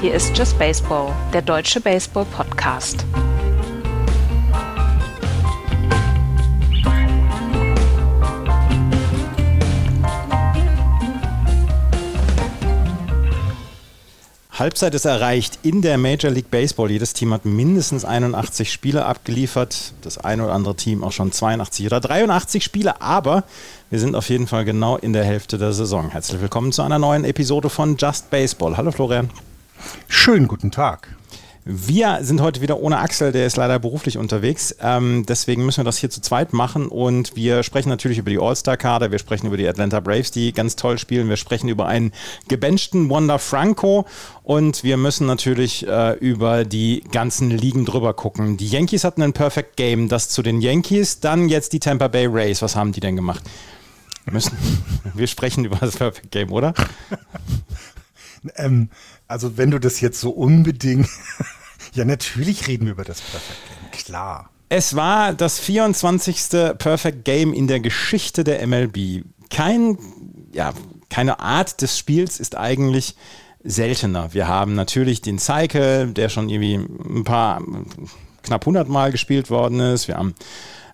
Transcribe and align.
Hier 0.00 0.14
ist 0.14 0.36
Just 0.38 0.58
Baseball, 0.58 1.12
der 1.32 1.42
deutsche 1.42 1.80
Baseball-Podcast. 1.80 3.04
Halbzeit 14.58 14.92
ist 14.96 15.04
erreicht 15.04 15.60
in 15.62 15.82
der 15.82 15.98
Major 15.98 16.32
League 16.32 16.50
Baseball. 16.50 16.90
Jedes 16.90 17.12
Team 17.12 17.32
hat 17.32 17.44
mindestens 17.44 18.04
81 18.04 18.72
Spiele 18.72 19.06
abgeliefert. 19.06 19.92
Das 20.02 20.18
eine 20.18 20.42
oder 20.42 20.52
andere 20.52 20.74
Team 20.74 21.04
auch 21.04 21.12
schon 21.12 21.30
82 21.30 21.86
oder 21.86 22.00
83 22.00 22.64
Spiele. 22.64 23.00
Aber 23.00 23.44
wir 23.88 24.00
sind 24.00 24.16
auf 24.16 24.28
jeden 24.28 24.48
Fall 24.48 24.64
genau 24.64 24.96
in 24.96 25.12
der 25.12 25.24
Hälfte 25.24 25.58
der 25.58 25.72
Saison. 25.72 26.10
Herzlich 26.10 26.40
willkommen 26.40 26.72
zu 26.72 26.82
einer 26.82 26.98
neuen 26.98 27.24
Episode 27.24 27.70
von 27.70 27.96
Just 27.98 28.30
Baseball. 28.30 28.76
Hallo 28.76 28.90
Florian. 28.90 29.30
Schönen 30.08 30.48
guten 30.48 30.72
Tag. 30.72 31.17
Wir 31.70 32.20
sind 32.22 32.40
heute 32.40 32.62
wieder 32.62 32.80
ohne 32.80 32.96
Axel, 32.96 33.30
der 33.30 33.44
ist 33.44 33.58
leider 33.58 33.78
beruflich 33.78 34.16
unterwegs. 34.16 34.74
Ähm, 34.80 35.26
deswegen 35.28 35.66
müssen 35.66 35.80
wir 35.80 35.84
das 35.84 35.98
hier 35.98 36.08
zu 36.08 36.22
zweit 36.22 36.54
machen 36.54 36.88
und 36.88 37.36
wir 37.36 37.62
sprechen 37.62 37.90
natürlich 37.90 38.16
über 38.16 38.30
die 38.30 38.38
All-Star-Kader, 38.38 39.10
wir 39.10 39.18
sprechen 39.18 39.48
über 39.48 39.58
die 39.58 39.68
Atlanta 39.68 40.00
Braves, 40.00 40.30
die 40.30 40.54
ganz 40.54 40.76
toll 40.76 40.96
spielen, 40.96 41.28
wir 41.28 41.36
sprechen 41.36 41.68
über 41.68 41.86
einen 41.86 42.12
gebenchten 42.48 43.10
Wanda 43.10 43.36
Franco 43.36 44.06
und 44.44 44.82
wir 44.82 44.96
müssen 44.96 45.26
natürlich 45.26 45.86
äh, 45.86 46.14
über 46.14 46.64
die 46.64 47.04
ganzen 47.12 47.50
Ligen 47.50 47.84
drüber 47.84 48.14
gucken. 48.14 48.56
Die 48.56 48.68
Yankees 48.68 49.04
hatten 49.04 49.20
ein 49.20 49.34
Perfect 49.34 49.76
Game, 49.76 50.08
das 50.08 50.30
zu 50.30 50.40
den 50.40 50.62
Yankees, 50.62 51.20
dann 51.20 51.50
jetzt 51.50 51.74
die 51.74 51.80
Tampa 51.80 52.08
Bay 52.08 52.24
Rays. 52.24 52.62
Was 52.62 52.76
haben 52.76 52.92
die 52.92 53.00
denn 53.00 53.14
gemacht? 53.14 53.42
Wir 54.24 54.32
müssen, 54.32 54.56
wir 55.12 55.26
sprechen 55.26 55.66
über 55.66 55.76
das 55.76 55.98
Perfect 55.98 56.30
Game, 56.30 56.50
oder? 56.50 56.72
ähm, 58.56 58.88
also 59.28 59.56
wenn 59.56 59.70
du 59.70 59.78
das 59.78 60.00
jetzt 60.00 60.20
so 60.20 60.30
unbedingt 60.30 61.08
ja, 61.92 62.04
natürlich 62.04 62.66
reden 62.66 62.86
wir 62.86 62.92
über 62.92 63.04
das 63.04 63.20
Perfect 63.20 63.58
Game, 63.68 63.90
klar. 63.92 64.50
Es 64.70 64.96
war 64.96 65.32
das 65.32 65.58
24. 65.58 66.76
Perfect 66.78 67.24
Game 67.24 67.54
in 67.54 67.68
der 67.68 67.80
Geschichte 67.80 68.44
der 68.44 68.66
MLB. 68.66 69.24
Kein, 69.50 69.98
ja, 70.52 70.74
keine 71.08 71.40
Art 71.40 71.80
des 71.80 71.96
Spiels 71.96 72.38
ist 72.38 72.56
eigentlich 72.56 73.14
seltener. 73.64 74.34
Wir 74.34 74.46
haben 74.46 74.74
natürlich 74.74 75.22
den 75.22 75.38
Cycle, 75.38 76.08
der 76.12 76.28
schon 76.28 76.50
irgendwie 76.50 76.74
ein 76.74 77.24
paar, 77.24 77.62
knapp 78.42 78.62
100 78.62 78.88
Mal 78.88 79.10
gespielt 79.10 79.50
worden 79.50 79.80
ist. 79.80 80.06
Wir 80.06 80.16
haben 80.16 80.34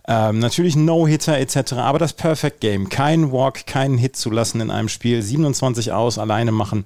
ähm, 0.06 0.38
natürlich 0.38 0.76
No-Hitter 0.76 1.38
etc. 1.38 1.74
Aber 1.74 1.98
das 1.98 2.12
Perfect 2.12 2.60
Game, 2.60 2.88
kein 2.88 3.32
Walk, 3.32 3.66
keinen 3.66 3.96
Hit 3.96 4.16
zu 4.16 4.30
lassen 4.30 4.60
in 4.60 4.70
einem 4.70 4.88
Spiel, 4.88 5.22
27 5.22 5.92
aus, 5.92 6.18
alleine 6.18 6.52
machen, 6.52 6.84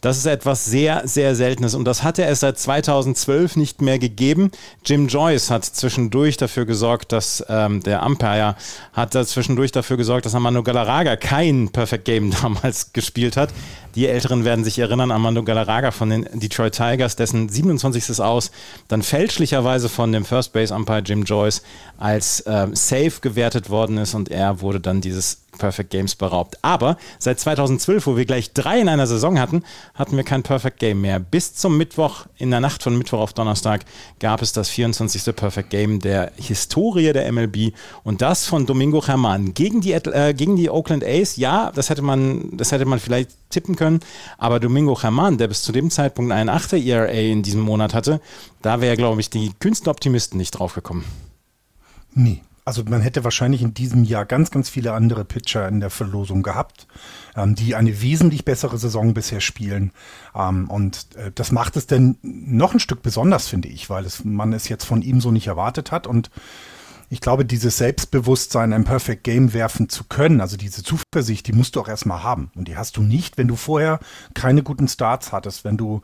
das 0.00 0.18
ist 0.18 0.26
etwas 0.26 0.64
sehr, 0.64 1.02
sehr 1.06 1.34
Seltenes 1.34 1.74
und 1.74 1.84
das 1.84 2.02
hatte 2.02 2.24
es 2.24 2.40
seit 2.40 2.58
2012 2.58 3.56
nicht 3.56 3.82
mehr 3.82 3.98
gegeben. 3.98 4.50
Jim 4.84 5.08
Joyce 5.08 5.50
hat 5.50 5.64
zwischendurch 5.64 6.36
dafür 6.36 6.66
gesorgt, 6.66 7.12
dass 7.12 7.44
ähm, 7.48 7.82
der 7.82 8.04
Umpire 8.04 8.56
hat 8.92 9.14
da 9.14 9.24
zwischendurch 9.24 9.72
dafür 9.72 9.96
gesorgt, 9.96 10.26
dass 10.26 10.34
Amando 10.34 10.62
Galarraga 10.62 11.16
kein 11.16 11.70
Perfect 11.70 12.04
Game 12.04 12.30
damals 12.42 12.92
gespielt 12.92 13.36
hat. 13.36 13.50
Die 13.96 14.06
Älteren 14.06 14.44
werden 14.44 14.62
sich 14.62 14.78
erinnern, 14.78 15.10
Armando 15.10 15.42
Galarraga 15.42 15.90
von 15.90 16.10
den 16.10 16.28
Detroit 16.34 16.74
Tigers, 16.74 17.16
dessen 17.16 17.48
27. 17.48 18.20
Aus 18.20 18.50
dann 18.88 19.02
fälschlicherweise 19.02 19.88
von 19.88 20.12
dem 20.12 20.26
First 20.26 20.52
Base 20.52 20.72
Umpire 20.74 21.00
Jim 21.00 21.24
Joyce 21.24 21.62
als 21.98 22.40
äh, 22.40 22.68
safe 22.72 23.14
gewertet 23.22 23.70
worden 23.70 23.96
ist 23.96 24.14
und 24.14 24.30
er 24.30 24.60
wurde 24.60 24.80
dann 24.80 25.00
dieses 25.00 25.45
Perfect 25.56 25.90
Games 25.90 26.14
beraubt. 26.14 26.58
Aber 26.62 26.96
seit 27.18 27.40
2012, 27.40 28.06
wo 28.06 28.16
wir 28.16 28.24
gleich 28.24 28.52
drei 28.52 28.80
in 28.80 28.88
einer 28.88 29.06
Saison 29.06 29.38
hatten, 29.38 29.62
hatten 29.94 30.16
wir 30.16 30.24
kein 30.24 30.42
Perfect 30.42 30.78
Game 30.78 31.00
mehr. 31.00 31.18
Bis 31.18 31.54
zum 31.54 31.76
Mittwoch, 31.76 32.26
in 32.36 32.50
der 32.50 32.60
Nacht 32.60 32.82
von 32.82 32.96
Mittwoch 32.96 33.20
auf 33.20 33.32
Donnerstag, 33.32 33.84
gab 34.20 34.42
es 34.42 34.52
das 34.52 34.68
24. 34.68 35.34
Perfect 35.34 35.70
Game 35.70 36.00
der 36.00 36.32
Historie 36.36 37.12
der 37.12 37.30
MLB 37.32 37.72
und 38.04 38.22
das 38.22 38.46
von 38.46 38.66
Domingo 38.66 38.98
Germán 38.98 39.52
gegen 39.52 39.80
die, 39.80 39.92
äh, 39.92 40.34
gegen 40.34 40.56
die 40.56 40.70
Oakland 40.70 41.04
A's. 41.04 41.36
Ja, 41.36 41.72
das 41.74 41.90
hätte 41.90 42.02
man, 42.02 42.56
das 42.56 42.72
hätte 42.72 42.84
man 42.84 42.98
vielleicht 42.98 43.30
tippen 43.50 43.76
können, 43.76 44.00
aber 44.38 44.60
Domingo 44.60 44.94
Germán, 44.94 45.36
der 45.36 45.48
bis 45.48 45.62
zu 45.62 45.72
dem 45.72 45.90
Zeitpunkt 45.90 46.32
einen 46.32 46.48
8 46.48 46.74
ERA 46.74 47.06
in 47.06 47.42
diesem 47.42 47.60
Monat 47.60 47.94
hatte, 47.94 48.20
da 48.62 48.80
wäre, 48.80 48.96
glaube 48.96 49.20
ich, 49.20 49.30
die 49.30 49.52
kühnsten 49.58 49.88
Optimisten 49.88 50.38
nicht 50.38 50.52
draufgekommen. 50.52 51.04
Nie. 52.14 52.42
Also 52.66 52.82
man 52.82 53.00
hätte 53.00 53.22
wahrscheinlich 53.22 53.62
in 53.62 53.74
diesem 53.74 54.02
Jahr 54.02 54.26
ganz, 54.26 54.50
ganz 54.50 54.68
viele 54.68 54.92
andere 54.92 55.24
Pitcher 55.24 55.68
in 55.68 55.78
der 55.78 55.88
Verlosung 55.88 56.42
gehabt, 56.42 56.88
ähm, 57.36 57.54
die 57.54 57.76
eine 57.76 58.02
wesentlich 58.02 58.44
bessere 58.44 58.76
Saison 58.76 59.14
bisher 59.14 59.40
spielen. 59.40 59.92
Ähm, 60.34 60.68
und 60.68 61.06
äh, 61.14 61.30
das 61.32 61.52
macht 61.52 61.76
es 61.76 61.86
denn 61.86 62.18
noch 62.22 62.74
ein 62.74 62.80
Stück 62.80 63.02
besonders, 63.02 63.46
finde 63.46 63.68
ich, 63.68 63.88
weil 63.88 64.04
es, 64.04 64.24
man 64.24 64.52
es 64.52 64.68
jetzt 64.68 64.84
von 64.84 65.00
ihm 65.00 65.20
so 65.20 65.30
nicht 65.30 65.46
erwartet 65.46 65.92
hat. 65.92 66.08
Und 66.08 66.28
ich 67.08 67.20
glaube, 67.20 67.44
dieses 67.44 67.78
Selbstbewusstsein, 67.78 68.72
ein 68.72 68.82
Perfect 68.82 69.22
Game 69.22 69.54
werfen 69.54 69.88
zu 69.88 70.02
können, 70.02 70.40
also 70.40 70.56
diese 70.56 70.82
Zuversicht, 70.82 71.46
die 71.46 71.52
musst 71.52 71.76
du 71.76 71.80
auch 71.80 71.88
erstmal 71.88 72.24
haben. 72.24 72.50
Und 72.56 72.66
die 72.66 72.76
hast 72.76 72.96
du 72.96 73.02
nicht, 73.02 73.38
wenn 73.38 73.46
du 73.46 73.54
vorher 73.54 74.00
keine 74.34 74.64
guten 74.64 74.88
Starts 74.88 75.30
hattest, 75.30 75.62
wenn 75.62 75.76
du 75.76 76.00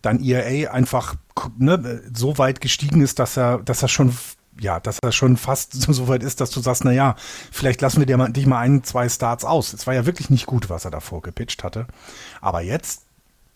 dein 0.00 0.22
ERA 0.22 0.70
einfach 0.70 1.16
ne, 1.58 2.02
so 2.14 2.38
weit 2.38 2.60
gestiegen 2.60 3.00
ist, 3.00 3.18
dass 3.18 3.36
er, 3.36 3.58
dass 3.58 3.82
er 3.82 3.88
schon 3.88 4.12
ja, 4.60 4.80
dass 4.80 4.98
er 5.02 5.12
schon 5.12 5.36
fast 5.36 5.72
so 5.92 6.08
weit 6.08 6.22
ist, 6.22 6.40
dass 6.40 6.50
du 6.50 6.60
sagst, 6.60 6.84
na 6.84 6.92
ja, 6.92 7.16
vielleicht 7.50 7.80
lassen 7.80 8.00
wir 8.00 8.06
dir 8.06 8.16
mal, 8.16 8.32
dich 8.32 8.46
mal 8.46 8.58
ein, 8.58 8.84
zwei 8.84 9.08
Starts 9.08 9.44
aus. 9.44 9.72
Es 9.72 9.86
war 9.86 9.94
ja 9.94 10.06
wirklich 10.06 10.30
nicht 10.30 10.46
gut, 10.46 10.70
was 10.70 10.84
er 10.84 10.90
davor 10.90 11.22
gepitcht 11.22 11.64
hatte. 11.64 11.86
Aber 12.40 12.60
jetzt 12.60 13.02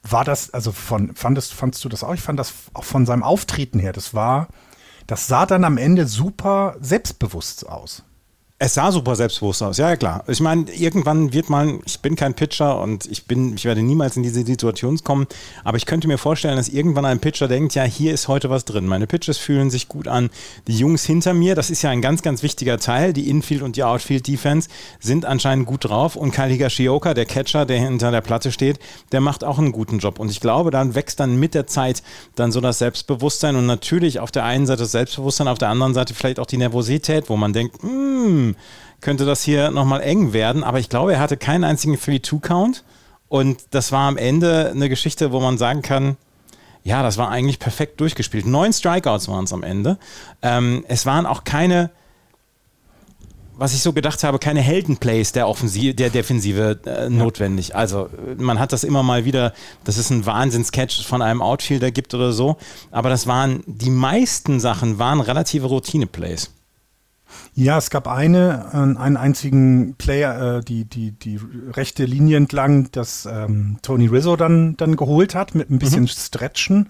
war 0.03 0.25
das, 0.25 0.51
also 0.55 0.73
von, 0.73 1.15
fandest, 1.15 1.55
fandst 1.55 1.85
du 1.85 1.89
das 1.89 2.05
auch? 2.05 2.15
Ich 2.15 2.21
fand 2.21 2.39
das 2.39 2.53
auch 2.75 2.85
von 2.85 3.07
seinem 3.07 3.23
Auftreten 3.23 3.79
her, 3.79 3.93
das 3.93 4.15
war, 4.15 4.49
das 5.07 5.27
sah 5.27 5.47
dann 5.47 5.65
am 5.65 5.79
Ende 5.79 6.07
super 6.07 6.77
selbstbewusst 6.81 7.67
aus. 7.69 8.05
Es 8.61 8.75
sah 8.75 8.91
super 8.91 9.15
selbstbewusst 9.15 9.63
aus, 9.63 9.77
ja, 9.77 9.91
ja 9.91 9.97
klar. 9.97 10.25
Ich 10.27 10.41
meine, 10.41 10.69
irgendwann 10.73 11.33
wird 11.33 11.49
man, 11.49 11.79
ich 11.87 12.01
bin 12.01 12.17
kein 12.17 12.35
Pitcher 12.35 12.81
und 12.81 13.07
ich 13.07 13.25
bin, 13.27 13.55
ich 13.55 13.65
werde 13.65 13.83
niemals 13.83 14.17
in 14.17 14.25
diese 14.25 14.45
Situation 14.45 14.99
kommen, 15.05 15.29
aber 15.63 15.77
ich 15.77 15.87
könnte 15.87 16.09
mir 16.09 16.19
vorstellen, 16.19 16.57
dass 16.57 16.69
irgendwann 16.69 17.05
ein 17.05 17.21
Pitcher 17.21 17.47
denkt, 17.47 17.77
ja, 17.77 17.85
hier 17.85 18.13
ist 18.13 18.27
heute 18.27 18.51
was 18.51 18.65
drin. 18.65 18.89
Meine 18.89 19.07
Pitches 19.07 19.39
fühlen 19.39 19.71
sich 19.71 19.87
gut 19.87 20.09
an. 20.09 20.29
Die 20.67 20.77
Jungs 20.77 21.05
hinter 21.05 21.35
mir, 21.35 21.55
das 21.55 21.71
ist 21.71 21.83
ja 21.83 21.91
ein 21.91 22.03
ganz, 22.03 22.23
ganz 22.23 22.43
wichtiger 22.43 22.81
Teil. 22.81 23.13
Die 23.13 23.31
Infield 23.31 23.63
und 23.63 23.77
die 23.77 23.85
Outfield 23.85 24.27
Defense 24.27 24.69
sind 24.99 25.25
anscheinend 25.25 25.67
gut 25.67 25.85
drauf 25.85 26.17
und 26.17 26.33
Kyle 26.33 26.53
Higashioka, 26.53 27.15
der 27.15 27.27
Catcher, 27.27 27.65
der 27.65 27.79
hinter 27.79 28.11
der 28.11 28.23
Platte 28.23 28.51
steht, 28.51 28.81
der 29.13 29.21
macht 29.21 29.45
auch 29.45 29.61
einen 29.61 29.71
guten 29.71 30.01
Job. 30.01 30.19
Und 30.19 30.33
ich 30.33 30.41
glaube, 30.41 30.73
dann 30.73 30.97
wächst 30.97 31.21
dann 31.21 31.39
mit 31.39 31.55
der 31.55 31.69
Zeit 31.69 32.03
dann 32.35 32.51
so 32.51 32.61
das 32.61 32.81
Selbstbewusstsein 32.81 33.55
und 33.55 33.67
natürlich 33.67 34.19
auf 34.19 34.33
der 34.33 34.43
einen 34.43 34.67
Seite 34.67 34.83
das 34.83 34.91
Selbstbewusstsein, 34.91 35.47
auf 35.47 35.59
der 35.59 35.69
anderen 35.69 35.95
Seite 35.95 36.13
vielleicht 36.13 36.41
auch 36.41 36.47
die 36.47 36.57
Nervosität, 36.57 37.29
wo 37.29 37.37
man 37.37 37.53
denkt, 37.53 37.81
hm, 37.83 38.48
könnte 39.01 39.25
das 39.25 39.43
hier 39.43 39.71
nochmal 39.71 40.01
eng 40.01 40.33
werden. 40.33 40.65
Aber 40.65 40.79
ich 40.79 40.89
glaube, 40.89 41.15
er 41.15 41.21
hatte 41.21 41.37
keinen 41.37 41.65
einzigen 41.65 41.97
3-2-Count. 41.97 42.85
Und 43.29 43.61
das 43.71 43.93
war 43.93 44.09
am 44.09 44.17
Ende 44.17 44.71
eine 44.71 44.89
Geschichte, 44.89 45.33
wo 45.33 45.41
man 45.41 45.59
sagen 45.59 45.83
kann, 45.83 46.17
ja, 46.83 47.03
das 47.03 47.19
war 47.19 47.29
eigentlich 47.29 47.59
perfekt 47.59 48.01
durchgespielt. 48.01 48.47
Neun 48.47 48.73
Strikeouts 48.73 49.29
waren 49.29 49.45
es 49.45 49.53
am 49.53 49.63
Ende. 49.63 49.99
Ähm, 50.41 50.85
es 50.89 51.05
waren 51.05 51.27
auch 51.27 51.45
keine, 51.45 51.91
was 53.59 53.75
ich 53.75 53.83
so 53.83 53.93
gedacht 53.93 54.25
habe, 54.25 54.39
keine 54.39 54.63
Heldenplays 54.63 55.33
der 55.33 55.49
Offensive, 55.49 55.95
der 55.95 56.09
Defensive 56.09 56.81
äh, 56.87 57.11
notwendig. 57.11 57.77
Also 57.77 58.09
man 58.39 58.59
hat 58.59 58.73
das 58.73 58.85
immer 58.85 59.03
mal 59.03 59.27
wieder, 59.27 59.53
dass 59.85 59.99
es 59.99 60.11
einen 60.11 60.25
Wahnsinns-Catch 60.25 61.05
von 61.05 61.21
einem 61.21 61.43
Outfielder 61.43 61.91
gibt 61.91 62.15
oder 62.15 62.33
so. 62.33 62.57
Aber 62.91 63.11
das 63.11 63.27
waren, 63.27 63.63
die 63.67 63.91
meisten 63.91 64.59
Sachen 64.59 64.99
waren 64.99 65.21
relative 65.21 65.67
Routine-Plays. 65.67 66.53
Ja, 67.55 67.79
es 67.79 67.91
gab 67.91 68.09
eine, 68.09 68.71
äh, 68.73 68.99
einen 68.99 69.17
einzigen 69.17 69.95
Player, 69.97 70.59
äh, 70.59 70.61
die, 70.65 70.85
die, 70.85 71.13
die 71.13 71.41
rechte 71.73 72.05
Linie 72.05 72.37
entlang, 72.37 72.91
das 72.93 73.27
ähm, 73.27 73.79
Tony 73.83 74.07
Rizzo 74.07 74.37
dann, 74.37 74.77
dann 74.77 74.97
geholt 74.97 75.35
hat, 75.35 75.55
mit 75.55 75.71
ein 75.71 75.79
bisschen 75.79 76.03
mhm. 76.03 76.09
Stretchen. 76.09 76.89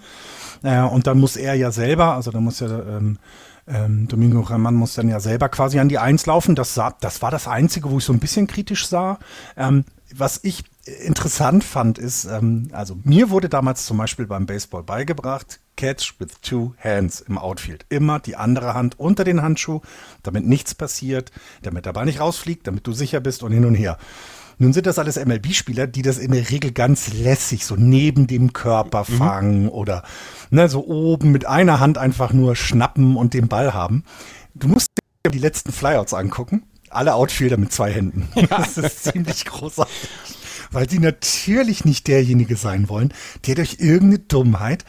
Äh, 0.62 0.82
und 0.82 1.06
dann 1.06 1.19
muss 1.19 1.37
er 1.37 1.55
ja 1.55 1.70
selber, 1.70 2.14
also 2.14 2.31
da 2.31 2.40
muss 2.40 2.61
ja 2.61 2.69
ähm, 2.69 3.19
ähm, 3.67 4.08
Domingo 4.08 4.40
Raman 4.40 4.75
muss 4.75 4.94
dann 4.94 5.08
ja 5.08 5.20
selber 5.20 5.49
quasi 5.49 5.79
an 5.79 5.88
die 5.88 5.99
Eins 5.99 6.26
laufen. 6.26 6.55
Das, 6.55 6.75
sah, 6.75 6.94
das 7.00 7.23
war 7.23 7.31
das 7.31 7.46
Einzige, 7.46 7.90
wo 7.90 7.99
ich 7.99 8.05
so 8.05 8.12
ein 8.12 8.19
bisschen 8.19 8.46
kritisch 8.46 8.87
sah. 8.87 9.19
Ähm, 9.56 9.85
was 10.14 10.40
ich 10.43 10.64
interessant 11.05 11.64
fand, 11.64 11.99
ist, 11.99 12.25
ähm, 12.25 12.69
also 12.73 12.96
mir 13.05 13.31
wurde 13.31 13.49
damals 13.49 13.85
zum 13.85 13.99
Beispiel 13.99 14.26
beim 14.26 14.46
Baseball 14.46 14.82
beigebracht, 14.82 15.61
Catch 15.79 16.15
with 16.19 16.41
two 16.43 16.75
hands 16.83 17.21
im 17.21 17.39
Outfield. 17.39 17.87
Immer 17.89 18.19
die 18.19 18.35
andere 18.35 18.75
Hand 18.75 18.99
unter 18.99 19.23
den 19.23 19.43
Handschuh, 19.43 19.81
damit 20.25 20.45
nichts 20.45 20.75
passiert, 20.75 21.31
damit 21.63 21.87
der 21.87 21.93
Ball 21.93 22.05
nicht 22.05 22.19
rausfliegt, 22.19 22.67
damit 22.67 22.85
du 22.85 22.93
sicher 22.93 23.21
bist 23.21 23.45
und 23.45 23.53
hin 23.53 23.65
und 23.65 23.77
her. 23.77 23.97
Nun 24.59 24.73
sind 24.73 24.87
das 24.87 24.99
alles 24.99 25.25
MLB-Spieler, 25.25 25.87
die 25.87 26.03
das 26.03 26.19
in 26.19 26.33
der 26.33 26.51
Regel 26.51 26.73
ganz 26.73 27.13
lässig 27.13 27.65
so 27.65 27.77
neben 27.77 28.27
dem 28.27 28.53
Körper 28.53 29.05
mhm. 29.07 29.17
fangen 29.17 29.63
mhm. 29.63 29.69
oder 29.69 30.03
ne, 30.51 30.69
so 30.69 30.85
oben 30.85 31.31
mit 31.31 31.47
einer 31.47 31.79
Hand 31.79 31.97
einfach 31.97 32.33
nur 32.33 32.57
schnappen 32.57 33.17
und 33.17 33.33
den 33.33 33.47
Ball 33.47 33.73
haben. 33.73 34.03
Du 34.57 34.67
musst 34.67 34.89
dir 35.25 35.31
die 35.31 35.39
letzten 35.39 35.71
Flyouts 35.71 36.13
angucken. 36.13 36.65
Alle 36.91 37.15
Outfielder 37.15 37.57
mit 37.57 37.73
zwei 37.73 37.93
Händen. 37.93 38.29
Das 38.49 38.79
ist 38.79 39.05
ziemlich 39.05 39.45
großartig. 39.45 39.95
Weil 40.73 40.91
sie 40.91 40.99
natürlich 40.99 41.85
nicht 41.85 42.09
derjenige 42.09 42.57
sein 42.57 42.89
wollen, 42.89 43.15
der 43.47 43.55
durch 43.55 43.77
irgendeine 43.79 44.19
Dummheit 44.19 44.85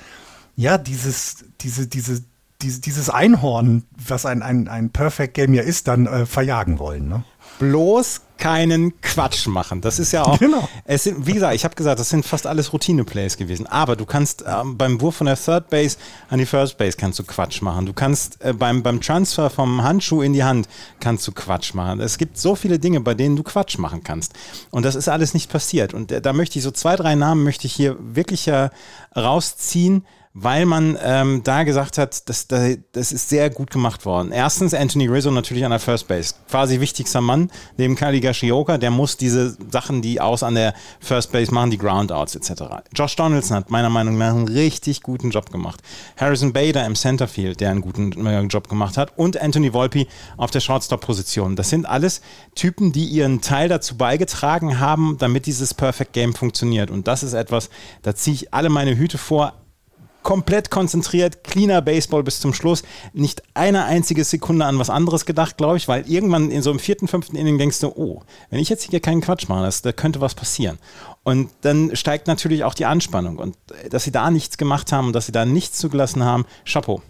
ja, 0.59 0.77
dieses, 0.77 1.45
diese, 1.61 1.87
diese, 1.87 2.21
diese, 2.61 2.81
dieses 2.81 3.09
Einhorn, 3.09 3.85
was 3.95 4.25
ein, 4.25 4.41
ein, 4.41 4.67
ein 4.67 4.89
Perfect 4.89 5.33
Game 5.33 5.53
ja 5.53 5.63
ist, 5.63 5.87
dann 5.87 6.05
äh, 6.05 6.25
verjagen 6.25 6.79
wollen. 6.79 7.07
Ne? 7.07 7.23
bloß 7.59 8.21
keinen 8.37 8.99
Quatsch 9.01 9.47
machen. 9.47 9.81
Das 9.81 9.99
ist 9.99 10.13
ja 10.13 10.23
auch. 10.23 10.39
Genau. 10.49 10.67
Es 10.85 11.03
sind, 11.03 11.27
wie 11.27 11.33
gesagt, 11.33 11.53
ich 11.53 11.65
habe 11.65 11.75
gesagt, 11.75 11.99
das 11.99 12.09
sind 12.09 12.25
fast 12.25 12.47
alles 12.47 12.71
Routine-Plays 12.71 13.35
gewesen. 13.35 13.67
Aber 13.67 13.97
du 13.97 14.05
kannst 14.05 14.45
ähm, 14.47 14.77
beim 14.77 15.01
Wurf 15.01 15.17
von 15.17 15.27
der 15.27 15.35
Third 15.35 15.69
Base 15.69 15.97
an 16.29 16.39
die 16.39 16.45
First 16.45 16.77
Base 16.77 16.95
kannst 16.97 17.19
du 17.19 17.23
Quatsch 17.23 17.61
machen. 17.61 17.85
Du 17.85 17.91
kannst 17.91 18.41
äh, 18.41 18.53
beim, 18.53 18.81
beim 18.81 19.01
Transfer 19.01 19.49
vom 19.49 19.83
Handschuh 19.83 20.21
in 20.21 20.31
die 20.31 20.45
Hand 20.45 20.69
kannst 21.01 21.27
du 21.27 21.33
Quatsch 21.33 21.73
machen. 21.73 21.99
Es 21.99 22.17
gibt 22.17 22.37
so 22.37 22.55
viele 22.55 22.79
Dinge, 22.79 23.01
bei 23.01 23.13
denen 23.13 23.35
du 23.35 23.43
Quatsch 23.43 23.77
machen 23.77 24.01
kannst. 24.03 24.33
Und 24.71 24.83
das 24.83 24.95
ist 24.95 25.09
alles 25.09 25.33
nicht 25.33 25.51
passiert. 25.51 25.93
Und 25.93 26.11
äh, 26.13 26.21
da 26.21 26.31
möchte 26.31 26.57
ich 26.57 26.63
so 26.63 26.71
zwei, 26.71 26.95
drei 26.95 27.15
Namen 27.15 27.43
möchte 27.43 27.67
ich 27.67 27.73
hier 27.73 27.97
wirklich 27.99 28.47
äh, 28.47 28.69
rausziehen 29.15 30.05
weil 30.41 30.65
man 30.65 30.97
ähm, 31.03 31.41
da 31.43 31.63
gesagt 31.63 31.97
hat, 31.97 32.29
das, 32.29 32.47
das 32.47 33.11
ist 33.11 33.29
sehr 33.29 33.49
gut 33.49 33.71
gemacht 33.71 34.05
worden. 34.05 34.31
Erstens 34.31 34.73
Anthony 34.73 35.07
Rizzo 35.07 35.31
natürlich 35.31 35.65
an 35.65 35.71
der 35.71 35.79
First 35.79 36.07
Base. 36.07 36.33
Quasi 36.49 36.79
wichtigster 36.79 37.19
Mann 37.19 37.51
neben 37.77 37.95
Kali 37.95 38.21
Gashioka, 38.21 38.77
der 38.77 38.91
muss 38.91 39.17
diese 39.17 39.57
Sachen, 39.69 40.01
die 40.01 40.21
aus 40.21 40.43
an 40.43 40.55
der 40.55 40.73
First 41.01 41.31
Base 41.31 41.53
machen, 41.53 41.71
die 41.71 41.77
Groundouts 41.77 42.35
etc. 42.35 42.63
Josh 42.95 43.15
Donaldson 43.17 43.57
hat 43.57 43.69
meiner 43.69 43.89
Meinung 43.89 44.17
nach 44.17 44.33
einen 44.33 44.47
richtig 44.47 45.03
guten 45.03 45.31
Job 45.31 45.51
gemacht. 45.51 45.81
Harrison 46.17 46.53
Bader 46.53 46.85
im 46.85 46.95
Centerfield, 46.95 47.59
der 47.59 47.71
einen 47.71 47.81
guten 47.81 48.25
äh, 48.25 48.41
Job 48.43 48.69
gemacht 48.69 48.97
hat 48.97 49.17
und 49.17 49.41
Anthony 49.41 49.73
Volpe 49.73 50.07
auf 50.37 50.51
der 50.51 50.61
Shortstop-Position. 50.61 51.57
Das 51.57 51.69
sind 51.69 51.85
alles 51.85 52.21
Typen, 52.55 52.93
die 52.93 53.05
ihren 53.05 53.41
Teil 53.41 53.67
dazu 53.67 53.97
beigetragen 53.97 54.79
haben, 54.79 55.17
damit 55.19 55.45
dieses 55.45 55.73
Perfect 55.73 56.13
Game 56.13 56.33
funktioniert. 56.33 56.91
Und 56.91 57.07
das 57.07 57.23
ist 57.23 57.33
etwas, 57.33 57.69
da 58.03 58.15
ziehe 58.15 58.35
ich 58.35 58.53
alle 58.53 58.69
meine 58.69 58.95
Hüte 58.95 59.17
vor 59.17 59.53
komplett 60.23 60.69
konzentriert, 60.69 61.43
cleaner 61.43 61.81
Baseball 61.81 62.23
bis 62.23 62.39
zum 62.39 62.53
Schluss. 62.53 62.83
Nicht 63.13 63.43
eine 63.53 63.85
einzige 63.85 64.23
Sekunde 64.23 64.65
an 64.65 64.79
was 64.79 64.89
anderes 64.89 65.25
gedacht, 65.25 65.57
glaube 65.57 65.77
ich, 65.77 65.87
weil 65.87 66.09
irgendwann 66.09 66.51
in 66.51 66.61
so 66.61 66.69
einem 66.69 66.79
vierten, 66.79 67.07
fünften 67.07 67.35
Inning 67.35 67.57
denkst 67.57 67.79
du, 67.79 67.87
oh, 67.87 68.23
wenn 68.49 68.59
ich 68.59 68.69
jetzt 68.69 68.89
hier 68.89 68.99
keinen 68.99 69.21
Quatsch 69.21 69.47
mache, 69.47 69.69
da 69.81 69.91
könnte 69.91 70.21
was 70.21 70.35
passieren. 70.35 70.77
Und 71.23 71.49
dann 71.61 71.95
steigt 71.95 72.27
natürlich 72.27 72.63
auch 72.63 72.73
die 72.73 72.85
Anspannung. 72.85 73.37
Und 73.37 73.55
äh, 73.83 73.89
dass 73.89 74.03
sie 74.03 74.11
da 74.11 74.31
nichts 74.31 74.57
gemacht 74.57 74.91
haben 74.91 75.07
und 75.07 75.13
dass 75.13 75.25
sie 75.25 75.31
da 75.31 75.45
nichts 75.45 75.77
zugelassen 75.77 76.23
haben, 76.23 76.45
Chapeau. 76.65 77.01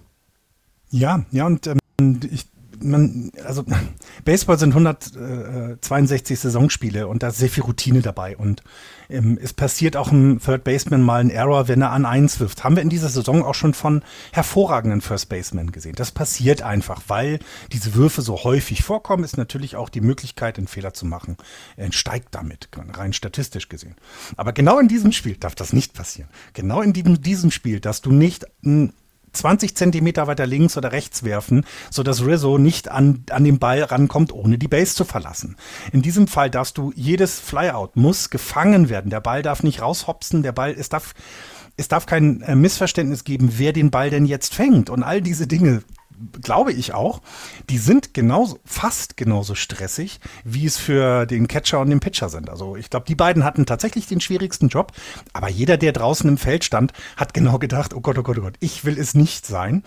Ja, 0.91 1.25
ja, 1.31 1.45
und 1.45 1.67
ähm, 1.67 2.19
ich 2.31 2.45
man, 2.81 3.31
also 3.45 3.63
Baseball 4.25 4.57
sind 4.57 4.75
162 4.75 6.39
Saisonspiele 6.39 7.07
und 7.07 7.23
da 7.23 7.29
ist 7.29 7.37
sehr 7.37 7.49
viel 7.49 7.63
Routine 7.63 8.01
dabei 8.01 8.37
und 8.37 8.63
ähm, 9.09 9.37
es 9.41 9.53
passiert 9.53 9.97
auch 9.97 10.11
ein 10.11 10.39
Third 10.39 10.63
Baseman 10.63 11.01
mal 11.01 11.21
ein 11.21 11.29
Error, 11.29 11.67
wenn 11.67 11.81
er 11.81 11.91
an 11.91 12.05
eins 12.05 12.39
wirft. 12.39 12.63
Haben 12.63 12.75
wir 12.75 12.83
in 12.83 12.89
dieser 12.89 13.09
Saison 13.09 13.43
auch 13.43 13.55
schon 13.55 13.73
von 13.73 14.03
hervorragenden 14.31 15.01
First 15.01 15.29
Basemen 15.29 15.71
gesehen. 15.71 15.95
Das 15.95 16.11
passiert 16.11 16.61
einfach, 16.61 17.01
weil 17.07 17.39
diese 17.71 17.95
Würfe 17.95 18.21
so 18.21 18.43
häufig 18.43 18.83
vorkommen, 18.83 19.23
ist 19.23 19.37
natürlich 19.37 19.75
auch 19.75 19.89
die 19.89 20.01
Möglichkeit, 20.01 20.57
einen 20.57 20.67
Fehler 20.67 20.93
zu 20.93 21.05
machen, 21.05 21.37
steigt 21.91 22.35
damit, 22.35 22.69
rein 22.93 23.13
statistisch 23.13 23.69
gesehen. 23.69 23.95
Aber 24.37 24.53
genau 24.53 24.79
in 24.79 24.87
diesem 24.87 25.11
Spiel 25.11 25.35
darf 25.35 25.55
das 25.55 25.73
nicht 25.73 25.93
passieren. 25.93 26.29
Genau 26.53 26.81
in 26.81 26.93
diesem, 26.93 27.21
diesem 27.21 27.51
Spiel, 27.51 27.79
dass 27.79 28.01
du 28.01 28.11
nicht 28.11 28.45
ein 28.63 28.93
20 29.39 29.75
Zentimeter 29.75 30.27
weiter 30.27 30.45
links 30.45 30.77
oder 30.77 30.91
rechts 30.91 31.23
werfen, 31.23 31.65
so 31.89 32.03
dass 32.03 32.25
Rizzo 32.25 32.57
nicht 32.57 32.89
an, 32.89 33.23
an 33.29 33.43
den 33.43 33.59
Ball 33.59 33.81
rankommt, 33.83 34.31
ohne 34.31 34.57
die 34.57 34.67
Base 34.67 34.95
zu 34.95 35.05
verlassen. 35.05 35.55
In 35.91 36.01
diesem 36.01 36.27
Fall 36.27 36.49
darfst 36.49 36.77
du, 36.77 36.91
jedes 36.95 37.39
Flyout 37.39 37.95
muss 37.95 38.29
gefangen 38.29 38.89
werden. 38.89 39.09
Der 39.09 39.21
Ball 39.21 39.41
darf 39.41 39.63
nicht 39.63 39.81
raushopsen, 39.81 40.43
der 40.43 40.51
Ball, 40.51 40.75
es 40.77 40.89
darf, 40.89 41.13
es 41.77 41.87
darf 41.87 42.05
kein 42.05 42.41
äh, 42.41 42.55
Missverständnis 42.55 43.23
geben, 43.23 43.53
wer 43.57 43.73
den 43.73 43.91
Ball 43.91 44.09
denn 44.09 44.25
jetzt 44.25 44.53
fängt. 44.53 44.89
Und 44.89 45.03
all 45.03 45.21
diese 45.21 45.47
Dinge 45.47 45.83
glaube 46.41 46.71
ich 46.73 46.93
auch, 46.93 47.21
die 47.69 47.77
sind 47.77 48.13
genauso, 48.13 48.59
fast 48.65 49.17
genauso 49.17 49.55
stressig, 49.55 50.19
wie 50.43 50.65
es 50.65 50.77
für 50.77 51.25
den 51.25 51.47
Catcher 51.47 51.79
und 51.79 51.89
den 51.89 51.99
Pitcher 51.99 52.29
sind. 52.29 52.49
Also 52.49 52.75
ich 52.75 52.89
glaube, 52.89 53.05
die 53.07 53.15
beiden 53.15 53.43
hatten 53.43 53.65
tatsächlich 53.65 54.07
den 54.07 54.21
schwierigsten 54.21 54.69
Job, 54.69 54.91
aber 55.33 55.49
jeder, 55.49 55.77
der 55.77 55.93
draußen 55.93 56.29
im 56.29 56.37
Feld 56.37 56.63
stand, 56.63 56.93
hat 57.17 57.33
genau 57.33 57.59
gedacht, 57.59 57.93
oh 57.93 58.01
Gott, 58.01 58.17
oh 58.17 58.23
Gott, 58.23 58.37
oh 58.37 58.41
Gott, 58.41 58.55
ich 58.59 58.85
will 58.85 58.97
es 58.97 59.15
nicht 59.15 59.45
sein. 59.45 59.83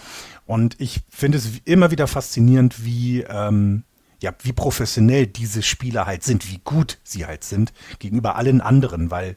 Und 0.47 0.81
ich 0.81 1.01
finde 1.09 1.39
es 1.39 1.49
immer 1.65 1.91
wieder 1.91 2.07
faszinierend, 2.07 2.85
wie, 2.85 3.23
ähm, 3.23 3.85
ja, 4.21 4.33
wie 4.43 4.53
professionell 4.53 5.27
diese 5.27 5.63
Spieler 5.63 6.07
halt 6.07 6.23
sind, 6.23 6.51
wie 6.51 6.61
gut 6.65 6.99
sie 7.05 7.27
halt 7.27 7.45
sind 7.45 7.73
gegenüber 7.99 8.37
allen 8.37 8.61
anderen, 8.61 9.11
weil 9.11 9.37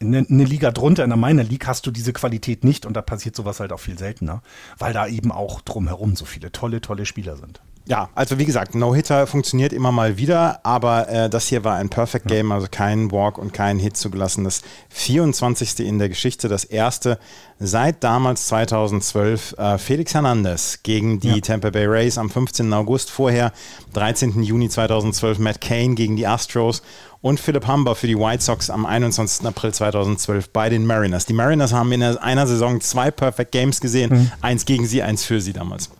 eine, 0.00 0.26
eine 0.28 0.44
Liga 0.44 0.70
drunter, 0.70 1.04
in 1.04 1.10
der 1.10 1.18
Minor 1.18 1.44
League, 1.44 1.66
hast 1.66 1.86
du 1.86 1.90
diese 1.90 2.12
Qualität 2.12 2.64
nicht 2.64 2.86
und 2.86 2.94
da 2.94 3.02
passiert 3.02 3.36
sowas 3.36 3.60
halt 3.60 3.72
auch 3.72 3.80
viel 3.80 3.98
seltener, 3.98 4.42
weil 4.78 4.92
da 4.92 5.06
eben 5.06 5.30
auch 5.32 5.60
drumherum 5.60 6.16
so 6.16 6.24
viele 6.24 6.52
tolle, 6.52 6.80
tolle 6.80 7.06
Spieler 7.06 7.36
sind. 7.36 7.60
Ja, 7.86 8.08
also 8.14 8.38
wie 8.38 8.44
gesagt, 8.44 8.76
No-Hitter 8.76 9.26
funktioniert 9.26 9.72
immer 9.72 9.90
mal 9.90 10.16
wieder, 10.16 10.64
aber 10.64 11.08
äh, 11.08 11.28
das 11.28 11.48
hier 11.48 11.64
war 11.64 11.74
ein 11.76 11.88
Perfect 11.88 12.28
Game, 12.28 12.52
also 12.52 12.68
kein 12.70 13.10
Walk 13.10 13.36
und 13.36 13.52
kein 13.52 13.80
Hit 13.80 13.96
zugelassen. 13.96 14.44
Das 14.44 14.62
24. 14.90 15.80
in 15.80 15.98
der 15.98 16.08
Geschichte, 16.08 16.48
das 16.48 16.62
erste 16.64 17.18
seit 17.58 18.04
damals 18.04 18.46
2012. 18.46 19.54
Äh, 19.58 19.78
Felix 19.78 20.14
Hernandez 20.14 20.84
gegen 20.84 21.18
die 21.18 21.30
ja. 21.30 21.40
Tampa 21.40 21.70
Bay 21.70 21.86
Rays 21.86 22.16
am 22.16 22.30
15. 22.30 22.72
August, 22.72 23.10
vorher 23.10 23.52
13. 23.94 24.40
Juni 24.42 24.68
2012 24.68 25.40
Matt 25.40 25.60
Cain 25.60 25.96
gegen 25.96 26.14
die 26.14 26.28
Astros 26.28 26.82
und 27.22 27.38
Philip 27.38 27.66
Humber 27.66 27.94
für 27.94 28.06
die 28.06 28.16
White 28.16 28.42
Sox 28.42 28.70
am 28.70 28.86
21. 28.86 29.46
April 29.46 29.72
2012 29.72 30.50
bei 30.50 30.68
den 30.68 30.86
Mariners. 30.86 31.26
Die 31.26 31.32
Mariners 31.32 31.72
haben 31.72 31.92
in 31.92 32.02
einer 32.02 32.46
Saison 32.46 32.80
zwei 32.80 33.10
Perfect 33.10 33.52
Games 33.52 33.80
gesehen, 33.80 34.10
mhm. 34.12 34.32
eins 34.40 34.64
gegen 34.64 34.86
sie, 34.86 35.02
eins 35.02 35.24
für 35.24 35.40
sie 35.40 35.52
damals. 35.52 35.90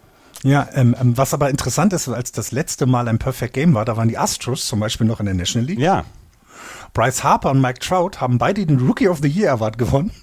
Ja, 0.42 0.68
ähm, 0.72 0.96
ähm, 0.98 1.18
was 1.18 1.34
aber 1.34 1.50
interessant 1.50 1.92
ist, 1.92 2.08
als 2.08 2.32
das 2.32 2.50
letzte 2.52 2.86
Mal 2.86 3.08
ein 3.08 3.18
Perfect 3.18 3.52
Game 3.52 3.74
war, 3.74 3.84
da 3.84 3.96
waren 3.96 4.08
die 4.08 4.16
Astros 4.16 4.66
zum 4.66 4.80
Beispiel 4.80 5.06
noch 5.06 5.20
in 5.20 5.26
der 5.26 5.34
National 5.34 5.66
League. 5.66 5.78
Ja. 5.78 6.04
Bryce 6.94 7.22
Harper 7.22 7.50
und 7.50 7.60
Mike 7.60 7.80
Trout 7.80 8.20
haben 8.20 8.38
beide 8.38 8.64
den 8.64 8.78
Rookie 8.78 9.08
of 9.08 9.18
the 9.22 9.28
Year 9.28 9.52
Award 9.52 9.78
gewonnen. 9.78 10.12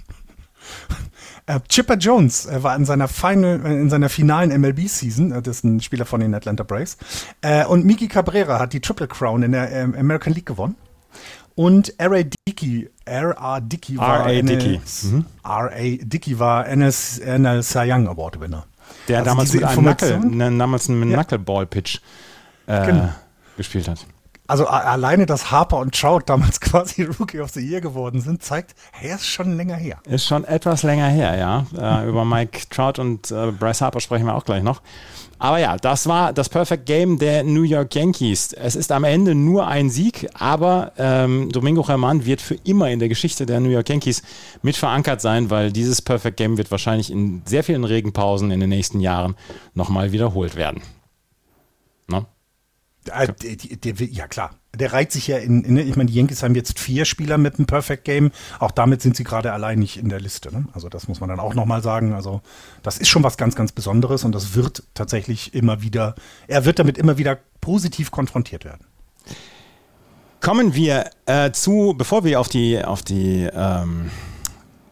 Äh, 1.49 1.61
Chipper 1.69 1.95
Jones 1.95 2.45
äh, 2.45 2.61
war 2.61 2.75
in 2.75 2.83
seiner, 2.83 3.07
Final, 3.07 3.65
äh, 3.65 3.79
in 3.79 3.89
seiner 3.89 4.09
finalen 4.09 4.49
MLB-Season, 4.59 5.29
das 5.29 5.47
ist 5.47 5.63
ein 5.63 5.79
Spieler 5.79 6.05
von 6.05 6.19
den 6.19 6.35
Atlanta 6.35 6.65
Braves. 6.65 6.97
Und 7.69 7.85
Miki 7.85 8.09
Cabrera 8.09 8.59
hat 8.59 8.73
die 8.73 8.81
Triple 8.81 9.07
Crown 9.07 9.43
in 9.43 9.53
der 9.53 9.85
American 9.97 10.33
League 10.33 10.45
gewonnen. 10.45 10.75
Und 11.55 11.99
R.A. 11.99 12.23
Dickey, 12.47 12.89
R.A. 13.05 13.59
Dickey 13.59 13.97
war 13.97 14.29
R.A. 14.29 14.41
Dickey. 14.41 14.79
Mhm. 15.03 15.25
R.A. 15.43 15.97
Dickey 16.03 16.37
war 16.37 16.67
NS, 16.67 17.19
NL 17.19 17.63
Cy 17.63 17.91
Young 17.91 18.07
Award 18.07 18.39
Winner. 18.39 18.65
Der 19.07 19.19
also 19.19 19.29
damals 19.31 19.53
mit 19.53 19.63
einem 19.63 19.81
Knuckle, 19.81 20.19
ne, 20.19 20.57
damals 20.57 20.89
einen 20.89 21.09
ja. 21.09 21.17
Knuckleball-Pitch 21.17 21.99
äh, 22.67 22.85
genau. 22.85 23.09
gespielt 23.55 23.87
hat. 23.87 24.05
Also 24.49 24.65
alleine, 24.65 25.25
dass 25.25 25.51
Harper 25.51 25.77
und 25.77 25.99
Trout 25.99 26.21
damals 26.27 26.59
quasi 26.61 27.03
Rookie 27.03 27.41
of 27.41 27.51
the 27.51 27.59
Year 27.59 27.81
geworden 27.81 28.21
sind, 28.21 28.41
zeigt, 28.41 28.75
hey, 28.93 29.13
ist 29.13 29.27
schon 29.27 29.57
länger 29.57 29.75
her. 29.75 29.97
Ist 30.05 30.25
schon 30.25 30.45
etwas 30.45 30.83
länger 30.83 31.07
her, 31.07 31.35
ja. 31.37 32.01
Äh, 32.01 32.07
über 32.07 32.23
Mike 32.23 32.61
Trout 32.69 32.93
und 32.97 33.29
äh, 33.29 33.51
Bryce 33.51 33.81
Harper 33.81 33.99
sprechen 33.99 34.25
wir 34.25 34.35
auch 34.35 34.45
gleich 34.45 34.63
noch. 34.63 34.81
Aber 35.39 35.59
ja, 35.59 35.77
das 35.77 36.07
war 36.07 36.33
das 36.33 36.49
Perfect 36.49 36.85
Game 36.85 37.19
der 37.19 37.43
New 37.43 37.63
York 37.63 37.93
Yankees. 37.95 38.53
Es 38.53 38.75
ist 38.75 38.91
am 38.91 39.03
Ende 39.03 39.35
nur 39.35 39.67
ein 39.67 39.89
Sieg, 39.89 40.27
aber 40.33 40.93
ähm, 40.97 41.49
Domingo 41.51 41.81
Germán 41.81 42.25
wird 42.25 42.41
für 42.41 42.55
immer 42.63 42.89
in 42.89 42.99
der 42.99 43.07
Geschichte 43.07 43.45
der 43.45 43.59
New 43.59 43.69
York 43.69 43.89
Yankees 43.89 44.23
mit 44.63 44.75
verankert 44.75 45.21
sein, 45.21 45.49
weil 45.49 45.71
dieses 45.71 46.01
Perfect 46.01 46.37
Game 46.37 46.57
wird 46.57 46.71
wahrscheinlich 46.71 47.11
in 47.11 47.43
sehr 47.45 47.63
vielen 47.63 47.83
Regenpausen 47.83 48.49
in 48.51 48.59
den 48.59 48.69
nächsten 48.69 48.99
Jahren 48.99 49.35
nochmal 49.73 50.11
wiederholt 50.11 50.55
werden. 50.55 50.81
No? 52.07 52.25
Äh, 53.11 53.27
ja, 54.11 54.27
klar 54.27 54.51
der 54.77 54.93
reiht 54.93 55.11
sich 55.11 55.27
ja 55.27 55.37
in, 55.37 55.63
in, 55.63 55.73
ne, 55.75 55.81
ich 55.81 55.95
meine, 55.95 56.09
die 56.09 56.15
Yankees 56.15 56.43
haben 56.43 56.55
jetzt 56.55 56.79
vier 56.79 57.05
Spieler 57.05 57.37
mit 57.37 57.55
einem 57.55 57.65
Perfect 57.65 58.05
Game. 58.05 58.31
Auch 58.59 58.71
damit 58.71 59.01
sind 59.01 59.15
sie 59.15 59.23
gerade 59.23 59.51
allein 59.51 59.79
nicht 59.79 59.97
in 59.97 60.09
der 60.09 60.19
Liste. 60.19 60.53
Ne? 60.53 60.65
Also 60.73 60.89
das 60.89 61.07
muss 61.07 61.19
man 61.19 61.29
dann 61.29 61.39
auch 61.39 61.53
nochmal 61.53 61.81
sagen. 61.81 62.13
Also 62.13 62.41
das 62.83 62.97
ist 62.97 63.09
schon 63.09 63.23
was 63.23 63.37
ganz, 63.37 63.55
ganz 63.55 63.71
Besonderes 63.71 64.23
und 64.23 64.33
das 64.33 64.55
wird 64.55 64.83
tatsächlich 64.93 65.53
immer 65.53 65.81
wieder, 65.81 66.15
er 66.47 66.65
wird 66.65 66.79
damit 66.79 66.97
immer 66.97 67.17
wieder 67.17 67.37
positiv 67.61 68.11
konfrontiert 68.11 68.65
werden. 68.65 68.85
Kommen 70.39 70.75
wir 70.75 71.09
äh, 71.25 71.51
zu, 71.51 71.95
bevor 71.97 72.23
wir 72.23 72.39
auf 72.39 72.47
die, 72.47 72.83
auf 72.83 73.01
die 73.01 73.49
ähm 73.51 74.11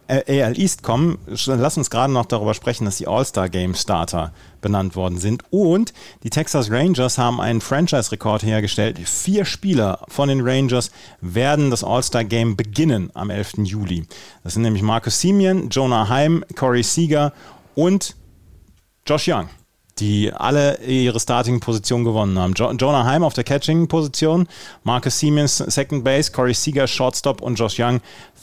AL 0.08 0.60
East 0.60 0.84
kommen, 0.84 1.18
lass 1.28 1.78
uns 1.78 1.90
gerade 1.90 2.14
noch 2.14 2.26
darüber 2.26 2.54
sprechen, 2.54 2.86
dass 2.86 2.98
die 2.98 3.08
All-Star 3.08 3.50
Game 3.50 3.74
Starter 3.74 4.34
benannt 4.62 4.96
worden 4.96 5.18
sind. 5.18 5.44
Und 5.50 5.94
die 6.24 6.30
Texas 6.30 6.70
Rangers 6.70 7.18
haben 7.18 7.42
einen 7.42 7.62
Franchise-Rekord 7.62 8.44
hergestellt. 8.44 9.00
Vier 9.00 9.46
Spieler 9.46 10.00
von 10.08 10.30
den 10.30 10.42
Rangers 10.42 10.92
werden 11.22 11.72
das 11.72 11.84
All-Star 11.84 12.24
Game 12.24 12.56
beginnen 12.56 13.10
am 13.14 13.30
11. 13.30 13.54
Juli. 13.64 14.06
Das 14.44 14.54
sind 14.54 14.64
nämlich 14.64 14.84
Marcus 14.84 15.20
Simeon, 15.20 15.70
Jonah 15.70 16.10
Heim, 16.10 16.44
Corey 16.56 16.84
Seager 16.84 17.34
und 17.76 18.16
Josh 19.06 19.28
Young 19.28 19.50
die 20.00 20.34
alle 20.34 20.82
ihre 20.82 21.20
Starting-Position 21.20 22.04
gewonnen 22.04 22.38
haben. 22.38 22.54
Jo 22.54 22.72
Jonah 22.72 23.06
Heim 23.06 23.24
auf 23.24 23.34
der 23.34 23.44
Catching-Position, 23.44 24.48
Marcus 24.84 25.20
Siemens 25.20 25.58
Second 25.58 26.04
Base, 26.04 26.32
Corey 26.32 26.54
Seager 26.54 26.88
Shortstop 26.88 27.42
und 27.42 27.56
Josh 27.56 27.80
Young 27.80 28.02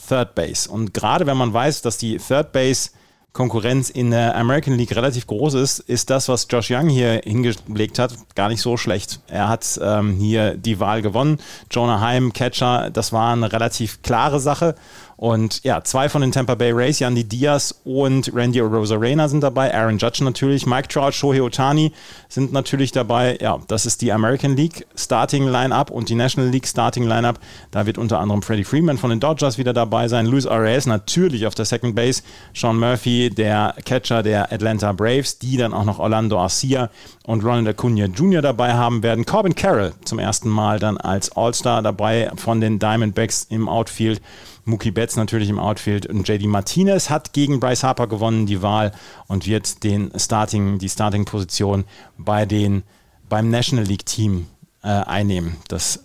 Third 0.08 0.34
Base. 0.34 0.70
Und 0.70 0.94
gerade 0.94 1.26
wenn 1.26 1.36
man 1.36 1.52
weiß, 1.52 1.82
dass 1.82 1.98
die 1.98 2.16
Third 2.16 2.52
Base 2.52 2.90
Konkurrenz 3.32 3.88
in 3.88 4.10
der 4.10 4.36
American 4.36 4.74
League 4.74 4.94
relativ 4.94 5.26
groß 5.26 5.54
ist, 5.54 5.78
ist 5.78 6.10
das, 6.10 6.28
was 6.28 6.46
Josh 6.50 6.70
Young 6.70 6.90
hier 6.90 7.22
hingelegt 7.24 7.98
hat, 7.98 8.12
gar 8.34 8.50
nicht 8.50 8.60
so 8.60 8.76
schlecht. 8.76 9.20
Er 9.26 9.48
hat 9.48 9.80
ähm, 9.82 10.16
hier 10.16 10.54
die 10.54 10.80
Wahl 10.80 11.00
gewonnen. 11.00 11.38
Jonah 11.70 12.00
Heim, 12.00 12.34
Catcher, 12.34 12.90
das 12.90 13.10
war 13.12 13.32
eine 13.32 13.50
relativ 13.50 14.02
klare 14.02 14.38
Sache. 14.38 14.74
Und 15.22 15.62
ja, 15.62 15.84
zwei 15.84 16.08
von 16.08 16.20
den 16.20 16.32
Tampa 16.32 16.56
Bay 16.56 16.72
Rays, 16.72 16.98
Yandy 16.98 17.22
Diaz 17.22 17.72
und 17.84 18.34
Randy 18.34 18.58
Rosarena 18.58 19.28
sind 19.28 19.44
dabei, 19.44 19.72
Aaron 19.72 19.96
Judge 19.96 20.24
natürlich, 20.24 20.66
Mike 20.66 20.88
Trout, 20.88 21.12
Shohei 21.12 21.40
Otani 21.40 21.92
sind 22.28 22.52
natürlich 22.52 22.90
dabei. 22.90 23.38
Ja, 23.40 23.60
das 23.68 23.86
ist 23.86 24.02
die 24.02 24.10
American 24.10 24.56
League 24.56 24.84
Starting 24.96 25.46
Lineup 25.46 25.92
und 25.92 26.08
die 26.08 26.16
National 26.16 26.50
League 26.50 26.66
Starting 26.66 27.06
Lineup. 27.06 27.38
Da 27.70 27.86
wird 27.86 27.98
unter 27.98 28.18
anderem 28.18 28.42
Freddie 28.42 28.64
Freeman 28.64 28.98
von 28.98 29.10
den 29.10 29.20
Dodgers 29.20 29.58
wieder 29.58 29.72
dabei 29.72 30.08
sein, 30.08 30.26
Luis 30.26 30.44
Arias 30.44 30.86
natürlich 30.86 31.46
auf 31.46 31.54
der 31.54 31.66
Second 31.66 31.94
Base, 31.94 32.24
Sean 32.52 32.76
Murphy, 32.80 33.30
der 33.30 33.76
Catcher 33.84 34.24
der 34.24 34.52
Atlanta 34.52 34.90
Braves, 34.90 35.38
die 35.38 35.56
dann 35.56 35.72
auch 35.72 35.84
noch 35.84 36.00
Orlando 36.00 36.40
Arcia 36.40 36.90
und 37.26 37.44
Ronald 37.44 37.68
Acuna 37.68 38.06
Jr. 38.06 38.42
dabei 38.42 38.74
haben 38.74 39.04
werden. 39.04 39.24
Corbin 39.24 39.54
Carroll 39.54 39.92
zum 40.04 40.18
ersten 40.18 40.48
Mal 40.48 40.80
dann 40.80 40.96
als 40.96 41.30
All-Star 41.36 41.80
dabei 41.80 42.32
von 42.34 42.60
den 42.60 42.80
Diamondbacks 42.80 43.46
im 43.50 43.68
Outfield. 43.68 44.20
Mookie 44.64 44.90
Betts 44.92 45.16
natürlich 45.16 45.48
im 45.48 45.58
Outfield 45.58 46.06
und 46.06 46.28
JD 46.28 46.44
Martinez 46.46 47.10
hat 47.10 47.32
gegen 47.32 47.60
Bryce 47.60 47.82
Harper 47.82 48.06
gewonnen 48.06 48.46
die 48.46 48.62
Wahl 48.62 48.92
und 49.26 49.46
wird 49.46 49.82
den 49.82 50.12
Starting, 50.16 50.78
die 50.78 50.88
Starting-Position 50.88 51.84
bei 52.16 52.46
den, 52.46 52.84
beim 53.28 53.50
National 53.50 53.84
League 53.84 54.06
Team 54.06 54.46
äh, 54.82 54.88
einnehmen. 54.88 55.56
Das, 55.68 56.00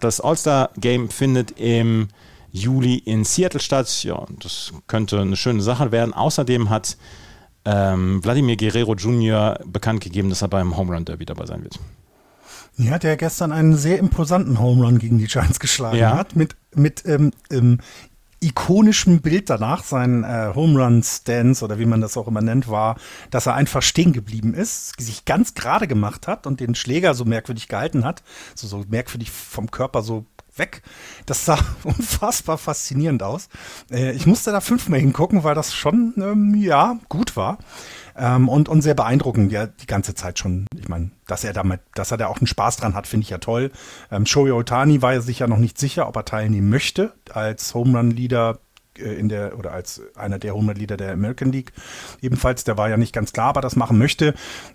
das 0.00 0.20
All-Star-Game 0.20 1.08
findet 1.08 1.52
im 1.52 2.08
Juli 2.52 2.96
in 2.98 3.24
Seattle 3.24 3.60
statt. 3.60 4.04
Ja, 4.04 4.26
das 4.38 4.72
könnte 4.86 5.20
eine 5.20 5.36
schöne 5.36 5.62
Sache 5.62 5.90
werden. 5.90 6.12
Außerdem 6.12 6.70
hat 6.70 6.96
ähm, 7.64 8.22
Vladimir 8.22 8.56
Guerrero 8.56 8.94
Jr. 8.94 9.58
bekannt 9.64 10.02
gegeben, 10.02 10.28
dass 10.28 10.42
er 10.42 10.48
beim 10.48 10.76
Home 10.76 10.94
Run 10.94 11.04
Derby 11.04 11.24
dabei 11.24 11.46
sein 11.46 11.62
wird. 11.62 11.78
Ja, 12.76 12.98
der 12.98 13.16
gestern 13.16 13.52
einen 13.52 13.76
sehr 13.76 13.98
imposanten 13.98 14.58
Home 14.58 14.84
Run 14.84 14.98
gegen 14.98 15.18
die 15.18 15.26
Giants 15.26 15.60
geschlagen 15.60 15.98
ja. 15.98 16.16
hat, 16.16 16.36
mit, 16.36 16.56
mit 16.74 17.04
ähm, 17.06 17.32
ähm, 17.50 17.78
ikonischem 18.42 19.20
Bild 19.20 19.48
danach, 19.50 19.84
sein 19.84 20.24
äh, 20.24 20.52
Home 20.54 20.82
Run 20.82 21.02
Stance 21.02 21.64
oder 21.64 21.78
wie 21.78 21.86
man 21.86 22.00
das 22.00 22.16
auch 22.16 22.26
immer 22.26 22.40
nennt, 22.40 22.68
war, 22.68 22.96
dass 23.30 23.46
er 23.46 23.54
einfach 23.54 23.82
stehen 23.82 24.12
geblieben 24.12 24.52
ist, 24.54 25.00
sich 25.00 25.24
ganz 25.24 25.54
gerade 25.54 25.86
gemacht 25.86 26.26
hat 26.26 26.46
und 26.46 26.60
den 26.60 26.74
Schläger 26.74 27.14
so 27.14 27.24
merkwürdig 27.24 27.68
gehalten 27.68 28.04
hat, 28.04 28.22
so, 28.54 28.66
so 28.66 28.84
merkwürdig 28.88 29.30
vom 29.30 29.70
Körper 29.70 30.02
so 30.02 30.26
weg. 30.56 30.82
Das 31.26 31.44
sah 31.44 31.58
unfassbar 31.84 32.58
faszinierend 32.58 33.22
aus. 33.22 33.48
Äh, 33.90 34.12
ich 34.12 34.26
musste 34.26 34.52
da 34.52 34.60
fünfmal 34.60 35.00
hingucken, 35.00 35.44
weil 35.44 35.54
das 35.54 35.74
schon, 35.74 36.14
ähm, 36.16 36.54
ja, 36.54 36.98
gut 37.08 37.36
war. 37.36 37.58
Ähm, 38.16 38.48
und, 38.48 38.68
und 38.68 38.82
sehr 38.82 38.94
beeindruckend, 38.94 39.52
ja, 39.52 39.66
die 39.66 39.86
ganze 39.86 40.14
Zeit 40.14 40.38
schon. 40.38 40.66
Ich 40.76 40.88
meine, 40.88 41.10
dass 41.26 41.44
er 41.44 41.52
damit, 41.52 41.80
dass 41.94 42.10
er 42.10 42.18
da 42.18 42.26
auch 42.26 42.38
einen 42.38 42.46
Spaß 42.46 42.76
dran 42.76 42.94
hat, 42.94 43.06
finde 43.06 43.24
ich 43.24 43.30
ja 43.30 43.38
toll. 43.38 43.70
Ähm, 44.10 44.26
Shohei 44.26 44.52
Otani 44.52 45.00
war 45.00 45.14
ja 45.14 45.20
sich 45.20 45.38
ja 45.38 45.46
noch 45.46 45.58
nicht 45.58 45.78
sicher, 45.78 46.06
ob 46.08 46.16
er 46.16 46.24
teilnehmen 46.24 46.68
möchte 46.68 47.14
als 47.32 47.74
Home 47.74 47.98
Run 47.98 48.10
Leader 48.10 48.58
äh, 48.98 49.14
in 49.14 49.28
der 49.28 49.58
oder 49.58 49.72
als 49.72 50.02
einer 50.14 50.38
der 50.38 50.52
100 50.52 50.76
Leader 50.76 50.96
der 50.96 51.12
American 51.12 51.52
League. 51.52 51.72
Ebenfalls, 52.20 52.64
der 52.64 52.76
war 52.76 52.90
ja 52.90 52.96
nicht 52.96 53.14
ganz 53.14 53.32
klar, 53.32 53.50
ob 53.50 53.56
er 53.56 53.62
das 53.62 53.76
machen 53.76 53.98
möchte. 53.98 54.34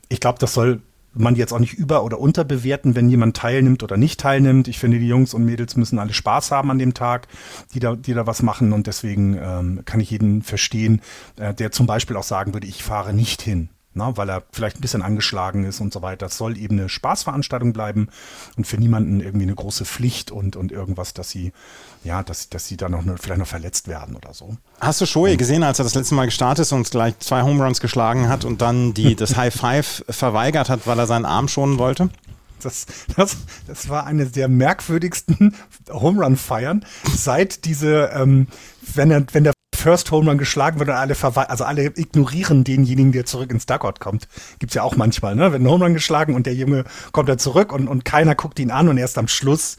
Ich 0.10 0.20
glaube, 0.20 0.40
das 0.40 0.54
soll 0.54 0.82
man 1.20 1.36
jetzt 1.36 1.54
auch 1.54 1.60
nicht 1.60 1.74
über- 1.74 2.04
oder 2.04 2.20
unterbewerten, 2.20 2.96
wenn 2.96 3.10
jemand 3.10 3.38
teilnimmt 3.38 3.84
oder 3.84 3.98
nicht 3.98 4.20
teilnimmt. 4.20 4.68
Ich 4.68 4.80
finde, 4.80 5.00
die 5.00 5.08
Jungs 5.08 5.34
und 5.34 5.46
Mädels 5.46 5.76
müssen 5.76 6.00
alle 6.00 6.14
Spaß 6.14 6.52
haben 6.52 6.72
an 6.72 6.80
dem 6.80 6.94
Tag, 6.94 7.28
die 7.74 7.80
da, 7.80 7.96
die 7.96 8.14
da 8.14 8.28
was 8.28 8.44
machen. 8.44 8.74
Und 8.74 8.88
deswegen 8.88 9.38
ähm, 9.42 9.82
kann 9.86 10.00
ich 10.00 10.12
jeden 10.12 10.42
verstehen, 10.42 11.02
äh, 11.38 11.54
der 11.54 11.72
zum 11.72 11.88
Beispiel 11.88 12.16
auch 12.16 12.24
sagen 12.24 12.54
würde, 12.54 12.68
ich 12.68 12.84
fahre 12.84 13.14
nicht 13.14 13.42
hin 13.42 13.70
na, 13.98 14.16
weil 14.16 14.30
er 14.30 14.44
vielleicht 14.52 14.78
ein 14.78 14.82
bisschen 14.82 15.02
angeschlagen 15.02 15.66
ist 15.66 15.82
und 15.82 15.92
so 15.92 16.02
weiter. 16.02 16.28
Das 16.28 16.38
soll 16.38 16.58
eben 16.58 16.80
eine 16.80 16.88
Spaßveranstaltung 16.88 17.74
bleiben 17.74 18.08
und 18.56 18.66
für 18.66 18.78
niemanden 18.78 19.20
irgendwie 19.20 19.46
eine 19.46 19.56
große 19.56 19.86
Pflicht 19.86 20.32
und, 20.32 20.56
und 20.56 20.72
irgendwas, 20.72 21.14
dass 21.14 21.30
sie, 21.30 21.52
ja, 22.04 22.24
dass, 22.24 22.50
dass 22.50 22.68
sie 22.68 22.78
da 22.78 22.88
noch 22.88 23.04
vielleicht 23.20 23.40
noch 23.40 23.48
verletzt 23.48 23.88
werden 23.88 24.16
oder 24.16 24.34
so. 24.34 24.56
Hast 24.80 25.02
du 25.02 25.06
Shoei 25.06 25.36
gesehen, 25.36 25.64
als 25.64 25.80
er 25.80 25.84
das 25.84 25.96
letzte 25.96 26.16
Mal 26.16 26.26
gestartet 26.26 26.64
ist 26.64 26.72
und 26.72 26.90
gleich 26.90 27.18
zwei 27.20 27.42
Home 27.42 27.64
Runs 27.64 27.82
geschlagen 27.82 28.30
hat 28.30 28.46
und 28.46 28.62
dann 28.62 28.94
die, 28.94 29.16
das 29.18 29.36
High 29.36 29.54
Five 29.54 30.06
verweigert 30.10 30.70
hat, 30.70 30.86
weil 30.86 31.00
er 31.00 31.08
seinen 31.08 31.26
Arm 31.26 31.48
schonen 31.48 31.78
wollte? 31.78 32.10
Das, 32.62 32.88
das, 33.16 33.38
das 33.68 33.90
war 33.90 34.06
eine 34.06 34.26
der 34.26 34.48
merkwürdigsten 34.48 35.56
Home 35.92 36.24
Run 36.24 36.38
Feiern 36.38 36.86
seit 37.16 37.66
diese, 37.66 38.10
ähm, 38.14 38.48
wenn 38.96 39.12
er, 39.12 39.26
wenn 39.32 39.44
der 39.44 39.54
First 39.88 40.12
Home 40.12 40.30
Run 40.30 40.38
geschlagen 40.38 40.80
wird 40.80 40.90
und 40.90 40.96
alle 40.96 41.16
also 41.50 41.64
alle 41.64 41.86
ignorieren 41.86 42.66
denjenigen, 42.66 43.14
der 43.14 43.26
zurück 43.26 43.52
ins 43.52 43.68
Dugout 43.68 44.02
kommt. 44.02 44.28
Gibt's 44.60 44.76
ja 44.76 44.84
auch 44.84 44.98
manchmal, 44.98 45.34
ne? 45.34 45.54
Wenn 45.54 45.62
ein 45.62 45.70
Home 45.70 45.86
Run 45.86 45.94
geschlagen 45.94 46.36
und 46.36 46.46
der 46.46 46.56
Junge 46.56 46.84
kommt 47.14 47.30
da 47.30 47.38
zurück 47.38 47.72
und, 47.72 47.88
und 47.88 48.04
keiner 48.04 48.36
guckt 48.36 48.60
ihn 48.60 48.70
an 48.70 48.90
und 48.90 48.98
erst 48.98 49.18
am 49.18 49.30
Schluss 49.30 49.78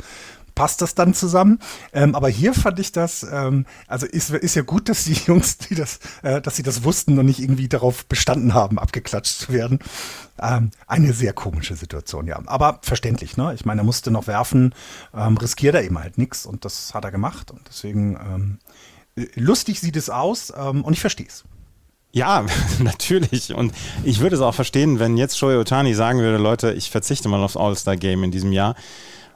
passt 0.55 0.81
das 0.81 0.95
dann 0.95 1.13
zusammen. 1.13 1.59
Ähm, 1.93 2.15
aber 2.15 2.31
hier 2.31 2.55
fand 2.55 2.81
ich 2.81 2.91
das, 2.91 3.23
ähm, 3.23 3.67
also 3.87 4.07
ist, 4.07 4.31
ist 4.31 4.57
ja 4.57 4.63
gut, 4.63 4.89
dass 4.89 5.05
die 5.05 5.13
Jungs, 5.27 5.59
die 5.59 5.75
das, 5.75 6.01
äh, 6.23 6.41
dass 6.41 6.57
sie 6.57 6.63
das 6.63 6.85
wussten 6.85 7.19
und 7.19 7.27
nicht 7.27 7.41
irgendwie 7.41 7.69
darauf 7.69 8.07
bestanden 8.07 8.55
haben, 8.55 8.79
abgeklatscht 8.79 9.39
zu 9.39 9.53
werden. 9.53 9.79
Ähm, 10.41 10.71
eine 10.87 11.13
sehr 11.13 11.35
komische 11.35 11.77
Situation, 11.77 12.27
ja. 12.27 12.41
Aber 12.47 12.81
verständlich, 12.83 13.37
ne? 13.37 13.53
Ich 13.55 13.67
meine, 13.67 13.83
er 13.83 13.85
musste 13.85 14.11
noch 14.11 14.27
werfen, 14.27 14.75
ähm, 15.15 15.37
riskiert 15.37 15.75
er 15.75 15.85
eben 15.85 15.99
halt 15.99 16.17
nichts 16.17 16.47
und 16.47 16.65
das 16.65 16.95
hat 16.95 17.05
er 17.05 17.11
gemacht 17.11 17.51
und 17.51 17.61
deswegen 17.69 18.15
ähm, 18.15 18.59
lustig 19.35 19.81
sieht 19.81 19.97
es 19.97 20.11
aus 20.11 20.53
ähm, 20.57 20.85
und 20.85 20.93
ich 20.93 21.01
verstehe 21.01 21.27
es. 21.27 21.45
Ja, 22.13 22.47
natürlich. 22.79 23.55
Und 23.55 23.73
ich 24.05 24.21
würde 24.21 24.37
es 24.37 24.43
auch 24.43 24.55
verstehen, 24.55 24.99
wenn 24.99 25.17
jetzt 25.17 25.39
Shoei 25.39 25.59
Otani 25.59 25.95
sagen 25.95 26.21
würde, 26.21 26.39
Leute, 26.39 26.73
ich 26.73 26.91
verzichte 26.91 27.29
mal 27.29 27.43
aufs 27.43 27.57
All-Star-Game 27.57 28.25
in 28.25 28.31
diesem 28.31 28.53
Jahr, 28.53 28.75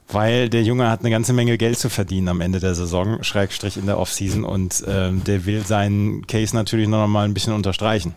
weil 0.09 0.49
der 0.49 0.63
Junge 0.63 0.91
hat 0.91 1.01
eine 1.01 1.11
ganze 1.11 1.33
Menge 1.33 1.59
Geld 1.59 1.79
zu 1.79 1.91
verdienen 1.91 2.29
am 2.29 2.41
Ende 2.41 2.61
der 2.61 2.75
Saison, 2.75 3.23
Schrägstrich 3.23 3.77
in 3.77 3.87
der 3.87 3.99
Offseason 3.99 4.45
und 4.45 4.83
ähm, 4.87 5.23
der 5.25 5.47
will 5.47 5.65
seinen 5.67 6.27
Case 6.27 6.55
natürlich 6.55 6.89
noch 6.89 7.07
mal 7.07 7.25
ein 7.25 7.35
bisschen 7.35 7.53
unterstreichen. 7.53 8.15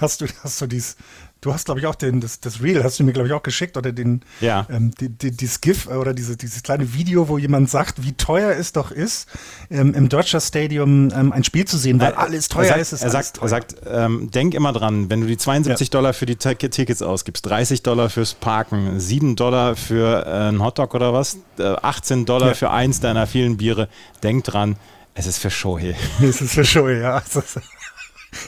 Hast 0.00 0.20
du, 0.20 0.26
hast 0.44 0.60
du 0.60 0.66
dies, 0.66 0.96
Du 1.40 1.54
hast, 1.54 1.66
glaube 1.66 1.78
ich, 1.78 1.86
auch 1.86 1.94
den, 1.94 2.20
das, 2.20 2.40
das 2.40 2.62
Reel 2.62 2.82
hast 2.82 2.98
du 2.98 3.04
mir, 3.04 3.12
glaube 3.12 3.28
ich, 3.28 3.34
auch 3.34 3.42
geschickt 3.44 3.76
oder 3.76 3.92
den, 3.92 4.22
ja. 4.40 4.66
ähm, 4.68 4.90
die, 5.00 5.08
die, 5.08 5.30
dieses 5.30 5.60
GIF 5.60 5.86
oder 5.86 6.12
diese, 6.12 6.36
dieses 6.36 6.64
kleine 6.64 6.94
Video, 6.94 7.28
wo 7.28 7.38
jemand 7.38 7.70
sagt, 7.70 8.02
wie 8.02 8.12
teuer 8.12 8.56
es 8.56 8.72
doch 8.72 8.90
ist, 8.90 9.28
ähm, 9.70 9.94
im 9.94 10.08
Dodger 10.08 10.40
Stadium 10.40 11.10
ähm, 11.14 11.32
ein 11.32 11.44
Spiel 11.44 11.64
zu 11.64 11.78
sehen, 11.78 12.00
weil 12.00 12.14
alles 12.14 12.48
teuer 12.48 12.72
er 12.72 12.78
ist. 12.78 12.92
ist 12.92 13.02
er 13.02 13.10
sagt, 13.10 13.38
er 13.40 13.48
sagt 13.48 13.76
ähm, 13.86 14.32
denk 14.32 14.52
immer 14.54 14.72
dran, 14.72 15.10
wenn 15.10 15.20
du 15.20 15.28
die 15.28 15.36
72 15.36 15.86
ja. 15.86 15.90
Dollar 15.92 16.12
für 16.12 16.26
die 16.26 16.34
Tickets 16.34 17.02
ausgibst, 17.02 17.46
30 17.46 17.84
Dollar 17.84 18.10
fürs 18.10 18.34
Parken, 18.34 18.98
7 18.98 19.36
Dollar 19.36 19.76
für 19.76 20.26
äh, 20.26 20.48
einen 20.48 20.64
Hotdog 20.64 20.94
oder 20.94 21.12
was, 21.12 21.38
äh, 21.60 21.62
18 21.62 22.26
Dollar 22.26 22.48
ja. 22.48 22.54
für 22.54 22.70
eins 22.70 22.98
deiner 22.98 23.28
vielen 23.28 23.58
Biere, 23.58 23.88
denk 24.24 24.42
dran, 24.42 24.74
es 25.14 25.26
ist 25.26 25.38
für 25.38 25.50
Shohei. 25.50 25.94
es 26.20 26.40
ist 26.40 26.54
für 26.54 26.64
Shohei, 26.64 26.98
ja. 26.98 27.22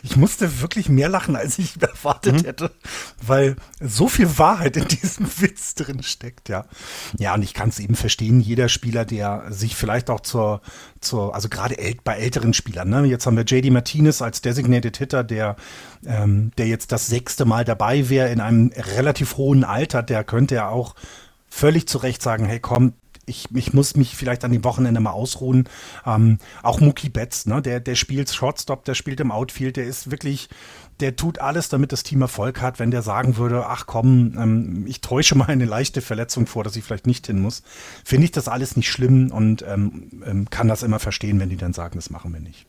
Ich 0.02 0.16
musste 0.16 0.60
wirklich 0.60 0.88
mehr 0.88 1.08
lachen, 1.08 1.37
als 1.37 1.58
ich 1.58 1.80
erwartet 1.80 2.42
mhm. 2.42 2.46
hätte, 2.46 2.70
weil 3.22 3.56
so 3.80 4.08
viel 4.08 4.38
Wahrheit 4.38 4.76
in 4.76 4.88
diesem 4.88 5.26
Witz 5.40 5.75
drin 5.75 6.02
steckt, 6.02 6.49
ja. 6.49 6.66
Ja, 7.18 7.34
und 7.34 7.42
ich 7.42 7.54
kann 7.54 7.68
es 7.70 7.78
eben 7.78 7.94
verstehen, 7.94 8.40
jeder 8.40 8.68
Spieler, 8.68 9.04
der 9.04 9.46
sich 9.50 9.76
vielleicht 9.76 10.10
auch 10.10 10.20
zur, 10.20 10.60
zur 11.00 11.34
also 11.34 11.49
gerade 11.49 11.76
bei 12.04 12.16
älteren 12.16 12.54
Spielern, 12.54 12.88
ne? 12.88 13.04
Jetzt 13.04 13.26
haben 13.26 13.37
wir 13.37 13.44
JD 13.44 13.70
Martinez 13.70 14.22
als 14.22 14.42
Designated 14.42 14.96
Hitter, 14.96 15.25
der, 15.25 15.56
ähm, 16.06 16.52
der 16.58 16.66
jetzt 16.66 16.92
das 16.92 17.06
sechste 17.06 17.44
Mal 17.44 17.64
dabei 17.64 18.08
wäre 18.08 18.30
in 18.30 18.40
einem 18.40 18.72
relativ 18.96 19.37
hohen 19.37 19.64
Alter, 19.64 20.02
der 20.02 20.25
könnte 20.25 20.56
ja 20.56 20.68
auch 20.68 20.94
völlig 21.49 21.88
zu 21.88 21.99
Recht 21.99 22.22
sagen, 22.22 22.46
hey 22.46 22.60
komm, 22.60 22.94
ich, 23.30 23.46
ich 23.54 23.72
muss 23.72 23.96
mich 23.96 24.16
vielleicht 24.16 24.44
an 24.44 24.52
dem 24.52 24.64
Wochenende 24.64 25.00
mal 25.00 25.12
ausruhen. 25.12 25.68
Ähm, 26.04 26.38
auch 26.62 26.80
Mookie 26.80 27.08
Betts, 27.08 27.46
ne, 27.46 27.62
der, 27.62 27.80
der 27.80 27.94
spielt 27.94 28.30
Shortstop, 28.30 28.84
der 28.84 28.94
spielt 28.94 29.20
im 29.20 29.30
Outfield, 29.30 29.76
der 29.76 29.87
ist 29.87 30.10
wirklich, 30.10 30.50
der 31.00 31.16
tut 31.16 31.38
alles, 31.38 31.68
damit 31.68 31.92
das 31.92 32.02
Team 32.02 32.20
Erfolg 32.20 32.60
hat. 32.60 32.78
Wenn 32.78 32.90
der 32.90 33.02
sagen 33.02 33.37
würde, 33.37 33.66
ach 33.66 33.87
komm, 33.87 34.34
ähm, 34.37 34.84
ich 34.87 35.00
täusche 35.00 35.34
mal 35.37 35.46
eine 35.46 35.64
leichte 35.64 36.02
Verletzung 36.02 36.46
vor, 36.46 36.64
dass 36.64 36.76
ich 36.76 36.84
vielleicht 36.84 37.06
nicht 37.06 37.26
hin 37.26 37.40
muss, 37.40 37.62
finde 38.04 38.26
ich 38.26 38.32
das 38.32 38.49
alles 38.49 38.76
nicht 38.76 38.90
schlimm 38.90 39.30
und 39.30 39.64
ähm, 39.66 40.22
ähm 40.26 40.50
kann 40.50 40.68
das 40.68 40.82
immer 40.82 40.99
verstehen, 40.99 41.40
wenn 41.40 41.49
die 41.49 41.56
dann 41.56 41.72
sagen, 41.72 41.94
das 41.96 42.10
machen 42.10 42.32
wir 42.32 42.40
nicht. 42.40 42.66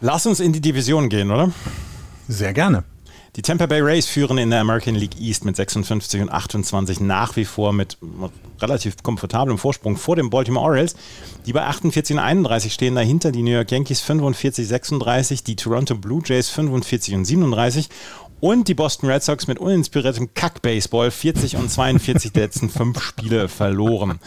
Lass 0.00 0.26
uns 0.26 0.40
in 0.40 0.52
die 0.52 0.60
Division 0.60 1.08
gehen, 1.08 1.30
oder? 1.30 1.50
Sehr 2.28 2.52
gerne. 2.52 2.84
Die 3.38 3.42
Tampa 3.42 3.66
Bay 3.66 3.80
Rays 3.80 4.08
führen 4.08 4.36
in 4.36 4.50
der 4.50 4.58
American 4.58 4.96
League 4.96 5.20
East 5.20 5.44
mit 5.44 5.54
56 5.54 6.22
und 6.22 6.28
28 6.28 6.98
nach 6.98 7.36
wie 7.36 7.44
vor 7.44 7.72
mit 7.72 7.96
relativ 8.60 9.00
komfortablem 9.00 9.58
Vorsprung 9.58 9.96
vor 9.96 10.16
den 10.16 10.28
Baltimore 10.28 10.66
Orioles. 10.66 10.96
Die 11.46 11.52
bei 11.52 11.62
48 11.62 12.16
und 12.16 12.20
31 12.20 12.74
stehen 12.74 12.96
dahinter 12.96 13.30
die 13.30 13.44
New 13.44 13.52
York 13.52 13.70
Yankees 13.70 14.00
45, 14.00 14.66
36, 14.66 15.44
die 15.44 15.54
Toronto 15.54 15.94
Blue 15.94 16.20
Jays 16.24 16.50
45 16.50 17.14
und 17.14 17.26
37 17.26 17.88
und 18.40 18.68
die 18.68 18.74
Boston 18.74 19.10
Red 19.10 19.22
Sox 19.22 19.46
mit 19.46 19.58
uninspiriertem 19.58 20.34
Kack-Baseball 20.34 21.10
40 21.10 21.56
und 21.56 21.70
42 21.70 22.32
der 22.32 22.44
letzten 22.44 22.70
fünf 22.70 23.00
Spiele 23.00 23.48
verloren. 23.48 24.18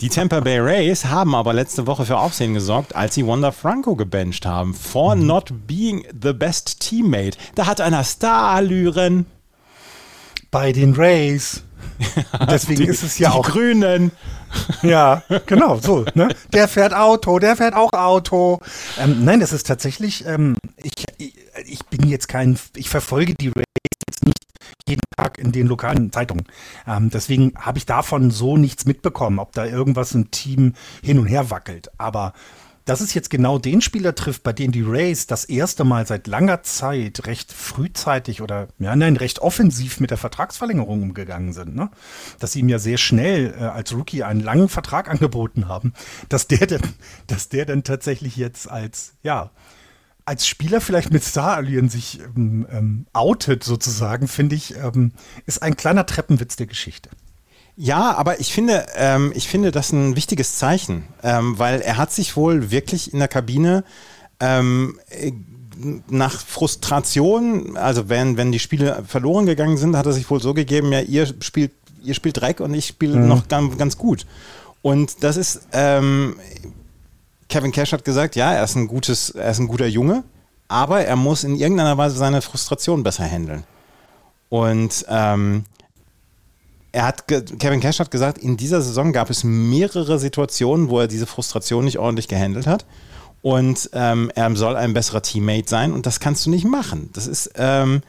Die 0.00 0.10
Tampa 0.10 0.40
Bay 0.40 0.58
Rays 0.58 1.06
haben 1.06 1.34
aber 1.34 1.54
letzte 1.54 1.86
Woche 1.86 2.04
für 2.04 2.18
Aufsehen 2.18 2.54
gesorgt, 2.54 2.94
als 2.94 3.14
sie 3.14 3.26
Wanda 3.26 3.52
Franco 3.52 3.96
gebencht 3.96 4.44
haben. 4.44 4.74
For 4.74 5.16
mhm. 5.16 5.26
not 5.26 5.52
being 5.66 6.06
the 6.22 6.32
best 6.32 6.80
teammate. 6.80 7.38
Da 7.54 7.66
hat 7.66 7.80
einer 7.80 8.04
Star-Allüren. 8.04 9.26
Bei 10.50 10.72
den 10.72 10.94
Rays. 10.94 11.62
Deswegen 12.50 12.82
die, 12.82 12.88
ist 12.88 13.02
es 13.02 13.18
ja 13.18 13.30
die 13.30 13.36
auch. 13.36 13.48
Grünen. 13.48 14.12
Ja, 14.82 15.22
genau, 15.46 15.78
so. 15.78 16.04
Ne? 16.14 16.28
Der 16.52 16.68
fährt 16.68 16.94
Auto, 16.94 17.38
der 17.38 17.56
fährt 17.56 17.74
auch 17.74 17.92
Auto. 17.92 18.60
Ähm, 18.98 19.24
nein, 19.24 19.40
das 19.40 19.52
ist 19.52 19.66
tatsächlich, 19.66 20.24
ähm, 20.26 20.56
ich, 20.76 21.04
ich, 21.18 21.34
ich 21.66 21.84
bin 21.86 22.08
jetzt 22.08 22.28
kein, 22.28 22.58
ich 22.76 22.88
verfolge 22.88 23.34
die 23.34 23.48
Rays 23.48 23.64
jetzt 24.08 24.24
nicht 24.24 24.38
jeden 24.88 25.02
Tag 25.16 25.38
in 25.38 25.52
den 25.52 25.66
lokalen 25.66 26.10
Zeitungen. 26.12 26.44
Ähm, 26.86 27.10
deswegen 27.10 27.52
habe 27.58 27.78
ich 27.78 27.86
davon 27.86 28.30
so 28.30 28.56
nichts 28.56 28.86
mitbekommen, 28.86 29.38
ob 29.38 29.52
da 29.52 29.66
irgendwas 29.66 30.12
im 30.12 30.30
Team 30.30 30.74
hin 31.02 31.18
und 31.18 31.26
her 31.26 31.50
wackelt. 31.50 31.90
Aber 31.98 32.32
dass 32.88 33.02
es 33.02 33.12
jetzt 33.12 33.28
genau 33.28 33.58
den 33.58 33.82
Spieler 33.82 34.14
trifft, 34.14 34.42
bei 34.42 34.54
dem 34.54 34.72
die 34.72 34.80
Rays 34.80 35.26
das 35.26 35.44
erste 35.44 35.84
Mal 35.84 36.06
seit 36.06 36.26
langer 36.26 36.62
Zeit 36.62 37.26
recht 37.26 37.52
frühzeitig 37.52 38.40
oder 38.40 38.68
ja 38.78 38.96
nein, 38.96 39.16
recht 39.16 39.40
offensiv 39.40 40.00
mit 40.00 40.10
der 40.10 40.16
Vertragsverlängerung 40.16 41.02
umgegangen 41.02 41.52
sind, 41.52 41.76
ne? 41.76 41.90
Dass 42.38 42.52
sie 42.52 42.60
ihm 42.60 42.70
ja 42.70 42.78
sehr 42.78 42.96
schnell 42.96 43.54
äh, 43.58 43.64
als 43.64 43.92
Rookie 43.92 44.22
einen 44.22 44.40
langen 44.40 44.70
Vertrag 44.70 45.10
angeboten 45.10 45.68
haben, 45.68 45.92
dass 46.30 46.48
der 46.48 46.66
denn, 46.66 46.80
dass 47.26 47.50
der 47.50 47.66
dann 47.66 47.84
tatsächlich 47.84 48.36
jetzt 48.36 48.70
als, 48.70 49.12
ja, 49.22 49.50
als 50.24 50.46
Spieler 50.46 50.80
vielleicht 50.80 51.10
mit 51.10 51.22
Star-Allüren 51.22 51.90
sich 51.90 52.20
ähm, 52.20 52.66
ähm, 52.70 53.06
outet, 53.12 53.64
sozusagen, 53.64 54.28
finde 54.28 54.56
ich, 54.56 54.76
ähm, 54.76 55.12
ist 55.44 55.62
ein 55.62 55.76
kleiner 55.76 56.06
Treppenwitz 56.06 56.56
der 56.56 56.66
Geschichte. 56.66 57.10
Ja, 57.80 58.16
aber 58.16 58.40
ich 58.40 58.52
finde, 58.52 58.86
ähm, 58.96 59.30
ich 59.36 59.46
finde 59.46 59.70
das 59.70 59.92
ein 59.92 60.16
wichtiges 60.16 60.56
Zeichen, 60.56 61.04
ähm, 61.22 61.60
weil 61.60 61.80
er 61.80 61.96
hat 61.96 62.12
sich 62.12 62.36
wohl 62.36 62.72
wirklich 62.72 63.12
in 63.12 63.20
der 63.20 63.28
Kabine 63.28 63.84
ähm, 64.40 64.98
nach 66.08 66.40
Frustration, 66.40 67.76
also 67.76 68.08
wenn, 68.08 68.36
wenn 68.36 68.50
die 68.50 68.58
Spiele 68.58 69.04
verloren 69.06 69.46
gegangen 69.46 69.76
sind, 69.76 69.96
hat 69.96 70.06
er 70.06 70.12
sich 70.12 70.28
wohl 70.28 70.42
so 70.42 70.54
gegeben, 70.54 70.90
ja, 70.90 71.02
ihr 71.02 71.26
spielt, 71.40 71.70
ihr 72.02 72.14
spielt 72.14 72.40
Dreck 72.40 72.58
und 72.58 72.74
ich 72.74 72.88
spiele 72.88 73.16
mhm. 73.16 73.28
noch 73.28 73.46
ganz, 73.46 73.78
ganz 73.78 73.96
gut. 73.96 74.26
Und 74.82 75.22
das 75.22 75.36
ist, 75.36 75.60
ähm, 75.70 76.34
Kevin 77.48 77.70
Cash 77.70 77.92
hat 77.92 78.04
gesagt, 78.04 78.34
ja, 78.34 78.54
er 78.54 78.64
ist 78.64 78.74
ein 78.74 78.88
gutes, 78.88 79.30
er 79.30 79.52
ist 79.52 79.60
ein 79.60 79.68
guter 79.68 79.86
Junge, 79.86 80.24
aber 80.66 81.04
er 81.04 81.14
muss 81.14 81.44
in 81.44 81.54
irgendeiner 81.54 81.96
Weise 81.96 82.16
seine 82.16 82.42
Frustration 82.42 83.04
besser 83.04 83.24
handeln. 83.24 83.62
Und 84.48 85.06
ähm, 85.08 85.64
er 86.92 87.06
hat, 87.06 87.28
Kevin 87.28 87.80
Cash 87.80 88.00
hat 88.00 88.10
gesagt, 88.10 88.38
in 88.38 88.56
dieser 88.56 88.80
Saison 88.80 89.12
gab 89.12 89.30
es 89.30 89.44
mehrere 89.44 90.18
Situationen, 90.18 90.88
wo 90.88 91.00
er 91.00 91.08
diese 91.08 91.26
Frustration 91.26 91.84
nicht 91.84 91.98
ordentlich 91.98 92.28
gehandelt 92.28 92.66
hat. 92.66 92.86
Und 93.42 93.90
ähm, 93.92 94.32
er 94.34 94.54
soll 94.56 94.74
ein 94.76 94.94
besserer 94.94 95.22
Teammate 95.22 95.68
sein 95.68 95.92
und 95.92 96.06
das 96.06 96.18
kannst 96.18 96.46
du 96.46 96.50
nicht 96.50 96.64
machen. 96.64 97.10
Das 97.12 97.26
ist, 97.26 97.52
ähm, 97.56 98.02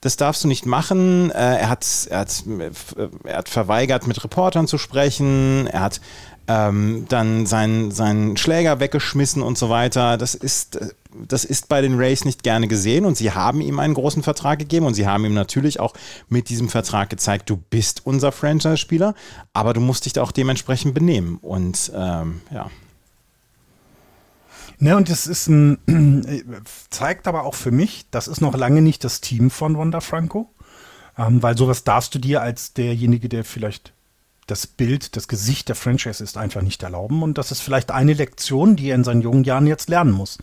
das 0.00 0.16
darfst 0.16 0.44
du 0.44 0.48
nicht 0.48 0.66
machen. 0.66 1.30
Äh, 1.30 1.34
er, 1.34 1.68
hat, 1.70 1.86
er, 2.10 2.18
hat, 2.20 2.44
er 3.24 3.36
hat 3.38 3.48
verweigert, 3.48 4.06
mit 4.06 4.22
Reportern 4.22 4.66
zu 4.66 4.76
sprechen. 4.76 5.66
Er 5.68 5.80
hat 5.80 6.00
ähm, 6.48 7.06
dann 7.08 7.46
seinen, 7.46 7.90
seinen 7.90 8.36
Schläger 8.36 8.80
weggeschmissen 8.80 9.42
und 9.42 9.58
so 9.58 9.68
weiter. 9.68 10.16
Das 10.16 10.34
ist, 10.34 10.78
das 11.26 11.44
ist 11.44 11.68
bei 11.68 11.80
den 11.80 11.96
Rays 11.96 12.24
nicht 12.24 12.42
gerne 12.42 12.68
gesehen 12.68 13.04
und 13.04 13.16
sie 13.16 13.32
haben 13.32 13.60
ihm 13.60 13.78
einen 13.78 13.94
großen 13.94 14.22
Vertrag 14.22 14.58
gegeben 14.58 14.86
und 14.86 14.94
sie 14.94 15.06
haben 15.06 15.24
ihm 15.24 15.34
natürlich 15.34 15.80
auch 15.80 15.94
mit 16.28 16.48
diesem 16.48 16.68
Vertrag 16.68 17.10
gezeigt, 17.10 17.50
du 17.50 17.56
bist 17.56 18.02
unser 18.04 18.32
Franchise-Spieler, 18.32 19.14
aber 19.52 19.72
du 19.72 19.80
musst 19.80 20.04
dich 20.04 20.12
da 20.12 20.22
auch 20.22 20.32
dementsprechend 20.32 20.94
benehmen 20.94 21.38
und 21.42 21.90
ähm, 21.94 22.42
ja. 22.52 22.70
Ne, 24.78 24.94
und 24.94 25.08
das 25.08 25.26
ist 25.26 25.48
ein, 25.48 25.78
zeigt 26.90 27.26
aber 27.26 27.44
auch 27.44 27.54
für 27.54 27.70
mich, 27.70 28.06
das 28.10 28.28
ist 28.28 28.42
noch 28.42 28.54
lange 28.54 28.82
nicht 28.82 29.04
das 29.04 29.22
Team 29.22 29.50
von 29.50 29.78
Wanda 29.78 30.00
Franco, 30.00 30.50
ähm, 31.16 31.42
weil 31.42 31.56
sowas 31.56 31.82
darfst 31.82 32.14
du 32.14 32.18
dir 32.18 32.42
als 32.42 32.74
derjenige, 32.74 33.28
der 33.28 33.44
vielleicht 33.44 33.94
das 34.46 34.66
Bild, 34.66 35.16
das 35.16 35.28
Gesicht 35.28 35.68
der 35.68 35.74
Franchise 35.74 36.22
ist 36.22 36.36
einfach 36.36 36.62
nicht 36.62 36.82
erlauben. 36.82 37.22
Und 37.22 37.38
das 37.38 37.50
ist 37.50 37.60
vielleicht 37.60 37.90
eine 37.90 38.12
Lektion, 38.12 38.76
die 38.76 38.88
er 38.88 38.94
in 38.94 39.04
seinen 39.04 39.22
jungen 39.22 39.44
Jahren 39.44 39.66
jetzt 39.66 39.88
lernen 39.88 40.12
muss. 40.12 40.38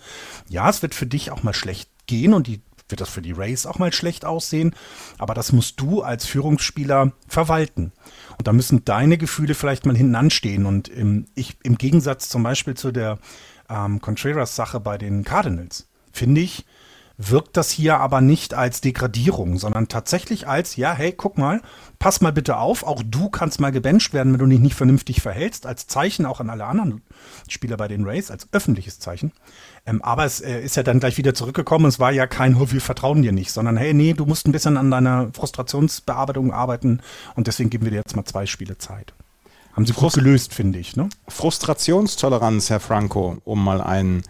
Ja, 0.50 0.70
es 0.70 0.82
wird 0.82 0.94
für 0.94 1.06
dich 1.06 1.32
auch 1.32 1.44
mal 1.44 1.54
schlecht 1.54 1.89
gehen 2.06 2.34
und 2.34 2.48
die 2.48 2.62
wird 2.89 3.00
das 3.00 3.10
für 3.10 3.22
die 3.22 3.32
Rays 3.32 3.66
auch 3.66 3.80
mal 3.80 3.94
schlecht 3.94 4.26
aussehen. 4.26 4.76
Aber 5.18 5.34
das 5.34 5.54
musst 5.54 5.80
du 5.80 6.02
als 6.02 6.26
Führungsspieler 6.26 7.13
verwalten. 7.28 7.94
Und 8.38 8.48
da 8.48 8.54
müssen 8.54 8.84
deine 8.84 9.18
Gefühle 9.18 9.56
vielleicht 9.56 9.86
mal 9.86 9.96
hinten 9.96 10.16
anstehen. 10.16 10.66
Und 10.66 10.89
im, 10.89 11.26
ich, 11.34 11.58
im 11.63 11.78
Gegensatz 11.78 12.28
zum 12.30 12.44
Beispiel 12.44 12.76
zu 12.76 12.92
der 12.92 13.20
ähm, 13.70 14.02
Contreras-Sache 14.02 14.80
bei 14.82 14.98
den 14.98 15.24
Cardinals, 15.24 15.88
finde 16.12 16.42
ich, 16.42 16.66
wirkt 17.29 17.57
das 17.57 17.71
hier 17.71 17.99
aber 17.99 18.21
nicht 18.21 18.53
als 18.53 18.81
Degradierung, 18.81 19.57
sondern 19.57 19.88
tatsächlich 19.88 20.47
als, 20.47 20.75
ja, 20.75 20.93
hey, 20.93 21.12
guck 21.12 21.38
mal, 21.38 21.62
pass 21.99 22.21
mal 22.21 22.33
bitte 22.33 22.57
auf, 22.57 22.83
auch 22.83 23.01
du 23.05 23.29
kannst 23.29 23.59
mal 23.59 23.71
gebencht 23.71 24.13
werden, 24.13 24.33
wenn 24.33 24.39
du 24.39 24.45
dich 24.45 24.59
nicht 24.59 24.75
vernünftig 24.75 25.21
verhältst, 25.21 25.65
als 25.65 25.88
Zeichen 25.88 26.25
auch 26.25 26.39
an 26.39 26.49
alle 26.49 26.65
anderen 26.65 27.01
Spieler 27.47 27.77
bei 27.77 27.88
den 27.88 28.05
Rays, 28.05 28.31
als 28.31 28.47
öffentliches 28.51 28.99
Zeichen. 28.99 29.31
Ähm, 29.86 30.01
aber 30.01 30.25
es 30.25 30.41
äh, 30.41 30.62
ist 30.62 30.75
ja 30.75 30.83
dann 30.83 30.99
gleich 30.99 31.17
wieder 31.17 31.33
zurückgekommen, 31.33 31.86
es 31.86 31.99
war 31.99 32.12
ja 32.12 32.27
kein, 32.27 32.55
oh, 32.55 32.71
wir 32.71 32.81
vertrauen 32.81 33.21
dir 33.21 33.31
nicht, 33.31 33.51
sondern 33.51 33.77
hey, 33.77 33.93
nee, 33.93 34.13
du 34.13 34.25
musst 34.25 34.47
ein 34.47 34.51
bisschen 34.51 34.77
an 34.77 34.91
deiner 34.91 35.29
Frustrationsbearbeitung 35.33 36.53
arbeiten 36.53 37.01
und 37.36 37.47
deswegen 37.47 37.69
geben 37.69 37.86
wir 37.86 37.91
dir 37.91 37.97
jetzt 37.97 38.15
mal 38.15 38.25
zwei 38.25 38.45
Spiele 38.45 38.77
Zeit. 38.77 39.13
Haben 39.73 39.86
sie 39.86 39.93
Frust 39.93 40.15
gut 40.15 40.23
gelöst, 40.23 40.53
finde 40.53 40.79
ich. 40.79 40.95
Ne? 40.95 41.09
Frustrationstoleranz, 41.27 42.69
Herr 42.69 42.79
Franco, 42.79 43.38
um 43.43 43.63
mal 43.63 43.81
einen 43.81 44.23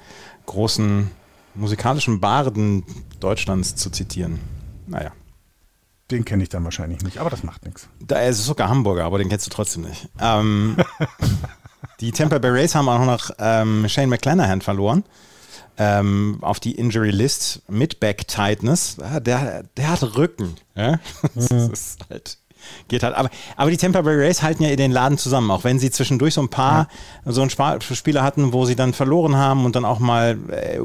großen 0.46 1.10
musikalischen 1.56 2.20
Barden 2.20 2.84
Deutschlands 3.20 3.76
zu 3.76 3.90
zitieren. 3.90 4.40
Naja. 4.88 5.12
Den 6.12 6.26
kenne 6.26 6.44
ich 6.44 6.50
dann 6.50 6.64
wahrscheinlich 6.64 7.02
nicht, 7.02 7.18
aber 7.18 7.30
das 7.30 7.44
macht 7.44 7.66
nichts. 7.66 7.88
Da 8.00 8.20
ist 8.22 8.46
sogar 8.46 8.70
Hamburger, 8.70 9.06
aber 9.06 9.18
den 9.18 9.30
kennst 9.30 9.48
du 9.48 9.52
trotzdem 9.52 9.84
nicht. 9.84 10.10
Ähm, 10.20 10.78
die 12.02 12.12
Tampa 12.12 12.40
Bay 12.40 12.52
Rays 12.52 12.76
haben 12.76 12.90
auch 12.90 13.06
noch 13.06 13.32
ähm, 13.40 13.88
Shane 13.88 14.10
McClanahan 14.10 14.62
verloren. 14.62 15.04
Ähm, 15.76 16.38
auf 16.42 16.60
die 16.60 16.76
Injury 16.76 17.10
List 17.10 17.64
mit 17.68 18.00
Back 18.00 18.28
Tightness. 18.28 18.98
Der, 19.22 19.64
der 19.64 19.90
hat 19.90 20.04
Rücken. 20.16 20.56
Ja? 20.76 21.00
Das 21.36 21.50
mhm. 21.50 21.74
ist 21.74 22.00
halt 22.10 22.38
geht 22.88 23.04
halt. 23.04 23.16
Aber, 23.16 23.30
aber 23.56 23.72
die 23.72 23.78
Tampa 23.78 24.02
Bay 24.02 24.16
Rays 24.16 24.42
halten 24.42 24.64
ja 24.64 24.70
in 24.70 24.78
den 24.78 24.92
Laden 24.92 25.18
zusammen, 25.18 25.52
auch 25.52 25.64
wenn 25.64 25.80
sie 25.80 25.92
zwischendurch 25.92 26.34
so 26.34 26.42
ein 26.42 26.50
paar 26.50 26.88
ja. 27.26 27.32
so 27.32 27.42
ein 27.42 27.50
Spieler 27.50 28.24
hatten, 28.24 28.54
wo 28.54 28.66
sie 28.66 28.76
dann 28.76 28.94
verloren 28.94 29.36
haben 29.36 29.66
und 29.66 29.76
dann 29.76 29.86
auch 29.86 30.00
mal 30.00 30.38
äh, 30.50 30.80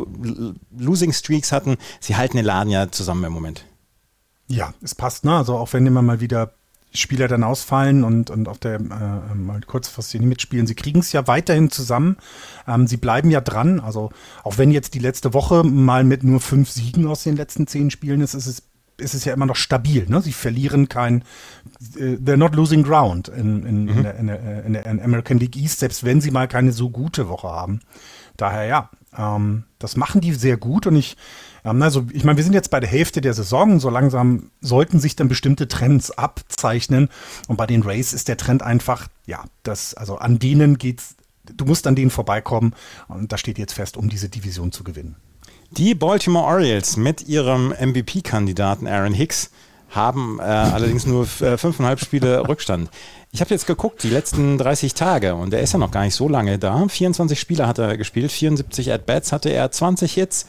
Losing 0.77 1.13
Streaks 1.13 1.53
hatten. 1.53 1.77
Sie 2.01 2.17
halten 2.17 2.37
den 2.37 2.47
Laden 2.47 2.71
ja 2.71 2.91
zusammen 2.91 3.25
im 3.25 3.33
Moment. 3.33 3.65
Ja, 4.49 4.73
es 4.83 4.95
passt, 4.95 5.25
ne? 5.25 5.37
Also 5.37 5.57
auch 5.57 5.73
wenn 5.73 5.87
immer 5.87 6.03
mal 6.03 6.21
wieder 6.21 6.53
Spieler 6.93 7.29
dann 7.29 7.45
ausfallen 7.45 8.03
und, 8.03 8.31
und 8.31 8.49
auf 8.49 8.59
der 8.59 8.77
äh, 8.77 9.35
mal 9.35 9.61
kurzfristig 9.67 10.23
mitspielen. 10.23 10.67
Sie 10.67 10.75
kriegen 10.75 11.01
es 11.01 11.13
ja 11.13 11.27
weiterhin 11.27 11.71
zusammen. 11.71 12.17
Ähm, 12.67 12.87
sie 12.87 12.97
bleiben 12.97 13.31
ja 13.31 13.41
dran. 13.41 13.79
Also 13.79 14.11
auch 14.43 14.57
wenn 14.57 14.71
jetzt 14.71 14.95
die 14.95 14.99
letzte 14.99 15.35
Woche 15.35 15.65
mal 15.65 16.03
mit 16.03 16.25
nur 16.25 16.41
fünf 16.41 16.71
Siegen 16.71 17.07
aus 17.07 17.25
den 17.25 17.37
letzten 17.37 17.67
zehn 17.67 17.91
Spielen 17.91 18.23
ist, 18.23 18.35
ist 18.35 18.47
es 18.47 18.63
ist 18.99 19.15
es 19.15 19.25
ja 19.25 19.33
immer 19.33 19.47
noch 19.47 19.57
stabil. 19.57 20.07
Ne? 20.09 20.21
Sie 20.21 20.33
verlieren 20.33 20.89
kein, 20.89 21.23
äh, 21.97 22.17
they're 22.17 22.37
not 22.37 22.55
losing 22.55 22.83
ground 22.83 23.29
in, 23.29 23.65
in, 23.65 23.83
mhm. 23.85 23.89
in, 23.89 24.03
der, 24.03 24.15
in, 24.17 24.27
der, 24.27 24.65
in, 24.65 24.73
der, 24.75 24.87
American 24.87 25.39
League 25.39 25.57
East, 25.57 25.81
selbst 25.81 26.05
wenn 26.05 26.21
sie 26.21 26.31
mal 26.31 26.49
keine 26.49 26.73
so 26.73 26.91
gute 26.91 27.29
Woche 27.29 27.49
haben. 27.49 27.81
Daher 28.37 28.65
ja, 28.65 28.91
ähm, 29.17 29.65
das 29.79 29.97
machen 29.97 30.21
die 30.21 30.33
sehr 30.33 30.57
gut 30.57 30.87
und 30.87 30.97
ich, 30.97 31.17
ähm, 31.65 31.83
also 31.83 32.07
ich 32.13 32.25
meine, 32.25 32.37
wir 32.37 32.45
sind 32.45 32.53
jetzt 32.53 32.71
bei 32.71 32.81
der 32.81 32.89
Hälfte 32.89 33.21
der 33.21 33.35
Saison, 33.35 33.81
so 33.81 33.91
langsam 33.91 34.51
sollten 34.61 35.01
sich 35.01 35.17
dann 35.17 35.29
bestimmte 35.29 35.69
Trends 35.69 36.11
abzeichnen 36.11 37.09
und 37.47 37.57
bei 37.57 37.67
den 37.67 37.83
Rays 37.83 38.13
ist 38.13 38.29
der 38.29 38.37
Trend 38.37 38.63
einfach, 38.63 39.09
ja, 39.27 39.45
das, 39.63 39.95
also 39.95 40.19
an 40.19 40.39
denen 40.39 40.79
geht's, 40.79 41.17
du 41.45 41.65
musst 41.65 41.87
an 41.87 41.97
denen 41.97 42.11
vorbeikommen 42.11 42.75
und 43.09 43.33
da 43.33 43.39
steht 43.39 43.59
jetzt 43.59 43.75
fest, 43.75 43.97
um 43.97 44.09
diese 44.09 44.29
Division 44.29 44.73
zu 44.73 44.85
gewinnen. 44.85 45.17
Die 45.71 45.95
Baltimore 45.95 46.47
Orioles 46.47 46.97
mit 46.97 47.29
ihrem 47.29 47.69
MVP-Kandidaten 47.79 48.87
Aaron 48.87 49.13
Hicks 49.13 49.51
haben 49.91 50.39
äh, 50.39 50.43
allerdings 50.43 51.07
nur 51.07 51.27
äh, 51.41 51.59
fünfeinhalb 51.59 52.01
Spiele 52.01 52.41
Rückstand. 52.49 52.91
Ich 53.33 53.41
habe 53.41 53.51
jetzt 53.51 53.67
geguckt, 53.67 54.03
die 54.03 54.11
letzten 54.11 54.57
30 54.57 54.95
Tage, 54.95 55.35
und 55.35 55.53
er 55.53 55.61
ist 55.61 55.73
ja 55.73 55.79
noch 55.79 55.91
gar 55.91 56.05
nicht 56.05 56.15
so 56.15 56.29
lange 56.29 56.59
da. 56.59 56.89
24 56.89 57.39
Spiele 57.39 57.67
hat 57.67 57.79
er 57.79 57.97
gespielt, 57.99 58.33
74 58.33 58.93
At-Bats 58.93 59.33
hatte 59.33 59.51
er, 59.51 59.71
20 59.71 60.13
Hits, 60.13 60.47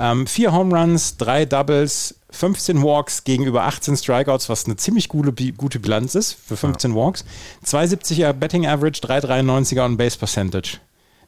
Ähm, 0.00 0.28
vier 0.28 0.52
Home 0.52 0.78
Runs, 0.78 1.16
drei 1.16 1.44
Doubles, 1.44 2.14
15 2.30 2.82
Walks 2.84 3.24
gegenüber 3.24 3.64
18 3.64 3.96
Strikeouts, 3.96 4.48
was 4.48 4.66
eine 4.66 4.76
ziemlich 4.76 5.08
gute, 5.08 5.32
gute 5.52 5.80
Bilanz 5.80 6.14
ist 6.14 6.34
für 6.34 6.56
15 6.56 6.92
ja. 6.92 6.96
Walks. 6.96 7.24
270er 7.66 8.32
Betting 8.32 8.64
Average, 8.64 9.00
393er 9.00 9.84
on 9.84 9.96
Base 9.96 10.16
Percentage. 10.16 10.78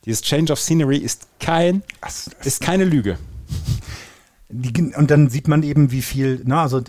Dieses 0.05 0.23
Change 0.23 0.53
of 0.53 0.61
Scenery 0.61 0.97
ist 0.97 1.27
kein, 1.41 1.83
ist 2.45 2.61
keine 2.61 2.85
Lüge. 2.85 3.19
Die, 4.49 4.95
und 4.95 5.11
dann 5.11 5.29
sieht 5.29 5.49
man 5.49 5.63
eben, 5.63 5.93
wie 5.93 6.03
viel, 6.03 6.43
na, 6.45 6.63
also 6.63 6.83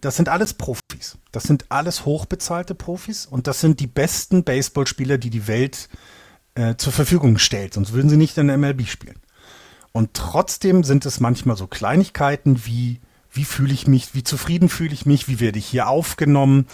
das 0.00 0.16
sind 0.16 0.28
alles 0.28 0.54
Profis. 0.54 1.16
Das 1.32 1.44
sind 1.44 1.66
alles 1.70 2.04
hochbezahlte 2.04 2.74
Profis 2.74 3.26
und 3.26 3.46
das 3.46 3.60
sind 3.60 3.80
die 3.80 3.86
besten 3.86 4.44
Baseballspieler, 4.44 5.18
die 5.18 5.30
die 5.30 5.46
Welt 5.46 5.88
äh, 6.54 6.76
zur 6.76 6.92
Verfügung 6.92 7.38
stellt. 7.38 7.74
Sonst 7.74 7.92
würden 7.92 8.10
sie 8.10 8.16
nicht 8.16 8.36
in 8.38 8.48
der 8.48 8.58
MLB 8.58 8.86
spielen. 8.86 9.18
Und 9.92 10.14
trotzdem 10.14 10.84
sind 10.84 11.06
es 11.06 11.20
manchmal 11.20 11.56
so 11.56 11.66
Kleinigkeiten 11.66 12.66
wie, 12.66 13.00
wie 13.32 13.44
fühle 13.44 13.72
ich 13.72 13.86
mich, 13.86 14.14
wie 14.14 14.24
zufrieden 14.24 14.68
fühle 14.68 14.92
ich 14.92 15.06
mich, 15.06 15.28
wie 15.28 15.40
werde 15.40 15.58
ich 15.58 15.66
hier 15.66 15.88
aufgenommen. 15.88 16.66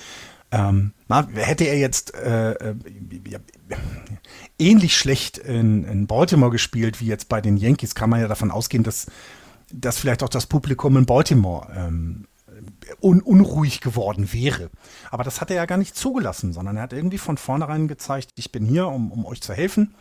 Ähm, 0.50 0.92
hätte 1.08 1.64
er 1.64 1.78
jetzt 1.78 2.14
äh, 2.14 2.52
äh, 2.52 2.74
ähnlich 4.58 4.96
schlecht 4.96 5.38
in, 5.38 5.84
in 5.84 6.06
Baltimore 6.06 6.50
gespielt 6.50 7.00
wie 7.00 7.06
jetzt 7.06 7.28
bei 7.28 7.40
den 7.40 7.56
Yankees, 7.56 7.94
kann 7.94 8.10
man 8.10 8.20
ja 8.20 8.28
davon 8.28 8.50
ausgehen, 8.50 8.84
dass, 8.84 9.06
dass 9.72 9.98
vielleicht 9.98 10.22
auch 10.22 10.28
das 10.28 10.46
Publikum 10.46 10.96
in 10.96 11.06
Baltimore 11.06 11.68
ähm, 11.76 12.26
un 13.00 13.20
unruhig 13.20 13.80
geworden 13.80 14.32
wäre. 14.32 14.70
Aber 15.10 15.24
das 15.24 15.40
hat 15.40 15.50
er 15.50 15.56
ja 15.56 15.66
gar 15.66 15.78
nicht 15.78 15.96
zugelassen, 15.96 16.52
sondern 16.52 16.76
er 16.76 16.84
hat 16.84 16.92
irgendwie 16.92 17.18
von 17.18 17.36
vornherein 17.36 17.88
gezeigt, 17.88 18.30
ich 18.36 18.52
bin 18.52 18.64
hier, 18.64 18.86
um, 18.88 19.12
um 19.12 19.26
euch 19.26 19.40
zu 19.42 19.52
helfen. 19.52 19.94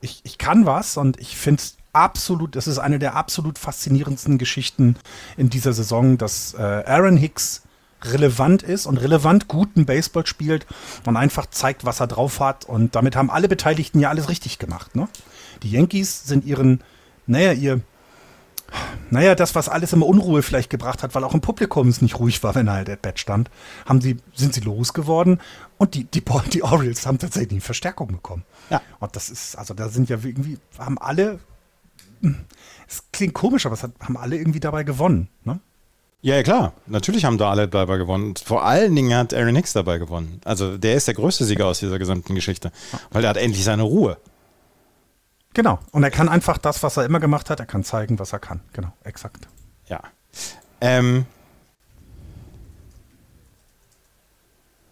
Ich, 0.00 0.20
ich 0.24 0.38
kann 0.38 0.66
was 0.66 0.96
und 0.96 1.18
ich 1.18 1.36
finde 1.36 1.62
es 1.62 1.76
absolut, 1.92 2.56
das 2.56 2.66
ist 2.66 2.78
eine 2.78 2.98
der 2.98 3.16
absolut 3.16 3.58
faszinierendsten 3.58 4.38
Geschichten 4.38 4.96
in 5.36 5.48
dieser 5.48 5.72
Saison, 5.72 6.18
dass 6.18 6.54
äh, 6.54 6.62
Aaron 6.62 7.16
Hicks 7.16 7.62
relevant 8.02 8.62
ist 8.62 8.86
und 8.86 8.98
relevant 8.98 9.48
guten 9.48 9.86
Baseball 9.86 10.26
spielt 10.26 10.66
und 11.06 11.16
einfach 11.16 11.46
zeigt, 11.46 11.84
was 11.84 12.00
er 12.00 12.06
drauf 12.06 12.40
hat. 12.40 12.64
Und 12.64 12.94
damit 12.94 13.16
haben 13.16 13.30
alle 13.30 13.48
Beteiligten 13.48 14.00
ja 14.00 14.10
alles 14.10 14.28
richtig 14.28 14.58
gemacht. 14.58 14.94
Ne? 14.94 15.08
Die 15.62 15.70
Yankees 15.70 16.24
sind 16.24 16.44
ihren, 16.44 16.82
naja, 17.26 17.52
ihr, 17.52 17.80
naja, 19.10 19.34
das, 19.34 19.54
was 19.54 19.68
alles 19.68 19.92
immer 19.92 20.06
Unruhe 20.06 20.42
vielleicht 20.42 20.70
gebracht 20.70 21.02
hat, 21.02 21.14
weil 21.14 21.24
auch 21.24 21.34
im 21.34 21.40
Publikum 21.40 21.88
es 21.88 22.02
nicht 22.02 22.18
ruhig 22.18 22.42
war, 22.42 22.54
wenn 22.54 22.66
er 22.66 22.74
halt 22.74 22.90
at 22.90 23.02
bat 23.02 23.18
stand, 23.18 23.50
haben 23.86 24.00
sie, 24.00 24.18
sind 24.34 24.54
sie 24.54 24.60
losgeworden 24.60 25.40
und 25.78 25.94
die, 25.94 26.04
die, 26.04 26.22
die 26.52 26.62
Orioles 26.62 27.06
haben 27.06 27.18
tatsächlich 27.18 27.52
eine 27.52 27.60
Verstärkung 27.60 28.08
bekommen. 28.08 28.44
Ja. 28.70 28.82
Und 28.98 29.14
das 29.14 29.30
ist, 29.30 29.56
also 29.56 29.74
da 29.74 29.88
sind 29.88 30.08
ja 30.08 30.18
irgendwie, 30.22 30.58
haben 30.78 30.98
alle, 30.98 31.38
es 32.88 33.04
klingt 33.12 33.34
komisch, 33.34 33.66
aber 33.66 33.74
es 33.74 33.82
hat, 33.84 33.92
haben 34.00 34.16
alle 34.16 34.36
irgendwie 34.36 34.60
dabei 34.60 34.82
gewonnen. 34.82 35.28
Ne? 35.44 35.60
Ja, 36.26 36.42
klar. 36.42 36.72
Natürlich 36.86 37.24
haben 37.24 37.38
da 37.38 37.52
alle 37.52 37.68
dabei 37.68 37.98
gewonnen. 37.98 38.34
Vor 38.34 38.64
allen 38.64 38.96
Dingen 38.96 39.16
hat 39.16 39.32
Aaron 39.32 39.54
Hicks 39.54 39.74
dabei 39.74 39.98
gewonnen. 39.98 40.40
Also 40.44 40.76
der 40.76 40.96
ist 40.96 41.06
der 41.06 41.14
größte 41.14 41.44
Sieger 41.44 41.66
aus 41.66 41.78
dieser 41.78 42.00
gesamten 42.00 42.34
Geschichte. 42.34 42.72
Weil 43.12 43.22
er 43.22 43.30
hat 43.30 43.36
endlich 43.36 43.62
seine 43.62 43.84
Ruhe. 43.84 44.16
Genau. 45.54 45.78
Und 45.92 46.02
er 46.02 46.10
kann 46.10 46.28
einfach 46.28 46.58
das, 46.58 46.82
was 46.82 46.96
er 46.96 47.04
immer 47.04 47.20
gemacht 47.20 47.48
hat, 47.48 47.60
er 47.60 47.66
kann 47.66 47.84
zeigen, 47.84 48.18
was 48.18 48.32
er 48.32 48.40
kann. 48.40 48.58
Genau, 48.72 48.92
exakt. 49.04 49.46
Ja. 49.86 50.00
Ähm, 50.80 51.26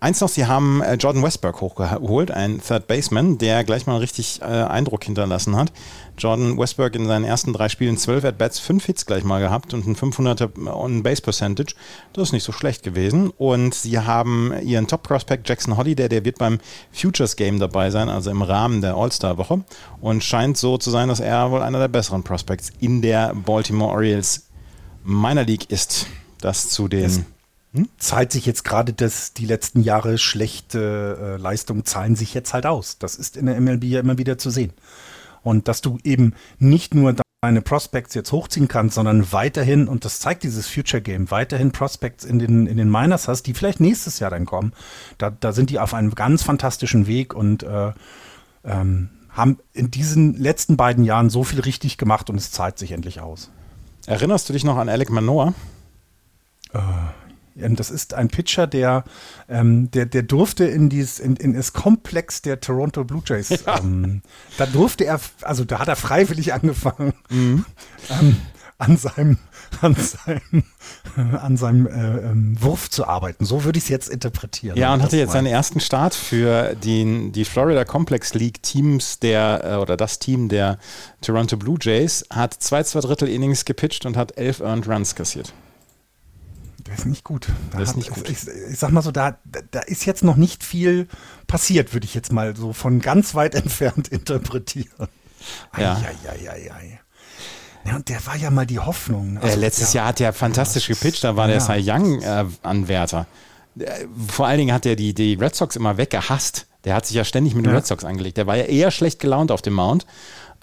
Eins 0.05 0.21
noch, 0.21 0.29
sie 0.29 0.45
haben 0.45 0.83
äh, 0.83 0.97
Jordan 0.97 1.23
Westberg 1.23 1.63
hochgeholt, 1.63 2.31
ein 2.31 2.61
Third 2.61 2.87
Baseman, 2.89 3.39
der 3.39 3.65
gleich 3.65 3.87
mal 3.87 3.97
richtig 3.97 4.43
äh, 4.43 4.45
Eindruck 4.45 5.03
hinterlassen 5.03 5.57
hat. 5.57 5.73
Jordan 6.19 6.59
Westberg 6.59 6.95
in 6.95 7.07
seinen 7.07 7.25
ersten 7.25 7.55
drei 7.55 7.71
Spielen 7.71 7.97
12 7.97 8.23
At-Bats, 8.23 8.59
5 8.59 8.85
Hits 8.85 9.07
gleich 9.07 9.25
mal 9.25 9.41
gehabt 9.41 9.73
und 9.73 9.87
ein 9.87 9.97
500er 9.97 10.71
On-Base-Percentage. 10.71 11.75
Das 12.13 12.29
ist 12.29 12.33
nicht 12.33 12.43
so 12.43 12.53
schlecht 12.53 12.83
gewesen. 12.83 13.31
Und 13.31 13.75
sie 13.75 13.99
haben 13.99 14.53
ihren 14.63 14.89
Top-Prospect 14.89 15.49
Jackson 15.49 15.79
Holiday, 15.79 16.11
der 16.11 16.27
wird 16.27 16.37
beim 16.37 16.59
Futures 16.93 17.37
Game 17.37 17.59
dabei 17.59 17.91
sein, 17.91 18.11
also 18.11 18.31
im 18.31 18.43
Rahmen 18.43 18.83
der 18.83 18.97
All-Star-Woche. 18.97 19.65
Und 20.03 20.23
scheint 20.23 20.59
so 20.59 20.77
zu 20.77 20.91
sein, 20.91 21.09
dass 21.09 21.21
er 21.21 21.51
wohl 21.51 21.63
einer 21.63 21.79
der 21.79 21.89
besseren 21.89 22.23
Prospects 22.23 22.73
in 22.79 23.01
der 23.01 23.35
Baltimore 23.35 23.93
Orioles 23.93 24.49
Minor 25.03 25.45
League 25.45 25.71
ist. 25.71 26.09
Das 26.43 26.69
zu 26.69 26.89
den... 26.89 27.05
Yes 27.05 27.23
hm? 27.75 27.89
zahlt 27.99 28.31
sich 28.31 28.47
jetzt 28.47 28.65
gerade 28.65 28.93
das, 28.93 29.33
die 29.33 29.47
letzten 29.47 29.83
Jahre 29.83 30.17
schlechte 30.19 31.37
äh, 31.39 31.43
Leistungen 31.43 31.85
zahlen 31.85 32.15
sich 32.15 32.33
jetzt 32.33 32.55
halt 32.55 32.67
aus. 32.67 32.99
Das 32.99 33.17
ist 33.17 33.37
in 33.37 33.47
der 33.47 33.61
MLB 33.61 33.85
ja 33.85 34.01
immer 34.01 34.17
wieder 34.17 34.39
zu 34.39 34.51
sehen. 34.51 34.73
Und 35.43 35.67
dass 35.69 35.83
du 35.83 35.99
eben 36.05 36.35
nicht 36.59 36.95
nur 36.95 37.17
deine 37.43 37.61
Prospects 37.61 38.15
jetzt 38.15 38.33
hochziehen 38.33 38.69
kannst, 38.69 38.95
sondern 38.95 39.33
weiterhin, 39.33 39.89
und 39.89 40.05
das 40.05 40.21
zeigt 40.21 40.45
dieses 40.45 40.69
Future 40.69 41.03
Game, 41.03 41.31
weiterhin 41.31 41.73
Prospects 41.73 42.25
in 42.25 42.39
den, 42.39 42.67
in 42.67 42.77
den 42.77 42.89
Miners 42.89 43.29
hast, 43.29 43.43
die 43.43 43.55
vielleicht 43.55 43.81
nächstes 43.81 44.21
Jahr 44.21 44.31
dann 44.31 44.47
kommen. 44.47 44.73
Da, 45.19 45.31
da 45.31 45.53
sind 45.53 45.69
die 45.69 45.79
auf 45.79 45.95
einem 45.95 46.15
ganz 46.15 46.43
fantastischen 46.43 47.07
Weg 47.07 47.35
und 47.35 47.65
äh, 47.65 47.93
ähm, 48.65 49.11
haben 49.31 49.59
in 49.73 49.91
diesen 49.91 50.35
letzten 50.35 50.77
beiden 50.77 51.05
Jahren 51.05 51.29
so 51.29 51.43
viel 51.45 51.61
richtig 51.61 51.99
gemacht 51.99 52.31
und 52.31 52.37
es 52.37 52.53
zahlt 52.53 52.79
sich 52.79 52.93
endlich 52.93 53.21
aus. 53.21 53.51
Erinnerst 54.07 54.49
du 54.49 54.53
dich 54.53 54.65
noch 54.65 54.77
an 54.77 54.89
Alec 54.89 55.11
Manoa? 55.11 55.55
Äh, 56.73 56.79
das 57.55 57.91
ist 57.91 58.15
ein 58.15 58.29
Pitcher, 58.29 58.67
der, 58.67 59.05
ähm, 59.49 59.91
der, 59.91 60.07
der 60.07 60.23
durfte 60.23 60.65
in, 60.65 60.89
dieses, 60.89 61.21
in, 61.21 61.37
in 61.37 61.55
das 61.55 61.73
Komplex 61.73 62.43
der 62.43 62.61
Toronto 62.61 63.05
Blue 63.05 63.23
Jays. 63.25 63.51
Ja. 63.65 63.79
Ähm, 63.79 64.23
da 64.59 64.67
durfte 64.67 65.05
er, 65.05 65.21
also 65.43 65.65
da 65.65 65.79
hat 65.79 65.89
er 65.89 65.97
freiwillig 65.97 66.53
angefangen, 66.53 67.15
mhm. 67.31 67.65
ähm, 68.11 68.37
an 68.79 68.97
seinem, 68.97 69.39
an 69.81 69.95
seinem, 69.95 70.65
an 71.17 71.57
seinem 71.57 71.87
äh, 71.87 71.91
ähm, 71.91 72.57
Wurf 72.61 72.91
zu 72.91 73.07
arbeiten. 73.07 73.45
So 73.45 73.65
würde 73.65 73.79
ich 73.79 73.85
es 73.85 73.89
jetzt 73.89 74.09
interpretieren. 74.09 74.77
Ja, 74.77 74.93
und 74.93 75.03
hatte 75.03 75.17
jetzt 75.17 75.33
seinen 75.33 75.47
ersten 75.47 75.81
Start 75.81 76.15
für 76.15 76.75
die, 76.75 77.31
die 77.33 77.45
Florida 77.45 77.85
Complex 77.85 78.35
League 78.35 78.63
Teams 78.63 79.21
der, 79.21 79.61
äh, 79.65 79.77
oder 79.77 79.97
das 79.97 80.19
Team 80.19 80.49
der 80.49 80.79
Toronto 81.21 81.57
Blue 81.57 81.79
Jays, 81.81 82.25
hat 82.31 82.55
zwei, 82.55 82.83
zwei 82.83 83.01
Drittel 83.01 83.29
Innings 83.29 83.65
gepitcht 83.65 84.07
und 84.07 84.17
hat 84.17 84.37
elf 84.37 84.61
Earned 84.61 84.89
Runs 84.89 85.15
kassiert. 85.15 85.53
Ist 86.95 87.07
nicht 87.07 87.25
gut. 87.25 87.49
Da 87.71 87.81
ist 87.81 87.97
nicht 87.97 88.11
gut. 88.11 88.29
Ich, 88.29 88.47
ich, 88.47 88.79
sag 88.79 88.91
mal 88.91 89.03
so, 89.03 89.11
da, 89.11 89.39
da 89.71 89.81
ist 89.81 90.07
jetzt 90.07 90.25
noch 90.25 90.37
nicht 90.37 90.65
viel 90.65 91.09
passiert, 91.47 91.93
würde 91.93 92.07
ich 92.07 92.15
jetzt 92.15 92.33
mal 92.33 92.57
so 92.57 92.73
von 92.73 93.01
ganz 93.01 93.35
weit 93.35 93.55
entfernt 93.55 94.09
interpretieren. 94.09 95.09
Ja. 95.77 96.01
Eieieiei. 96.25 97.01
Ja, 97.85 97.97
und 97.97 98.09
der 98.09 98.25
war 98.27 98.37
ja 98.37 98.51
mal 98.51 98.67
die 98.67 98.79
Hoffnung. 98.79 99.39
Also, 99.39 99.57
äh, 99.57 99.61
letztes 99.61 99.93
ja, 99.93 100.01
Jahr 100.01 100.09
hat 100.09 100.21
er 100.21 100.33
fantastisch 100.33 100.89
ja, 100.89 100.95
gepitcht, 100.95 101.23
da 101.23 101.37
war 101.37 101.49
ja. 101.49 101.59
der 101.59 101.61
Cy 101.61 101.91
Young-Anwärter. 101.91 103.27
Äh, 103.79 104.07
vor 104.27 104.47
allen 104.47 104.59
Dingen 104.59 104.73
hat 104.73 104.87
er 104.87 104.97
die, 104.97 105.13
die 105.13 105.35
Red 105.35 105.55
Sox 105.55 105.77
immer 105.77 105.99
weggehasst. 105.99 106.67
Der 106.85 106.95
hat 106.95 107.07
sich 107.07 107.17
ja 107.17 107.25
ständig 107.25 107.55
mit 107.55 107.67
den 107.67 107.75
Red 107.75 107.87
Sox 107.87 108.05
angelegt. 108.05 108.37
Der 108.37 108.47
war 108.47 108.57
ja 108.57 108.65
eher 108.65 108.91
schlecht 108.91 109.21
gelaunt 109.21 109.51
auf 109.51 109.63
dem 109.63 109.75
Mount, 109.75 110.07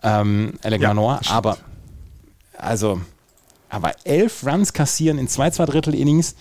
ähm, 0.04 0.54
Alec 0.64 0.82
Manoa, 0.82 1.20
aber 1.30 1.58
also 2.58 3.02
aber 3.72 3.94
elf 4.04 4.46
Runs 4.46 4.74
kassieren 4.74 5.18
in 5.18 5.28
zwei, 5.28 5.50
zwei 5.50 5.66
Drittel 5.66 5.96
Innings 5.96 6.36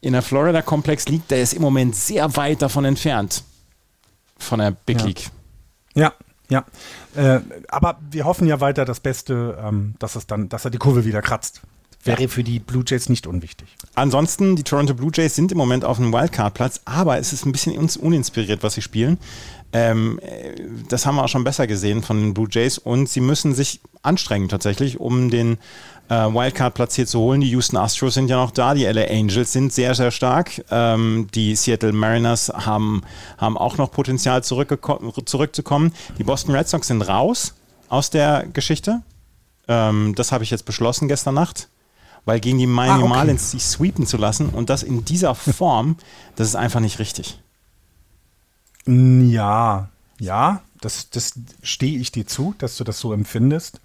in 0.00 0.12
der 0.12 0.22
Florida 0.22 0.60
Complex 0.62 1.08
League, 1.08 1.26
der 1.28 1.42
ist 1.42 1.54
im 1.54 1.62
Moment 1.62 1.96
sehr 1.96 2.36
weit 2.36 2.60
davon 2.60 2.84
entfernt. 2.84 3.42
Von 4.36 4.58
der 4.58 4.72
Big 4.72 5.00
ja. 5.00 5.06
League. 5.06 5.30
Ja, 5.94 6.12
ja. 6.50 6.64
Äh, 7.16 7.40
aber 7.68 7.98
wir 8.10 8.24
hoffen 8.26 8.46
ja 8.46 8.60
weiter 8.60 8.84
das 8.84 9.00
Beste, 9.00 9.58
ähm, 9.64 9.94
dass 9.98 10.14
es 10.16 10.26
dann, 10.26 10.48
dass 10.48 10.64
er 10.64 10.70
die 10.70 10.78
Kurve 10.78 11.04
wieder 11.04 11.22
kratzt. 11.22 11.62
Wäre 12.04 12.28
für 12.28 12.44
die 12.44 12.58
Blue 12.58 12.84
Jays 12.86 13.08
nicht 13.08 13.26
unwichtig. 13.26 13.76
Ansonsten, 13.94 14.56
die 14.56 14.62
Toronto 14.62 14.92
Blue 14.92 15.10
Jays 15.12 15.34
sind 15.34 15.52
im 15.52 15.56
Moment 15.56 15.86
auf 15.86 15.98
einem 15.98 16.12
Wildcard-Platz, 16.12 16.82
aber 16.84 17.16
es 17.16 17.32
ist 17.32 17.46
ein 17.46 17.52
bisschen 17.52 17.78
uninspiriert, 17.78 18.62
was 18.62 18.74
sie 18.74 18.82
spielen. 18.82 19.18
Ähm, 19.72 20.20
äh, 20.20 20.54
das 20.90 21.06
haben 21.06 21.16
wir 21.16 21.24
auch 21.24 21.28
schon 21.28 21.44
besser 21.44 21.66
gesehen 21.66 22.02
von 22.02 22.20
den 22.20 22.34
Blue 22.34 22.48
Jays 22.50 22.76
und 22.76 23.08
sie 23.08 23.20
müssen 23.20 23.54
sich 23.54 23.80
anstrengen 24.02 24.50
tatsächlich, 24.50 25.00
um 25.00 25.30
den 25.30 25.56
äh, 26.08 26.14
Wildcard-Platz 26.14 26.96
hier 26.96 27.06
zu 27.06 27.20
holen. 27.20 27.40
Die 27.40 27.50
Houston 27.50 27.76
Astros 27.76 28.14
sind 28.14 28.28
ja 28.28 28.36
noch 28.36 28.50
da, 28.50 28.74
die 28.74 28.84
LA 28.84 29.04
Angels 29.04 29.52
sind 29.52 29.72
sehr, 29.72 29.94
sehr 29.94 30.10
stark. 30.10 30.64
Ähm, 30.70 31.28
die 31.34 31.54
Seattle 31.56 31.92
Mariners 31.92 32.48
haben, 32.48 33.02
haben 33.38 33.56
auch 33.56 33.78
noch 33.78 33.90
Potenzial 33.90 34.42
zurückzukommen. 34.44 35.92
Die 36.18 36.24
Boston 36.24 36.54
Red 36.54 36.68
Sox 36.68 36.88
sind 36.88 37.02
raus 37.02 37.54
aus 37.88 38.10
der 38.10 38.46
Geschichte. 38.52 39.02
Ähm, 39.68 40.14
das 40.14 40.32
habe 40.32 40.44
ich 40.44 40.50
jetzt 40.50 40.64
beschlossen 40.64 41.08
gestern 41.08 41.34
Nacht. 41.34 41.68
Weil 42.26 42.40
gegen 42.40 42.58
die 42.58 42.66
Miami 42.66 43.02
ah, 43.02 43.04
okay. 43.04 43.08
Marlins 43.08 43.50
sich 43.50 43.64
sweepen 43.64 44.06
zu 44.06 44.16
lassen 44.16 44.48
und 44.48 44.70
das 44.70 44.82
in 44.82 45.04
dieser 45.04 45.34
Form, 45.34 45.96
das 46.36 46.48
ist 46.48 46.56
einfach 46.56 46.80
nicht 46.80 46.98
richtig. 46.98 47.38
Ja, 48.86 49.88
ja, 50.18 50.62
das, 50.80 51.10
das 51.10 51.34
stehe 51.62 51.98
ich 51.98 52.12
dir 52.12 52.26
zu, 52.26 52.54
dass 52.58 52.76
du 52.76 52.84
das 52.84 52.98
so 52.98 53.12
empfindest. 53.12 53.80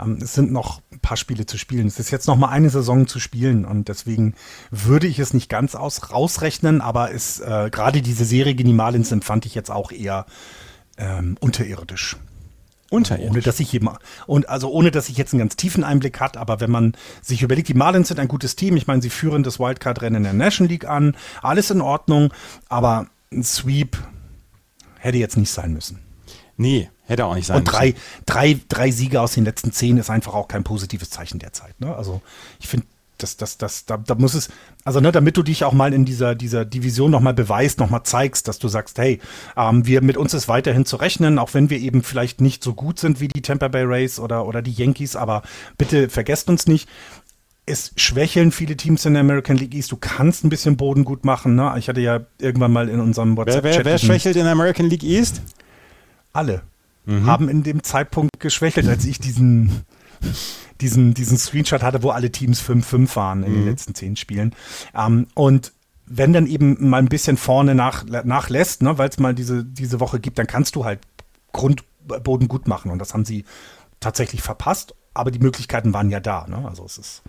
Ähm, 0.00 0.18
es 0.20 0.34
sind 0.34 0.52
noch 0.52 0.82
ein 0.92 1.00
paar 1.00 1.16
Spiele 1.16 1.46
zu 1.46 1.58
spielen. 1.58 1.86
Es 1.86 1.98
ist 1.98 2.10
jetzt 2.10 2.26
noch 2.26 2.36
mal 2.36 2.48
eine 2.48 2.70
Saison 2.70 3.06
zu 3.06 3.20
spielen 3.20 3.64
und 3.64 3.88
deswegen 3.88 4.34
würde 4.70 5.06
ich 5.06 5.18
es 5.18 5.34
nicht 5.34 5.48
ganz 5.48 5.74
aus, 5.74 6.10
rausrechnen, 6.10 6.80
aber 6.80 7.12
es, 7.12 7.40
äh, 7.40 7.70
gerade 7.70 8.02
diese 8.02 8.24
Serie 8.24 8.54
gegen 8.54 8.68
die 8.68 8.74
Marlins 8.74 9.12
empfand 9.12 9.46
ich 9.46 9.54
jetzt 9.54 9.70
auch 9.70 9.92
eher 9.92 10.26
ähm, 10.98 11.36
unterirdisch. 11.40 12.16
Unterirdisch. 12.88 13.30
Ohne 13.30 13.40
dass 13.40 13.58
ich 13.58 13.72
jemand, 13.72 13.98
und 14.26 14.48
also 14.48 14.70
ohne 14.70 14.92
dass 14.92 15.08
ich 15.08 15.16
jetzt 15.16 15.32
einen 15.32 15.40
ganz 15.40 15.56
tiefen 15.56 15.82
Einblick 15.82 16.20
hat, 16.20 16.36
aber 16.36 16.60
wenn 16.60 16.70
man 16.70 16.92
sich 17.20 17.42
überlegt, 17.42 17.68
die 17.68 17.74
Marlins 17.74 18.08
sind 18.08 18.20
ein 18.20 18.28
gutes 18.28 18.54
Team. 18.54 18.76
Ich 18.76 18.86
meine, 18.86 19.02
sie 19.02 19.10
führen 19.10 19.42
das 19.42 19.58
Wildcard-Rennen 19.58 20.18
in 20.18 20.22
der 20.22 20.32
National 20.32 20.70
League 20.70 20.84
an. 20.84 21.16
Alles 21.42 21.70
in 21.70 21.80
Ordnung, 21.80 22.32
aber 22.68 23.08
ein 23.32 23.42
Sweep 23.42 23.98
hätte 24.98 25.18
jetzt 25.18 25.36
nicht 25.36 25.50
sein 25.50 25.72
müssen. 25.72 26.05
Nee, 26.56 26.90
hätte 27.04 27.26
auch 27.26 27.34
nicht 27.34 27.46
sein 27.46 27.58
Und 27.58 27.64
drei, 27.64 27.94
drei, 28.24 28.58
drei 28.68 28.90
Siege 28.90 29.20
aus 29.20 29.32
den 29.34 29.44
letzten 29.44 29.72
zehn 29.72 29.98
ist 29.98 30.10
einfach 30.10 30.34
auch 30.34 30.48
kein 30.48 30.64
positives 30.64 31.10
Zeichen 31.10 31.38
derzeit. 31.38 31.78
Ne? 31.80 31.94
Also 31.94 32.22
ich 32.60 32.68
finde, 32.68 32.86
das, 33.18 33.36
das, 33.36 33.58
das, 33.58 33.86
da, 33.86 33.96
da 33.96 34.14
muss 34.14 34.34
es, 34.34 34.48
also 34.84 35.00
ne, 35.00 35.12
damit 35.12 35.36
du 35.36 35.42
dich 35.42 35.64
auch 35.64 35.72
mal 35.72 35.94
in 35.94 36.04
dieser, 36.04 36.34
dieser 36.34 36.64
Division 36.64 37.10
nochmal 37.10 37.34
beweist, 37.34 37.78
nochmal 37.78 38.02
zeigst, 38.02 38.48
dass 38.48 38.58
du 38.58 38.68
sagst, 38.68 38.98
hey, 38.98 39.20
ähm, 39.56 39.86
wir 39.86 40.02
mit 40.02 40.16
uns 40.16 40.34
ist 40.34 40.48
weiterhin 40.48 40.84
zu 40.84 40.96
rechnen, 40.96 41.38
auch 41.38 41.54
wenn 41.54 41.70
wir 41.70 41.78
eben 41.78 42.02
vielleicht 42.02 42.40
nicht 42.40 42.62
so 42.62 42.74
gut 42.74 42.98
sind 42.98 43.20
wie 43.20 43.28
die 43.28 43.42
Tampa 43.42 43.68
Bay 43.68 43.84
Rays 43.84 44.18
oder, 44.18 44.46
oder 44.46 44.62
die 44.62 44.72
Yankees, 44.72 45.16
aber 45.16 45.42
bitte 45.78 46.08
vergesst 46.08 46.48
uns 46.48 46.66
nicht. 46.66 46.88
Es 47.68 47.92
schwächeln 47.96 48.52
viele 48.52 48.76
Teams 48.76 49.04
in 49.06 49.14
der 49.14 49.22
American 49.22 49.56
League 49.56 49.74
East. 49.74 49.90
Du 49.90 49.96
kannst 49.96 50.44
ein 50.44 50.50
bisschen 50.50 50.76
Boden 50.76 51.04
gut 51.04 51.24
machen. 51.24 51.56
Ne? 51.56 51.74
Ich 51.78 51.88
hatte 51.88 52.00
ja 52.00 52.20
irgendwann 52.38 52.72
mal 52.72 52.88
in 52.88 53.00
unserem 53.00 53.36
WhatsApp-Chat. 53.36 53.64
Wer, 53.64 53.84
wer, 53.84 53.92
wer 53.92 53.98
schwächelt 53.98 54.36
in 54.36 54.44
der 54.44 54.52
American 54.52 54.88
League 54.88 55.02
East? 55.02 55.42
Alle 56.36 56.62
mhm. 57.04 57.26
haben 57.26 57.48
in 57.48 57.62
dem 57.62 57.82
Zeitpunkt 57.82 58.38
geschwächelt, 58.38 58.88
als 58.88 59.04
ich 59.04 59.18
diesen 59.18 59.84
diesen, 60.80 61.14
diesen 61.14 61.38
Screenshot 61.38 61.82
hatte, 61.82 62.02
wo 62.02 62.10
alle 62.10 62.30
Teams 62.30 62.60
5-5 62.62 63.16
waren 63.16 63.42
in 63.42 63.52
mhm. 63.52 63.56
den 63.56 63.64
letzten 63.66 63.94
zehn 63.94 64.16
Spielen. 64.16 64.54
Ähm, 64.94 65.26
und 65.34 65.72
wenn 66.06 66.32
dann 66.32 66.46
eben 66.46 66.88
mal 66.88 66.98
ein 66.98 67.08
bisschen 67.08 67.36
vorne 67.36 67.74
nach, 67.74 68.04
nachlässt, 68.04 68.82
ne, 68.82 68.96
weil 68.98 69.08
es 69.08 69.18
mal 69.18 69.34
diese, 69.34 69.64
diese 69.64 70.00
Woche 70.00 70.20
gibt, 70.20 70.38
dann 70.38 70.46
kannst 70.46 70.76
du 70.76 70.84
halt 70.84 71.00
Grundboden 71.52 72.48
gut 72.48 72.68
machen. 72.68 72.90
Und 72.90 72.98
das 72.98 73.12
haben 73.12 73.24
sie 73.24 73.44
tatsächlich 73.98 74.42
verpasst, 74.42 74.94
aber 75.14 75.30
die 75.30 75.38
Möglichkeiten 75.38 75.92
waren 75.94 76.10
ja 76.10 76.20
da. 76.20 76.46
Ne? 76.46 76.64
Also 76.68 76.84
es 76.84 76.98
ist, 76.98 77.22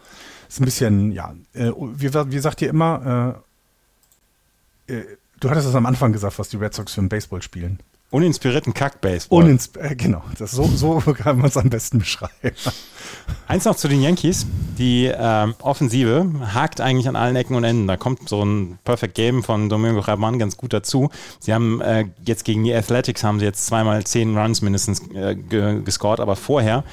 ist 0.47 0.61
ein 0.61 0.65
bisschen, 0.65 1.11
ja, 1.11 1.33
äh, 1.53 1.71
wie, 1.71 2.13
wie 2.13 2.39
sagt 2.39 2.61
ihr 2.61 2.69
immer, 2.69 3.41
äh, 4.87 4.93
äh, 4.93 5.05
du 5.39 5.49
hattest 5.49 5.67
es 5.67 5.75
am 5.75 5.85
Anfang 5.85 6.11
gesagt, 6.11 6.37
was 6.37 6.49
die 6.49 6.57
Red 6.57 6.73
Sox 6.73 6.93
für 6.93 7.01
ein 7.01 7.09
Baseball 7.09 7.41
spielen. 7.41 7.79
Uninspirierten 8.09 8.73
Kack-Baseball. 8.73 9.43
Unins 9.43 9.71
äh, 9.75 9.93
genau, 9.95 10.23
das, 10.37 10.51
so, 10.51 10.63
so 10.65 10.99
kann 11.13 11.37
man 11.37 11.47
es 11.47 11.57
am 11.57 11.69
besten 11.69 11.99
beschreiben. 11.99 12.55
Eins 13.47 13.65
noch 13.65 13.75
zu 13.75 13.89
den 13.89 14.01
Yankees. 14.01 14.45
Die 14.77 15.11
ähm, 15.13 15.55
Offensive 15.61 16.25
hakt 16.53 16.79
eigentlich 16.79 17.09
an 17.09 17.17
allen 17.17 17.35
Ecken 17.35 17.55
und 17.55 17.65
Enden. 17.65 17.87
Da 17.87 17.97
kommt 17.97 18.29
so 18.29 18.43
ein 18.43 18.79
Perfect 18.85 19.15
Game 19.15 19.43
von 19.43 19.67
Domingo 19.67 19.99
Raban 19.99 20.39
ganz 20.39 20.55
gut 20.55 20.71
dazu. 20.71 21.09
Sie 21.39 21.53
haben 21.53 21.81
äh, 21.81 22.05
jetzt 22.25 22.45
gegen 22.45 22.63
die 22.63 22.73
Athletics 22.73 23.23
haben 23.23 23.39
sie 23.39 23.45
jetzt 23.45 23.65
zweimal 23.65 24.05
zehn 24.05 24.37
Runs 24.37 24.61
mindestens 24.61 25.01
äh, 25.13 25.35
gescored, 25.35 26.21
aber 26.21 26.37
vorher 26.37 26.85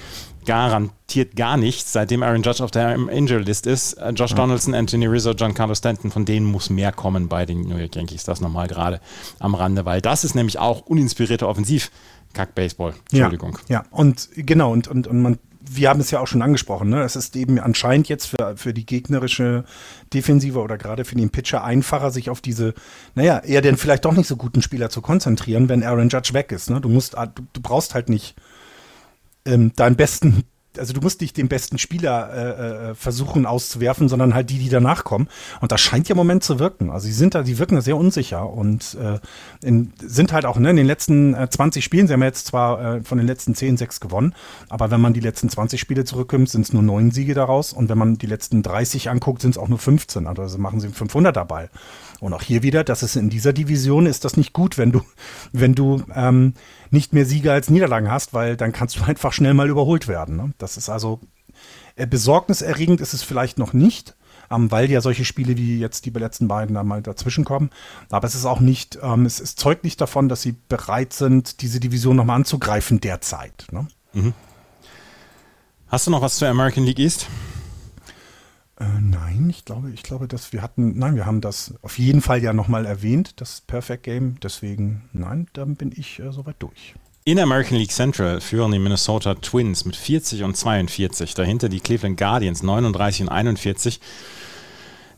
garantiert 0.44 1.36
gar 1.36 1.56
nichts, 1.56 1.92
seitdem 1.92 2.22
Aaron 2.22 2.42
Judge 2.42 2.62
auf 2.62 2.70
der 2.70 2.94
Injury 2.94 3.42
List 3.42 3.66
ist. 3.66 3.94
Äh, 3.94 4.10
Josh 4.10 4.30
ja. 4.30 4.36
Donaldson, 4.36 4.74
Anthony 4.74 5.06
Rizzo, 5.06 5.32
John 5.32 5.54
Carlos 5.54 5.78
Stanton, 5.78 6.10
von 6.10 6.24
denen 6.24 6.46
muss 6.46 6.70
mehr 6.70 6.92
kommen 6.92 7.28
bei 7.28 7.46
den 7.46 7.62
New 7.62 7.76
York 7.76 7.96
Yankees. 7.96 8.24
Das 8.24 8.40
nochmal 8.40 8.68
gerade 8.68 9.00
am 9.38 9.54
Rande, 9.54 9.84
weil 9.84 10.00
das 10.00 10.24
ist 10.24 10.34
nämlich 10.34 10.58
auch 10.58 10.82
uninspirierter 10.82 11.48
Offensiv. 11.48 11.90
Kack-Baseball. 12.34 12.94
Entschuldigung. 13.12 13.58
Ja, 13.68 13.76
ja, 13.76 13.84
und 13.90 14.28
genau, 14.34 14.72
und, 14.72 14.88
und, 14.88 15.06
und 15.06 15.22
man, 15.22 15.38
wir 15.60 15.88
haben 15.88 16.00
es 16.00 16.10
ja 16.10 16.20
auch 16.20 16.26
schon 16.26 16.42
angesprochen, 16.42 16.90
ne? 16.90 17.02
Es 17.02 17.16
ist 17.16 17.36
eben 17.36 17.58
anscheinend 17.58 18.08
jetzt 18.08 18.26
für, 18.26 18.56
für 18.56 18.74
die 18.74 18.84
gegnerische 18.84 19.64
Defensive 20.12 20.60
oder 20.60 20.76
gerade 20.76 21.04
für 21.04 21.14
den 21.14 21.30
Pitcher 21.30 21.64
einfacher, 21.64 22.10
sich 22.10 22.28
auf 22.28 22.40
diese, 22.40 22.74
naja, 23.14 23.38
eher 23.38 23.62
den 23.62 23.76
vielleicht 23.76 24.04
doch 24.04 24.12
nicht 24.12 24.26
so 24.26 24.36
guten 24.36 24.60
Spieler 24.60 24.90
zu 24.90 25.00
konzentrieren, 25.00 25.68
wenn 25.68 25.82
Aaron 25.82 26.10
Judge 26.10 26.34
weg 26.34 26.52
ist. 26.52 26.70
Ne? 26.70 26.80
Du 26.80 26.88
musst, 26.88 27.14
du, 27.14 27.46
du 27.52 27.60
brauchst 27.62 27.94
halt 27.94 28.08
nicht 28.08 28.34
ähm, 29.46 29.72
deinen 29.76 29.96
besten, 29.96 30.44
also 30.78 30.92
du 30.92 31.00
musst 31.00 31.20
nicht 31.20 31.36
den 31.36 31.48
besten 31.48 31.78
Spieler 31.78 32.32
äh, 32.32 32.90
äh, 32.90 32.94
versuchen 32.94 33.46
auszuwerfen, 33.46 34.08
sondern 34.08 34.34
halt 34.34 34.50
die, 34.50 34.58
die 34.58 34.68
danach 34.68 35.04
kommen. 35.04 35.28
Und 35.60 35.72
das 35.72 35.80
scheint 35.80 36.08
ja 36.08 36.14
im 36.14 36.16
Moment 36.16 36.42
zu 36.42 36.58
wirken. 36.58 36.90
Also 36.90 37.06
sie 37.06 37.12
sind 37.12 37.34
da, 37.34 37.42
die 37.42 37.58
wirken 37.58 37.76
da 37.76 37.80
sehr 37.80 37.96
unsicher 37.96 38.50
und 38.50 38.96
äh, 39.00 39.18
in, 39.66 39.92
sind 40.00 40.32
halt 40.32 40.46
auch 40.46 40.58
ne, 40.58 40.70
in 40.70 40.76
den 40.76 40.86
letzten 40.86 41.34
äh, 41.34 41.48
20 41.48 41.84
Spielen, 41.84 42.06
sie 42.06 42.12
haben 42.12 42.22
jetzt 42.22 42.46
zwar 42.46 42.96
äh, 42.96 43.02
von 43.02 43.18
den 43.18 43.26
letzten 43.26 43.54
10 43.54 43.76
6 43.76 44.00
gewonnen, 44.00 44.34
aber 44.68 44.90
wenn 44.90 45.00
man 45.00 45.12
die 45.12 45.20
letzten 45.20 45.48
20 45.48 45.80
Spiele 45.80 46.04
zurückkommt, 46.04 46.48
sind 46.48 46.62
es 46.62 46.72
nur 46.72 46.82
9 46.82 47.10
Siege 47.10 47.34
daraus 47.34 47.72
und 47.72 47.88
wenn 47.88 47.98
man 47.98 48.18
die 48.18 48.26
letzten 48.26 48.62
30 48.62 49.10
anguckt, 49.10 49.42
sind 49.42 49.52
es 49.52 49.58
auch 49.58 49.68
nur 49.68 49.78
15. 49.78 50.26
Also 50.26 50.58
machen 50.58 50.80
sie 50.80 50.88
500 50.88 51.36
dabei. 51.36 51.70
Und 52.24 52.32
auch 52.32 52.40
hier 52.40 52.62
wieder, 52.62 52.84
das 52.84 53.02
ist 53.02 53.16
in 53.16 53.28
dieser 53.28 53.52
Division, 53.52 54.06
ist 54.06 54.24
das 54.24 54.38
nicht 54.38 54.54
gut, 54.54 54.78
wenn 54.78 54.92
du, 54.92 55.02
wenn 55.52 55.74
du 55.74 56.02
ähm, 56.14 56.54
nicht 56.90 57.12
mehr 57.12 57.26
Sieger 57.26 57.52
als 57.52 57.68
Niederlagen 57.68 58.10
hast, 58.10 58.32
weil 58.32 58.56
dann 58.56 58.72
kannst 58.72 58.96
du 58.96 59.04
einfach 59.04 59.34
schnell 59.34 59.52
mal 59.52 59.68
überholt 59.68 60.08
werden. 60.08 60.36
Ne? 60.36 60.54
Das 60.56 60.78
ist 60.78 60.88
also 60.88 61.20
äh, 61.96 62.06
besorgniserregend 62.06 63.02
ist 63.02 63.12
es 63.12 63.22
vielleicht 63.22 63.58
noch 63.58 63.74
nicht, 63.74 64.16
ähm, 64.50 64.70
weil 64.70 64.90
ja 64.90 65.02
solche 65.02 65.26
Spiele 65.26 65.58
wie 65.58 65.78
jetzt 65.78 66.06
die 66.06 66.10
letzten 66.10 66.48
beiden 66.48 66.74
da 66.74 66.82
mal 66.82 67.02
dazwischen 67.02 67.44
kommen. 67.44 67.68
Aber 68.08 68.26
es 68.26 68.34
ist 68.34 68.46
auch 68.46 68.60
nicht, 68.60 68.98
ähm, 69.02 69.26
es, 69.26 69.38
es, 69.38 69.54
zeugt 69.54 69.84
nicht 69.84 70.00
davon, 70.00 70.30
dass 70.30 70.40
sie 70.40 70.54
bereit 70.70 71.12
sind, 71.12 71.60
diese 71.60 71.78
Division 71.78 72.16
nochmal 72.16 72.36
anzugreifen 72.36 73.02
derzeit. 73.02 73.66
Ne? 73.70 73.86
Mhm. 74.14 74.32
Hast 75.88 76.06
du 76.06 76.10
noch 76.10 76.22
was 76.22 76.36
zur 76.36 76.48
American 76.48 76.84
League 76.84 77.00
East? 77.00 77.26
Äh, 78.78 78.84
nein, 79.00 79.48
ich 79.50 79.64
glaube, 79.64 79.90
ich 79.90 80.02
glaube, 80.02 80.26
dass 80.26 80.52
wir 80.52 80.60
hatten, 80.60 80.98
nein, 80.98 81.14
wir 81.14 81.26
haben 81.26 81.40
das 81.40 81.74
auf 81.82 81.98
jeden 81.98 82.20
Fall 82.20 82.42
ja 82.42 82.52
nochmal 82.52 82.86
erwähnt, 82.86 83.40
das 83.40 83.60
Perfect 83.60 84.02
Game. 84.02 84.36
Deswegen, 84.42 85.08
nein, 85.12 85.46
dann 85.52 85.76
bin 85.76 85.92
ich 85.94 86.18
äh, 86.18 86.32
soweit 86.32 86.56
durch. 86.58 86.94
In 87.26 87.38
American 87.38 87.78
League 87.78 87.92
Central 87.92 88.40
führen 88.42 88.72
die 88.72 88.78
Minnesota 88.78 89.34
Twins 89.34 89.86
mit 89.86 89.96
40 89.96 90.42
und 90.42 90.56
42. 90.56 91.32
Dahinter 91.34 91.70
die 91.70 91.80
Cleveland 91.80 92.18
Guardians 92.18 92.62
39 92.62 93.22
und 93.22 93.28
41. 93.30 93.98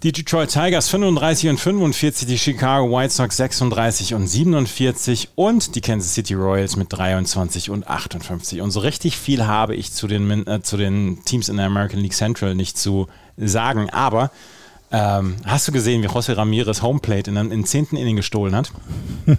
Die 0.02 0.12
Detroit 0.12 0.50
Tigers 0.50 0.88
35 0.90 1.48
und 1.48 1.59
45, 1.59 2.28
die 2.28 2.38
Chicago 2.38 2.90
White 2.90 3.14
Sox 3.14 3.38
36 3.38 4.12
und 4.12 4.26
47 4.26 5.30
und 5.37 5.74
die 5.74 5.80
Kansas 5.80 6.12
City 6.12 6.35
Royals 6.35 6.76
mit 6.76 6.92
23 6.92 7.70
und 7.70 7.88
58. 7.88 8.61
Und 8.61 8.72
so 8.72 8.80
richtig 8.80 9.16
viel 9.16 9.46
habe 9.46 9.74
ich 9.74 9.92
zu 9.92 10.06
den, 10.06 10.46
äh, 10.46 10.61
zu 10.62 10.76
den 10.76 11.24
Teams 11.24 11.48
in 11.48 11.56
der 11.56 11.66
American 11.66 12.00
League 12.00 12.12
Central 12.12 12.54
nicht 12.54 12.76
zu 12.76 13.06
sagen. 13.38 13.88
Aber 13.88 14.30
ähm, 14.92 15.37
hast 15.46 15.66
du 15.66 15.72
gesehen, 15.72 16.02
wie 16.02 16.09
José 16.09 16.37
Ramirez 16.37 16.82
Homeplate 16.82 17.30
in 17.30 17.38
einem 17.38 17.64
10. 17.64 17.87
Inning 17.92 18.16
gestohlen 18.16 18.54
hat? 18.54 18.72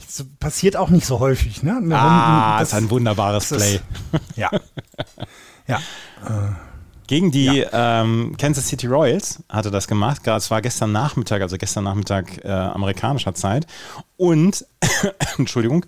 Das 0.00 0.24
passiert 0.40 0.76
auch 0.76 0.88
nicht 0.88 1.04
so 1.04 1.18
häufig, 1.18 1.62
ne? 1.62 1.82
Ah, 1.92 2.60
das 2.60 2.68
ist 2.68 2.74
ein 2.74 2.88
wunderbares 2.88 3.48
Play. 3.48 3.74
Ist, 3.74 3.82
ja. 4.36 4.48
ja. 5.66 5.76
Äh. 6.24 6.77
Gegen 7.08 7.30
die 7.30 7.46
ja. 7.46 8.02
ähm, 8.02 8.36
Kansas 8.36 8.68
City 8.68 8.86
Royals 8.86 9.42
hatte 9.48 9.70
das 9.70 9.88
gemacht. 9.88 10.26
Es 10.26 10.50
war 10.50 10.60
gestern 10.60 10.92
Nachmittag, 10.92 11.40
also 11.40 11.56
gestern 11.56 11.84
Nachmittag 11.84 12.44
äh, 12.44 12.48
amerikanischer 12.50 13.34
Zeit. 13.34 13.66
Und, 14.18 14.66
Entschuldigung, 15.38 15.86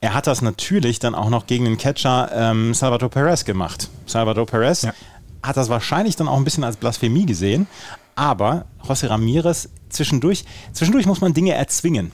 er 0.00 0.14
hat 0.14 0.26
das 0.26 0.40
natürlich 0.40 0.98
dann 0.98 1.14
auch 1.14 1.28
noch 1.28 1.46
gegen 1.46 1.66
den 1.66 1.76
Catcher 1.76 2.30
ähm, 2.34 2.72
Salvador 2.72 3.10
Perez 3.10 3.44
gemacht. 3.44 3.90
Salvador 4.06 4.46
Perez 4.46 4.82
ja. 4.82 4.94
hat 5.42 5.58
das 5.58 5.68
wahrscheinlich 5.68 6.16
dann 6.16 6.28
auch 6.28 6.38
ein 6.38 6.44
bisschen 6.44 6.64
als 6.64 6.78
Blasphemie 6.78 7.26
gesehen. 7.26 7.66
Aber 8.16 8.64
José 8.88 9.10
Ramirez 9.10 9.68
zwischendurch, 9.90 10.46
zwischendurch 10.72 11.04
muss 11.04 11.20
man 11.20 11.34
Dinge 11.34 11.52
erzwingen. 11.52 12.12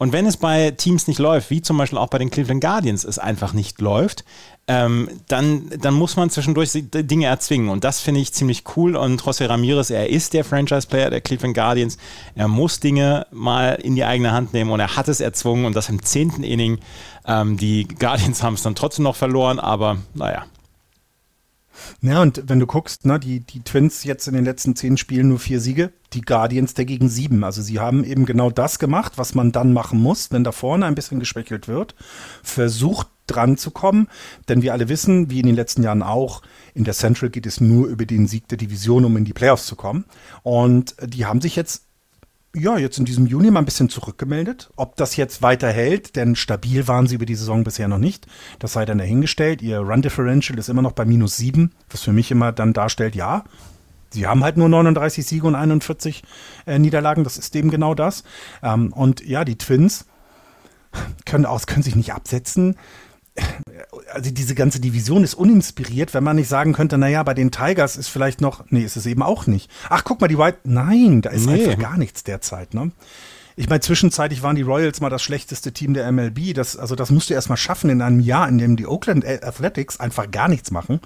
Und 0.00 0.14
wenn 0.14 0.24
es 0.24 0.38
bei 0.38 0.70
Teams 0.70 1.08
nicht 1.08 1.18
läuft, 1.18 1.50
wie 1.50 1.60
zum 1.60 1.76
Beispiel 1.76 1.98
auch 1.98 2.08
bei 2.08 2.16
den 2.16 2.30
Cleveland 2.30 2.62
Guardians 2.62 3.04
es 3.04 3.18
einfach 3.18 3.52
nicht 3.52 3.82
läuft, 3.82 4.24
ähm, 4.66 5.10
dann, 5.28 5.68
dann 5.78 5.92
muss 5.92 6.16
man 6.16 6.30
zwischendurch 6.30 6.70
Dinge 6.72 7.26
erzwingen. 7.26 7.68
Und 7.68 7.84
das 7.84 8.00
finde 8.00 8.22
ich 8.22 8.32
ziemlich 8.32 8.64
cool. 8.76 8.96
Und 8.96 9.20
José 9.20 9.46
Ramirez, 9.46 9.90
er 9.90 10.08
ist 10.08 10.32
der 10.32 10.42
Franchise-Player 10.42 11.10
der 11.10 11.20
Cleveland 11.20 11.54
Guardians. 11.54 11.98
Er 12.34 12.48
muss 12.48 12.80
Dinge 12.80 13.26
mal 13.30 13.74
in 13.74 13.94
die 13.94 14.04
eigene 14.04 14.32
Hand 14.32 14.54
nehmen 14.54 14.70
und 14.70 14.80
er 14.80 14.96
hat 14.96 15.06
es 15.08 15.20
erzwungen 15.20 15.66
und 15.66 15.76
das 15.76 15.90
im 15.90 16.02
zehnten 16.02 16.44
Inning. 16.44 16.78
Ähm, 17.26 17.58
die 17.58 17.86
Guardians 17.86 18.42
haben 18.42 18.54
es 18.54 18.62
dann 18.62 18.74
trotzdem 18.74 19.02
noch 19.02 19.16
verloren, 19.16 19.58
aber 19.58 19.98
naja, 20.14 20.46
ja, 22.02 22.22
und 22.22 22.42
wenn 22.46 22.60
du 22.60 22.66
guckst, 22.66 23.04
ne, 23.04 23.18
die, 23.18 23.40
die 23.40 23.62
Twins 23.62 24.04
jetzt 24.04 24.26
in 24.28 24.34
den 24.34 24.44
letzten 24.44 24.76
zehn 24.76 24.96
Spielen 24.96 25.28
nur 25.28 25.38
vier 25.38 25.60
Siege, 25.60 25.92
die 26.12 26.22
Guardians 26.22 26.74
dagegen 26.74 27.08
sieben. 27.08 27.44
Also 27.44 27.62
sie 27.62 27.78
haben 27.78 28.04
eben 28.04 28.26
genau 28.26 28.50
das 28.50 28.78
gemacht, 28.78 29.12
was 29.16 29.34
man 29.34 29.52
dann 29.52 29.72
machen 29.72 30.00
muss, 30.00 30.30
wenn 30.32 30.44
da 30.44 30.52
vorne 30.52 30.86
ein 30.86 30.94
bisschen 30.94 31.20
geschwächelt 31.20 31.68
wird. 31.68 31.94
Versucht 32.42 33.08
dran 33.26 33.56
zu 33.56 33.70
kommen, 33.70 34.08
denn 34.48 34.62
wir 34.62 34.72
alle 34.72 34.88
wissen, 34.88 35.30
wie 35.30 35.40
in 35.40 35.46
den 35.46 35.54
letzten 35.54 35.82
Jahren 35.82 36.02
auch, 36.02 36.42
in 36.74 36.84
der 36.84 36.94
Central 36.94 37.30
geht 37.30 37.46
es 37.46 37.60
nur 37.60 37.86
über 37.86 38.04
den 38.04 38.26
Sieg 38.26 38.48
der 38.48 38.58
Division, 38.58 39.04
um 39.04 39.16
in 39.16 39.24
die 39.24 39.32
Playoffs 39.32 39.66
zu 39.66 39.76
kommen. 39.76 40.04
Und 40.42 40.96
die 41.04 41.26
haben 41.26 41.40
sich 41.40 41.54
jetzt 41.56 41.84
ja, 42.54 42.76
jetzt 42.78 42.98
in 42.98 43.04
diesem 43.04 43.26
Juni 43.26 43.50
mal 43.50 43.60
ein 43.60 43.64
bisschen 43.64 43.88
zurückgemeldet. 43.88 44.70
Ob 44.76 44.96
das 44.96 45.16
jetzt 45.16 45.40
weiterhält, 45.42 46.16
denn 46.16 46.34
stabil 46.34 46.88
waren 46.88 47.06
sie 47.06 47.14
über 47.14 47.26
die 47.26 47.36
Saison 47.36 47.62
bisher 47.62 47.86
noch 47.86 47.98
nicht. 47.98 48.26
Das 48.58 48.72
sei 48.72 48.84
dann 48.84 48.98
dahingestellt. 48.98 49.62
Ihr 49.62 49.78
Run 49.78 50.02
Differential 50.02 50.58
ist 50.58 50.68
immer 50.68 50.82
noch 50.82 50.92
bei 50.92 51.04
minus 51.04 51.36
sieben, 51.36 51.72
was 51.90 52.02
für 52.02 52.12
mich 52.12 52.30
immer 52.30 52.50
dann 52.52 52.72
darstellt, 52.72 53.14
ja, 53.14 53.44
sie 54.12 54.26
haben 54.26 54.42
halt 54.42 54.56
nur 54.56 54.68
39 54.68 55.24
Siege 55.24 55.46
und 55.46 55.54
41 55.54 56.22
äh, 56.66 56.78
Niederlagen. 56.78 57.24
Das 57.24 57.38
ist 57.38 57.54
eben 57.54 57.70
genau 57.70 57.94
das. 57.94 58.24
Ähm, 58.62 58.92
und 58.92 59.24
ja, 59.24 59.44
die 59.44 59.56
Twins 59.56 60.06
können, 61.24 61.46
aus, 61.46 61.66
können 61.66 61.82
sich 61.82 61.96
nicht 61.96 62.12
absetzen 62.12 62.76
also 64.12 64.30
diese 64.30 64.54
ganze 64.54 64.80
Division 64.80 65.24
ist 65.24 65.34
uninspiriert, 65.34 66.14
wenn 66.14 66.24
man 66.24 66.36
nicht 66.36 66.48
sagen 66.48 66.72
könnte, 66.72 66.98
naja, 66.98 67.22
bei 67.22 67.34
den 67.34 67.50
Tigers 67.50 67.96
ist 67.96 68.08
vielleicht 68.08 68.40
noch, 68.40 68.64
nee, 68.70 68.82
ist 68.82 68.96
es 68.96 69.06
eben 69.06 69.22
auch 69.22 69.46
nicht. 69.46 69.70
Ach, 69.88 70.04
guck 70.04 70.20
mal, 70.20 70.28
die 70.28 70.38
White, 70.38 70.58
nein, 70.64 71.22
da 71.22 71.30
ist 71.30 71.46
nee. 71.46 71.64
einfach 71.64 71.78
gar 71.78 71.96
nichts 71.96 72.24
derzeit, 72.24 72.74
ne? 72.74 72.92
Ich 73.56 73.68
meine, 73.68 73.80
zwischenzeitlich 73.80 74.42
waren 74.42 74.56
die 74.56 74.62
Royals 74.62 75.02
mal 75.02 75.10
das 75.10 75.22
schlechteste 75.22 75.72
Team 75.72 75.92
der 75.92 76.10
MLB. 76.10 76.54
Das, 76.54 76.78
also 76.78 76.94
das 76.94 77.10
musst 77.10 77.28
du 77.28 77.34
erst 77.34 77.50
mal 77.50 77.58
schaffen 77.58 77.90
in 77.90 78.00
einem 78.00 78.20
Jahr, 78.20 78.48
in 78.48 78.56
dem 78.56 78.76
die 78.76 78.86
Oakland 78.86 79.26
Athletics 79.26 80.00
einfach 80.00 80.30
gar 80.30 80.48
nichts 80.48 80.70
machen. 80.70 81.00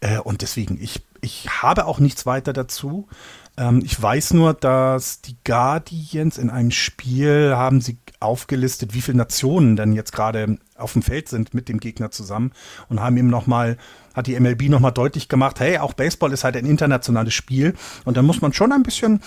Äh, 0.00 0.18
und 0.18 0.42
deswegen, 0.42 0.78
ich, 0.78 1.02
ich 1.22 1.48
habe 1.62 1.86
auch 1.86 1.98
nichts 1.98 2.26
weiter 2.26 2.52
dazu. 2.52 3.08
Ähm, 3.56 3.80
ich 3.84 4.00
weiß 4.00 4.34
nur, 4.34 4.54
dass 4.54 5.22
die 5.22 5.36
Guardians 5.44 6.36
in 6.36 6.50
einem 6.50 6.72
Spiel 6.72 7.54
haben 7.56 7.80
sie 7.80 7.96
aufgelistet, 8.20 8.92
wie 8.92 9.00
viele 9.00 9.18
Nationen 9.18 9.76
denn 9.76 9.92
jetzt 9.92 10.12
gerade 10.12 10.58
auf 10.78 10.92
dem 10.92 11.02
Feld 11.02 11.28
sind 11.28 11.54
mit 11.54 11.68
dem 11.68 11.80
Gegner 11.80 12.10
zusammen 12.10 12.52
und 12.88 13.00
haben 13.00 13.16
ihm 13.16 13.28
nochmal, 13.28 13.76
hat 14.14 14.26
die 14.26 14.38
MLB 14.38 14.68
nochmal 14.68 14.92
deutlich 14.92 15.28
gemacht, 15.28 15.60
hey, 15.60 15.78
auch 15.78 15.92
Baseball 15.92 16.32
ist 16.32 16.44
halt 16.44 16.56
ein 16.56 16.66
internationales 16.66 17.34
Spiel 17.34 17.74
und 18.04 18.16
da 18.16 18.22
muss 18.22 18.40
man 18.40 18.52
schon 18.52 18.72
ein 18.72 18.82
bisschen 18.82 19.20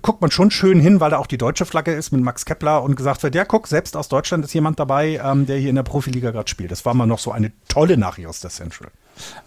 guckt 0.00 0.22
man 0.22 0.30
schon 0.30 0.50
schön 0.50 0.80
hin, 0.80 1.00
weil 1.00 1.10
da 1.10 1.18
auch 1.18 1.26
die 1.26 1.36
deutsche 1.36 1.66
Flagge 1.66 1.92
ist 1.92 2.12
mit 2.12 2.22
Max 2.22 2.46
Kepler 2.46 2.82
und 2.82 2.96
gesagt 2.96 3.22
wird, 3.22 3.34
ja, 3.34 3.44
guck, 3.44 3.66
selbst 3.66 3.96
aus 3.96 4.08
Deutschland 4.08 4.44
ist 4.44 4.54
jemand 4.54 4.80
dabei, 4.80 5.20
ähm, 5.22 5.44
der 5.44 5.58
hier 5.58 5.68
in 5.68 5.76
der 5.76 5.82
Profiliga 5.82 6.30
gerade 6.30 6.48
spielt. 6.48 6.70
Das 6.70 6.86
war 6.86 6.94
mal 6.94 7.06
noch 7.06 7.18
so 7.18 7.30
eine 7.30 7.52
tolle 7.68 7.98
Nachricht 7.98 8.28
aus 8.28 8.40
der 8.40 8.50
Central. 8.50 8.90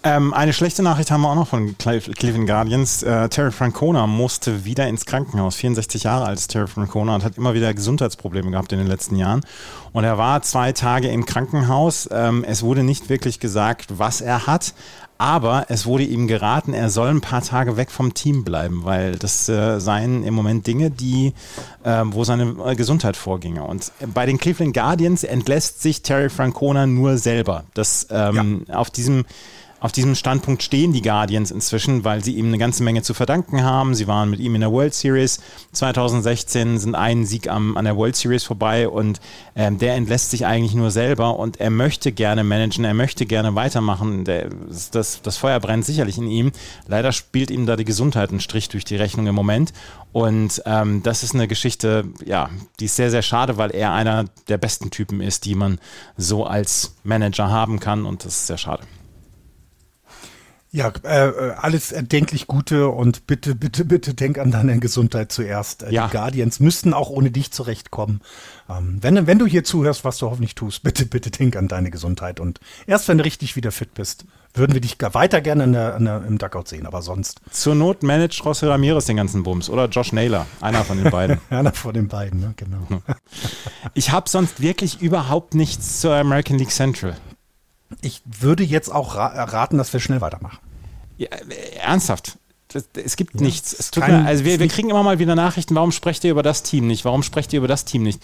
Ähm, 0.04 0.34
eine 0.34 0.54
schlechte 0.54 0.84
Nachricht 0.84 1.12
haben 1.12 1.22
wir 1.22 1.30
auch 1.30 1.36
noch 1.36 1.48
von 1.48 1.78
Cleveland 1.78 2.48
Guardians. 2.48 3.04
Äh, 3.04 3.30
Terry 3.30 3.52
Francona 3.52 4.08
musste 4.08 4.66
wieder 4.66 4.88
ins 4.88 5.06
Krankenhaus. 5.06 5.56
64 5.56 6.04
Jahre 6.04 6.26
alt 6.26 6.40
ist 6.40 6.48
Terry 6.50 6.68
Francona 6.68 7.16
und 7.16 7.24
hat 7.24 7.38
immer 7.38 7.54
wieder 7.54 7.74
Gesundheitsprobleme 7.74 8.52
gehabt 8.52 8.72
in 8.72 8.78
den 8.78 8.88
letzten 8.88 9.16
Jahren. 9.16 9.42
Und 9.94 10.04
er 10.04 10.18
war 10.18 10.42
zwei 10.42 10.72
Tage 10.74 11.08
im 11.08 11.26
Krankenhaus. 11.26 12.08
Ähm, 12.12 12.44
es 12.48 12.64
wurde 12.64 12.84
nicht 12.84 13.10
wirklich 13.10 13.40
gesagt, 13.40 13.98
was 13.98 14.22
er 14.22 14.48
hat. 14.48 14.74
Aber 15.18 15.68
es 15.70 15.86
wurde 15.86 16.04
ihm 16.04 16.28
geraten, 16.28 16.74
er 16.74 16.90
soll 16.90 17.08
ein 17.08 17.22
paar 17.22 17.42
Tage 17.42 17.78
weg 17.78 17.90
vom 17.90 18.14
Team 18.14 18.44
bleiben, 18.44 18.84
weil 18.84 19.16
das 19.16 19.48
äh, 19.48 19.80
seien 19.80 20.24
im 20.24 20.34
Moment 20.34 20.68
Dinge, 20.68 20.92
die, 20.92 21.34
äh, 21.84 22.02
wo 22.06 22.26
seine 22.26 22.56
äh, 22.66 22.76
Gesundheit 22.76 23.16
vorginge. 23.16 23.64
Und 23.64 23.94
bei 24.14 24.26
den 24.26 24.38
Cleveland 24.38 24.74
Guardians 24.74 25.24
entlässt 25.24 25.82
sich 25.82 26.02
Terry 26.02 26.30
Francona 26.30 26.86
nur 26.86 27.18
selber. 27.18 27.64
Das 27.74 28.08
ähm, 28.10 28.66
ja. 28.68 28.76
auf 28.76 28.90
diesem 28.90 29.26
auf 29.80 29.92
diesem 29.92 30.16
Standpunkt 30.16 30.64
stehen 30.64 30.94
die 30.94 31.02
Guardians 31.02 31.52
inzwischen, 31.52 32.04
weil 32.04 32.24
sie 32.24 32.34
ihm 32.36 32.48
eine 32.48 32.58
ganze 32.58 32.82
Menge 32.82 33.02
zu 33.02 33.14
verdanken 33.14 33.64
haben. 33.64 33.94
Sie 33.94 34.08
waren 34.08 34.30
mit 34.30 34.40
ihm 34.40 34.56
in 34.56 34.62
der 34.62 34.72
World 34.72 34.94
Series 34.94 35.40
2016, 35.74 36.80
sind 36.80 36.96
einen 36.96 37.26
Sieg 37.26 37.50
am, 37.50 37.78
an 37.78 37.86
der 37.86 37.96
World 37.96 38.16
Series 38.16 38.44
vorbei 38.44 38.88
und 38.88 39.20
ähm, 39.56 39.78
der 39.78 39.96
entlässt 39.96 40.32
sich 40.32 40.46
eigentlich 40.46 40.74
nur 40.74 40.92
selber 40.92 41.38
und 41.38 41.60
er 41.60 41.70
möchte 41.70 42.12
gerne 42.12 42.44
managen, 42.44 42.86
er 42.86 42.94
möchte 42.94 43.26
gerne 43.26 43.54
weitermachen. 43.56 44.24
Der, 44.24 44.50
das, 44.92 45.22
das 45.22 45.38
Feuer 45.38 45.60
brennt 45.60 45.86
sicherlich 45.86 46.18
in 46.18 46.28
ihm. 46.28 46.52
Leider 46.88 47.12
spielt 47.12 47.52
ihm 47.52 47.66
da 47.66 47.76
die 47.76 47.86
Gesundheit 47.86 48.30
einen 48.30 48.40
Strich 48.40 48.70
durch 48.70 48.86
die 48.86 48.96
Rechnung 48.96 49.28
im 49.28 49.36
Moment. 49.36 49.74
Und 50.14 50.64
ähm, 50.66 51.04
das 51.04 51.24
ist 51.24 51.36
eine 51.36 51.48
Geschichte, 51.48 52.06
ja, 52.26 52.50
die 52.80 52.86
ist 52.86 52.96
sehr, 52.96 53.12
sehr 53.12 53.22
schade, 53.22 53.58
weil 53.58 53.72
er 53.72 53.92
einer 53.92 54.26
der 54.48 54.58
besten 54.58 54.90
Typen 54.90 55.20
ist, 55.20 55.46
die 55.46 55.56
man 55.56 55.80
so 56.16 56.46
als 56.46 56.96
Manager 57.04 57.50
haben 57.50 57.80
kann 57.80 58.06
und 58.06 58.24
das 58.24 58.38
ist 58.38 58.48
sehr 58.48 58.58
schade. 58.58 58.84
Ja, 60.76 60.92
äh, 61.06 61.30
äh, 61.30 61.52
alles 61.54 61.94
erdenklich 61.94 62.48
Gute 62.48 62.90
und 62.90 63.28
bitte, 63.28 63.56
bitte, 63.56 63.86
bitte 63.86 64.14
denk 64.14 64.38
an 64.38 64.52
deine 64.52 64.78
Gesundheit 64.80 65.32
zuerst. 65.32 65.84
Äh, 65.84 65.94
ja. 65.94 66.08
Die 66.08 66.12
Guardians 66.12 66.60
müssten 66.60 66.94
auch 66.94 67.10
ohne 67.10 67.32
dich 67.32 67.52
zurechtkommen. 67.52 68.20
Ähm, 68.70 68.98
wenn, 69.00 69.26
wenn 69.26 69.40
du 69.40 69.46
hier 69.46 69.64
zuhörst, 69.64 70.04
was 70.04 70.18
du 70.18 70.30
hoffentlich 70.30 70.54
tust, 70.54 70.84
bitte, 70.84 71.06
bitte 71.06 71.32
denk 71.32 71.56
an 71.56 71.70
deine 71.70 71.92
Gesundheit. 71.92 72.42
Und 72.42 72.60
erst 72.88 73.08
wenn 73.08 73.18
du 73.18 73.24
richtig 73.24 73.56
wieder 73.56 73.72
fit 73.72 73.94
bist, 73.94 74.26
würden 74.54 74.74
wir 74.74 74.82
dich 74.82 74.98
weiter 75.00 75.40
gerne 75.40 75.64
in 75.64 75.72
der, 75.72 75.96
in 75.96 76.04
der, 76.04 76.26
im 76.26 76.38
Duckout 76.40 76.68
sehen, 76.68 76.86
aber 76.86 77.02
sonst. 77.02 77.40
Zur 77.52 77.74
Not 77.74 78.04
managt 78.04 78.42
José 78.42 78.68
Ramirez 78.68 79.06
den 79.06 79.16
ganzen 79.16 79.44
Bums 79.44 79.70
oder 79.70 79.86
Josh 79.86 80.12
Naylor, 80.12 80.46
einer 80.60 80.84
von 80.84 81.02
den 81.02 81.10
beiden. 81.10 81.40
einer 81.52 81.72
von 81.72 81.94
den 81.94 82.10
beiden, 82.10 82.42
ne? 82.42 82.54
genau. 82.58 83.02
ich 83.94 84.12
habe 84.12 84.28
sonst 84.28 84.60
wirklich 84.60 85.02
überhaupt 85.02 85.56
nichts 85.56 86.02
zur 86.02 86.16
American 86.16 86.58
League 86.58 86.72
Central. 86.72 87.16
Ich 88.02 88.22
würde 88.26 88.64
jetzt 88.64 88.90
auch 88.92 89.16
raten, 89.16 89.78
dass 89.78 89.94
wir 89.94 90.02
schnell 90.02 90.20
weitermachen. 90.20 90.58
Ja, 91.18 91.28
äh, 91.28 91.78
ernsthaft. 91.82 92.38
Es 92.94 93.16
gibt 93.16 93.36
ja, 93.36 93.42
nichts. 93.42 93.74
Es 93.74 93.92
tut 93.92 94.06
mir, 94.06 94.26
also 94.26 94.44
wir, 94.44 94.60
wir 94.60 94.68
kriegen 94.68 94.90
immer 94.90 95.04
mal 95.04 95.20
wieder 95.20 95.36
Nachrichten, 95.36 95.76
warum 95.76 95.92
sprecht 95.92 96.24
ihr 96.26 96.32
über 96.32 96.44
das 96.44 96.62
Team 96.64 96.88
nicht? 96.88 97.06
Warum 97.06 97.24
sprecht 97.24 97.54
ihr 97.54 97.60
über 97.60 97.70
das 97.70 97.86
Team 97.86 98.04
nicht? 98.04 98.22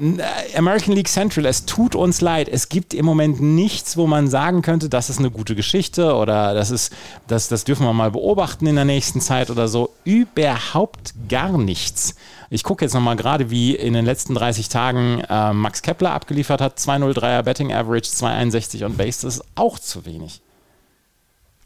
Äh, 0.00 0.56
American 0.56 0.94
League 0.94 1.08
Central, 1.08 1.46
es 1.46 1.66
tut 1.66 1.94
uns 1.94 2.20
leid. 2.20 2.48
Es 2.48 2.68
gibt 2.68 2.94
im 2.94 3.04
Moment 3.04 3.40
nichts, 3.40 3.96
wo 3.96 4.06
man 4.06 4.28
sagen 4.28 4.62
könnte, 4.62 4.88
das 4.88 5.10
ist 5.10 5.18
eine 5.18 5.30
gute 5.30 5.54
Geschichte 5.54 6.14
oder 6.14 6.54
das 6.54 6.70
ist, 6.70 6.92
das, 7.26 7.48
das 7.48 7.64
dürfen 7.64 7.84
wir 7.84 7.92
mal 7.92 8.10
beobachten 8.10 8.66
in 8.66 8.76
der 8.76 8.84
nächsten 8.84 9.20
Zeit 9.20 9.50
oder 9.50 9.68
so. 9.68 9.90
Überhaupt 10.04 11.14
gar 11.28 11.58
nichts. 11.58 12.14
Ich 12.50 12.64
gucke 12.64 12.84
jetzt 12.84 12.94
nochmal 12.94 13.16
gerade, 13.16 13.50
wie 13.50 13.74
in 13.74 13.92
den 13.92 14.04
letzten 14.04 14.34
30 14.34 14.68
Tagen 14.68 15.20
äh, 15.28 15.52
Max 15.52 15.82
Kepler 15.82 16.12
abgeliefert 16.12 16.60
hat. 16.60 16.78
203er 16.78 17.42
Betting 17.42 17.72
Average, 17.72 18.10
261 18.10 18.84
on 18.84 18.96
Base, 18.96 19.22
das 19.22 19.36
ist 19.36 19.44
auch 19.54 19.78
zu 19.78 20.06
wenig 20.06 20.43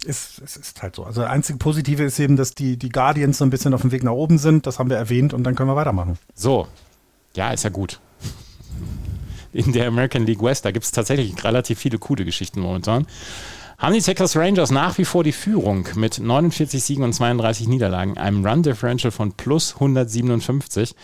ist, 0.05 0.41
es 0.45 0.57
ist 0.57 0.83
halt 0.83 0.97
so. 0.97 1.05
Also 1.05 1.23
das 1.23 1.31
einzige 1.31 1.59
Positive 1.59 2.03
ist 2.03 2.19
eben, 2.19 2.37
dass 2.37 2.55
die, 2.55 2.77
die 2.77 2.89
Guardians 2.89 3.39
so 3.39 3.45
ein 3.45 3.51
bisschen 3.51 3.75
auf 3.75 3.83
dem 3.83 3.93
Weg 3.93 4.03
nach 4.05 4.13
oben 4.13 4.39
sind. 4.39 4.67
Das 4.67 4.79
haben 4.79 4.91
wir 4.91 4.97
erwähnt 4.97 5.35
und 5.35 5.45
dann 5.45 5.55
können 5.55 5.69
wir 5.69 5.77
weitermachen. 5.77 6.19
So. 6.35 6.69
Ja, 7.35 7.51
ist 7.51 7.65
ja 7.65 7.71
gut. 7.71 8.01
In 9.53 9.73
der 9.73 9.89
American 9.89 10.27
League 10.27 10.43
West, 10.43 10.65
da 10.65 10.71
gibt 10.71 10.85
es 10.85 10.93
tatsächlich 10.93 11.43
relativ 11.43 11.79
viele 11.79 11.99
coole 11.99 12.25
Geschichten 12.25 12.61
momentan. 12.61 13.07
Haben 13.79 13.95
die 13.95 14.01
Texas 14.01 14.37
Rangers 14.37 14.73
nach 14.73 14.99
wie 14.99 15.05
vor 15.05 15.23
die 15.23 15.33
Führung 15.33 15.87
mit 15.95 16.19
49 16.19 16.83
Siegen 16.83 17.05
und 17.05 17.13
32 17.13 17.69
Niederlagen, 17.69 18.19
einem 18.19 18.45
Run 18.45 18.65
Differential 18.65 19.13
von 19.13 19.33
plus 19.33 19.75
157. 19.75 20.97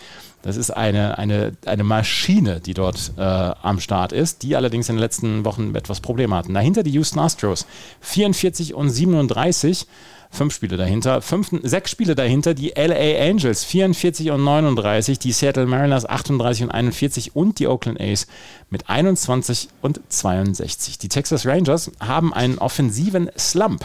Das 0.45 0.57
ist 0.57 0.69
eine, 0.69 1.17
eine, 1.17 1.53
eine 1.65 1.83
Maschine, 1.83 2.61
die 2.61 2.75
dort 2.75 3.13
äh, 3.17 3.21
am 3.21 3.79
Start 3.79 4.11
ist, 4.11 4.43
die 4.43 4.55
allerdings 4.55 4.89
in 4.89 4.95
den 4.95 5.01
letzten 5.01 5.43
Wochen 5.43 5.73
etwas 5.73 6.01
Probleme 6.01 6.35
hatten. 6.35 6.53
Dahinter 6.53 6.83
die 6.83 6.91
Houston 6.91 7.17
Astros. 7.17 7.65
44 8.01 8.75
und 8.75 8.91
37 8.91 9.87
fünf 10.29 10.53
Spiele 10.53 10.77
dahinter, 10.77 11.21
fünf, 11.21 11.49
sechs 11.63 11.89
Spiele 11.89 12.13
dahinter. 12.13 12.53
Die 12.53 12.73
LA 12.75 13.27
Angels. 13.27 13.63
44 13.63 14.29
und 14.29 14.43
39, 14.43 15.17
die 15.17 15.31
Seattle 15.31 15.65
Mariners. 15.65 16.07
38 16.07 16.65
und 16.65 16.71
41 16.71 17.35
und 17.35 17.57
die 17.57 17.67
Oakland 17.67 17.99
A's 17.99 18.27
mit 18.69 18.87
21 18.87 19.69
und 19.81 19.99
62. 20.09 20.99
Die 20.99 21.09
Texas 21.09 21.47
Rangers 21.47 21.91
haben 21.99 22.35
einen 22.35 22.59
offensiven 22.59 23.31
Slump. 23.35 23.83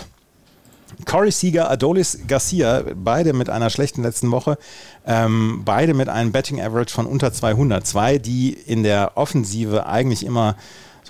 Corey 1.04 1.30
Seager, 1.30 1.70
Adolis 1.70 2.18
Garcia, 2.26 2.84
beide 2.94 3.32
mit 3.32 3.50
einer 3.50 3.70
schlechten 3.70 4.02
letzten 4.02 4.30
Woche, 4.30 4.58
ähm, 5.06 5.62
beide 5.64 5.94
mit 5.94 6.08
einem 6.08 6.32
Betting 6.32 6.60
Average 6.60 6.92
von 6.92 7.06
unter 7.06 7.32
200. 7.32 7.86
Zwei, 7.86 8.18
die 8.18 8.52
in 8.52 8.82
der 8.82 9.16
Offensive 9.16 9.86
eigentlich 9.86 10.24
immer 10.24 10.56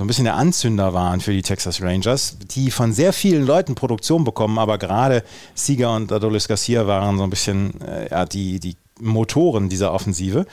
so 0.01 0.05
ein 0.05 0.07
bisschen 0.07 0.25
der 0.25 0.37
Anzünder 0.37 0.95
waren 0.95 1.21
für 1.21 1.33
die 1.33 1.43
Texas 1.43 1.83
Rangers, 1.83 2.39
die 2.41 2.71
von 2.71 2.95
sehr 2.95 3.13
vielen 3.13 3.45
Leuten 3.45 3.75
Produktion 3.75 4.25
bekommen, 4.25 4.59
aber 4.59 4.79
gerade 4.79 5.23
Seager 5.55 5.95
und 5.95 6.11
Adolis 6.11 6.49
Garcia 6.49 6.87
waren 6.87 7.19
so 7.19 7.25
ein 7.25 7.31
bisschen 7.31 7.79
äh, 7.83 8.09
ja, 8.11 8.25
die, 8.25 8.61
die 8.61 8.77
Motoren 8.99 9.69
dieser 9.69 9.93
Offensive. 9.93 10.47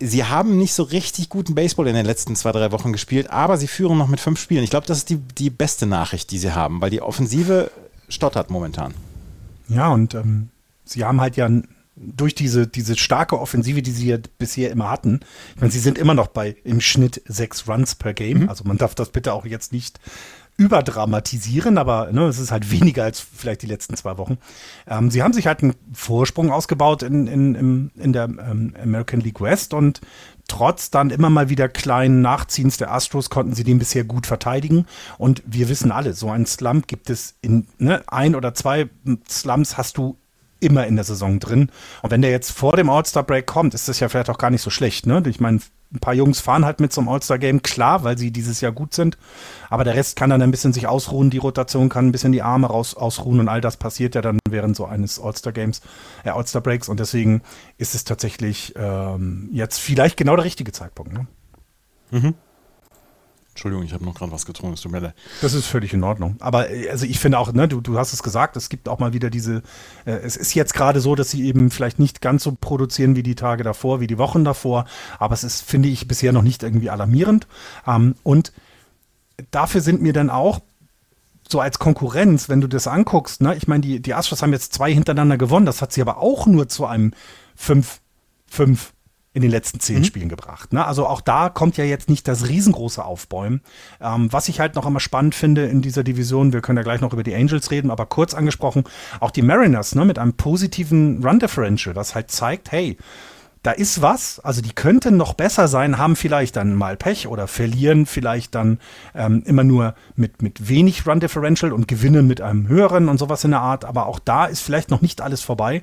Sie 0.00 0.24
haben 0.24 0.58
nicht 0.58 0.74
so 0.74 0.84
richtig 0.84 1.28
guten 1.28 1.54
Baseball 1.54 1.88
in 1.88 1.94
den 1.94 2.06
letzten 2.06 2.36
zwei, 2.36 2.52
drei 2.52 2.72
Wochen 2.72 2.92
gespielt, 2.92 3.30
aber 3.30 3.56
sie 3.56 3.68
führen 3.68 3.98
noch 3.98 4.08
mit 4.08 4.20
fünf 4.20 4.40
Spielen. 4.40 4.64
Ich 4.64 4.70
glaube, 4.70 4.86
das 4.86 4.98
ist 4.98 5.10
die, 5.10 5.16
die 5.16 5.50
beste 5.50 5.86
Nachricht, 5.86 6.30
die 6.30 6.38
sie 6.38 6.52
haben, 6.52 6.80
weil 6.80 6.90
die 6.90 7.02
Offensive 7.02 7.70
stottert 8.08 8.50
momentan. 8.50 8.94
Ja, 9.68 9.88
und 9.88 10.14
ähm, 10.14 10.48
sie 10.84 11.04
haben 11.04 11.20
halt 11.20 11.36
ja 11.36 11.48
durch 11.96 12.34
diese, 12.34 12.66
diese 12.66 12.96
starke 12.96 13.40
Offensive, 13.40 13.82
die 13.82 13.90
sie 13.90 14.08
ja 14.08 14.18
bisher 14.38 14.70
immer 14.70 14.90
hatten, 14.90 15.20
ich 15.54 15.60
meine, 15.60 15.72
sie 15.72 15.80
sind 15.80 15.98
immer 15.98 16.14
noch 16.14 16.28
bei 16.28 16.56
im 16.64 16.80
Schnitt 16.80 17.22
sechs 17.26 17.68
Runs 17.68 17.94
per 17.94 18.14
Game. 18.14 18.42
Mhm. 18.42 18.48
Also 18.48 18.64
man 18.64 18.78
darf 18.78 18.94
das 18.94 19.10
bitte 19.10 19.32
auch 19.32 19.44
jetzt 19.44 19.72
nicht 19.72 19.98
überdramatisieren, 20.56 21.78
aber 21.78 22.10
ne, 22.10 22.26
es 22.26 22.40
ist 22.40 22.50
halt 22.50 22.70
weniger 22.72 23.04
als 23.04 23.20
vielleicht 23.20 23.62
die 23.62 23.68
letzten 23.68 23.96
zwei 23.96 24.18
Wochen. 24.18 24.38
Ähm, 24.88 25.08
sie 25.10 25.22
haben 25.22 25.32
sich 25.32 25.46
halt 25.46 25.62
einen 25.62 25.74
Vorsprung 25.92 26.50
ausgebaut 26.50 27.04
in, 27.04 27.28
in, 27.28 27.54
in, 27.54 27.90
in 27.94 28.12
der 28.12 28.24
ähm, 28.24 28.74
American 28.82 29.20
League 29.20 29.40
West 29.40 29.72
und 29.72 30.00
trotz 30.48 30.90
dann 30.90 31.10
immer 31.10 31.30
mal 31.30 31.48
wieder 31.48 31.68
kleinen 31.68 32.20
Nachziehens 32.22 32.76
der 32.78 32.92
Astros 32.92 33.30
konnten 33.30 33.54
sie 33.54 33.64
den 33.64 33.78
bisher 33.78 34.04
gut 34.04 34.26
verteidigen. 34.26 34.86
Und 35.18 35.42
wir 35.46 35.68
wissen 35.68 35.92
alle, 35.92 36.14
so 36.14 36.30
ein 36.30 36.46
Slump 36.46 36.88
gibt 36.88 37.10
es 37.10 37.36
in 37.40 37.68
ne, 37.78 38.02
ein 38.08 38.34
oder 38.34 38.54
zwei 38.54 38.88
Slums 39.28 39.76
hast 39.76 39.98
du 39.98 40.18
immer 40.60 40.86
in 40.86 40.96
der 40.96 41.04
Saison 41.04 41.38
drin. 41.38 41.70
Und 42.02 42.10
wenn 42.10 42.22
der 42.22 42.30
jetzt 42.30 42.52
vor 42.52 42.76
dem 42.76 42.90
All-Star-Break 42.90 43.46
kommt, 43.46 43.74
ist 43.74 43.88
das 43.88 44.00
ja 44.00 44.08
vielleicht 44.08 44.30
auch 44.30 44.38
gar 44.38 44.50
nicht 44.50 44.62
so 44.62 44.70
schlecht. 44.70 45.06
Ne? 45.06 45.22
Ich 45.26 45.40
meine, 45.40 45.60
ein 45.92 46.00
paar 46.00 46.14
Jungs 46.14 46.40
fahren 46.40 46.64
halt 46.64 46.80
mit 46.80 46.92
zum 46.92 47.08
All-Star-Game, 47.08 47.62
klar, 47.62 48.04
weil 48.04 48.18
sie 48.18 48.30
dieses 48.30 48.60
Jahr 48.60 48.72
gut 48.72 48.92
sind. 48.92 49.16
Aber 49.70 49.84
der 49.84 49.94
Rest 49.94 50.16
kann 50.16 50.30
dann 50.30 50.42
ein 50.42 50.50
bisschen 50.50 50.72
sich 50.72 50.86
ausruhen, 50.86 51.30
die 51.30 51.38
Rotation 51.38 51.88
kann 51.88 52.06
ein 52.08 52.12
bisschen 52.12 52.32
die 52.32 52.42
Arme 52.42 52.66
raus, 52.66 52.94
ausruhen 52.94 53.40
und 53.40 53.48
all 53.48 53.60
das 53.60 53.76
passiert 53.76 54.14
ja 54.14 54.20
dann 54.20 54.38
während 54.48 54.76
so 54.76 54.84
eines 54.84 55.20
All-Star-Games, 55.20 55.80
äh, 56.24 56.30
All-Star-Breaks. 56.30 56.88
Und 56.88 57.00
deswegen 57.00 57.42
ist 57.78 57.94
es 57.94 58.04
tatsächlich 58.04 58.74
ähm, 58.76 59.48
jetzt 59.52 59.78
vielleicht 59.78 60.16
genau 60.16 60.36
der 60.36 60.44
richtige 60.44 60.72
Zeitpunkt. 60.72 61.12
Ne? 61.12 61.26
Mhm. 62.10 62.34
Entschuldigung, 63.58 63.84
ich 63.84 63.92
habe 63.92 64.04
noch 64.04 64.14
gerade 64.14 64.30
was 64.30 64.46
getrunken, 64.46 64.74
es 64.74 64.82
tut 64.82 64.92
mir 64.92 65.00
leid. 65.00 65.14
Das 65.40 65.52
ist 65.52 65.66
völlig 65.66 65.92
in 65.92 66.04
Ordnung. 66.04 66.36
Aber 66.38 66.70
äh, 66.70 66.90
also 66.90 67.06
ich 67.06 67.18
finde 67.18 67.40
auch, 67.40 67.52
ne, 67.52 67.66
du, 67.66 67.80
du 67.80 67.98
hast 67.98 68.12
es 68.12 68.22
gesagt, 68.22 68.56
es 68.56 68.68
gibt 68.68 68.88
auch 68.88 69.00
mal 69.00 69.12
wieder 69.12 69.30
diese, 69.30 69.64
äh, 70.04 70.12
es 70.12 70.36
ist 70.36 70.54
jetzt 70.54 70.74
gerade 70.74 71.00
so, 71.00 71.16
dass 71.16 71.32
sie 71.32 71.44
eben 71.44 71.72
vielleicht 71.72 71.98
nicht 71.98 72.20
ganz 72.20 72.44
so 72.44 72.56
produzieren 72.58 73.16
wie 73.16 73.24
die 73.24 73.34
Tage 73.34 73.64
davor, 73.64 73.98
wie 73.98 74.06
die 74.06 74.16
Wochen 74.16 74.44
davor, 74.44 74.84
aber 75.18 75.34
es 75.34 75.42
ist, 75.42 75.62
finde 75.62 75.88
ich, 75.88 76.06
bisher 76.06 76.32
noch 76.32 76.42
nicht 76.42 76.62
irgendwie 76.62 76.88
alarmierend. 76.88 77.48
Ähm, 77.84 78.14
und 78.22 78.52
dafür 79.50 79.80
sind 79.80 80.02
mir 80.02 80.12
dann 80.12 80.30
auch 80.30 80.60
so 81.48 81.58
als 81.58 81.80
Konkurrenz, 81.80 82.48
wenn 82.48 82.60
du 82.60 82.68
das 82.68 82.86
anguckst, 82.86 83.42
ne, 83.42 83.56
ich 83.56 83.66
meine, 83.66 83.80
die, 83.80 84.00
die 84.00 84.14
Astros 84.14 84.40
haben 84.40 84.52
jetzt 84.52 84.72
zwei 84.72 84.94
hintereinander 84.94 85.36
gewonnen, 85.36 85.66
das 85.66 85.82
hat 85.82 85.92
sie 85.92 86.00
aber 86.00 86.18
auch 86.18 86.46
nur 86.46 86.68
zu 86.68 86.86
einem 86.86 87.12
5, 87.56 87.98
5, 88.46 88.92
in 89.38 89.42
den 89.42 89.52
letzten 89.52 89.78
zehn 89.78 90.00
mhm. 90.00 90.04
Spielen 90.04 90.28
gebracht. 90.28 90.72
Ne? 90.72 90.84
Also 90.84 91.06
auch 91.06 91.20
da 91.20 91.48
kommt 91.48 91.76
ja 91.76 91.84
jetzt 91.84 92.08
nicht 92.08 92.26
das 92.26 92.48
riesengroße 92.48 93.04
Aufbäumen. 93.04 93.62
Ähm, 94.00 94.32
was 94.32 94.48
ich 94.48 94.58
halt 94.58 94.74
noch 94.74 94.84
immer 94.84 94.98
spannend 94.98 95.36
finde 95.36 95.66
in 95.66 95.80
dieser 95.80 96.02
Division, 96.02 96.52
wir 96.52 96.60
können 96.60 96.76
ja 96.76 96.82
gleich 96.82 97.00
noch 97.00 97.12
über 97.12 97.22
die 97.22 97.36
Angels 97.36 97.70
reden, 97.70 97.92
aber 97.92 98.06
kurz 98.06 98.34
angesprochen, 98.34 98.82
auch 99.20 99.30
die 99.30 99.42
Mariners 99.42 99.94
ne, 99.94 100.04
mit 100.04 100.18
einem 100.18 100.32
positiven 100.32 101.24
Run 101.24 101.38
Differential, 101.38 101.94
was 101.94 102.16
halt 102.16 102.32
zeigt, 102.32 102.72
hey, 102.72 102.96
da 103.62 103.72
ist 103.72 104.02
was, 104.02 104.40
also 104.40 104.62
die 104.62 104.72
könnten 104.72 105.16
noch 105.16 105.34
besser 105.34 105.68
sein, 105.68 105.98
haben 105.98 106.16
vielleicht 106.16 106.56
dann 106.56 106.74
mal 106.74 106.96
Pech 106.96 107.26
oder 107.26 107.48
verlieren 107.48 108.06
vielleicht 108.06 108.54
dann 108.54 108.78
ähm, 109.14 109.42
immer 109.46 109.64
nur 109.64 109.94
mit, 110.14 110.42
mit 110.42 110.68
wenig 110.68 111.06
Run 111.06 111.20
Differential 111.20 111.72
und 111.72 111.88
gewinnen 111.88 112.26
mit 112.26 112.40
einem 112.40 112.68
höheren 112.68 113.08
und 113.08 113.18
sowas 113.18 113.44
in 113.44 113.50
der 113.50 113.60
Art, 113.60 113.84
aber 113.84 114.06
auch 114.06 114.18
da 114.18 114.46
ist 114.46 114.60
vielleicht 114.60 114.90
noch 114.90 115.00
nicht 115.00 115.20
alles 115.20 115.42
vorbei. 115.42 115.82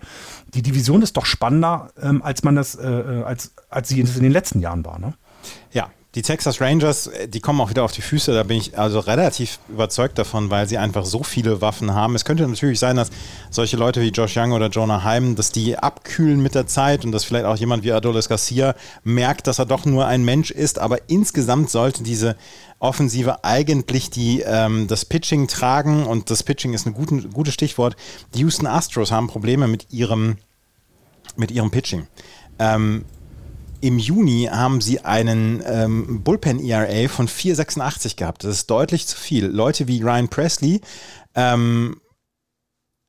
Die 0.53 0.61
Division 0.61 1.01
ist 1.01 1.17
doch 1.17 1.25
spannender, 1.25 1.89
ähm, 2.01 2.21
als 2.21 2.43
man 2.43 2.55
das, 2.55 2.75
äh, 2.75 2.87
äh 2.87 3.23
als, 3.23 3.53
als 3.69 3.89
sie 3.89 3.99
in 3.99 4.07
den 4.07 4.31
letzten 4.31 4.59
Jahren 4.59 4.85
war, 4.85 4.99
ne? 4.99 5.13
Ja, 5.71 5.89
die 6.15 6.21
Texas 6.21 6.61
Rangers, 6.61 7.07
äh, 7.07 7.27
die 7.27 7.41
kommen 7.41 7.59
auch 7.61 7.69
wieder 7.69 7.83
auf 7.83 7.91
die 7.91 8.01
Füße, 8.01 8.33
da 8.33 8.43
bin 8.43 8.57
ich 8.57 8.77
also 8.79 8.99
relativ 8.99 9.59
überzeugt 9.67 10.17
davon, 10.17 10.49
weil 10.49 10.67
sie 10.67 10.77
einfach 10.77 11.05
so 11.05 11.23
viele 11.23 11.61
Waffen 11.61 11.93
haben. 11.93 12.15
Es 12.15 12.23
könnte 12.23 12.47
natürlich 12.47 12.79
sein, 12.79 12.95
dass 12.95 13.09
solche 13.51 13.75
Leute 13.75 14.01
wie 14.01 14.09
Josh 14.09 14.35
Young 14.37 14.53
oder 14.53 14.69
Jonah 14.69 15.03
Heim, 15.03 15.35
dass 15.35 15.51
die 15.51 15.77
abkühlen 15.77 16.41
mit 16.41 16.55
der 16.55 16.67
Zeit 16.67 17.03
und 17.03 17.11
dass 17.11 17.25
vielleicht 17.25 17.45
auch 17.45 17.57
jemand 17.57 17.83
wie 17.83 17.91
Adolis 17.91 18.29
Garcia 18.29 18.75
merkt, 19.03 19.47
dass 19.47 19.59
er 19.59 19.65
doch 19.65 19.85
nur 19.85 20.07
ein 20.07 20.23
Mensch 20.23 20.51
ist, 20.51 20.79
aber 20.79 21.09
insgesamt 21.09 21.69
sollte 21.69 22.03
diese 22.03 22.37
Offensive 22.79 23.43
eigentlich 23.43 24.09
die, 24.09 24.41
ähm, 24.41 24.87
das 24.87 25.05
Pitching 25.05 25.47
tragen 25.47 26.05
und 26.05 26.29
das 26.29 26.43
Pitching 26.43 26.73
ist 26.73 26.85
ein 26.85 26.93
guten, 26.93 27.29
gutes 27.31 27.53
Stichwort. 27.53 27.95
Die 28.33 28.39
Houston 28.39 28.67
Astros 28.67 29.11
haben 29.11 29.27
Probleme 29.27 29.67
mit 29.67 29.87
ihrem, 29.91 30.37
mit 31.35 31.51
ihrem 31.51 31.71
Pitching. 31.71 32.07
Ähm, 32.57 33.03
im 33.85 33.99
Juni 33.99 34.49
haben 34.51 34.81
sie 34.81 35.01
einen 35.01 35.61
ähm, 35.63 36.23
Bullpen-ERA 36.23 37.07
von 37.07 37.27
4,86 37.27 38.15
gehabt. 38.15 38.43
Das 38.43 38.51
ist 38.51 38.71
deutlich 38.71 39.05
zu 39.05 39.15
viel. 39.15 39.45
Leute 39.45 39.87
wie 39.87 40.01
Ryan 40.01 40.27
Presley 40.27 40.81
ähm, 41.35 42.01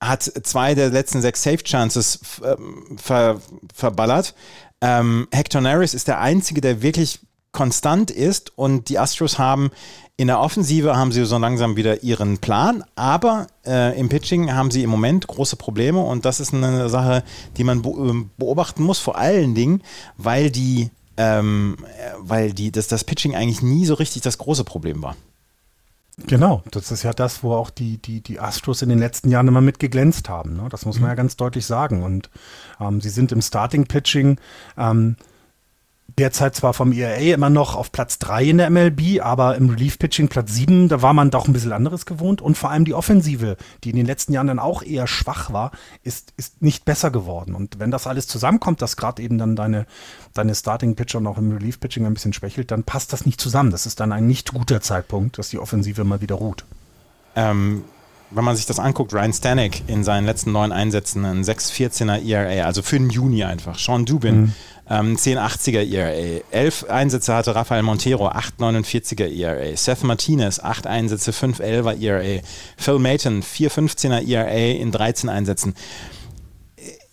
hat 0.03 0.31
zwei 0.43 0.75
der 0.75 0.91
letzten 0.91 1.23
sechs 1.23 1.43
Safe 1.43 1.63
Chances 1.63 2.21
ähm, 2.45 2.99
ver, 2.99 3.41
verballert. 3.75 4.35
Ähm, 4.83 5.29
Hector 5.33 5.63
Neris 5.63 5.95
ist 5.95 6.09
der 6.09 6.21
einzige, 6.21 6.61
der 6.61 6.83
wirklich 6.83 7.21
konstant 7.53 8.11
ist 8.11 8.53
und 8.59 8.91
die 8.91 8.99
Astros 8.99 9.39
haben 9.39 9.71
in 10.19 10.29
der 10.29 10.41
Offensive 10.41 10.97
haben 10.97 11.13
sie 11.13 11.25
so 11.27 11.37
langsam 11.37 11.77
wieder 11.77 12.03
ihren 12.03 12.39
Plan, 12.39 12.85
aber 12.95 13.49
äh, 13.67 13.99
im 13.99 14.09
Pitching 14.09 14.55
haben 14.55 14.71
sie 14.71 14.83
im 14.83 14.91
Moment 14.91 15.27
große 15.27 15.57
Probleme 15.57 16.01
und 16.01 16.25
das 16.25 16.41
ist 16.41 16.55
eine 16.55 16.89
Sache, 16.89 17.23
die 17.57 17.65
man 17.65 17.85
ähm, 17.85 18.31
beobachten 18.39 18.83
muss, 18.83 18.99
vor 18.99 19.19
allen 19.19 19.55
Dingen, 19.55 19.83
weil 20.17 20.51
die, 20.51 20.91
ähm, 21.19 21.77
weil 22.19 22.53
die, 22.53 22.73
dass 22.73 22.89
das 22.89 23.05
Pitching 23.05 23.35
eigentlich 23.35 23.61
nie 23.61 23.85
so 23.85 23.95
richtig 23.95 24.23
das 24.23 24.39
große 24.39 24.65
Problem 24.65 25.03
war. 25.03 25.17
Genau, 26.27 26.63
das 26.71 26.91
ist 26.91 27.03
ja 27.03 27.13
das, 27.13 27.43
wo 27.43 27.53
auch 27.53 27.69
die, 27.69 27.99
die, 27.99 28.23
die 28.23 28.41
Astros 28.41 28.81
in 28.81 28.89
den 28.89 28.99
letzten 28.99 29.29
Jahren 29.29 29.49
immer 29.49 29.61
mit 29.61 29.79
geglänzt 29.79 30.31
haben. 30.31 30.57
Ne? 30.57 30.69
Das 30.71 30.87
muss 30.87 30.97
man 30.97 31.05
mhm. 31.05 31.11
ja 31.11 31.15
ganz 31.15 31.37
deutlich 31.37 31.67
sagen. 31.67 32.03
Und 32.03 32.31
ähm, 32.81 33.03
sie 33.03 33.11
sind 33.11 33.33
im 33.33 33.43
Starting-Pitching 33.43 34.39
ähm, 34.79 35.17
derzeit 36.19 36.55
zwar 36.55 36.73
vom 36.73 36.93
ERA 36.93 37.35
immer 37.35 37.51
noch 37.51 37.75
auf 37.75 37.93
Platz 37.93 38.19
3 38.19 38.45
in 38.45 38.59
der 38.59 38.71
MLB, 38.71 39.21
aber 39.21 39.57
im 39.57 39.69
Relief-Pitching 39.69 40.29
Platz 40.29 40.53
7, 40.55 40.89
da 40.89 41.03
war 41.03 41.13
man 41.13 41.31
doch 41.31 41.47
ein 41.47 41.53
bisschen 41.53 41.73
anderes 41.73 42.07
gewohnt. 42.07 42.41
Und 42.41 42.57
vor 42.57 42.71
allem 42.71 42.85
die 42.85 42.95
Offensive, 42.95 43.57
die 43.85 43.91
in 43.91 43.97
den 43.97 44.07
letzten 44.07 44.33
Jahren 44.33 44.47
dann 44.47 44.59
auch 44.59 44.83
eher 44.83 45.07
schwach 45.07 45.53
war, 45.53 45.73
ist, 46.03 46.33
ist 46.37 46.63
nicht 46.63 46.85
besser 46.85 47.11
geworden. 47.11 47.55
Und 47.55 47.79
wenn 47.79 47.91
das 47.91 48.07
alles 48.07 48.27
zusammenkommt, 48.27 48.81
dass 48.81 48.97
gerade 48.97 49.23
eben 49.23 49.37
dann 49.37 49.57
deine, 49.57 49.87
deine 50.33 50.55
Starting-Pitcher 50.55 51.21
noch 51.21 51.37
im 51.37 51.53
Relief-Pitching 51.53 52.07
ein 52.07 52.15
bisschen 52.15 52.33
schwächelt, 52.33 52.71
dann 52.71 52.85
passt 52.85 53.13
das 53.13 53.27
nicht 53.27 53.41
zusammen. 53.41 53.71
Das 53.71 53.85
ist 53.85 54.01
dann 54.01 54.13
ein 54.13 54.27
nicht 54.27 54.53
guter 54.53 54.81
Zeitpunkt, 54.81 55.39
dass 55.39 55.51
die 55.51 55.59
Offensive 55.59 56.05
mal 56.05 56.23
wieder 56.23 56.37
ruht. 56.37 56.65
Ähm, 57.35 57.85
wenn 58.31 58.45
man 58.45 58.57
sich 58.57 58.67
das 58.67 58.79
anguckt, 58.79 59.13
Ryan 59.13 59.33
Stanek 59.33 59.83
in 59.87 60.05
seinen 60.05 60.27
letzten 60.27 60.53
neun 60.53 60.73
Einsätzen 60.73 61.25
ein 61.25 61.45
6,14er 61.45 62.25
ERA, 62.27 62.67
also 62.67 62.83
für 62.83 62.99
den 62.99 63.11
Juni 63.11 63.45
einfach. 63.45 63.79
Sean 63.79 64.05
Dubin, 64.05 64.41
mhm. 64.41 64.53
ähm, 64.91 65.17
10,80er 65.17 65.89
ERA. 65.89 66.41
Elf 66.51 66.85
Einsätze 66.89 67.35
hatte 67.35 67.55
Rafael 67.55 67.83
Montero, 67.83 68.29
8,49er 68.29 69.29
ERA. 69.29 69.77
Seth 69.77 70.03
Martinez, 70.03 70.61
acht 70.61 70.87
Einsätze, 70.87 71.31
5,11er 71.31 72.01
ERA. 72.01 72.41
Phil 72.77 72.99
Mayton, 72.99 73.43
4,15er 73.43 74.27
ERA 74.27 74.81
in 74.81 74.91
13 74.91 75.29
Einsätzen 75.29 75.75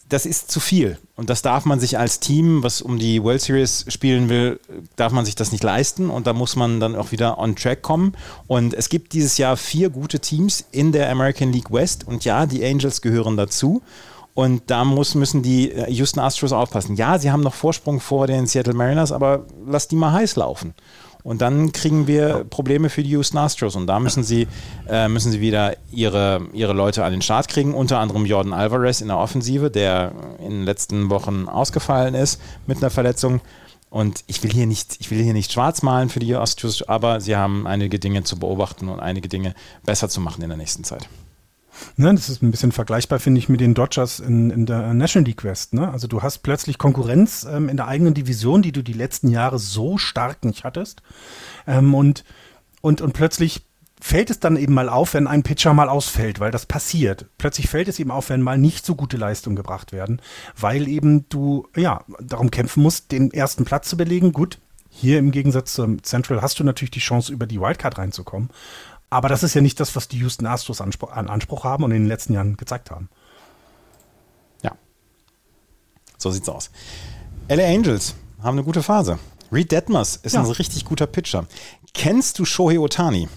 das 0.09 0.25
ist 0.25 0.51
zu 0.51 0.59
viel. 0.59 0.97
Und 1.15 1.29
das 1.29 1.41
darf 1.41 1.65
man 1.65 1.79
sich 1.79 1.97
als 1.97 2.19
Team, 2.19 2.63
was 2.63 2.81
um 2.81 2.99
die 2.99 3.23
World 3.23 3.41
Series 3.41 3.85
spielen 3.87 4.29
will, 4.29 4.59
darf 4.95 5.11
man 5.11 5.25
sich 5.25 5.35
das 5.35 5.51
nicht 5.51 5.63
leisten. 5.63 6.09
Und 6.09 6.27
da 6.27 6.33
muss 6.33 6.55
man 6.55 6.79
dann 6.79 6.95
auch 6.95 7.11
wieder 7.11 7.37
on 7.37 7.55
track 7.55 7.81
kommen. 7.81 8.13
Und 8.47 8.73
es 8.73 8.89
gibt 8.89 9.13
dieses 9.13 9.37
Jahr 9.37 9.57
vier 9.57 9.89
gute 9.89 10.19
Teams 10.19 10.65
in 10.71 10.91
der 10.91 11.09
American 11.09 11.51
League 11.51 11.71
West. 11.71 12.07
Und 12.07 12.25
ja, 12.25 12.45
die 12.45 12.65
Angels 12.65 13.01
gehören 13.01 13.37
dazu. 13.37 13.81
Und 14.33 14.63
da 14.67 14.83
muss, 14.83 15.13
müssen 15.13 15.43
die 15.43 15.71
Houston 15.87 16.19
Astros 16.19 16.53
aufpassen. 16.53 16.95
Ja, 16.95 17.19
sie 17.19 17.31
haben 17.31 17.41
noch 17.41 17.53
Vorsprung 17.53 17.99
vor 17.99 18.25
den 18.27 18.47
Seattle 18.47 18.73
Mariners, 18.73 19.11
aber 19.11 19.45
lass 19.67 19.87
die 19.87 19.95
mal 19.95 20.11
heiß 20.11 20.35
laufen. 20.35 20.73
Und 21.23 21.41
dann 21.41 21.71
kriegen 21.71 22.05
wir 22.05 22.43
Probleme 22.49 22.89
für 22.89 23.01
die 23.01 23.11
Houston 23.11 23.37
Astros. 23.37 23.75
Und 23.75 23.87
da 23.87 23.99
müssen 23.99 24.23
sie, 24.23 24.47
äh, 24.89 25.07
müssen 25.07 25.31
sie 25.31 25.39
wieder 25.39 25.75
ihre, 25.91 26.47
ihre 26.51 26.73
Leute 26.73 27.05
an 27.05 27.13
den 27.13 27.21
Start 27.21 27.47
kriegen. 27.47 27.73
Unter 27.73 27.99
anderem 27.99 28.25
Jordan 28.25 28.53
Alvarez 28.53 28.99
in 28.99 29.07
der 29.07 29.17
Offensive, 29.17 29.71
der 29.71 30.11
in 30.39 30.49
den 30.49 30.63
letzten 30.63 31.09
Wochen 31.09 31.47
ausgefallen 31.47 32.13
ist 32.13 32.41
mit 32.67 32.79
einer 32.79 32.89
Verletzung. 32.89 33.39
Und 33.89 34.23
ich 34.27 34.43
will 34.43 34.51
hier 34.51 34.65
nicht, 34.65 34.97
ich 34.99 35.11
will 35.11 35.21
hier 35.21 35.33
nicht 35.33 35.51
schwarz 35.51 35.81
malen 35.81 36.09
für 36.09 36.19
die 36.19 36.35
Astros, 36.35 36.81
aber 36.81 37.21
sie 37.21 37.35
haben 37.35 37.67
einige 37.67 37.99
Dinge 37.99 38.23
zu 38.23 38.39
beobachten 38.39 38.89
und 38.89 38.99
einige 38.99 39.29
Dinge 39.29 39.53
besser 39.85 40.09
zu 40.09 40.19
machen 40.19 40.41
in 40.41 40.49
der 40.49 40.57
nächsten 40.57 40.83
Zeit. 40.83 41.07
Ne, 41.95 42.13
das 42.13 42.29
ist 42.29 42.41
ein 42.41 42.51
bisschen 42.51 42.71
vergleichbar, 42.71 43.19
finde 43.19 43.39
ich, 43.39 43.49
mit 43.49 43.61
den 43.61 43.73
Dodgers 43.73 44.19
in, 44.19 44.49
in 44.49 44.65
der 44.65 44.93
National 44.93 45.27
League 45.27 45.43
West. 45.43 45.73
Ne? 45.73 45.89
Also 45.91 46.07
du 46.07 46.21
hast 46.21 46.39
plötzlich 46.39 46.77
Konkurrenz 46.77 47.47
ähm, 47.49 47.69
in 47.69 47.77
der 47.77 47.87
eigenen 47.87 48.13
Division, 48.13 48.61
die 48.61 48.71
du 48.71 48.81
die 48.81 48.93
letzten 48.93 49.29
Jahre 49.29 49.59
so 49.59 49.97
stark 49.97 50.45
nicht 50.45 50.63
hattest. 50.63 51.01
Ähm, 51.67 51.93
und, 51.93 52.23
und, 52.81 53.01
und 53.01 53.13
plötzlich 53.13 53.65
fällt 54.03 54.29
es 54.29 54.39
dann 54.39 54.57
eben 54.57 54.73
mal 54.73 54.89
auf, 54.89 55.13
wenn 55.13 55.27
ein 55.27 55.43
Pitcher 55.43 55.73
mal 55.73 55.87
ausfällt, 55.87 56.41
weil 56.41 56.51
das 56.51 56.65
passiert. 56.65 57.25
Plötzlich 57.37 57.69
fällt 57.69 57.87
es 57.87 57.99
eben 57.99 58.11
auf, 58.11 58.29
wenn 58.29 58.41
mal 58.41 58.57
nicht 58.57 58.85
so 58.85 58.95
gute 58.95 59.15
Leistungen 59.15 59.55
gebracht 59.55 59.93
werden, 59.93 60.21
weil 60.59 60.89
eben 60.89 61.29
du 61.29 61.67
ja 61.75 62.03
darum 62.19 62.51
kämpfen 62.51 62.83
musst, 62.83 63.13
den 63.13 63.31
ersten 63.31 63.63
Platz 63.63 63.87
zu 63.87 63.95
belegen. 63.95 64.33
Gut, 64.33 64.59
hier 64.89 65.19
im 65.19 65.31
Gegensatz 65.31 65.73
zum 65.73 66.03
Central 66.03 66.41
hast 66.41 66.59
du 66.59 66.65
natürlich 66.65 66.91
die 66.91 66.99
Chance, 66.99 67.31
über 67.31 67.47
die 67.47 67.61
Wildcard 67.61 67.97
reinzukommen. 67.97 68.49
Aber 69.13 69.29
das 69.29 69.43
ist 69.43 69.53
ja 69.53 69.61
nicht 69.61 69.79
das, 69.79 69.95
was 69.95 70.07
die 70.07 70.17
Houston 70.17 70.47
Astros 70.47 70.81
Anspruch, 70.81 71.11
an 71.11 71.29
Anspruch 71.29 71.63
haben 71.63 71.83
und 71.83 71.91
in 71.91 72.01
den 72.01 72.07
letzten 72.07 72.33
Jahren 72.33 72.57
gezeigt 72.57 72.89
haben. 72.89 73.09
Ja. 74.63 74.71
So 76.17 76.31
sieht's 76.31 76.49
aus. 76.49 76.71
LA 77.47 77.65
Angels 77.65 78.15
haben 78.41 78.57
eine 78.57 78.63
gute 78.63 78.81
Phase. 78.81 79.19
Reed 79.51 79.71
Detmers 79.71 80.15
ist 80.15 80.33
ja. 80.33 80.41
ein 80.41 80.49
richtig 80.49 80.83
guter 80.83 81.05
Pitcher. 81.05 81.45
Kennst 81.93 82.39
du 82.39 82.45
Shohei 82.45 82.79
Otani? 82.79 83.29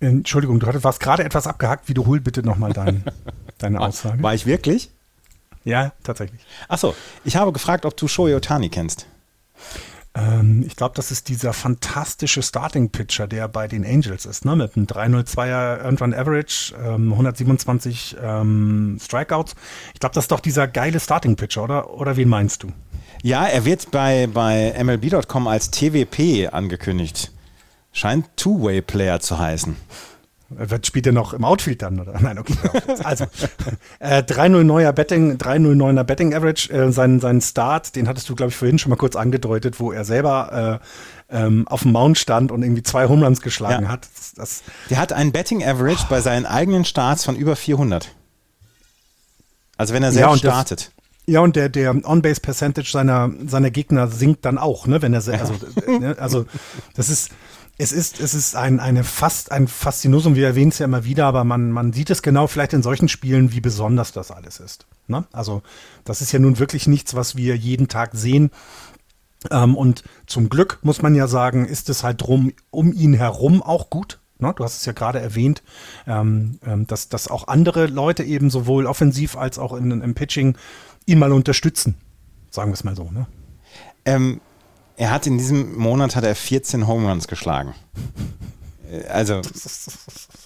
Entschuldigung, 0.00 0.58
du 0.58 0.82
warst 0.82 0.98
gerade 0.98 1.22
etwas 1.22 1.46
abgehackt. 1.46 1.88
Wiederhol 1.88 2.20
bitte 2.20 2.42
nochmal 2.42 2.72
dein, 2.72 3.04
deine 3.58 3.78
Aussage. 3.78 4.20
War 4.24 4.34
ich 4.34 4.44
wirklich? 4.44 4.90
Ja, 5.62 5.92
tatsächlich. 6.02 6.44
Achso, 6.66 6.96
ich 7.24 7.36
habe 7.36 7.52
gefragt, 7.52 7.86
ob 7.86 7.96
du 7.96 8.08
Shohei 8.08 8.34
Otani 8.34 8.70
kennst. 8.70 9.06
Ähm, 10.16 10.64
ich 10.66 10.76
glaube, 10.76 10.94
das 10.94 11.10
ist 11.10 11.28
dieser 11.28 11.52
fantastische 11.52 12.42
Starting-Pitcher, 12.42 13.26
der 13.26 13.48
bei 13.48 13.66
den 13.66 13.84
Angels 13.84 14.26
ist, 14.26 14.44
ne? 14.44 14.54
mit 14.54 14.76
einem 14.76 14.86
302er 14.86 15.82
irgendwann 15.82 16.14
Average, 16.14 16.74
ähm, 16.82 17.12
127 17.12 18.16
ähm, 18.22 18.98
Strikeouts. 19.00 19.54
Ich 19.92 20.00
glaube, 20.00 20.14
das 20.14 20.24
ist 20.24 20.30
doch 20.30 20.40
dieser 20.40 20.68
geile 20.68 21.00
Starting-Pitcher, 21.00 21.64
oder? 21.64 21.90
Oder 21.90 22.16
wen 22.16 22.28
meinst 22.28 22.62
du? 22.62 22.68
Ja, 23.22 23.46
er 23.46 23.64
wird 23.64 23.90
bei, 23.90 24.28
bei 24.32 24.74
MLB.com 24.82 25.48
als 25.48 25.70
TWP 25.70 26.52
angekündigt. 26.52 27.32
Scheint 27.92 28.26
Two-Way-Player 28.36 29.20
zu 29.20 29.38
heißen. 29.38 29.76
Spielt 30.82 31.06
er 31.06 31.12
noch 31.12 31.32
im 31.34 31.44
Outfield 31.44 31.82
dann? 31.82 32.00
Oder? 32.00 32.14
Nein, 32.20 32.38
okay. 32.38 32.54
Also, 33.02 33.24
äh, 33.98 34.22
3-0 34.22 34.92
Betting, 34.92 35.36
3-0-9er 35.36 36.04
Betting 36.04 36.34
Average. 36.34 36.72
Äh, 36.72 36.92
sein, 36.92 37.20
sein 37.20 37.40
Start, 37.40 37.96
den 37.96 38.08
hattest 38.08 38.28
du, 38.28 38.34
glaube 38.34 38.50
ich, 38.50 38.56
vorhin 38.56 38.78
schon 38.78 38.90
mal 38.90 38.96
kurz 38.96 39.16
angedeutet, 39.16 39.80
wo 39.80 39.92
er 39.92 40.04
selber 40.04 40.80
ähm, 41.30 41.66
auf 41.68 41.82
dem 41.82 41.92
Mount 41.92 42.18
stand 42.18 42.52
und 42.52 42.62
irgendwie 42.62 42.82
zwei 42.82 43.08
Home 43.08 43.24
Runs 43.24 43.40
geschlagen 43.40 43.84
Ja. 43.84 43.90
hat. 43.90 44.08
Das, 44.14 44.32
das, 44.34 44.62
Der 44.90 44.98
hat 44.98 45.12
einen 45.12 45.32
Betting 45.32 45.64
Average 45.64 46.06
bei 46.08 46.20
seinen 46.20 46.46
eigenen 46.46 46.84
Starts 46.84 47.24
von 47.24 47.36
über 47.36 47.56
400. 47.56 48.10
Also 49.76 49.94
wenn 49.94 50.02
er 50.02 50.10
Ja, 50.10 50.14
selbst 50.28 50.44
das- 50.44 50.52
startet. 50.52 50.92
ja, 51.26 51.40
und 51.40 51.56
der, 51.56 51.68
der 51.68 51.90
On-Base-Percentage 52.04 52.90
seiner, 52.90 53.30
seiner 53.46 53.70
Gegner 53.70 54.08
sinkt 54.08 54.44
dann 54.44 54.58
auch, 54.58 54.86
ne, 54.86 55.02
wenn 55.02 55.14
er, 55.14 55.18
also, 55.26 55.32
äh, 55.86 55.98
ne, 55.98 56.16
also, 56.18 56.46
das 56.94 57.08
ist, 57.08 57.30
es 57.76 57.92
ist, 57.92 58.20
es 58.20 58.34
ist 58.34 58.54
ein, 58.54 58.78
eine 58.78 59.02
fast, 59.02 59.50
ein 59.50 59.66
Faszinosum, 59.66 60.36
wir 60.36 60.46
erwähnen 60.46 60.70
es 60.70 60.78
ja 60.78 60.84
immer 60.84 61.04
wieder, 61.04 61.26
aber 61.26 61.44
man, 61.44 61.72
man 61.72 61.92
sieht 61.92 62.10
es 62.10 62.22
genau 62.22 62.46
vielleicht 62.46 62.72
in 62.72 62.82
solchen 62.82 63.08
Spielen, 63.08 63.52
wie 63.52 63.60
besonders 63.60 64.12
das 64.12 64.30
alles 64.30 64.60
ist. 64.60 64.86
Ne? 65.08 65.24
Also, 65.32 65.62
das 66.04 66.20
ist 66.20 66.32
ja 66.32 66.38
nun 66.38 66.58
wirklich 66.58 66.86
nichts, 66.86 67.14
was 67.14 67.36
wir 67.36 67.56
jeden 67.56 67.88
Tag 67.88 68.10
sehen. 68.14 68.50
Ähm, 69.50 69.76
und 69.76 70.04
zum 70.26 70.48
Glück, 70.48 70.78
muss 70.82 71.02
man 71.02 71.14
ja 71.14 71.26
sagen, 71.26 71.66
ist 71.66 71.88
es 71.90 72.04
halt 72.04 72.22
drum, 72.22 72.52
um 72.70 72.92
ihn 72.92 73.12
herum 73.12 73.62
auch 73.62 73.90
gut. 73.90 74.20
Ne? 74.38 74.52
Du 74.56 74.62
hast 74.62 74.78
es 74.78 74.84
ja 74.84 74.92
gerade 74.92 75.20
erwähnt, 75.20 75.62
ähm, 76.06 76.58
ähm, 76.64 76.86
dass, 76.86 77.08
dass 77.08 77.28
auch 77.28 77.48
andere 77.48 77.86
Leute 77.86 78.22
eben 78.22 78.50
sowohl 78.50 78.86
offensiv 78.86 79.36
als 79.36 79.58
auch 79.58 79.72
in, 79.74 79.90
im 79.90 80.14
Pitching 80.14 80.56
ihn 81.06 81.18
mal 81.18 81.32
unterstützen. 81.32 81.96
Sagen 82.50 82.70
wir 82.70 82.74
es 82.74 82.84
mal 82.84 82.96
so. 82.96 83.10
Ne? 83.10 83.26
Ähm, 84.04 84.40
er 84.96 85.10
hat 85.10 85.26
in 85.26 85.38
diesem 85.38 85.76
Monat 85.76 86.16
hat 86.16 86.24
er 86.24 86.34
14 86.34 86.86
Home 86.86 87.08
Runs 87.08 87.28
geschlagen. 87.28 87.74
Äh, 88.90 89.06
Also 89.08 89.40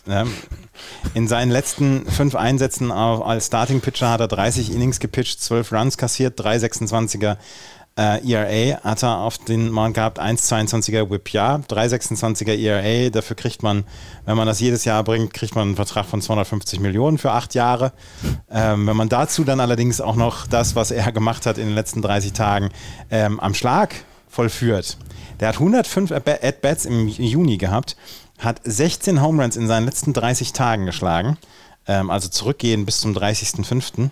ja, 0.07 0.25
in 1.15 1.29
seinen 1.29 1.51
letzten 1.51 2.07
fünf 2.07 2.35
Einsätzen 2.35 2.91
als 2.91 3.47
Starting 3.47 3.81
Pitcher 3.81 4.11
hat 4.11 4.21
er 4.21 4.29
30 4.29 4.73
Innings 4.73 5.01
gepitcht, 5.01 5.43
12 5.43 5.73
Runs 5.73 5.99
kassiert, 5.99 6.41
3,26er 6.41 7.37
äh, 7.99 8.33
ERA 8.33 8.81
hat 8.85 9.03
er 9.03 9.19
auf 9.19 9.39
den 9.39 9.71
Mount 9.71 9.95
gehabt, 9.95 10.21
1,22er 10.21 11.11
Whip 11.11 11.31
Jahr, 11.31 11.59
3,26er 11.69 12.57
ERA. 12.57 13.11
Dafür 13.11 13.35
kriegt 13.35 13.65
man, 13.65 13.85
wenn 14.25 14.37
man 14.37 14.47
das 14.47 14.61
jedes 14.61 14.85
Jahr 14.85 15.03
bringt, 15.03 15.35
kriegt 15.35 15.57
man 15.57 15.67
einen 15.67 15.77
Vertrag 15.77 16.07
von 16.07 16.23
250 16.23 16.79
Millionen 16.79 17.19
für 17.19 17.33
acht 17.33 17.55
Jahre. 17.55 17.93
Ähm, 18.51 18.87
wenn 18.87 18.97
man 18.97 19.09
dazu 19.09 19.43
dann 19.43 19.59
allerdings 19.59 20.01
auch 20.01 20.15
noch 20.15 20.47
das, 20.47 20.77
was 20.77 20.93
er 20.93 21.11
gemacht 21.11 21.45
hat 21.45 21.59
in 21.59 21.67
den 21.67 21.75
letzten 21.75 22.01
30 22.01 22.33
Tagen, 22.35 22.69
ähm, 23.11 23.41
am 23.41 23.55
Schlag 23.55 23.97
vollführt. 24.39 24.97
Der 25.41 25.49
hat 25.49 25.57
105 25.57 26.13
At- 26.13 26.45
At-Bats 26.45 26.85
im 26.85 27.09
Juni 27.09 27.57
gehabt, 27.59 27.97
hat 28.39 28.61
16 28.63 29.21
Home 29.21 29.43
Runs 29.43 29.57
in 29.57 29.67
seinen 29.67 29.85
letzten 29.85 30.13
30 30.13 30.53
Tagen 30.53 30.87
geschlagen, 30.87 31.37
ähm, 31.89 32.09
also 32.09 32.29
zurückgehen 32.29 32.87
bis 32.87 33.01
zum 33.01 33.17
30.05. 33.17 34.11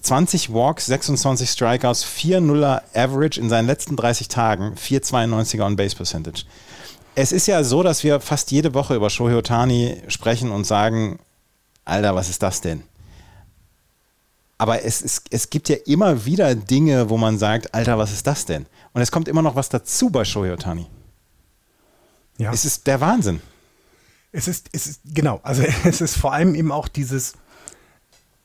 20 0.00 0.54
Walks, 0.54 0.86
26 0.86 1.50
Strikeouts, 1.50 2.06
4-0er 2.06 2.80
Average 2.94 3.38
in 3.38 3.50
seinen 3.50 3.66
letzten 3.66 3.94
30 3.94 4.28
Tagen, 4.28 4.74
4,92er 4.74 5.66
On-Base-Percentage. 5.66 6.44
Es 7.14 7.30
ist 7.30 7.46
ja 7.46 7.62
so, 7.62 7.82
dass 7.82 8.02
wir 8.04 8.20
fast 8.20 8.50
jede 8.50 8.72
Woche 8.72 8.94
über 8.94 9.10
Shohei 9.10 9.36
Otani 9.36 10.00
sprechen 10.08 10.50
und 10.50 10.64
sagen, 10.64 11.18
Alter, 11.84 12.14
was 12.14 12.30
ist 12.30 12.42
das 12.42 12.62
denn? 12.62 12.84
Aber 14.58 14.82
es, 14.82 15.02
ist, 15.02 15.26
es 15.30 15.50
gibt 15.50 15.68
ja 15.68 15.76
immer 15.84 16.24
wieder 16.24 16.54
Dinge, 16.54 17.10
wo 17.10 17.18
man 17.18 17.38
sagt, 17.38 17.74
Alter, 17.74 17.98
was 17.98 18.12
ist 18.12 18.26
das 18.26 18.46
denn? 18.46 18.64
Und 18.96 19.02
es 19.02 19.12
kommt 19.12 19.28
immer 19.28 19.42
noch 19.42 19.56
was 19.56 19.68
dazu 19.68 20.08
bei 20.08 20.24
Shohei 20.24 20.54
Otani. 20.54 20.86
Ja. 22.38 22.50
Es 22.50 22.64
ist 22.64 22.86
der 22.86 23.02
Wahnsinn. 23.02 23.42
Es 24.32 24.48
ist, 24.48 24.70
es 24.72 24.86
ist, 24.86 25.02
genau, 25.04 25.38
also 25.42 25.64
es 25.84 26.00
ist 26.00 26.16
vor 26.16 26.32
allem 26.32 26.54
eben 26.54 26.72
auch 26.72 26.88
dieses, 26.88 27.34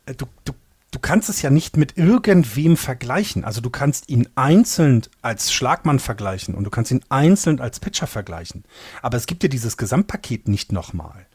äh, 0.07 0.13
du, 0.13 0.25
du, 0.43 0.51
du 0.91 0.99
kannst 0.99 1.29
es 1.29 1.41
ja 1.41 1.49
nicht 1.49 1.77
mit 1.77 1.97
irgendwem 1.97 2.75
vergleichen. 2.75 3.45
Also 3.45 3.61
du 3.61 3.69
kannst 3.69 4.09
ihn 4.09 4.27
einzeln 4.35 5.03
als 5.21 5.53
Schlagmann 5.53 5.99
vergleichen 5.99 6.53
und 6.53 6.65
du 6.65 6.69
kannst 6.69 6.91
ihn 6.91 7.05
einzeln 7.07 7.61
als 7.61 7.79
Pitcher 7.79 8.07
vergleichen. 8.07 8.65
Aber 9.01 9.15
es 9.15 9.27
gibt 9.27 9.43
ja 9.43 9.47
dieses 9.47 9.77
Gesamtpaket 9.77 10.49
nicht 10.49 10.73
nochmal. 10.73 11.27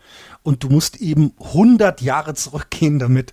Und 0.42 0.62
du 0.62 0.68
musst 0.68 0.96
eben 0.98 1.32
100 1.40 2.02
Jahre 2.02 2.34
zurückgehen, 2.34 2.98
damit, 2.98 3.32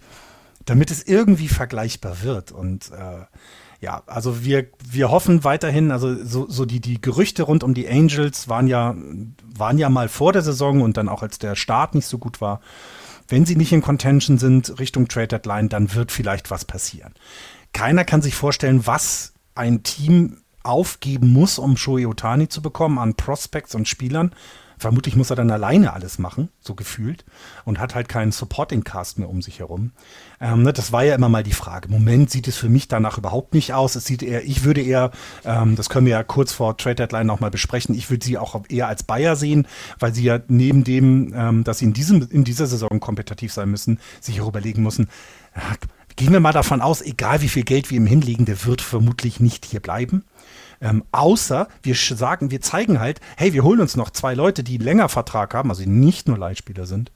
damit 0.64 0.92
es 0.92 1.04
irgendwie 1.04 1.50
vergleichbar 1.50 2.24
wird. 2.24 2.54
Und 2.54 2.90
äh, 2.92 3.26
ja, 3.84 4.02
also 4.06 4.46
wir, 4.46 4.68
wir 4.90 5.12
hoffen 5.12 5.44
weiterhin, 5.44 5.92
also 5.92 6.16
so, 6.24 6.50
so 6.50 6.64
die, 6.64 6.80
die 6.80 7.02
Gerüchte 7.02 7.44
rund 7.44 7.66
um 7.66 7.74
die 7.74 7.90
Angels 7.90 8.48
waren 8.48 8.68
ja, 8.68 8.96
waren 9.58 9.78
ja 9.78 9.90
mal 9.90 10.08
vor 10.08 10.32
der 10.32 10.42
Saison 10.42 10.82
und 10.82 10.96
dann 10.96 11.10
auch 11.10 11.22
als 11.22 11.38
der 11.38 11.56
Start 11.56 11.94
nicht 11.94 12.08
so 12.08 12.18
gut 12.18 12.40
war. 12.40 12.62
Wenn 13.28 13.46
sie 13.46 13.58
nicht 13.58 13.74
in 13.74 13.82
Contention 13.82 14.38
sind 14.38 14.80
Richtung 14.80 15.10
Trade 15.10 15.28
Deadline, 15.28 15.68
dann 15.68 15.94
wird 15.96 16.14
vielleicht 16.14 16.50
was 16.50 16.64
passieren. 16.64 17.14
Keiner 17.74 18.06
kann 18.06 18.22
sich 18.22 18.36
vorstellen, 18.36 18.88
was 18.88 19.34
ein 19.54 19.84
Team 19.84 20.38
aufgeben 20.64 21.34
muss, 21.34 21.60
um 21.60 21.76
Shohei 21.76 22.08
Otani 22.08 22.48
zu 22.48 22.62
bekommen 22.62 22.98
an 22.98 23.16
Prospects 23.16 23.76
und 23.76 23.90
Spielern. 23.90 24.32
Vermutlich 24.78 25.16
muss 25.16 25.30
er 25.30 25.36
dann 25.36 25.52
alleine 25.52 25.94
alles 25.94 26.20
machen, 26.20 26.50
so 26.60 26.76
gefühlt, 26.76 27.26
und 27.66 27.80
hat 27.80 27.96
halt 27.96 28.10
keinen 28.10 28.32
Supporting-Cast 28.32 29.20
mehr 29.20 29.30
um 29.30 29.42
sich 29.42 29.60
herum. 29.60 29.92
Ähm, 30.42 30.64
ne, 30.64 30.74
das 30.74 30.92
war 30.92 31.04
ja 31.04 31.16
immer 31.16 31.30
mal 31.30 31.44
die 31.44 31.54
Frage. 31.54 31.88
Im 31.88 31.94
Moment 31.94 32.30
sieht 32.30 32.48
es 32.48 32.58
für 32.58 32.70
mich 32.70 32.88
danach 32.88 33.18
überhaupt 33.18 33.54
nicht 33.54 33.74
aus. 33.74 33.96
Es 33.96 34.06
sieht 34.06 34.24
eher, 34.24 34.44
ich 34.44 34.64
würde 34.64 34.82
eher, 34.82 35.12
ähm, 35.46 35.76
das 35.76 35.90
können 35.90 36.06
wir 36.06 36.14
ja 36.14 36.24
kurz 36.24 36.52
vor 36.52 36.78
Trade 36.78 36.96
Deadline 36.96 37.28
nochmal 37.28 37.52
besprechen, 37.52 37.96
ich 37.96 38.10
würde 38.10 38.26
sie 38.26 38.38
auch 38.38 38.62
eher 38.70 38.88
als 38.88 39.04
Bayer 39.04 39.36
sehen, 39.36 39.68
weil 40.00 40.14
sie 40.14 40.24
ja 40.24 40.40
neben 40.48 40.84
dem, 40.84 41.34
ähm, 41.36 41.64
dass 41.64 41.80
sie 41.80 41.86
in, 41.86 41.94
diesem, 41.94 42.28
in 42.30 42.44
dieser 42.44 42.68
Saison 42.68 43.00
kompetitiv 43.00 43.54
sein 43.54 43.70
müssen, 43.70 44.00
sich 44.20 44.42
auch 44.42 44.48
überlegen 44.48 44.84
müssen, 44.84 45.10
ja, 45.56 45.62
gehen 46.16 46.32
wir 46.32 46.40
mal 46.40 46.52
davon 46.52 46.82
aus, 46.82 47.02
egal 47.02 47.42
wie 47.42 47.50
viel 47.50 47.64
Geld 47.64 47.90
wir 47.90 47.98
ihm 47.98 48.06
hinlegen, 48.06 48.46
der 48.46 48.66
wird 48.66 48.82
vermutlich 48.82 49.40
nicht 49.40 49.66
hier 49.66 49.80
bleiben. 49.80 50.24
Ähm, 50.84 51.06
außer 51.14 51.70
wir 51.82 51.96
sagen, 51.96 52.52
wir 52.52 52.60
zeigen 52.60 53.00
halt, 53.00 53.22
hey, 53.38 53.54
wir 53.54 53.64
holen 53.64 53.80
uns 53.80 53.96
noch 53.96 54.10
zwei 54.10 54.34
Leute, 54.34 54.64
die 54.64 54.78
länger 54.78 55.08
Vertrag 55.08 55.54
haben, 55.54 55.70
also 55.70 55.82
die 55.82 55.90
nicht 55.90 56.28
nur 56.28 56.38
Leihspieler 56.38 56.86
sind, 56.86 57.12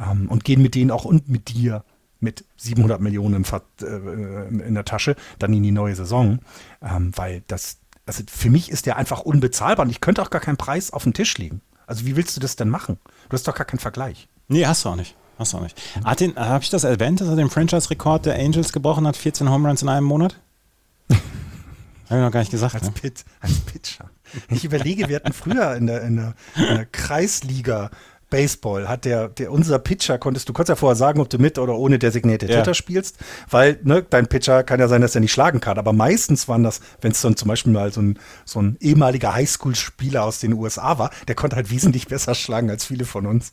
ähm, 0.00 0.28
und 0.28 0.44
gehen 0.44 0.60
mit 0.60 0.74
denen 0.74 0.90
auch 0.90 1.04
und 1.04 1.28
mit 1.28 1.48
dir 1.48 1.84
mit 2.18 2.44
700 2.56 3.00
Millionen 3.00 3.44
äh, 3.80 4.48
in 4.48 4.74
der 4.74 4.84
Tasche 4.84 5.14
dann 5.38 5.52
in 5.52 5.62
die 5.62 5.70
neue 5.70 5.94
Saison, 5.94 6.40
ähm, 6.82 7.12
weil 7.14 7.44
das, 7.46 7.78
also 8.06 8.24
für 8.28 8.50
mich 8.50 8.70
ist 8.70 8.86
der 8.86 8.96
einfach 8.96 9.20
unbezahlbar 9.20 9.86
und 9.86 9.90
ich 9.90 10.00
könnte 10.00 10.20
auch 10.20 10.30
gar 10.30 10.40
keinen 10.40 10.56
Preis 10.56 10.92
auf 10.92 11.04
den 11.04 11.14
Tisch 11.14 11.38
legen. 11.38 11.60
Also 11.86 12.06
wie 12.06 12.16
willst 12.16 12.36
du 12.36 12.40
das 12.40 12.56
denn 12.56 12.70
machen? 12.70 12.98
Du 13.28 13.34
hast 13.34 13.46
doch 13.46 13.54
gar 13.54 13.66
keinen 13.66 13.80
Vergleich. 13.80 14.28
Nee, 14.48 14.66
hast 14.66 14.84
du 14.84 14.88
auch 14.88 14.96
nicht. 14.96 15.14
Hast 15.38 15.52
du 15.52 15.58
auch 15.58 15.62
nicht. 15.62 15.80
Hat 16.04 16.20
den, 16.20 16.34
habe 16.36 16.62
ich 16.64 16.70
das 16.70 16.84
erwähnt, 16.84 17.20
dass 17.20 17.28
er 17.28 17.36
den 17.36 17.50
Franchise-Rekord 17.50 18.26
der 18.26 18.34
Angels 18.34 18.72
gebrochen 18.72 19.06
hat? 19.06 19.16
14 19.16 19.48
Home 19.48 19.68
Runs 19.68 19.82
in 19.82 19.88
einem 19.88 20.06
Monat? 20.06 20.38
Habe 22.12 22.20
ich 22.20 22.26
noch 22.26 22.32
gar 22.32 22.40
nicht 22.40 22.50
gesagt. 22.50 22.74
Als, 22.74 22.84
Ne? 22.84 22.92
Pit, 22.92 23.24
als 23.40 23.58
Pitcher. 23.60 24.10
Ich 24.50 24.64
überlege, 24.66 25.08
wir 25.08 25.16
hatten 25.16 25.32
früher 25.32 25.74
in 25.76 25.86
der, 25.86 26.02
in 26.02 26.16
der, 26.16 26.34
in 26.56 26.74
der 26.76 26.84
Kreisliga 26.86 27.90
Baseball, 28.32 28.88
hat 28.88 29.04
der, 29.04 29.28
der, 29.28 29.52
unser 29.52 29.78
Pitcher, 29.78 30.18
konntest 30.18 30.48
du 30.48 30.52
kurz 30.52 30.68
ja 30.68 30.74
vorher 30.74 30.96
sagen, 30.96 31.20
ob 31.20 31.28
du 31.30 31.38
mit 31.38 31.58
oder 31.58 31.74
ohne 31.76 31.98
designated 31.98 32.48
Ja. 32.50 32.56
Hitter 32.56 32.74
spielst, 32.74 33.18
weil 33.50 33.78
ne, 33.84 34.02
dein 34.08 34.26
Pitcher 34.26 34.64
kann 34.64 34.80
ja 34.80 34.88
sein, 34.88 35.02
dass 35.02 35.14
er 35.14 35.20
nicht 35.20 35.32
schlagen 35.32 35.60
kann, 35.60 35.78
aber 35.78 35.92
meistens 35.92 36.48
waren 36.48 36.62
das, 36.64 36.80
wenn 37.02 37.12
es 37.12 37.20
dann 37.20 37.36
zum 37.36 37.48
Beispiel 37.48 37.72
mal 37.72 37.92
so 37.92 38.00
ein, 38.00 38.18
so 38.44 38.60
ein 38.60 38.76
ehemaliger 38.80 39.34
Highschool-Spieler 39.34 40.24
aus 40.24 40.40
den 40.40 40.54
USA 40.54 40.98
war, 40.98 41.10
der 41.28 41.34
konnte 41.34 41.56
halt 41.56 41.70
wesentlich 41.70 42.08
besser 42.08 42.34
schlagen 42.34 42.70
als 42.70 42.86
viele 42.86 43.04
von 43.04 43.26
uns. 43.26 43.52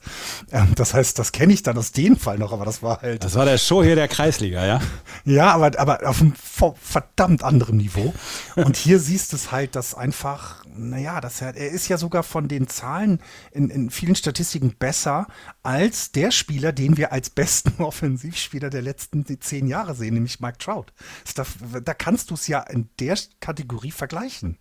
Ähm, 0.51 0.69
das 0.75 0.93
heißt, 0.93 1.19
das 1.19 1.32
kenne 1.34 1.51
ich 1.53 1.61
dann 1.61 1.77
aus 1.77 1.91
dem 1.91 2.15
Fall 2.17 2.38
noch, 2.38 2.53
aber 2.53 2.63
das 2.65 2.82
war 2.82 3.01
halt 3.01 3.23
Das 3.23 3.36
war 3.36 3.45
der 3.45 3.57
Show 3.57 3.84
hier 3.84 3.95
der 3.95 4.07
Kreisliga, 4.07 4.65
ja? 4.65 4.80
ja, 5.25 5.51
aber, 5.53 5.77
aber 5.77 5.99
auf 6.07 6.21
einem 6.21 6.34
ver- 6.36 6.75
verdammt 6.82 7.43
anderen 7.43 7.77
Niveau. 7.77 8.13
Und 8.55 8.77
hier 8.77 8.99
siehst 8.99 9.34
du 9.34 9.36
es 9.36 9.51
halt, 9.51 9.75
dass 9.75 9.93
einfach, 9.93 10.63
naja, 10.80 11.21
das, 11.21 11.41
er 11.41 11.55
ist 11.55 11.88
ja 11.88 11.97
sogar 11.97 12.23
von 12.23 12.47
den 12.47 12.67
Zahlen 12.67 13.19
in, 13.51 13.69
in 13.69 13.89
vielen 13.89 14.15
Statistiken 14.15 14.75
besser 14.77 15.27
als 15.63 16.11
der 16.11 16.32
Spieler, 16.32 16.71
den 16.71 16.97
wir 16.97 17.11
als 17.11 17.30
besten 17.30 17.82
Offensivspieler 17.84 18.69
der 18.69 18.82
letzten 18.82 19.25
zehn 19.41 19.67
Jahre 19.67 19.95
sehen, 19.95 20.13
nämlich 20.13 20.39
Mike 20.39 20.57
Trout. 20.59 20.88
Da, 21.36 21.45
da 21.84 21.93
kannst 21.93 22.30
du 22.30 22.36
es 22.36 22.47
ja 22.47 22.61
in 22.61 22.89
der 22.99 23.17
Kategorie 23.39 23.91
vergleichen. 23.91 24.57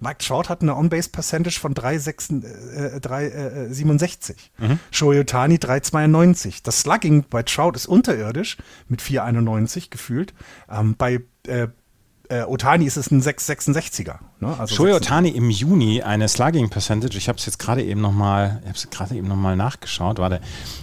Mike 0.00 0.18
Trout 0.18 0.48
hat 0.48 0.62
eine 0.62 0.76
On-Base-Percentage 0.76 1.58
von 1.58 1.74
3,67. 1.74 2.44
Äh, 2.74 2.98
3,67. 2.98 4.34
Shohei 4.90 5.20
Ohtani 5.20 5.56
3,92. 5.56 6.60
Das 6.62 6.80
Slugging 6.80 7.24
bei 7.28 7.42
Trout 7.42 7.72
ist 7.74 7.86
unterirdisch 7.86 8.56
mit 8.88 9.00
4,91 9.00 9.90
gefühlt. 9.90 10.34
Ähm, 10.68 10.94
bei 10.96 11.20
äh, 11.46 11.68
äh, 12.28 12.42
Otani 12.42 12.86
ist 12.86 12.96
es 12.96 13.10
ein 13.10 13.20
6,66er. 13.20 14.18
Ne? 14.40 14.56
Also 14.58 14.74
Shohei 14.74 14.92
6 14.92 15.06
Otani 15.06 15.28
im 15.30 15.50
Juni 15.50 16.02
eine 16.02 16.28
Slugging 16.28 16.70
Percentage. 16.70 17.16
Ich 17.18 17.28
habe 17.28 17.38
es 17.38 17.46
jetzt 17.46 17.58
gerade 17.58 17.82
eben 17.82 18.00
nochmal, 18.00 18.60
ich 18.62 18.68
habe 18.68 18.78
es 18.78 18.90
gerade 18.90 19.14
eben 19.14 19.28
noch 19.28 19.36
mal 19.36 19.56
nachgeschaut. 19.56 20.18
Warte. 20.18 20.40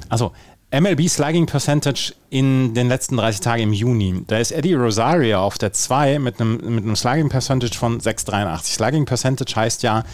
Also 0.09 0.33
MLB 0.73 1.09
Slugging 1.09 1.47
Percentage 1.47 2.13
in 2.29 2.73
den 2.73 2.87
letzten 2.87 3.17
30 3.17 3.41
Tagen 3.41 3.63
im 3.63 3.73
Juni. 3.73 4.23
Da 4.27 4.37
ist 4.37 4.53
Eddie 4.53 4.73
Rosario 4.73 5.41
auf 5.41 5.57
der 5.57 5.73
2 5.73 6.17
mit 6.19 6.39
einem, 6.39 6.53
mit 6.75 6.85
einem 6.85 6.95
Slugging 6.95 7.27
Percentage 7.27 7.77
von 7.77 7.99
6,83. 7.99 8.75
Slugging 8.75 9.03
Percentage 9.03 9.53
heißt 9.53 9.83
ja, 9.83 10.05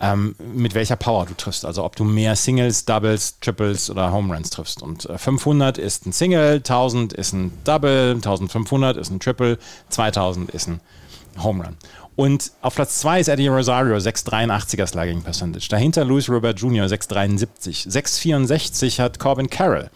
ähm, 0.00 0.34
mit 0.54 0.74
welcher 0.74 0.96
Power 0.96 1.26
du 1.26 1.34
triffst. 1.34 1.66
Also 1.66 1.84
ob 1.84 1.96
du 1.96 2.04
mehr 2.04 2.34
Singles, 2.34 2.86
Doubles, 2.86 3.38
Triples 3.40 3.90
oder 3.90 4.10
Home 4.10 4.34
Runs 4.34 4.48
triffst. 4.48 4.82
Und 4.82 5.04
äh, 5.04 5.18
500 5.18 5.76
ist 5.76 6.06
ein 6.06 6.12
Single, 6.12 6.56
1000 6.56 7.12
ist 7.12 7.34
ein 7.34 7.52
Double, 7.64 8.14
1500 8.14 8.96
ist 8.96 9.10
ein 9.10 9.20
Triple, 9.20 9.58
2000 9.90 10.50
ist 10.50 10.68
ein 10.68 10.80
Home 11.42 11.62
Run. 11.62 11.76
Und 12.16 12.52
auf 12.62 12.74
Platz 12.74 12.98
2 13.00 13.20
ist 13.20 13.28
Eddie 13.28 13.48
Rosario, 13.48 13.94
683er 13.96 14.86
Slugging 14.86 15.22
Percentage. 15.22 15.68
Dahinter 15.68 16.02
Luis 16.04 16.30
Robert 16.30 16.58
Jr., 16.58 16.88
673. 16.88 17.86
664 17.88 19.00
hat 19.00 19.18
Corbin 19.18 19.50
Carroll. 19.50 19.90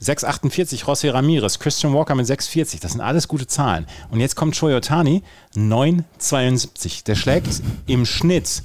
648 0.00 0.84
José 0.84 1.12
Ramirez, 1.12 1.58
Christian 1.58 1.92
Walker 1.92 2.14
mit 2.14 2.26
640. 2.26 2.80
Das 2.80 2.92
sind 2.92 3.02
alles 3.02 3.28
gute 3.28 3.46
Zahlen. 3.46 3.86
Und 4.10 4.20
jetzt 4.20 4.36
kommt 4.36 4.56
Shohei 4.56 4.74
Otani, 4.74 5.22
972. 5.54 7.04
Der 7.04 7.14
schlägt 7.14 7.62
im 7.86 8.06
Schnitt 8.06 8.62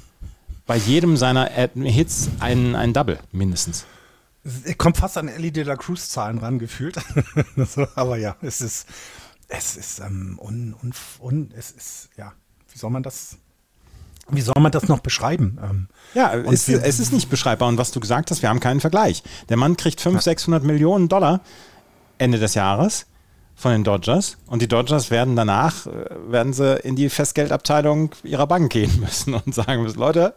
bei 0.66 0.78
jedem 0.78 1.18
seiner 1.18 1.50
Hits 1.76 2.30
einen, 2.40 2.76
einen 2.76 2.94
Double 2.94 3.20
mindestens. 3.34 3.86
Es 4.64 4.78
kommt 4.78 4.96
fast 4.96 5.18
an 5.18 5.28
Ellie 5.28 5.52
de 5.52 5.64
la 5.64 5.76
Cruz 5.76 6.10
Zahlen 6.10 6.38
ran 6.38 6.60
gefühlt. 6.60 6.98
aber 7.96 8.18
ja, 8.18 8.38
es 8.42 8.62
ist, 8.62 8.88
es 9.50 9.76
ist 9.76 10.00
ähm, 10.00 10.40
un, 10.42 10.74
un, 10.82 10.94
un, 11.20 11.52
es 11.58 11.72
ist, 11.72 12.10
ja, 12.18 12.34
wie 12.74 12.78
soll 12.78 12.90
man 12.90 13.04
das, 13.04 13.38
wie 14.30 14.42
soll 14.42 14.60
man 14.60 14.72
das 14.72 14.88
noch 14.88 15.00
beschreiben? 15.00 15.60
Ähm, 15.64 15.88
ja, 16.14 16.34
es, 16.34 16.68
wir, 16.68 16.84
es, 16.84 17.00
ist 17.00 17.14
nicht 17.14 17.30
beschreibbar. 17.30 17.68
Und 17.68 17.78
was 17.78 17.92
du 17.92 18.00
gesagt 18.00 18.32
hast, 18.32 18.42
wir 18.42 18.50
haben 18.50 18.60
keinen 18.60 18.80
Vergleich. 18.80 19.24
Der 19.50 19.58
Mann 19.58 19.78
kriegt 19.78 20.02
500, 20.02 20.24
600 20.24 20.64
Millionen 20.64 21.10
Dollar 21.10 21.42
Ende 22.18 22.40
des 22.40 22.54
Jahres 22.54 23.06
von 23.56 23.72
den 23.72 23.84
Dodgers 23.84 24.38
und 24.48 24.62
die 24.62 24.68
Dodgers 24.68 25.12
werden 25.12 25.36
danach, 25.36 25.86
äh, 25.86 25.92
werden 26.28 26.54
sie 26.54 26.78
in 26.80 26.96
die 26.96 27.10
Festgeldabteilung 27.10 28.12
ihrer 28.24 28.48
Bank 28.48 28.72
gehen 28.72 29.00
müssen 29.00 29.34
und 29.34 29.54
sagen 29.54 29.84
müssen, 29.84 30.00
Leute, 30.00 30.34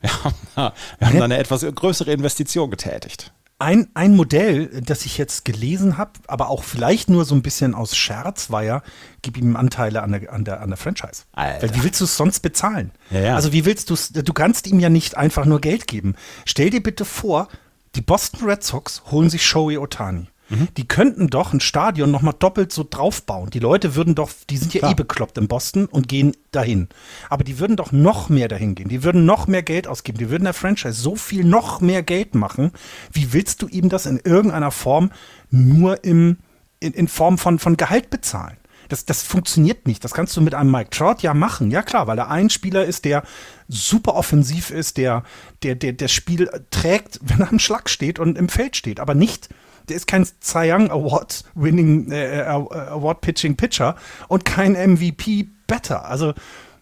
wir 0.00 0.24
haben 0.24 0.34
da, 0.54 0.72
wir 0.98 1.08
haben 1.08 1.18
da 1.18 1.24
eine 1.24 1.38
etwas 1.38 1.62
größere 1.62 2.12
Investition 2.12 2.70
getätigt. 2.70 3.32
Ein, 3.58 3.88
ein 3.94 4.14
Modell, 4.14 4.82
das 4.82 5.06
ich 5.06 5.16
jetzt 5.16 5.46
gelesen 5.46 5.96
habe, 5.96 6.12
aber 6.26 6.50
auch 6.50 6.62
vielleicht 6.62 7.08
nur 7.08 7.24
so 7.24 7.34
ein 7.34 7.40
bisschen 7.40 7.74
aus 7.74 7.96
Scherz, 7.96 8.50
war 8.50 8.62
ja, 8.62 8.82
gib 9.22 9.38
ihm 9.38 9.56
Anteile 9.56 10.02
an 10.02 10.12
der, 10.12 10.30
an 10.30 10.44
der, 10.44 10.60
an 10.60 10.68
der 10.68 10.76
Franchise. 10.76 11.22
Alter. 11.32 11.62
Weil 11.62 11.74
wie 11.74 11.82
willst 11.84 12.00
du 12.00 12.04
es 12.04 12.18
sonst 12.18 12.40
bezahlen? 12.40 12.90
Ja, 13.10 13.20
ja. 13.20 13.34
Also 13.34 13.52
wie 13.52 13.64
willst 13.64 13.88
du 13.88 13.94
es, 13.94 14.12
du 14.12 14.32
kannst 14.34 14.66
ihm 14.66 14.78
ja 14.78 14.90
nicht 14.90 15.16
einfach 15.16 15.46
nur 15.46 15.62
Geld 15.62 15.86
geben. 15.86 16.16
Stell 16.44 16.68
dir 16.68 16.82
bitte 16.82 17.06
vor, 17.06 17.48
die 17.94 18.02
Boston 18.02 18.46
Red 18.46 18.62
Sox 18.62 19.02
holen 19.10 19.30
sich 19.30 19.46
Shohei 19.46 19.78
Otani. 19.78 20.28
Mhm. 20.48 20.68
Die 20.76 20.86
könnten 20.86 21.28
doch 21.28 21.52
ein 21.52 21.60
Stadion 21.60 22.10
nochmal 22.10 22.34
doppelt 22.38 22.72
so 22.72 22.86
draufbauen. 22.88 23.50
Die 23.50 23.58
Leute 23.58 23.94
würden 23.94 24.14
doch, 24.14 24.30
die 24.48 24.56
sind 24.56 24.74
ja 24.74 24.80
Klar. 24.80 24.92
eh 24.92 24.94
bekloppt 24.94 25.38
in 25.38 25.48
Boston 25.48 25.86
und 25.86 26.08
gehen 26.08 26.36
dahin. 26.52 26.88
Aber 27.28 27.44
die 27.44 27.58
würden 27.58 27.76
doch 27.76 27.92
noch 27.92 28.28
mehr 28.28 28.48
dahin 28.48 28.74
gehen. 28.74 28.88
Die 28.88 29.02
würden 29.02 29.24
noch 29.24 29.46
mehr 29.46 29.62
Geld 29.62 29.88
ausgeben. 29.88 30.18
Die 30.18 30.30
würden 30.30 30.44
der 30.44 30.54
Franchise 30.54 31.00
so 31.00 31.16
viel 31.16 31.44
noch 31.44 31.80
mehr 31.80 32.02
Geld 32.02 32.34
machen. 32.34 32.72
Wie 33.12 33.32
willst 33.32 33.62
du 33.62 33.68
ihm 33.68 33.88
das 33.88 34.06
in 34.06 34.20
irgendeiner 34.22 34.70
Form 34.70 35.10
nur 35.50 36.04
im, 36.04 36.38
in, 36.80 36.92
in 36.92 37.08
Form 37.08 37.38
von, 37.38 37.58
von 37.58 37.76
Gehalt 37.76 38.10
bezahlen? 38.10 38.56
Das, 38.88 39.04
das 39.04 39.22
funktioniert 39.22 39.88
nicht. 39.88 40.04
Das 40.04 40.14
kannst 40.14 40.36
du 40.36 40.40
mit 40.40 40.54
einem 40.54 40.70
Mike 40.70 40.90
Trout 40.90 41.16
ja 41.22 41.34
machen. 41.34 41.72
Ja 41.72 41.82
klar, 41.82 42.06
weil 42.06 42.18
er 42.18 42.30
ein 42.30 42.50
Spieler 42.50 42.84
ist, 42.84 43.04
der 43.04 43.24
super 43.68 44.14
offensiv 44.14 44.70
ist, 44.70 44.96
der, 44.96 45.24
der, 45.64 45.74
der 45.74 45.92
das 45.94 46.12
Spiel 46.12 46.48
trägt, 46.70 47.18
wenn 47.22 47.40
er 47.40 47.50
am 47.50 47.58
Schlag 47.58 47.90
steht 47.90 48.20
und 48.20 48.38
im 48.38 48.48
Feld 48.48 48.76
steht. 48.76 49.00
Aber 49.00 49.14
nicht 49.14 49.48
der 49.88 49.96
ist 49.96 50.06
kein 50.06 50.24
Cy 50.24 50.72
Young 50.72 50.90
Award 50.90 51.44
Winning 51.54 52.10
äh, 52.10 52.40
äh 52.40 52.46
Award 52.46 53.20
Pitching 53.20 53.56
Pitcher 53.56 53.96
und 54.28 54.44
kein 54.44 54.72
MVP 54.72 55.48
Better. 55.66 56.06
Also 56.06 56.34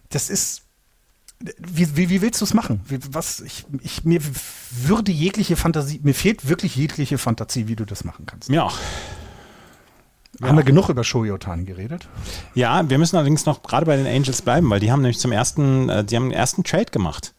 das 0.09 0.29
ist 0.29 0.65
wie, 1.39 1.97
wie, 1.97 2.09
wie 2.09 2.21
willst 2.21 2.41
du 2.41 2.45
es 2.45 2.53
machen? 2.53 2.81
Wie, 2.87 2.99
was, 3.09 3.41
ich, 3.41 3.65
ich, 3.81 4.05
mir 4.05 4.21
würde 4.71 5.11
jegliche 5.11 5.55
Fantasie, 5.55 5.99
mir 6.01 6.13
fehlt 6.13 6.47
wirklich 6.47 6.75
jegliche 6.75 7.17
Fantasie, 7.17 7.67
wie 7.67 7.75
du 7.75 7.85
das 7.85 8.03
machen 8.03 8.25
kannst. 8.25 8.49
Mir 8.49 8.63
auch. 8.63 8.77
Wir 10.37 10.47
ja. 10.47 10.49
haben 10.49 10.57
ja 10.57 10.63
genug 10.63 10.89
über 10.89 11.03
Shohei 11.03 11.31
Otani 11.31 11.65
geredet. 11.65 12.07
Ja, 12.55 12.89
wir 12.89 12.97
müssen 12.97 13.15
allerdings 13.15 13.45
noch 13.45 13.63
gerade 13.63 13.85
bei 13.85 13.95
den 13.95 14.07
Angels 14.07 14.41
bleiben, 14.41 14.69
weil 14.69 14.79
die 14.79 14.91
haben 14.91 15.01
nämlich 15.01 15.19
zum 15.19 15.31
ersten, 15.31 15.89
äh, 15.89 16.03
die 16.03 16.15
haben 16.15 16.29
den 16.29 16.37
ersten 16.37 16.63
Trade 16.63 16.85
gemacht. 16.91 17.34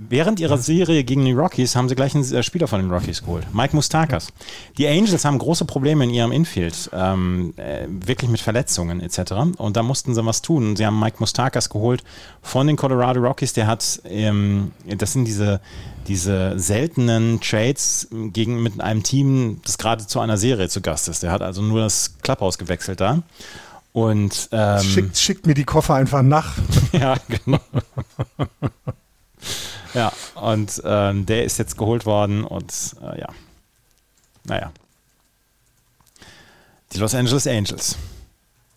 Während 0.00 0.38
ihrer 0.38 0.58
Serie 0.58 1.02
gegen 1.02 1.24
die 1.24 1.32
Rockies 1.32 1.74
haben 1.74 1.88
sie 1.88 1.96
gleich 1.96 2.14
einen 2.14 2.32
äh, 2.32 2.44
Spieler 2.44 2.68
von 2.68 2.80
den 2.80 2.88
Rockies 2.88 3.22
geholt, 3.22 3.52
Mike 3.52 3.74
Mustakas. 3.74 4.28
Die 4.76 4.86
Angels 4.86 5.24
haben 5.24 5.38
große 5.38 5.64
Probleme 5.64 6.04
in 6.04 6.10
ihrem 6.10 6.30
Infield, 6.30 6.88
ähm, 6.92 7.52
äh, 7.56 7.86
wirklich 7.88 8.30
mit 8.30 8.40
Verletzungen 8.40 9.00
etc. 9.00 9.32
Und 9.56 9.76
da 9.76 9.82
mussten 9.82 10.14
sie 10.14 10.24
was 10.24 10.40
tun. 10.40 10.76
Sie 10.76 10.86
haben 10.86 11.00
Mike 11.00 11.16
Mustakas 11.18 11.68
geholt 11.68 12.04
von 12.42 12.68
den 12.68 12.76
Colorado 12.76 13.20
Rockies. 13.20 13.54
Der 13.54 13.66
hat, 13.66 14.00
ähm, 14.04 14.70
das 14.86 15.14
sind 15.14 15.24
diese, 15.24 15.60
diese 16.06 16.56
seltenen 16.60 17.40
Trades 17.40 18.06
gegen 18.12 18.62
mit 18.62 18.80
einem 18.80 19.02
Team, 19.02 19.60
das 19.64 19.78
gerade 19.78 20.06
zu 20.06 20.20
einer 20.20 20.36
Serie 20.36 20.68
zu 20.68 20.80
Gast 20.80 21.08
ist. 21.08 21.24
Der 21.24 21.32
hat 21.32 21.42
also 21.42 21.60
nur 21.60 21.80
das 21.80 22.18
Clubhouse 22.22 22.56
gewechselt 22.56 23.00
da. 23.00 23.24
Und 23.92 24.48
ähm, 24.52 24.80
schickt, 24.80 25.18
schickt 25.18 25.46
mir 25.48 25.54
die 25.54 25.64
Koffer 25.64 25.94
einfach 25.94 26.22
nach. 26.22 26.54
ja, 26.92 27.16
genau. 27.28 27.58
Ja, 29.94 30.12
und 30.34 30.82
ähm, 30.84 31.26
der 31.26 31.44
ist 31.44 31.58
jetzt 31.58 31.76
geholt 31.76 32.06
worden 32.06 32.44
und 32.44 32.72
äh, 33.02 33.20
ja. 33.20 33.28
Naja. 34.44 34.72
Die 36.92 36.98
Los 36.98 37.14
Angeles 37.14 37.46
Angels 37.46 37.96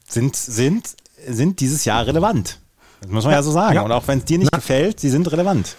sind, 0.07 0.35
sind, 0.35 0.95
sind 1.27 1.59
dieses 1.59 1.85
Jahr 1.85 2.05
relevant. 2.05 2.59
Das 3.01 3.09
muss 3.09 3.23
man 3.23 3.31
ja, 3.31 3.39
ja 3.39 3.43
so 3.43 3.51
sagen. 3.51 3.75
Ja. 3.75 3.81
Und 3.81 3.91
auch 3.91 4.07
wenn 4.07 4.19
es 4.19 4.25
dir 4.25 4.37
nicht 4.37 4.51
Na. 4.51 4.57
gefällt, 4.57 4.99
sie 4.99 5.09
sind 5.09 5.31
relevant. 5.31 5.75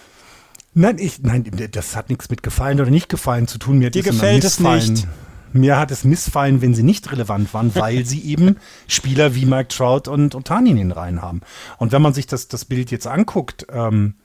Nein, 0.73 0.97
ich, 0.97 1.21
nein, 1.21 1.45
das 1.71 1.95
hat 1.95 2.09
nichts 2.09 2.29
mit 2.29 2.41
gefallen 2.41 2.81
oder 2.81 2.89
nicht 2.89 3.07
gefallen 3.07 3.47
zu 3.47 3.59
tun. 3.59 3.77
Mir 3.77 3.91
dir 3.91 4.03
gefällt 4.03 4.43
es 4.43 4.59
nicht. 4.59 5.07
Mir 5.55 5.77
hat 5.77 5.91
es 5.91 6.03
missfallen, 6.03 6.63
wenn 6.63 6.73
sie 6.73 6.81
nicht 6.81 7.11
relevant 7.11 7.53
waren, 7.53 7.75
weil 7.75 8.05
sie 8.05 8.23
eben 8.23 8.57
Spieler 8.87 9.35
wie 9.35 9.45
Mike 9.45 9.67
Trout 9.67 10.09
und 10.09 10.33
Otani 10.33 10.71
in 10.71 10.77
den 10.77 10.91
Reihen 10.91 11.21
haben. 11.21 11.41
Und 11.77 11.91
wenn 11.91 12.01
man 12.01 12.15
sich 12.15 12.25
das, 12.25 12.47
das 12.47 12.65
Bild 12.65 12.89
jetzt 12.89 13.05
anguckt, 13.05 13.67
ähm, 13.71 14.15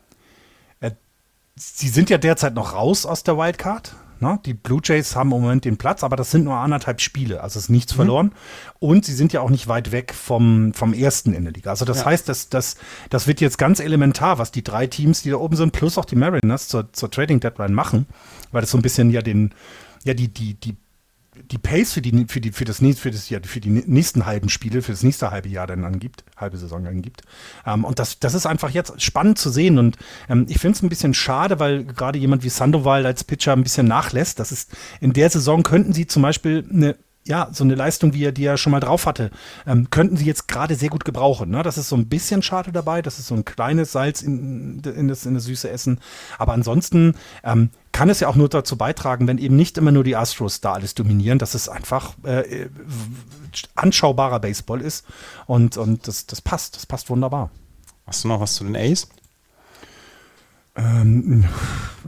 sie 1.58 1.88
sind 1.88 2.10
ja 2.10 2.18
derzeit 2.18 2.54
noch 2.54 2.74
raus 2.74 3.06
aus 3.06 3.22
der 3.22 3.36
Wildcard. 3.36 3.94
Ne? 4.20 4.40
Die 4.44 4.54
Blue 4.54 4.80
Jays 4.82 5.14
haben 5.14 5.32
im 5.32 5.40
Moment 5.40 5.64
den 5.64 5.76
Platz, 5.76 6.02
aber 6.02 6.16
das 6.16 6.30
sind 6.30 6.44
nur 6.44 6.56
anderthalb 6.56 7.00
Spiele, 7.00 7.40
also 7.40 7.58
ist 7.58 7.68
nichts 7.68 7.92
mhm. 7.92 7.96
verloren. 7.96 8.32
Und 8.80 9.04
sie 9.04 9.14
sind 9.14 9.32
ja 9.32 9.40
auch 9.40 9.50
nicht 9.50 9.68
weit 9.68 9.92
weg 9.92 10.12
vom, 10.12 10.72
vom 10.74 10.92
ersten 10.92 11.32
in 11.34 11.44
der 11.44 11.52
Liga. 11.52 11.70
Also 11.70 11.84
das 11.84 12.00
ja. 12.00 12.06
heißt, 12.06 12.28
das, 12.28 12.48
das, 12.48 12.76
das 13.10 13.26
wird 13.26 13.40
jetzt 13.40 13.58
ganz 13.58 13.80
elementar, 13.80 14.38
was 14.38 14.50
die 14.50 14.64
drei 14.64 14.86
Teams, 14.86 15.22
die 15.22 15.30
da 15.30 15.36
oben 15.36 15.56
sind, 15.56 15.72
plus 15.72 15.98
auch 15.98 16.04
die 16.04 16.16
Mariners 16.16 16.68
zur, 16.68 16.92
zur 16.92 17.10
Trading 17.10 17.40
Deadline 17.40 17.74
machen, 17.74 18.06
weil 18.50 18.60
das 18.60 18.70
so 18.70 18.78
ein 18.78 18.82
bisschen 18.82 19.10
ja 19.10 19.22
den, 19.22 19.54
ja, 20.04 20.14
die, 20.14 20.28
die, 20.28 20.54
die 20.54 20.76
die 21.50 21.58
Pace 21.58 21.92
für 21.92 22.02
die, 22.02 22.26
für 22.28 22.40
die, 22.40 22.52
für 22.52 22.64
das, 22.64 22.78
für 22.78 23.10
das, 23.10 23.28
ja, 23.30 23.38
für 23.42 23.60
die 23.60 23.70
nächsten 23.70 24.26
halben 24.26 24.48
Spiele, 24.48 24.82
für 24.82 24.92
das 24.92 25.02
nächste 25.02 25.30
halbe 25.30 25.48
Jahr 25.48 25.66
dann 25.66 25.84
angibt, 25.84 26.24
halbe 26.36 26.56
Saison 26.56 26.86
angibt. 26.86 27.22
Ähm, 27.66 27.84
und 27.84 27.98
das, 27.98 28.18
das 28.18 28.34
ist 28.34 28.46
einfach 28.46 28.70
jetzt 28.70 29.00
spannend 29.02 29.38
zu 29.38 29.50
sehen. 29.50 29.78
Und 29.78 29.96
ähm, 30.28 30.46
ich 30.48 30.58
finde 30.58 30.76
es 30.76 30.82
ein 30.82 30.88
bisschen 30.88 31.14
schade, 31.14 31.58
weil 31.58 31.84
gerade 31.84 32.18
jemand 32.18 32.44
wie 32.44 32.48
Sandoval 32.48 33.06
als 33.06 33.24
Pitcher 33.24 33.52
ein 33.52 33.62
bisschen 33.62 33.86
nachlässt. 33.86 34.38
Das 34.38 34.52
ist, 34.52 34.76
in 35.00 35.12
der 35.12 35.30
Saison 35.30 35.62
könnten 35.62 35.92
sie 35.92 36.06
zum 36.06 36.22
Beispiel 36.22 36.66
eine 36.70 36.96
ja, 37.28 37.48
so 37.52 37.62
eine 37.62 37.74
Leistung, 37.74 38.14
wie 38.14 38.24
er 38.24 38.32
die 38.32 38.46
er 38.46 38.56
schon 38.56 38.70
mal 38.70 38.80
drauf 38.80 39.04
hatte, 39.04 39.30
ähm, 39.66 39.90
könnten 39.90 40.16
sie 40.16 40.24
jetzt 40.24 40.48
gerade 40.48 40.74
sehr 40.74 40.88
gut 40.88 41.04
gebrauchen. 41.04 41.50
Ne? 41.50 41.62
Das 41.62 41.76
ist 41.76 41.90
so 41.90 41.96
ein 41.96 42.08
bisschen 42.08 42.42
schade 42.42 42.72
dabei, 42.72 43.02
das 43.02 43.18
ist 43.18 43.26
so 43.26 43.34
ein 43.34 43.44
kleines 43.44 43.92
Salz 43.92 44.22
in, 44.22 44.80
in, 44.80 45.08
das, 45.08 45.26
in 45.26 45.34
das 45.34 45.44
süße 45.44 45.68
Essen. 45.68 46.00
Aber 46.38 46.54
ansonsten 46.54 47.14
ähm, 47.44 47.68
kann 47.92 48.10
es 48.10 48.20
ja 48.20 48.28
auch 48.28 48.36
nur 48.36 48.48
dazu 48.48 48.76
beitragen, 48.76 49.26
wenn 49.26 49.38
eben 49.38 49.56
nicht 49.56 49.78
immer 49.78 49.92
nur 49.92 50.04
die 50.04 50.16
Astros 50.16 50.60
da 50.60 50.72
alles 50.72 50.94
dominieren, 50.94 51.38
dass 51.38 51.54
es 51.54 51.68
einfach 51.68 52.14
äh, 52.24 52.68
anschaubarer 53.74 54.40
Baseball 54.40 54.80
ist. 54.80 55.06
Und, 55.46 55.76
und 55.76 56.06
das, 56.06 56.26
das 56.26 56.40
passt, 56.40 56.76
das 56.76 56.86
passt 56.86 57.10
wunderbar. 57.10 57.50
Hast 58.06 58.24
du 58.24 58.28
noch 58.28 58.40
was 58.40 58.54
zu 58.54 58.64
den 58.64 58.76
A's? 58.76 59.08
Ähm, 60.78 61.44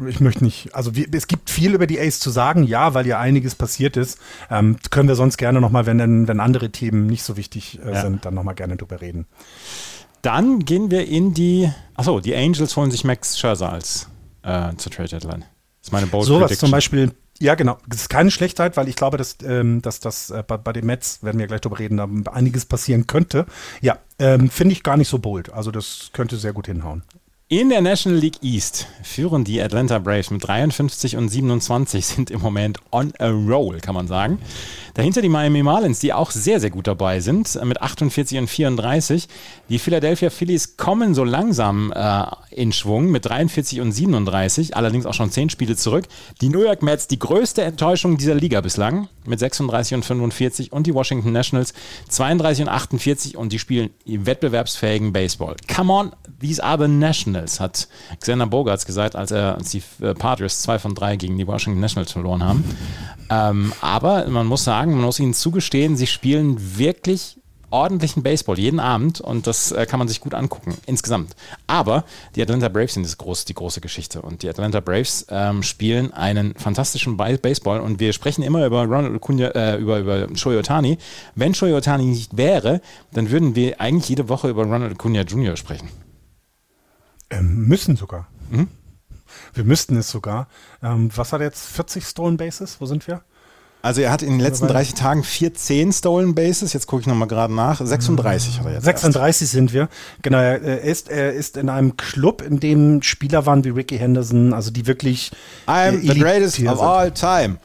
ich 0.09 0.21
möchte 0.21 0.45
nicht, 0.45 0.75
also 0.75 0.95
wir, 0.95 1.07
es 1.13 1.27
gibt 1.27 1.51
viel 1.51 1.75
über 1.75 1.87
die 1.87 1.99
Ace 1.99 2.21
zu 2.21 2.31
sagen, 2.31 2.63
ja, 2.63 2.95
weil 2.95 3.07
ja 3.07 3.19
einiges 3.19 3.57
passiert 3.57 3.97
ist. 3.97 4.19
Ähm, 4.49 4.77
können 4.91 5.09
wir 5.09 5.17
sonst 5.17 5.39
gerne 5.39 5.61
nochmal, 5.61 5.87
wenn, 5.87 6.29
wenn 6.29 6.41
andere 6.41 6.71
Themen 6.71 7.07
nicht 7.07 7.25
so 7.25 7.37
wichtig 7.37 7.81
äh, 7.85 7.93
ja. 7.93 8.03
sind, 8.03 8.25
dann 8.25 8.35
nochmal 8.35 8.55
gerne 8.55 8.77
drüber 8.77 9.01
reden. 9.01 9.27
Dann 10.23 10.61
gehen 10.61 10.91
wir 10.91 11.09
in 11.09 11.35
die, 11.35 11.71
achso, 11.95 12.21
die 12.21 12.37
Angels 12.37 12.77
holen 12.77 12.91
sich 12.91 13.05
Max 13.05 13.39
Scherzer 13.39 13.73
als 13.73 14.09
äh, 14.43 14.75
zur 14.77 14.93
Trade 14.93 15.09
Deadline. 15.09 15.45
Ist 15.91 15.93
meine 15.93 16.07
Bold 16.07 16.25
So 16.25 16.41
was 16.41 16.57
zum 16.57 16.71
Beispiel, 16.71 17.11
ja, 17.41 17.57
genau. 17.57 17.79
Das 17.89 18.03
ist 18.03 18.09
keine 18.09 18.31
Schlechtheit, 18.31 18.77
weil 18.77 18.89
ich 18.89 18.95
glaube, 18.95 19.17
dass, 19.17 19.39
ähm, 19.45 19.83
dass 19.83 19.99
das 19.99 20.31
äh, 20.31 20.45
bei, 20.47 20.57
bei, 20.57 20.73
den 20.73 20.87
Mets, 20.87 21.23
werden 21.25 21.39
wir 21.39 21.49
gleich 21.49 21.61
drüber 21.61 21.81
reden, 21.81 21.97
da 21.97 22.31
einiges 22.31 22.65
passieren 22.65 23.09
könnte. 23.09 23.45
Ja, 23.81 23.99
ähm, 24.21 24.51
finde 24.51 24.73
ich 24.75 24.85
gar 24.85 24.97
nicht 24.97 25.09
so 25.09 25.19
bold. 25.19 25.53
Also 25.53 25.73
das 25.73 26.11
könnte 26.13 26.37
sehr 26.37 26.53
gut 26.53 26.67
hinhauen. 26.67 27.03
In 27.53 27.69
der 27.69 27.81
National 27.81 28.21
League 28.21 28.45
East 28.45 28.87
führen 29.03 29.43
die 29.43 29.61
Atlanta 29.61 29.99
Braves 29.99 30.31
mit 30.31 30.47
53 30.47 31.17
und 31.17 31.29
27, 31.29 32.07
sind 32.07 32.31
im 32.31 32.41
Moment 32.41 32.79
on 32.93 33.13
a 33.19 33.27
roll, 33.27 33.81
kann 33.81 33.97
man 33.97 34.07
sagen. 34.07 34.39
Dahinter 34.95 35.21
die 35.21 35.29
Miami 35.29 35.65
Marlins, 35.65 35.99
die 35.99 36.13
auch 36.13 36.31
sehr, 36.31 36.61
sehr 36.61 36.71
gut 36.71 36.87
dabei 36.87 37.19
sind, 37.19 37.59
mit 37.65 37.83
48 37.83 38.39
und 38.39 38.47
34. 38.47 39.27
Die 39.69 39.81
Philadelphia 39.81 40.31
Phillies 40.31 40.77
kommen 40.77 41.15
so 41.15 41.25
langsam 41.25 41.93
äh, 41.93 42.25
in 42.51 42.73
Schwung 42.73 43.11
mit 43.11 43.27
43 43.27 43.81
und 43.81 43.91
37, 43.91 44.77
allerdings 44.77 45.07
auch 45.07 45.15
schon 45.15 45.33
10 45.33 45.51
Spiele 45.51 45.75
zurück. 45.75 46.07
Die 46.41 46.51
New 46.51 46.63
York 46.63 46.83
Mets, 46.83 47.09
die 47.09 47.19
größte 47.19 47.63
Enttäuschung 47.63 48.17
dieser 48.17 48.35
Liga 48.35 48.61
bislang, 48.61 49.09
mit 49.25 49.39
36 49.39 49.95
und 49.95 50.05
45. 50.05 50.73
Und 50.73 50.87
die 50.87 50.95
Washington 50.95 51.33
Nationals 51.33 51.73
32 52.09 52.65
und 52.65 52.69
48 52.69 53.37
und 53.37 53.53
die 53.53 53.59
spielen 53.59 53.91
wettbewerbsfähigen 54.05 55.13
Baseball. 55.13 55.57
Come 55.75 55.93
on, 55.93 56.13
these 56.41 56.63
are 56.63 56.79
the 56.81 56.89
Nationals, 56.89 57.40
hat 57.61 57.89
Xander 58.21 58.47
Bogarts 58.47 58.87
gesagt, 58.87 59.17
als, 59.17 59.31
er, 59.31 59.57
als 59.57 59.71
die 59.71 59.83
äh, 60.03 60.15
Padres 60.15 60.63
2 60.63 60.79
von 60.79 60.95
3 60.95 61.17
gegen 61.17 61.39
die 61.39 61.47
Washington 61.47 61.81
Nationals 61.81 62.13
verloren 62.13 62.45
haben. 62.45 62.65
Ähm, 63.31 63.73
aber 63.81 64.27
man 64.29 64.47
muss 64.47 64.65
sagen, 64.65 64.93
man 64.93 65.03
muss 65.03 65.21
ihnen 65.21 65.35
zugestehen, 65.35 65.97
sie 65.97 66.07
spielen 66.07 66.79
wirklich 66.79 67.37
ordentlichen 67.71 68.23
Baseball 68.23 68.59
jeden 68.59 68.81
Abend 68.81 69.21
und 69.21 69.47
das 69.47 69.73
äh, 69.73 69.87
kann 69.87 69.99
man 69.99 70.09
sich 70.09 70.21
gut 70.21 70.35
angucken 70.35 70.77
insgesamt. 70.87 71.35
Aber 71.67 72.05
die 72.35 72.43
Atlanta 72.43 72.69
Braves 72.69 72.95
sind 72.95 73.07
das 73.07 73.17
groß, 73.17 73.45
die 73.45 73.55
große 73.55 73.81
Geschichte 73.81 74.23
und 74.23 74.43
die 74.43 74.49
Atlanta 74.49 74.81
Braves 74.81 75.27
ähm, 75.31 75.63
spielen 75.63 76.13
einen 76.13 76.55
fantastischen 76.55 77.17
Baseball 77.17 77.81
und 77.81 78.01
wir 78.01 78.13
sprechen 78.13 78.43
immer 78.43 78.67
über 78.67 78.85
Ronald 78.85 79.15
Acuna, 79.15 79.49
äh, 79.55 79.77
über, 79.79 79.99
über 80.01 80.29
Shohei 80.35 80.59
Otani. 80.59 80.99
Wenn 81.35 81.55
Shohei 81.55 81.75
Otani 81.75 82.05
nicht 82.05 82.37
wäre, 82.37 82.81
dann 83.13 83.31
würden 83.31 83.55
wir 83.55 83.81
eigentlich 83.81 84.09
jede 84.09 84.29
Woche 84.29 84.49
über 84.49 84.65
Ronald 84.65 84.93
Acuna 84.93 85.23
Jr. 85.23 85.57
sprechen. 85.57 85.89
Ähm, 87.31 87.67
müssen 87.67 87.97
sogar. 87.97 88.29
Mhm. 88.51 88.69
Wir 89.55 89.65
müssten 89.65 89.97
es 89.97 90.11
sogar. 90.11 90.49
Ähm, 90.83 91.11
was 91.15 91.33
hat 91.33 91.41
er 91.41 91.47
jetzt? 91.47 91.67
40 91.69 92.05
Stolen 92.05 92.37
Bases? 92.37 92.81
Wo 92.81 92.87
sind 92.87 93.07
wir? 93.07 93.23
Also 93.83 94.03
er 94.03 94.11
hat 94.11 94.23
in 94.23 94.31
den 94.31 94.41
letzten 94.41 94.67
30 94.67 94.95
Tagen 94.95 95.25
14 95.25 95.93
Stolen 95.93 96.35
Bases. 96.35 96.73
Jetzt 96.73 96.87
gucke 96.87 97.01
ich 97.01 97.07
nochmal 97.07 97.29
gerade 97.29 97.55
nach. 97.55 97.81
36 97.81 98.59
hat 98.59 98.67
er 98.67 98.73
jetzt. 98.75 98.85
36 98.85 99.43
erst. 99.43 99.53
sind 99.53 99.73
wir. 99.73 99.89
Genau, 100.21 100.39
er 100.39 100.83
ist, 100.83 101.09
er 101.09 101.33
ist 101.33 101.57
in 101.57 101.71
einem 101.71 101.97
Club, 101.97 102.43
in 102.43 102.61
dem 102.61 103.03
Spieler 103.03 103.47
waren 103.47 103.65
wie 103.65 103.71
Ricky 103.71 103.97
Henderson, 103.97 104.53
also 104.53 104.71
die 104.71 104.87
wirklich. 104.87 105.31
I'm 105.67 106.01
the 106.01 106.19
greatest 106.19 106.61
of 106.61 106.83
all 106.83 107.11
time. 107.11 107.57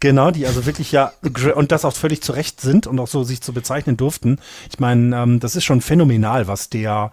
Genau, 0.00 0.30
die 0.30 0.46
also 0.46 0.64
wirklich 0.64 0.92
ja 0.92 1.12
und 1.54 1.72
das 1.72 1.84
auch 1.84 1.94
völlig 1.94 2.22
zu 2.22 2.32
Recht 2.32 2.60
sind 2.60 2.86
und 2.86 2.98
auch 2.98 3.06
so 3.06 3.22
sich 3.22 3.42
zu 3.42 3.52
bezeichnen 3.52 3.98
durften. 3.98 4.38
Ich 4.70 4.80
meine, 4.80 5.14
ähm, 5.14 5.40
das 5.40 5.56
ist 5.56 5.64
schon 5.64 5.82
phänomenal, 5.82 6.48
was 6.48 6.70
der 6.70 7.10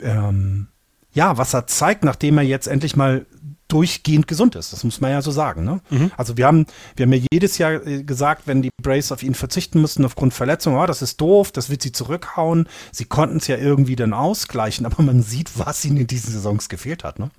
ähm, 0.00 0.68
ja, 1.12 1.38
was 1.38 1.54
er 1.54 1.66
zeigt, 1.66 2.04
nachdem 2.04 2.38
er 2.38 2.44
jetzt 2.44 2.66
endlich 2.66 2.96
mal 2.96 3.26
durchgehend 3.72 4.28
gesund 4.28 4.54
ist. 4.54 4.72
Das 4.72 4.84
muss 4.84 5.00
man 5.00 5.10
ja 5.10 5.22
so 5.22 5.30
sagen. 5.30 5.64
Ne? 5.64 5.80
Mhm. 5.88 6.10
Also 6.18 6.36
wir 6.36 6.46
haben, 6.46 6.66
wir 6.94 7.06
haben 7.06 7.12
ja 7.12 7.22
jedes 7.32 7.56
Jahr 7.56 7.86
äh, 7.86 8.02
gesagt, 8.02 8.42
wenn 8.46 8.60
die 8.60 8.70
Braves 8.82 9.12
auf 9.12 9.22
ihn 9.22 9.34
verzichten 9.34 9.80
müssten 9.80 10.04
aufgrund 10.04 10.34
Verletzung, 10.34 10.76
oh, 10.76 10.86
das 10.86 11.00
ist 11.00 11.20
doof, 11.20 11.52
das 11.52 11.70
wird 11.70 11.80
sie 11.80 11.92
zurückhauen. 11.92 12.68
Sie 12.90 13.06
konnten 13.06 13.38
es 13.38 13.46
ja 13.46 13.56
irgendwie 13.56 13.96
dann 13.96 14.12
ausgleichen, 14.12 14.84
aber 14.86 15.02
man 15.02 15.22
sieht, 15.22 15.58
was 15.58 15.84
ihnen 15.84 15.96
in 15.96 16.06
diesen 16.06 16.32
Saisons 16.32 16.68
gefehlt 16.68 17.02
hat. 17.02 17.18
Ne? 17.18 17.30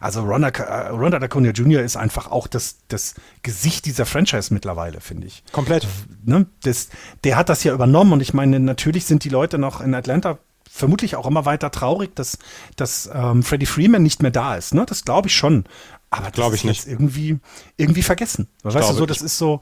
Also 0.00 0.22
Ronda, 0.22 0.48
äh, 0.48 0.88
Ronda 0.90 1.18
Acuna 1.18 1.50
Jr. 1.50 1.82
ist 1.82 1.96
einfach 1.96 2.30
auch 2.30 2.46
das, 2.46 2.76
das 2.86 3.14
Gesicht 3.42 3.86
dieser 3.86 4.06
Franchise 4.06 4.54
mittlerweile, 4.54 5.00
finde 5.00 5.26
ich. 5.26 5.42
Komplett. 5.50 5.88
Ne? 6.24 6.46
Das, 6.62 6.88
der 7.24 7.36
hat 7.36 7.48
das 7.48 7.64
ja 7.64 7.74
übernommen 7.74 8.12
und 8.12 8.20
ich 8.20 8.32
meine, 8.32 8.60
natürlich 8.60 9.06
sind 9.06 9.24
die 9.24 9.28
Leute 9.28 9.58
noch 9.58 9.80
in 9.80 9.94
Atlanta 9.94 10.38
vermutlich 10.74 11.14
auch 11.14 11.26
immer 11.26 11.44
weiter 11.44 11.70
traurig, 11.70 12.16
dass, 12.16 12.36
dass 12.74 13.08
ähm, 13.14 13.44
Freddie 13.44 13.66
Freeman 13.66 14.02
nicht 14.02 14.22
mehr 14.22 14.32
da 14.32 14.56
ist. 14.56 14.74
Ne? 14.74 14.84
Das 14.84 15.04
glaube 15.04 15.28
ich 15.28 15.34
schon. 15.34 15.64
Aber 16.10 16.24
das 16.24 16.32
glaube 16.32 16.56
ich 16.56 16.64
nicht. 16.64 16.88
irgendwie, 16.88 17.38
irgendwie 17.76 18.02
vergessen. 18.02 18.48
Ich 18.58 18.74
weißt 18.74 18.90
du, 18.90 18.94
so, 18.94 19.06
das 19.06 19.22
ist 19.22 19.38
so. 19.38 19.60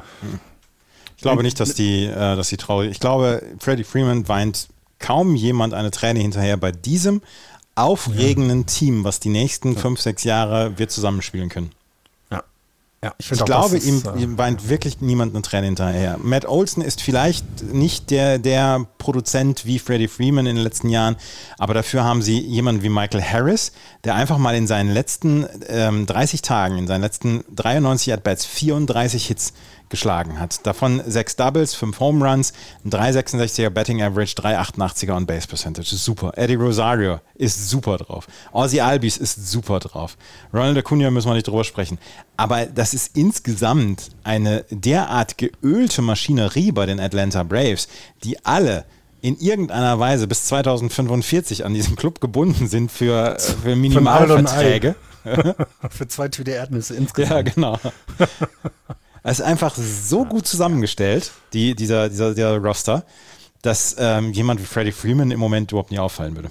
Ich 1.16 1.22
glaube 1.22 1.42
nicht, 1.42 1.60
dass 1.60 1.74
die, 1.74 2.06
äh, 2.06 2.14
dass 2.14 2.48
die 2.48 2.56
traurig. 2.56 2.90
Ich 2.90 2.98
glaube, 2.98 3.42
Freddie 3.58 3.84
Freeman 3.84 4.26
weint 4.26 4.68
kaum 4.98 5.36
jemand 5.36 5.74
eine 5.74 5.90
Träne 5.90 6.20
hinterher 6.20 6.56
bei 6.56 6.72
diesem 6.72 7.20
aufregenden 7.74 8.60
ja. 8.60 8.66
Team, 8.66 9.04
was 9.04 9.20
die 9.20 9.28
nächsten 9.28 9.76
fünf, 9.76 10.00
sechs 10.00 10.24
Jahre 10.24 10.78
wir 10.78 10.88
zusammenspielen 10.88 11.50
können. 11.50 11.72
Ja, 13.05 13.12
ich, 13.18 13.32
ich 13.32 13.44
glaube, 13.44 13.78
ist, 13.78 13.86
ihm, 13.86 14.03
äh, 14.14 14.22
ihm 14.22 14.38
weint 14.38 14.68
wirklich 14.68 15.00
niemand 15.00 15.34
eine 15.34 15.42
Träne 15.42 15.66
hinterher. 15.66 16.18
Matt 16.22 16.46
Olson 16.46 16.84
ist 16.84 17.03
vielleicht 17.03 17.44
nicht 17.72 18.11
der, 18.11 18.38
der 18.38 18.86
Produzent 18.98 19.66
wie 19.66 19.80
Freddie 19.80 20.07
Freeman 20.07 20.46
in 20.46 20.55
den 20.55 20.62
letzten 20.62 20.88
Jahren, 20.88 21.16
aber 21.59 21.74
dafür 21.74 22.05
haben 22.05 22.22
sie 22.22 22.38
jemanden 22.38 22.84
wie 22.84 22.88
Michael 22.88 23.20
Harris, 23.20 23.72
der 24.05 24.14
einfach 24.14 24.38
mal 24.38 24.55
in 24.55 24.68
seinen 24.68 24.92
letzten 24.92 25.46
ähm, 25.68 26.07
30 26.07 26.42
Tagen, 26.42 26.78
in 26.78 26.86
seinen 26.86 27.00
letzten 27.00 27.42
93 27.50 28.12
At-Bats 28.12 28.46
34 28.46 29.26
Hits 29.26 29.53
geschlagen 29.93 30.40
hat. 30.40 30.66
Davon 30.66 31.01
sechs 31.07 31.36
Doubles, 31.36 31.74
fünf 31.74 32.01
Home 32.01 32.28
Runs, 32.28 32.53
ein 32.84 32.90
3,66er 32.90 33.70
Betting 33.70 34.03
Average, 34.03 34.34
3,88er 34.34 35.14
on 35.14 35.26
Base 35.26 35.47
Percentage. 35.47 35.95
Super. 35.95 36.32
Eddie 36.36 36.57
Rosario 36.57 37.20
ist 37.36 37.68
super 37.68 37.99
drauf. 37.99 38.26
Ozzy 38.51 38.80
Albies 38.80 39.18
ist 39.18 39.49
super 39.49 39.78
drauf. 39.78 40.16
Ronald 40.53 40.78
Acuna 40.78 41.11
müssen 41.11 41.28
wir 41.28 41.34
nicht 41.34 41.47
drüber 41.47 41.62
sprechen. 41.62 41.99
Aber 42.36 42.66
das 42.66 42.95
ist 42.95 43.16
insgesamt 43.16 44.11
eine 44.24 44.64
derart 44.70 45.38
geölte 45.38 46.03
Maschinerie 46.03 46.72
bei 46.72 46.86
den 46.86 46.99
Atlanta 46.99 47.45
Braves, 47.45 47.86
die 48.24 48.45
alle 48.45 48.84
in 49.20 49.38
irgendeiner 49.38 50.01
Weise 50.01 50.26
bis 50.26 50.47
2045 50.47 51.64
an 51.64 51.74
diesen 51.74 51.95
Club 51.95 52.20
gebunden 52.20 52.66
sind 52.66 52.90
für, 52.90 53.36
für 53.38 53.76
Minimalverträge. 53.76 54.97
für 55.90 56.09
zwei 56.09 56.28
Tüte 56.28 56.51
Erdnüsse 56.51 56.97
insgesamt. 56.97 57.30
Ja, 57.30 57.43
genau. 57.43 57.78
Es 59.22 59.38
ist 59.38 59.44
einfach 59.44 59.76
so 59.76 60.24
gut 60.24 60.46
zusammengestellt, 60.46 61.32
die, 61.52 61.74
dieser, 61.74 62.08
dieser, 62.08 62.34
dieser 62.34 62.58
Roster, 62.58 63.04
dass 63.62 63.94
ähm, 63.98 64.32
jemand 64.32 64.60
wie 64.60 64.66
Freddie 64.66 64.92
Freeman 64.92 65.30
im 65.30 65.38
Moment 65.38 65.70
überhaupt 65.70 65.90
nicht 65.90 66.00
auffallen 66.00 66.34
würde. 66.34 66.50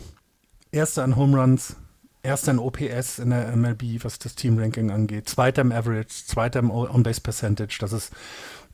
Erster 0.71 1.03
in 1.03 1.17
Home 1.17 1.37
Runs, 1.37 1.75
erster 2.23 2.51
in 2.51 2.59
OPS 2.59 3.19
in 3.19 3.31
der 3.31 3.55
MLB, 3.55 4.03
was 4.03 4.19
das 4.19 4.35
Team-Ranking 4.35 4.89
angeht, 4.89 5.27
zweiter 5.27 5.61
im 5.61 5.73
Average, 5.73 6.25
zweiter 6.25 6.59
im 6.59 6.71
On-Base-Percentage. 6.71 7.77
Das 7.81 7.91
ist, 7.91 8.11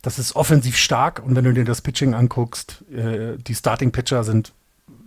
das 0.04 0.20
ist 0.20 0.36
offensiv 0.36 0.78
stark 0.78 1.24
und 1.26 1.36
wenn 1.36 1.46
du 1.46 1.54
dir 1.54 1.66
das 1.66 1.82
Pitching 1.82 2.14
anguckst, 2.14 2.84
äh, 2.92 3.38
die 3.38 3.56
Starting-Pitcher 3.56 4.24
sind 4.24 4.54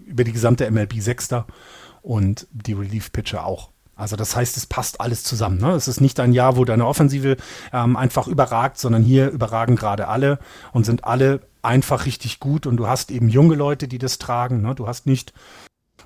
über 0.05 0.25
die 0.25 0.33
gesamte 0.33 0.69
MLB 0.69 1.01
Sechster 1.01 1.47
und 2.03 2.49
die 2.51 2.73
Relief-Pitcher 2.73 3.47
auch. 3.47 3.71
Also 4.01 4.17
das 4.17 4.35
heißt, 4.35 4.57
es 4.57 4.67
passt 4.67 5.01
alles 5.01 5.25
zusammen. 5.25 5.59
Ne? 5.59 5.73
Es 5.73 5.87
ist 5.87 6.01
nicht 6.01 6.19
ein 6.21 6.33
Jahr, 6.33 6.57
wo 6.57 6.65
deine 6.65 6.87
Offensive 6.87 7.37
ähm, 7.71 7.97
einfach 7.97 8.29
überragt, 8.29 8.79
sondern 8.79 9.03
hier 9.03 9.29
überragen 9.29 9.77
gerade 9.77 10.09
alle 10.09 10.39
und 10.73 10.87
sind 10.87 11.05
alle 11.05 11.41
einfach 11.61 12.07
richtig 12.07 12.41
gut. 12.41 12.67
Und 12.67 12.79
du 12.79 12.89
hast 12.89 13.11
eben 13.11 13.29
junge 13.29 13.57
Leute, 13.57 13.89
die 13.89 13.99
das 13.99 14.17
tragen. 14.17 14.63
Ne? 14.63 14.75
Du 14.75 14.89
hast 14.89 15.07
nicht, 15.07 15.35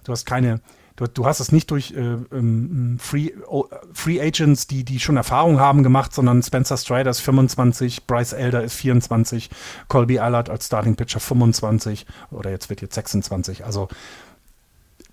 du 0.02 0.10
hast 0.10 0.26
keine, 0.26 0.60
du, 0.96 1.06
du 1.06 1.24
hast 1.24 1.38
es 1.38 1.52
nicht 1.52 1.70
durch 1.70 1.92
äh, 1.92 2.16
ähm, 2.32 2.96
Free, 2.98 3.30
oh, 3.46 3.66
Free 3.92 4.20
Agents, 4.20 4.66
die, 4.66 4.84
die 4.84 4.98
schon 4.98 5.16
Erfahrung 5.16 5.60
haben 5.60 5.84
gemacht, 5.84 6.12
sondern 6.12 6.42
Spencer 6.42 6.76
Strider 6.76 7.12
ist 7.12 7.20
25, 7.20 8.08
Bryce 8.08 8.32
Elder 8.32 8.64
ist 8.64 8.74
24, 8.74 9.50
Colby 9.86 10.18
Allard 10.18 10.50
als 10.50 10.66
Starting 10.66 10.96
Pitcher 10.96 11.20
25 11.20 12.06
oder 12.32 12.50
jetzt 12.50 12.70
wird 12.70 12.80
jetzt 12.80 12.96
26. 12.96 13.64
Also 13.64 13.86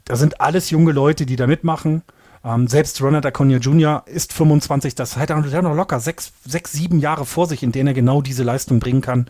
da 0.06 0.16
sind 0.16 0.42
alles 0.42 0.72
junge 0.72 0.94
Leute, 0.94 1.28
die 1.28 1.36
da 1.36 1.46
mitmachen. 1.46 2.02
Ähm, 2.44 2.68
selbst 2.68 3.02
Ronald 3.02 3.26
Acuna 3.26 3.58
Jr. 3.58 4.04
ist 4.06 4.34
25, 4.34 4.96
das 4.96 5.18
hat 5.18 5.30
er 5.30 5.62
noch 5.62 5.76
locker 5.76 6.00
sechs, 6.00 6.32
sechs, 6.46 6.72
sieben 6.72 7.00
Jahre 7.00 7.26
vor 7.26 7.48
sich, 7.48 7.62
in 7.64 7.72
denen 7.72 7.88
er 7.88 7.94
genau 7.94 8.22
diese 8.22 8.44
Leistung 8.44 8.80
bringen 8.80 9.02
kann. 9.02 9.28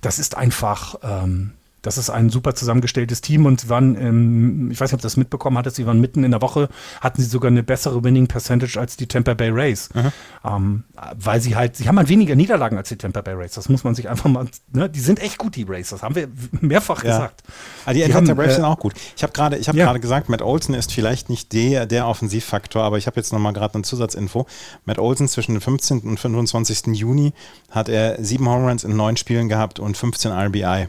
Das 0.00 0.18
ist 0.18 0.36
einfach, 0.36 0.96
ähm, 1.02 1.52
das 1.86 1.98
ist 1.98 2.10
ein 2.10 2.30
super 2.30 2.54
zusammengestelltes 2.56 3.20
Team 3.20 3.46
und 3.46 3.60
sie 3.60 3.68
waren, 3.68 3.96
ähm, 3.96 4.70
ich 4.72 4.80
weiß 4.80 4.90
nicht, 4.90 4.94
ob 4.94 5.00
du 5.00 5.06
das 5.06 5.16
mitbekommen 5.16 5.56
hattest, 5.56 5.76
sie 5.76 5.86
waren 5.86 6.00
mitten 6.00 6.24
in 6.24 6.32
der 6.32 6.42
Woche, 6.42 6.68
hatten 7.00 7.22
sie 7.22 7.28
sogar 7.28 7.48
eine 7.48 7.62
bessere 7.62 8.02
Winning 8.02 8.26
Percentage 8.26 8.78
als 8.80 8.96
die 8.96 9.06
Tampa 9.06 9.34
Bay 9.34 9.50
Rays. 9.50 9.88
Ähm, 10.44 10.82
weil 11.14 11.40
sie 11.40 11.54
halt, 11.54 11.76
sie 11.76 11.86
haben 11.86 11.96
halt 11.96 12.08
weniger 12.08 12.34
Niederlagen 12.34 12.76
als 12.76 12.88
die 12.88 12.96
Tampa 12.96 13.20
Bay 13.20 13.34
Rays. 13.34 13.52
Das 13.52 13.68
muss 13.68 13.84
man 13.84 13.94
sich 13.94 14.08
einfach 14.08 14.28
mal, 14.28 14.46
ne? 14.72 14.90
die 14.90 14.98
sind 14.98 15.20
echt 15.20 15.38
gut, 15.38 15.54
die 15.54 15.62
Rays. 15.62 15.90
Das 15.90 16.02
haben 16.02 16.16
wir 16.16 16.28
mehrfach 16.60 17.04
ja. 17.04 17.12
gesagt. 17.12 17.44
Aber 17.46 17.90
ah, 17.90 17.92
die, 17.92 18.00
die 18.00 18.04
Atlanta 18.04 18.34
Braves 18.34 18.52
äh, 18.52 18.56
sind 18.56 18.64
auch 18.64 18.78
gut. 18.80 18.94
Ich 19.16 19.22
habe 19.22 19.32
gerade 19.32 19.56
hab 19.56 19.74
ja. 19.76 19.92
gesagt, 19.96 20.28
Matt 20.28 20.42
Olson 20.42 20.74
ist 20.74 20.92
vielleicht 20.92 21.30
nicht 21.30 21.52
der, 21.52 21.86
der 21.86 22.08
Offensivfaktor, 22.08 22.82
aber 22.82 22.98
ich 22.98 23.06
habe 23.06 23.16
jetzt 23.16 23.32
nochmal 23.32 23.52
gerade 23.52 23.74
eine 23.74 23.84
Zusatzinfo. 23.84 24.46
Matt 24.86 24.98
Olson 24.98 25.28
zwischen 25.28 25.54
dem 25.54 25.60
15. 25.60 26.00
und 26.00 26.18
25. 26.18 26.88
Juni 26.96 27.32
hat 27.70 27.88
er 27.88 28.22
sieben 28.24 28.48
Home 28.48 28.68
Runs 28.68 28.82
in 28.82 28.96
neun 28.96 29.16
Spielen 29.16 29.48
gehabt 29.48 29.78
und 29.78 29.96
15 29.96 30.32
RBI. 30.32 30.88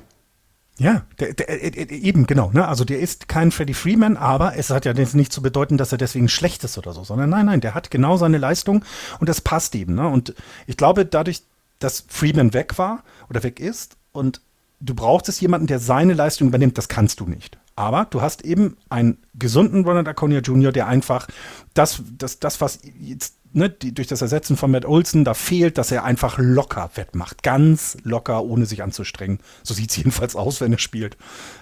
Ja, 0.80 1.03
der, 1.19 1.34
der, 1.34 1.47
der, 1.47 1.63
äh, 1.63 1.84
äh, 1.84 1.95
eben, 1.95 2.28
genau. 2.28 2.51
Ne? 2.53 2.67
Also 2.67 2.86
der 2.86 2.99
ist 2.99 3.28
kein 3.28 3.51
Freddie 3.51 3.73
Freeman, 3.73 4.15
aber 4.15 4.57
es 4.57 4.69
hat 4.69 4.86
ja 4.86 4.93
jetzt 4.93 5.15
nicht 5.15 5.34
zu 5.34 5.41
bedeuten, 5.41 5.78
dass 5.78 5.91
er 5.91 5.97
deswegen 5.97 6.30
schlecht 6.30 6.63
ist 6.63 6.78
oder 6.78 6.93
so, 6.93 7.03
sondern 7.03 7.30
nein, 7.30 7.47
nein, 7.47 7.61
der 7.61 7.73
hat 7.73 7.89
genau 7.89 8.17
seine 8.17 8.38
Leistung 8.38 8.86
und 9.19 9.28
das 9.28 9.41
passt 9.41 9.73
eben. 9.75 9.95
Ne? 9.95 10.07
Und 10.07 10.36
ich 10.67 10.78
glaube, 10.78 11.05
dadurch, 11.05 11.43
dass 11.80 12.05
Freeman 12.07 12.53
weg 12.53 12.78
war 12.78 13.03
oder 13.30 13.41
weg 13.41 13.59
ist 13.59 13.97
und 14.11 14.41
du 14.80 14.93
brauchtest 14.93 15.41
jemanden, 15.41 15.67
der 15.67 15.80
seine 15.80 16.13
Leistung 16.13 16.49
übernimmt, 16.49 16.78
das 16.78 16.88
kannst 16.88 17.19
du 17.19 17.25
nicht. 17.25 17.57
Aber 17.75 18.05
du 18.09 18.21
hast 18.21 18.43
eben 18.43 18.78
einen 18.89 19.17
gesunden 19.36 19.86
Ronald 19.86 20.07
Acuna 20.07 20.39
Jr., 20.39 20.71
der 20.71 20.88
einfach 20.88 21.28
das, 21.73 22.01
das, 22.17 22.39
das 22.39 22.59
was 22.59 22.80
jetzt 22.99 23.36
ne, 23.54 23.70
die, 23.70 23.93
durch 23.93 24.08
das 24.08 24.22
Ersetzen 24.22 24.58
von 24.58 24.72
Matt 24.72 24.86
Olson 24.86 25.24
da 25.24 25.34
fehlt, 25.34 25.78
dass 25.78 25.91
er 25.91 26.04
einfach 26.04 26.38
locker 26.38 26.89
wettmacht. 26.95 27.43
Ganz 27.43 27.98
locker, 28.04 28.43
ohne 28.43 28.66
sich 28.66 28.84
anzustrengen. 28.84 29.39
So 29.64 29.74
sieht 29.74 29.89
es 29.89 29.98
jedenfalls 29.98 30.36
aus, 30.36 30.62
wenn 30.62 30.72
er 30.72 30.80
spielt. 30.80 31.18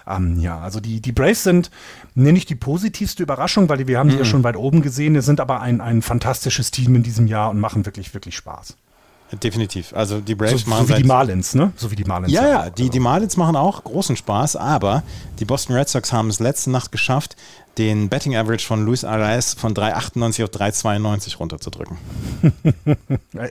Ähm, 0.06 0.40
ja, 0.40 0.58
also 0.58 0.80
die, 0.80 1.00
die 1.00 1.12
Braves 1.12 1.42
sind, 1.42 1.70
nenne 2.14 2.38
ich 2.38 2.46
die 2.46 2.54
positivste 2.54 3.22
Überraschung, 3.22 3.68
weil 3.68 3.86
wir 3.86 3.98
haben 3.98 4.10
sie 4.10 4.16
ja 4.16 4.24
mhm. 4.24 4.28
schon 4.28 4.44
weit 4.44 4.56
oben 4.56 4.82
gesehen. 4.82 5.16
Es 5.16 5.26
sind 5.26 5.40
aber 5.40 5.60
ein, 5.60 5.80
ein 5.80 6.02
fantastisches 6.02 6.70
Team 6.70 6.94
in 6.94 7.02
diesem 7.02 7.26
Jahr 7.26 7.50
und 7.50 7.60
machen 7.60 7.86
wirklich, 7.86 8.14
wirklich 8.14 8.36
Spaß. 8.36 8.76
Definitiv. 9.32 9.92
Also 9.92 10.20
die 10.20 10.36
Braves 10.36 10.62
so, 10.62 10.70
machen. 10.70 10.86
So 10.86 10.94
wie 10.94 11.02
die 11.02 11.08
Marlins, 11.08 11.54
ne? 11.54 11.72
So 11.76 11.90
wie 11.90 11.96
die 11.96 12.04
Marlins. 12.04 12.32
Ja, 12.32 12.46
ja, 12.46 12.70
die, 12.70 12.90
die 12.90 13.00
Marlins 13.00 13.36
machen 13.36 13.56
auch 13.56 13.82
großen 13.82 14.16
Spaß, 14.16 14.54
aber 14.54 15.02
die 15.40 15.44
Boston 15.44 15.74
Red 15.74 15.88
Sox 15.88 16.12
haben 16.12 16.28
es 16.28 16.38
letzte 16.38 16.70
Nacht 16.70 16.92
geschafft, 16.92 17.36
den 17.78 18.08
Betting 18.08 18.36
Average 18.36 18.66
von 18.66 18.84
Luis 18.84 19.04
Arraez 19.04 19.54
von 19.54 19.74
3,98 19.74 20.44
auf 20.44 20.50
3,92 20.50 21.36
runterzudrücken. 21.36 21.98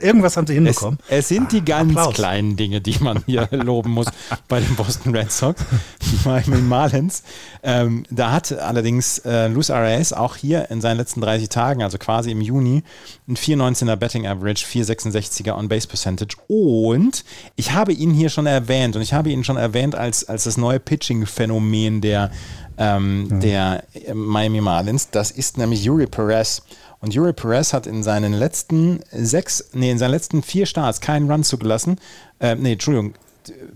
Irgendwas 0.02 0.36
haben 0.36 0.46
sie 0.46 0.54
hinbekommen. 0.54 0.98
Es, 1.08 1.18
es 1.18 1.28
sind 1.28 1.52
die 1.52 1.64
ganz 1.64 1.90
Applaus. 1.90 2.14
kleinen 2.14 2.56
Dinge, 2.56 2.80
die 2.80 2.98
man 3.00 3.22
hier 3.26 3.48
loben 3.52 3.90
muss 3.90 4.06
bei 4.48 4.60
den 4.60 4.74
Boston 4.74 5.14
Red 5.14 5.30
Sox, 5.30 5.62
die 6.02 6.28
Miami 6.28 6.58
Marlins. 6.58 7.22
Ähm, 7.62 8.04
da 8.10 8.32
hat 8.32 8.52
allerdings 8.52 9.18
äh, 9.20 9.46
Luis 9.48 9.70
Arraez 9.70 10.12
auch 10.12 10.36
hier 10.36 10.70
in 10.70 10.80
seinen 10.80 10.96
letzten 10.96 11.20
30 11.20 11.48
Tagen, 11.48 11.82
also 11.82 11.98
quasi 11.98 12.30
im 12.32 12.40
Juni, 12.40 12.82
ein 13.28 13.36
4,19er 13.36 13.96
Betting 13.96 14.26
Average, 14.26 14.66
4,66er 14.66 15.56
On-Base 15.56 15.86
Percentage 15.86 16.36
und 16.48 17.24
ich 17.54 17.72
habe 17.72 17.92
ihn 17.92 18.12
hier 18.12 18.28
schon 18.28 18.46
erwähnt 18.46 18.96
und 18.96 19.02
ich 19.02 19.12
habe 19.12 19.30
ihn 19.30 19.44
schon 19.44 19.56
erwähnt 19.56 19.94
als, 19.94 20.28
als 20.28 20.44
das 20.44 20.56
neue 20.56 20.80
Pitching-Phänomen 20.80 22.00
der 22.00 22.30
ähm, 22.78 23.28
mhm. 23.28 23.40
der 23.40 23.84
Miami 24.14 24.60
Marlins. 24.60 25.10
Das 25.10 25.30
ist 25.30 25.58
nämlich 25.58 25.84
Yuri 25.84 26.06
Perez. 26.06 26.62
Und 27.00 27.14
Yuri 27.14 27.32
Perez 27.32 27.72
hat 27.72 27.86
in 27.86 28.02
seinen 28.02 28.32
letzten 28.32 29.00
sechs, 29.12 29.70
nee, 29.72 29.90
in 29.90 29.98
seinen 29.98 30.12
letzten 30.12 30.42
vier 30.42 30.66
Starts 30.66 31.00
keinen 31.00 31.30
Run 31.30 31.44
zugelassen. 31.44 31.98
Äh, 32.40 32.54
nee, 32.56 32.72
Entschuldigung, 32.72 33.14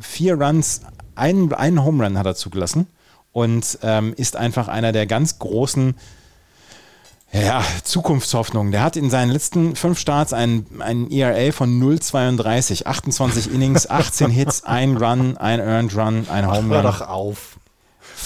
vier 0.00 0.40
Runs, 0.40 0.82
einen, 1.14 1.52
einen 1.52 1.84
Home 1.84 2.04
Run 2.04 2.18
hat 2.18 2.26
er 2.26 2.34
zugelassen 2.34 2.86
und 3.32 3.78
ähm, 3.82 4.14
ist 4.16 4.36
einfach 4.36 4.68
einer 4.68 4.92
der 4.92 5.06
ganz 5.06 5.38
großen 5.38 5.94
ja, 7.32 7.62
Zukunftshoffnungen. 7.84 8.72
Der 8.72 8.82
hat 8.82 8.96
in 8.96 9.08
seinen 9.08 9.30
letzten 9.30 9.76
fünf 9.76 10.00
Starts 10.00 10.32
einen, 10.32 10.66
einen 10.80 11.10
ERA 11.10 11.52
von 11.52 11.80
0,32, 11.80 12.86
28 12.86 13.52
Innings, 13.52 13.88
18 13.88 14.30
Hits, 14.30 14.64
ein 14.64 14.96
Run, 14.96 15.36
ein 15.36 15.60
Earned 15.60 15.96
Run, 15.96 16.26
ein 16.28 16.46
Home 16.46 16.58
Run. 16.58 16.70
Hör 16.70 16.82
doch 16.82 17.02
auf. 17.02 17.49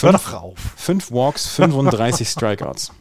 Hör 0.00 0.12
doch 0.12 0.32
auf. 0.32 0.58
Fünf 0.76 1.10
Walks, 1.10 1.48
35 1.48 2.28
Strikeouts. 2.28 2.92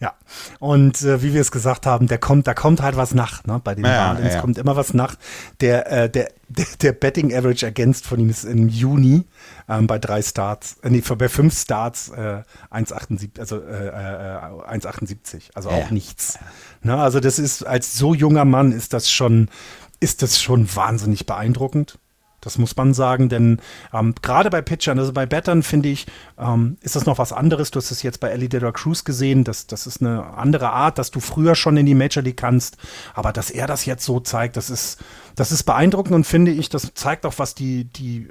Ja, 0.00 0.14
und 0.58 1.02
äh, 1.02 1.22
wie 1.22 1.34
wir 1.34 1.40
es 1.40 1.50
gesagt 1.50 1.86
haben, 1.86 2.06
der 2.08 2.18
kommt, 2.18 2.46
da 2.46 2.54
kommt 2.54 2.82
halt 2.82 2.96
was 2.96 3.14
nach, 3.14 3.44
ne? 3.44 3.60
Bei 3.62 3.74
den 3.74 3.84
ja, 3.84 4.08
Marlins 4.08 4.28
ja, 4.28 4.34
ja. 4.34 4.40
kommt 4.40 4.58
immer 4.58 4.76
was 4.76 4.94
nach. 4.94 5.16
Der, 5.60 5.90
äh, 5.90 6.10
der, 6.10 6.30
der, 6.48 6.66
der, 6.80 6.92
Betting 6.92 7.34
Average 7.34 7.64
ergänzt 7.66 8.06
von 8.06 8.20
ihm 8.20 8.28
ist 8.28 8.44
im 8.44 8.68
Juni 8.68 9.24
ähm, 9.68 9.86
bei 9.86 9.98
drei 9.98 10.22
Starts, 10.22 10.76
äh, 10.82 10.90
nee, 10.90 11.00
bei 11.00 11.28
fünf 11.28 11.58
Starts 11.58 12.08
äh, 12.10 12.42
1,78, 12.70 13.38
also 13.38 13.60
äh, 13.60 13.88
äh, 13.88 14.78
1,78, 14.78 15.50
also 15.54 15.70
auch 15.70 15.90
nichts. 15.90 16.38
Ne? 16.82 16.96
Also 16.96 17.20
das 17.20 17.38
ist, 17.38 17.66
als 17.66 17.96
so 17.96 18.14
junger 18.14 18.44
Mann 18.44 18.72
ist 18.72 18.92
das 18.92 19.10
schon, 19.10 19.48
ist 20.00 20.22
das 20.22 20.40
schon 20.40 20.74
wahnsinnig 20.74 21.26
beeindruckend. 21.26 21.98
Das 22.44 22.58
muss 22.58 22.76
man 22.76 22.94
sagen, 22.94 23.28
denn 23.28 23.60
ähm, 23.92 24.14
gerade 24.22 24.50
bei 24.50 24.62
Pitchern, 24.62 24.98
also 24.98 25.12
bei 25.12 25.26
Battern 25.26 25.62
finde 25.62 25.88
ich, 25.88 26.06
ähm, 26.38 26.76
ist 26.80 26.96
das 26.96 27.06
noch 27.06 27.18
was 27.18 27.32
anderes. 27.32 27.70
Du 27.70 27.78
hast 27.78 27.90
es 27.90 28.02
jetzt 28.02 28.20
bei 28.20 28.28
Ellie 28.28 28.48
Dela 28.48 28.72
Cruz 28.72 29.04
gesehen. 29.04 29.44
Das, 29.44 29.66
das 29.66 29.86
ist 29.86 30.00
eine 30.00 30.34
andere 30.36 30.70
Art, 30.70 30.98
dass 30.98 31.10
du 31.10 31.20
früher 31.20 31.54
schon 31.54 31.76
in 31.76 31.86
die 31.86 31.94
Major 31.94 32.22
League 32.22 32.36
kannst. 32.36 32.76
Aber 33.14 33.32
dass 33.32 33.50
er 33.50 33.66
das 33.66 33.84
jetzt 33.86 34.04
so 34.04 34.20
zeigt, 34.20 34.56
das 34.56 34.70
ist, 34.70 35.02
das 35.34 35.52
ist 35.52 35.64
beeindruckend 35.64 36.14
und 36.14 36.24
finde 36.24 36.50
ich, 36.50 36.68
das 36.68 36.92
zeigt 36.94 37.26
auch, 37.26 37.38
was 37.38 37.54
die, 37.54 37.84
die, 37.84 38.28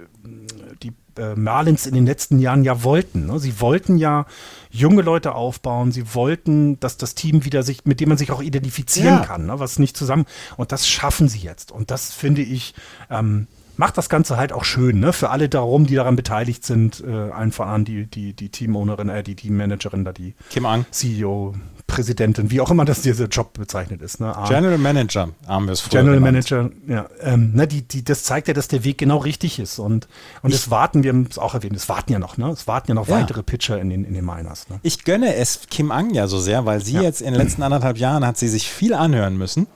die 0.83 0.93
äh, 1.17 1.35
Marlins 1.35 1.85
in 1.85 1.93
den 1.93 2.05
letzten 2.05 2.39
Jahren 2.39 2.63
ja 2.63 2.83
wollten. 2.83 3.27
Ne? 3.27 3.39
Sie 3.39 3.59
wollten 3.59 3.97
ja 3.97 4.25
junge 4.71 5.01
Leute 5.01 5.35
aufbauen. 5.35 5.91
Sie 5.91 6.15
wollten, 6.15 6.79
dass 6.79 6.97
das 6.97 7.15
Team 7.15 7.45
wieder 7.45 7.63
sich, 7.63 7.85
mit 7.85 7.99
dem 7.99 8.09
man 8.09 8.17
sich 8.17 8.31
auch 8.31 8.41
identifizieren 8.41 9.17
ja. 9.19 9.25
kann, 9.25 9.45
ne? 9.45 9.59
was 9.59 9.79
nicht 9.79 9.97
zusammen. 9.97 10.25
Und 10.57 10.71
das 10.71 10.87
schaffen 10.87 11.27
sie 11.27 11.39
jetzt. 11.39 11.71
Und 11.71 11.91
das 11.91 12.13
finde 12.13 12.41
ich, 12.41 12.73
ähm, 13.09 13.47
macht 13.77 13.97
das 13.97 14.09
Ganze 14.09 14.37
halt 14.37 14.53
auch 14.53 14.63
schön, 14.63 14.99
ne? 14.99 15.13
Für 15.13 15.29
alle 15.29 15.49
darum, 15.49 15.85
die 15.85 15.95
daran 15.95 16.15
beteiligt 16.15 16.65
sind, 16.65 17.03
äh, 17.05 17.11
allen 17.11 17.51
voran 17.51 17.85
die, 17.85 18.05
die, 18.05 18.33
die 18.33 18.49
Teamownerin, 18.49 19.09
äh, 19.09 19.23
die 19.23 19.35
Teammanagerin, 19.35 20.05
da 20.05 20.11
die 20.11 20.35
Kim 20.49 20.65
Ang. 20.65 20.85
CEO, 20.91 21.55
Präsidentin, 21.87 22.49
wie 22.49 22.61
auch 22.61 22.71
immer 22.71 22.85
das 22.85 23.01
dieser 23.01 23.27
Job 23.27 23.53
bezeichnet 23.53 24.01
ist. 24.01 24.19
Ne? 24.19 24.33
General 24.47 24.77
Manager 24.77 25.29
haben 25.47 25.65
wir 25.65 25.73
es 25.73 25.81
vorher 25.81 26.01
General 26.01 26.19
genannt. 26.19 26.49
Manager, 26.49 26.71
ja. 26.87 27.05
Ähm, 27.21 27.51
ne, 27.53 27.67
die, 27.67 27.81
die, 27.83 28.03
das 28.03 28.23
zeigt 28.23 28.47
ja, 28.47 28.53
dass 28.53 28.67
der 28.67 28.83
Weg 28.83 28.97
genau 28.97 29.17
richtig 29.17 29.59
ist. 29.59 29.79
Und, 29.79 30.07
und 30.41 30.53
es 30.53 30.71
warten, 30.71 31.03
wir 31.03 31.09
haben 31.09 31.27
es 31.29 31.37
auch 31.37 31.53
erwähnt, 31.53 31.75
es 31.75 31.89
warten 31.89 32.11
ja 32.11 32.19
noch, 32.19 32.37
ne? 32.37 32.49
Es 32.49 32.67
warten 32.67 32.89
ja 32.89 32.95
noch 32.95 33.07
ja. 33.07 33.17
weitere 33.17 33.43
Pitcher 33.43 33.79
in 33.79 33.89
den, 33.89 34.05
in 34.05 34.13
den 34.13 34.25
Miners. 34.25 34.69
Ne? 34.69 34.79
Ich 34.81 35.03
gönne 35.03 35.35
es 35.35 35.61
Kim 35.69 35.91
Ang 35.91 36.13
ja 36.13 36.27
so 36.27 36.39
sehr, 36.39 36.65
weil 36.65 36.83
sie 36.83 36.93
ja. 36.93 37.01
jetzt 37.01 37.21
in 37.21 37.33
den 37.33 37.41
letzten 37.41 37.61
anderthalb 37.63 37.97
Jahren 37.97 38.25
hat 38.25 38.37
sie 38.37 38.47
sich 38.47 38.69
viel 38.69 38.93
anhören 38.93 39.37
müssen 39.37 39.67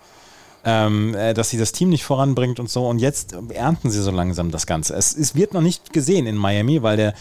ähm, 0.67 1.15
äh, 1.15 1.33
dass 1.33 1.49
sie 1.49 1.57
das 1.57 1.71
Team 1.71 1.89
nicht 1.89 2.03
voranbringt 2.03 2.59
und 2.59 2.69
so. 2.69 2.85
Und 2.87 2.99
jetzt 2.99 3.33
ernten 3.53 3.89
sie 3.89 4.01
so 4.01 4.11
langsam 4.11 4.51
das 4.51 4.67
Ganze. 4.67 4.95
Es, 4.95 5.15
es 5.15 5.33
wird 5.33 5.53
noch 5.53 5.61
nicht 5.61 5.93
gesehen 5.93 6.27
in 6.27 6.35
Miami, 6.35 6.83
weil 6.83 6.97
der 6.97 7.13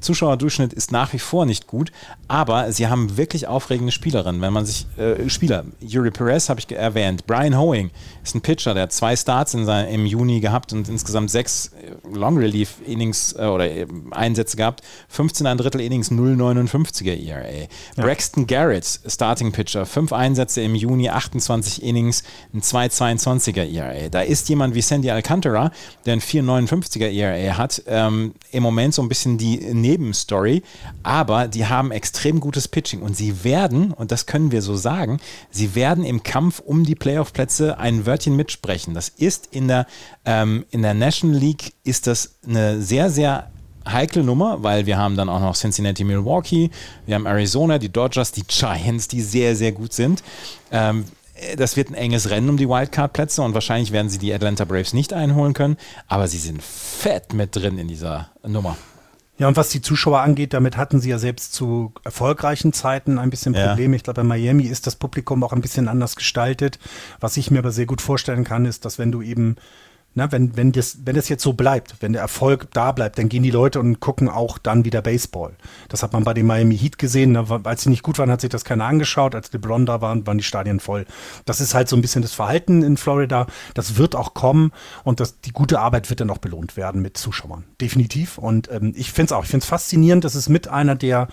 Zuschauerdurchschnitt 0.00 0.72
ist 0.72 0.90
nach 0.90 1.12
wie 1.12 1.18
vor 1.18 1.44
nicht 1.44 1.66
gut. 1.66 1.92
Aber 2.28 2.72
sie 2.72 2.88
haben 2.88 3.18
wirklich 3.18 3.46
aufregende 3.46 3.92
Spielerinnen. 3.92 4.40
Wenn 4.40 4.54
man 4.54 4.64
sich 4.64 4.86
äh, 4.96 5.28
Spieler, 5.28 5.66
Yuri 5.80 6.10
Perez 6.12 6.48
habe 6.48 6.60
ich 6.60 6.72
erwähnt, 6.72 7.26
Brian 7.26 7.58
Hoeing 7.58 7.90
ist 8.22 8.34
ein 8.34 8.40
Pitcher, 8.40 8.72
der 8.72 8.84
hat 8.84 8.92
zwei 8.92 9.14
Starts 9.14 9.52
in 9.52 9.66
sein, 9.66 9.88
im 9.88 10.06
Juni 10.06 10.40
gehabt 10.40 10.72
und 10.72 10.88
insgesamt 10.88 11.30
sechs 11.30 11.72
äh, 11.82 12.16
Long 12.16 12.38
Relief 12.38 12.76
Innings 12.86 13.34
äh, 13.34 13.44
oder 13.44 13.70
äh, 13.70 13.86
Einsätze 14.12 14.56
gehabt. 14.56 14.80
15 15.08 15.46
ein 15.46 15.58
Drittel 15.58 15.82
Innings, 15.82 16.10
0,59er 16.10 17.22
ERA. 17.22 17.50
Ja. 17.96 18.02
Braxton 18.02 18.46
Garrett, 18.46 18.86
Starting 19.06 19.52
Pitcher, 19.52 19.84
fünf 19.84 20.14
Einsätze 20.14 20.62
im 20.62 20.74
Juni, 20.74 21.10
28 21.10 21.82
Innings, 21.82 22.22
ein 22.54 22.62
2 22.62 22.93
2,22er 22.94 23.72
ERA. 23.72 24.08
Da 24.08 24.20
ist 24.20 24.48
jemand 24.48 24.74
wie 24.74 24.82
Sandy 24.82 25.10
Alcantara, 25.10 25.70
der 26.06 26.14
ein 26.14 26.20
4,59er 26.20 27.10
ERA 27.10 27.58
hat, 27.58 27.82
ähm, 27.86 28.34
im 28.50 28.62
Moment 28.62 28.94
so 28.94 29.02
ein 29.02 29.08
bisschen 29.08 29.38
die 29.38 29.56
Nebenstory, 29.58 30.62
aber 31.02 31.48
die 31.48 31.66
haben 31.66 31.90
extrem 31.90 32.40
gutes 32.40 32.68
Pitching 32.68 33.02
und 33.02 33.16
sie 33.16 33.44
werden, 33.44 33.92
und 33.92 34.12
das 34.12 34.26
können 34.26 34.52
wir 34.52 34.62
so 34.62 34.76
sagen, 34.76 35.20
sie 35.50 35.74
werden 35.74 36.04
im 36.04 36.22
Kampf 36.22 36.60
um 36.60 36.84
die 36.84 36.94
Playoff-Plätze 36.94 37.78
ein 37.78 38.06
Wörtchen 38.06 38.36
mitsprechen. 38.36 38.94
Das 38.94 39.08
ist 39.08 39.48
in 39.50 39.68
der, 39.68 39.86
ähm, 40.24 40.64
in 40.70 40.82
der 40.82 40.94
National 40.94 41.38
League 41.38 41.74
ist 41.84 42.06
das 42.06 42.36
eine 42.46 42.80
sehr, 42.80 43.10
sehr 43.10 43.50
heikle 43.86 44.24
Nummer, 44.24 44.62
weil 44.62 44.86
wir 44.86 44.98
haben 44.98 45.16
dann 45.16 45.28
auch 45.28 45.40
noch 45.40 45.56
Cincinnati, 45.56 46.04
Milwaukee, 46.04 46.70
wir 47.06 47.14
haben 47.14 47.26
Arizona, 47.26 47.78
die 47.78 47.90
Dodgers, 47.90 48.32
die 48.32 48.44
Giants, 48.46 49.08
die 49.08 49.20
sehr, 49.20 49.54
sehr 49.56 49.72
gut 49.72 49.92
sind. 49.92 50.22
Ähm, 50.70 51.04
das 51.56 51.76
wird 51.76 51.90
ein 51.90 51.94
enges 51.94 52.30
Rennen 52.30 52.48
um 52.48 52.56
die 52.56 52.68
Wildcard-Plätze 52.68 53.42
und 53.42 53.54
wahrscheinlich 53.54 53.92
werden 53.92 54.08
sie 54.08 54.18
die 54.18 54.32
Atlanta 54.32 54.64
Braves 54.64 54.92
nicht 54.92 55.12
einholen 55.12 55.52
können, 55.52 55.76
aber 56.08 56.28
sie 56.28 56.38
sind 56.38 56.62
fett 56.62 57.32
mit 57.32 57.56
drin 57.56 57.78
in 57.78 57.88
dieser 57.88 58.30
Nummer. 58.46 58.76
Ja, 59.36 59.48
und 59.48 59.56
was 59.56 59.70
die 59.70 59.82
Zuschauer 59.82 60.20
angeht, 60.20 60.52
damit 60.52 60.76
hatten 60.76 61.00
sie 61.00 61.10
ja 61.10 61.18
selbst 61.18 61.52
zu 61.54 61.92
erfolgreichen 62.04 62.72
Zeiten 62.72 63.18
ein 63.18 63.30
bisschen 63.30 63.52
Probleme. 63.52 63.94
Ja. 63.94 63.96
Ich 63.96 64.04
glaube, 64.04 64.20
bei 64.20 64.24
Miami 64.24 64.64
ist 64.64 64.86
das 64.86 64.94
Publikum 64.94 65.42
auch 65.42 65.52
ein 65.52 65.60
bisschen 65.60 65.88
anders 65.88 66.14
gestaltet. 66.14 66.78
Was 67.18 67.36
ich 67.36 67.50
mir 67.50 67.58
aber 67.58 67.72
sehr 67.72 67.86
gut 67.86 68.00
vorstellen 68.00 68.44
kann, 68.44 68.64
ist, 68.64 68.84
dass 68.84 68.98
wenn 69.00 69.10
du 69.10 69.22
eben 69.22 69.56
na, 70.14 70.30
wenn, 70.30 70.56
wenn, 70.56 70.70
das, 70.70 70.98
wenn 71.04 71.16
das 71.16 71.28
jetzt 71.28 71.42
so 71.42 71.54
bleibt, 71.54 71.96
wenn 72.00 72.12
der 72.12 72.22
Erfolg 72.22 72.68
da 72.72 72.92
bleibt, 72.92 73.18
dann 73.18 73.28
gehen 73.28 73.42
die 73.42 73.50
Leute 73.50 73.80
und 73.80 73.98
gucken 73.98 74.28
auch 74.28 74.58
dann 74.58 74.84
wieder 74.84 75.02
Baseball. 75.02 75.54
Das 75.88 76.02
hat 76.02 76.12
man 76.12 76.22
bei 76.22 76.34
den 76.34 76.46
Miami 76.46 76.78
Heat 76.78 76.98
gesehen. 76.98 77.32
Ne? 77.32 77.44
Als 77.64 77.82
sie 77.82 77.90
nicht 77.90 78.04
gut 78.04 78.18
waren, 78.18 78.30
hat 78.30 78.40
sich 78.40 78.50
das 78.50 78.64
keiner 78.64 78.84
angeschaut. 78.84 79.34
Als 79.34 79.52
LeBron 79.52 79.86
da 79.86 80.00
waren, 80.00 80.24
waren 80.26 80.38
die 80.38 80.44
Stadien 80.44 80.78
voll. 80.78 81.04
Das 81.46 81.60
ist 81.60 81.74
halt 81.74 81.88
so 81.88 81.96
ein 81.96 82.02
bisschen 82.02 82.22
das 82.22 82.32
Verhalten 82.32 82.82
in 82.82 82.96
Florida. 82.96 83.46
Das 83.74 83.96
wird 83.96 84.14
auch 84.14 84.34
kommen 84.34 84.70
und 85.02 85.18
das, 85.18 85.40
die 85.40 85.52
gute 85.52 85.80
Arbeit 85.80 86.10
wird 86.10 86.20
dann 86.20 86.30
auch 86.30 86.38
belohnt 86.38 86.76
werden 86.76 87.02
mit 87.02 87.16
Zuschauern. 87.16 87.64
Definitiv. 87.80 88.38
Und 88.38 88.70
ähm, 88.70 88.92
ich 88.96 89.10
finde 89.10 89.26
es 89.26 89.32
auch, 89.32 89.42
ich 89.42 89.50
finde 89.50 89.64
es 89.64 89.68
faszinierend. 89.68 90.24
Das 90.24 90.36
ist 90.36 90.48
mit 90.48 90.68
einer 90.68 90.94
der 90.94 91.26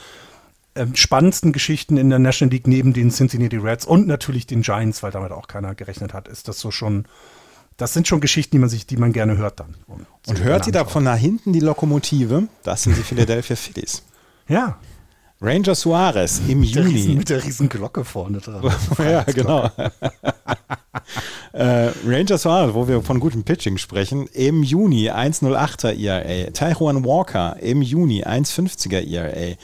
ähm, 0.73 0.95
spannendsten 0.95 1.51
Geschichten 1.51 1.97
in 1.97 2.09
der 2.09 2.17
National 2.17 2.51
League 2.51 2.65
neben 2.65 2.93
den 2.93 3.11
Cincinnati 3.11 3.57
Reds 3.57 3.85
und 3.85 4.07
natürlich 4.07 4.47
den 4.47 4.61
Giants, 4.61 5.03
weil 5.03 5.11
damit 5.11 5.33
auch 5.33 5.47
keiner 5.47 5.75
gerechnet 5.75 6.13
hat, 6.13 6.27
ist 6.27 6.47
das 6.47 6.59
so 6.59 6.71
schon 6.71 7.05
das 7.81 7.93
sind 7.93 8.07
schon 8.07 8.21
Geschichten, 8.21 8.51
die 8.51 8.59
man 8.59 8.69
sich, 8.69 8.85
die 8.85 8.95
man 8.95 9.11
gerne 9.11 9.37
hört 9.37 9.59
dann. 9.59 9.75
Und, 9.87 10.05
und 10.27 10.43
hört 10.43 10.67
ihr 10.67 10.73
da 10.73 10.85
von 10.85 11.03
da 11.03 11.15
hinten 11.15 11.51
die 11.51 11.59
Lokomotive? 11.59 12.47
Das 12.61 12.83
sind 12.83 12.95
die 12.95 13.01
Philadelphia 13.01 13.55
Phillies. 13.55 14.03
Ja. 14.47 14.77
Ranger 15.41 15.73
Suarez 15.73 16.39
im 16.47 16.59
mit 16.59 16.69
Juni. 16.69 16.89
Riesen, 16.89 17.17
mit 17.17 17.29
der 17.29 17.43
riesen 17.43 17.69
Glocke 17.69 18.05
vorne 18.05 18.37
dran. 18.37 18.61
ja, 18.99 19.23
genau. 19.23 19.69
Äh, 21.53 21.89
Ranger 22.05 22.37
Suarez, 22.37 22.73
wo 22.73 22.87
wir 22.87 23.01
von 23.01 23.19
gutem 23.19 23.43
Pitching 23.43 23.77
sprechen, 23.77 24.27
im 24.27 24.63
Juni 24.63 25.09
1,08er 25.09 25.99
ERA. 25.99 26.51
Taijuan 26.51 27.03
Walker 27.03 27.57
im 27.59 27.81
Juni 27.81 28.23
1,50er 28.23 29.05
ERA. 29.05 29.55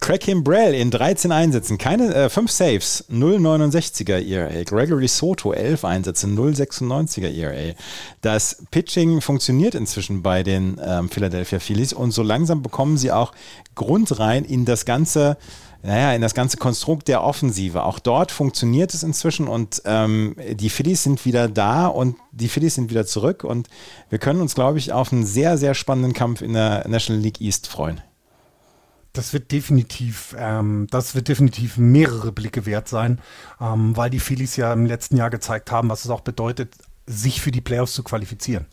Craig 0.00 0.20
Kimbrell 0.20 0.74
in 0.74 0.90
13 0.90 1.30
Einsätzen, 1.30 1.76
keine 1.76 2.14
äh, 2.14 2.28
5 2.30 2.50
Saves, 2.50 3.04
0,69er 3.12 4.26
ERA. 4.26 4.64
Gregory 4.64 5.08
Soto 5.08 5.52
11 5.52 5.84
Einsätze, 5.84 6.26
0,96er 6.26 7.30
ERA. 7.30 7.74
Das 8.22 8.64
Pitching 8.70 9.20
funktioniert 9.20 9.74
inzwischen 9.74 10.22
bei 10.22 10.42
den 10.42 10.80
ähm, 10.82 11.10
Philadelphia 11.10 11.58
Phillies 11.58 11.92
und 11.92 12.12
so 12.12 12.22
langsam 12.22 12.62
bekommen 12.62 12.96
sie 12.96 13.12
auch 13.12 13.32
Grund 13.74 14.18
rein 14.18 14.44
in 14.46 14.64
das 14.64 14.86
ganze 14.86 15.36
naja, 15.82 16.12
in 16.12 16.20
das 16.20 16.34
ganze 16.34 16.58
Konstrukt 16.58 17.08
der 17.08 17.24
Offensive. 17.24 17.84
Auch 17.84 17.98
dort 17.98 18.32
funktioniert 18.32 18.92
es 18.92 19.02
inzwischen 19.02 19.48
und 19.48 19.80
ähm, 19.86 20.36
die 20.52 20.68
Phillies 20.68 21.02
sind 21.02 21.24
wieder 21.24 21.48
da 21.48 21.86
und 21.86 22.16
die 22.32 22.48
Phillies 22.48 22.74
sind 22.74 22.90
wieder 22.90 23.06
zurück 23.06 23.44
und 23.44 23.68
wir 24.10 24.18
können 24.18 24.42
uns, 24.42 24.54
glaube 24.54 24.78
ich, 24.78 24.92
auf 24.92 25.12
einen 25.12 25.24
sehr, 25.24 25.56
sehr 25.56 25.74
spannenden 25.74 26.12
Kampf 26.12 26.42
in 26.42 26.52
der 26.52 26.86
National 26.86 27.22
League 27.22 27.40
East 27.40 27.66
freuen. 27.66 28.02
Das 29.12 29.32
wird 29.32 29.50
definitiv, 29.50 30.36
ähm, 30.38 30.86
das 30.90 31.14
wird 31.14 31.28
definitiv 31.28 31.76
mehrere 31.76 32.30
Blicke 32.30 32.64
wert 32.64 32.88
sein, 32.88 33.18
ähm, 33.60 33.96
weil 33.96 34.10
die 34.10 34.20
Phillies 34.20 34.56
ja 34.56 34.72
im 34.72 34.86
letzten 34.86 35.16
Jahr 35.16 35.30
gezeigt 35.30 35.72
haben, 35.72 35.88
was 35.88 36.04
es 36.04 36.10
auch 36.10 36.20
bedeutet, 36.20 36.76
sich 37.06 37.40
für 37.40 37.50
die 37.50 37.60
Playoffs 37.60 37.92
zu 37.92 38.04
qualifizieren. 38.04 38.66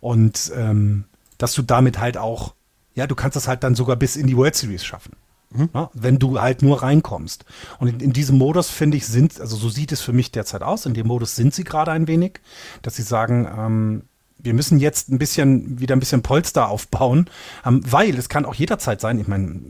Und 0.00 0.52
ähm, 0.54 1.04
dass 1.38 1.54
du 1.54 1.62
damit 1.62 1.98
halt 1.98 2.18
auch, 2.18 2.54
ja, 2.94 3.06
du 3.06 3.14
kannst 3.14 3.36
das 3.36 3.48
halt 3.48 3.64
dann 3.64 3.74
sogar 3.74 3.96
bis 3.96 4.16
in 4.16 4.26
die 4.26 4.36
World 4.36 4.54
Series 4.54 4.84
schaffen. 4.84 5.12
Mhm. 5.50 5.70
Ja, 5.72 5.90
wenn 5.94 6.18
du 6.18 6.40
halt 6.40 6.62
nur 6.62 6.82
reinkommst. 6.82 7.46
Und 7.78 7.88
in, 7.88 8.00
in 8.00 8.12
diesem 8.12 8.36
Modus, 8.36 8.68
finde 8.68 8.98
ich, 8.98 9.06
sind, 9.06 9.40
also 9.40 9.56
so 9.56 9.70
sieht 9.70 9.92
es 9.92 10.02
für 10.02 10.12
mich 10.12 10.30
derzeit 10.30 10.62
aus, 10.62 10.84
in 10.84 10.92
dem 10.92 11.06
Modus 11.06 11.36
sind 11.36 11.54
sie 11.54 11.64
gerade 11.64 11.90
ein 11.92 12.06
wenig, 12.06 12.40
dass 12.82 12.96
sie 12.96 13.02
sagen, 13.02 13.48
ähm, 13.56 14.02
wir 14.38 14.54
müssen 14.54 14.78
jetzt 14.78 15.08
ein 15.08 15.18
bisschen, 15.18 15.80
wieder 15.80 15.96
ein 15.96 16.00
bisschen 16.00 16.22
Polster 16.22 16.68
aufbauen, 16.68 17.28
ähm, 17.66 17.80
weil 17.84 18.16
es 18.16 18.28
kann 18.28 18.44
auch 18.44 18.54
jederzeit 18.54 19.00
sein, 19.00 19.18
ich 19.18 19.28
meine, 19.28 19.60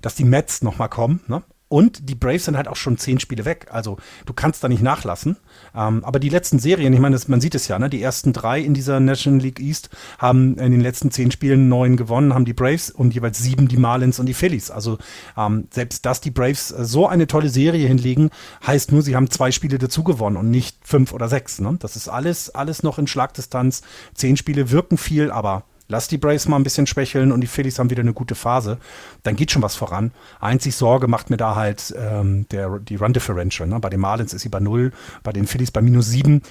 dass 0.00 0.14
die 0.14 0.24
Mets 0.24 0.62
nochmal 0.62 0.88
kommen, 0.88 1.20
ne? 1.26 1.42
Und 1.74 2.08
die 2.08 2.14
Braves 2.14 2.44
sind 2.44 2.56
halt 2.56 2.68
auch 2.68 2.76
schon 2.76 2.98
zehn 2.98 3.18
Spiele 3.18 3.44
weg. 3.44 3.66
Also 3.68 3.96
du 4.26 4.32
kannst 4.32 4.62
da 4.62 4.68
nicht 4.68 4.80
nachlassen. 4.80 5.38
Ähm, 5.74 6.04
aber 6.04 6.20
die 6.20 6.28
letzten 6.28 6.60
Serien, 6.60 6.92
ich 6.92 7.00
meine, 7.00 7.18
man 7.26 7.40
sieht 7.40 7.56
es 7.56 7.66
ja, 7.66 7.80
ne? 7.80 7.90
die 7.90 8.00
ersten 8.00 8.32
drei 8.32 8.60
in 8.60 8.74
dieser 8.74 9.00
National 9.00 9.40
League 9.40 9.58
East 9.58 9.90
haben 10.18 10.56
in 10.58 10.70
den 10.70 10.80
letzten 10.80 11.10
zehn 11.10 11.32
Spielen 11.32 11.68
neun 11.68 11.96
gewonnen, 11.96 12.32
haben 12.32 12.44
die 12.44 12.52
Braves 12.52 12.90
und 12.90 13.12
jeweils 13.12 13.40
sieben 13.40 13.66
die 13.66 13.76
Marlins 13.76 14.20
und 14.20 14.26
die 14.26 14.34
Phillies. 14.34 14.70
Also 14.70 14.98
ähm, 15.36 15.66
selbst 15.72 16.06
dass 16.06 16.20
die 16.20 16.30
Braves 16.30 16.68
so 16.68 17.08
eine 17.08 17.26
tolle 17.26 17.48
Serie 17.48 17.88
hinlegen, 17.88 18.30
heißt 18.64 18.92
nur, 18.92 19.02
sie 19.02 19.16
haben 19.16 19.28
zwei 19.28 19.50
Spiele 19.50 19.78
dazu 19.78 20.04
gewonnen 20.04 20.36
und 20.36 20.50
nicht 20.50 20.76
fünf 20.84 21.12
oder 21.12 21.28
sechs. 21.28 21.60
Ne? 21.60 21.74
Das 21.80 21.96
ist 21.96 22.06
alles, 22.06 22.50
alles 22.50 22.84
noch 22.84 23.00
in 23.00 23.08
Schlagdistanz. 23.08 23.82
Zehn 24.14 24.36
Spiele 24.36 24.70
wirken 24.70 24.96
viel, 24.96 25.32
aber 25.32 25.64
Lass 25.88 26.08
die 26.08 26.18
Braves 26.18 26.48
mal 26.48 26.56
ein 26.56 26.62
bisschen 26.62 26.86
schwächeln 26.86 27.30
und 27.30 27.40
die 27.40 27.46
Phillies 27.46 27.78
haben 27.78 27.90
wieder 27.90 28.00
eine 28.00 28.14
gute 28.14 28.34
Phase. 28.34 28.78
Dann 29.22 29.36
geht 29.36 29.50
schon 29.50 29.62
was 29.62 29.76
voran. 29.76 30.12
Einzig 30.40 30.76
Sorge 30.76 31.08
macht 31.08 31.28
mir 31.28 31.36
da 31.36 31.56
halt 31.56 31.94
ähm, 31.96 32.46
der, 32.50 32.78
die 32.78 32.96
Run 32.96 33.12
Differential. 33.12 33.68
Ne? 33.68 33.78
Bei 33.80 33.90
den 33.90 34.00
Marlins 34.00 34.32
ist 34.32 34.42
sie 34.42 34.48
bei 34.48 34.60
0, 34.60 34.92
bei 35.22 35.32
den 35.32 35.46
Phillies 35.46 35.70
bei 35.70 35.82
minus 35.82 36.08
7. 36.08 36.42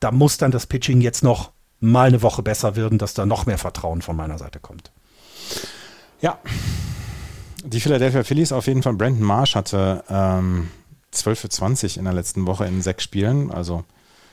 Da 0.00 0.10
muss 0.10 0.38
dann 0.38 0.50
das 0.50 0.66
Pitching 0.66 1.00
jetzt 1.00 1.22
noch 1.22 1.52
mal 1.80 2.08
eine 2.08 2.22
Woche 2.22 2.42
besser 2.42 2.76
werden, 2.76 2.98
dass 2.98 3.14
da 3.14 3.26
noch 3.26 3.46
mehr 3.46 3.58
Vertrauen 3.58 4.02
von 4.02 4.16
meiner 4.16 4.38
Seite 4.38 4.58
kommt. 4.58 4.90
Ja. 6.20 6.38
Die 7.64 7.80
Philadelphia 7.80 8.24
Phillies 8.24 8.52
auf 8.52 8.66
jeden 8.66 8.82
Fall. 8.82 8.94
Brandon 8.94 9.24
Marsh 9.24 9.54
hatte 9.54 10.04
ähm, 10.08 10.68
12 11.10 11.40
für 11.40 11.48
20 11.48 11.98
in 11.98 12.04
der 12.04 12.14
letzten 12.14 12.46
Woche 12.46 12.66
in 12.66 12.82
sechs 12.82 13.02
Spielen. 13.04 13.50
Also 13.50 13.84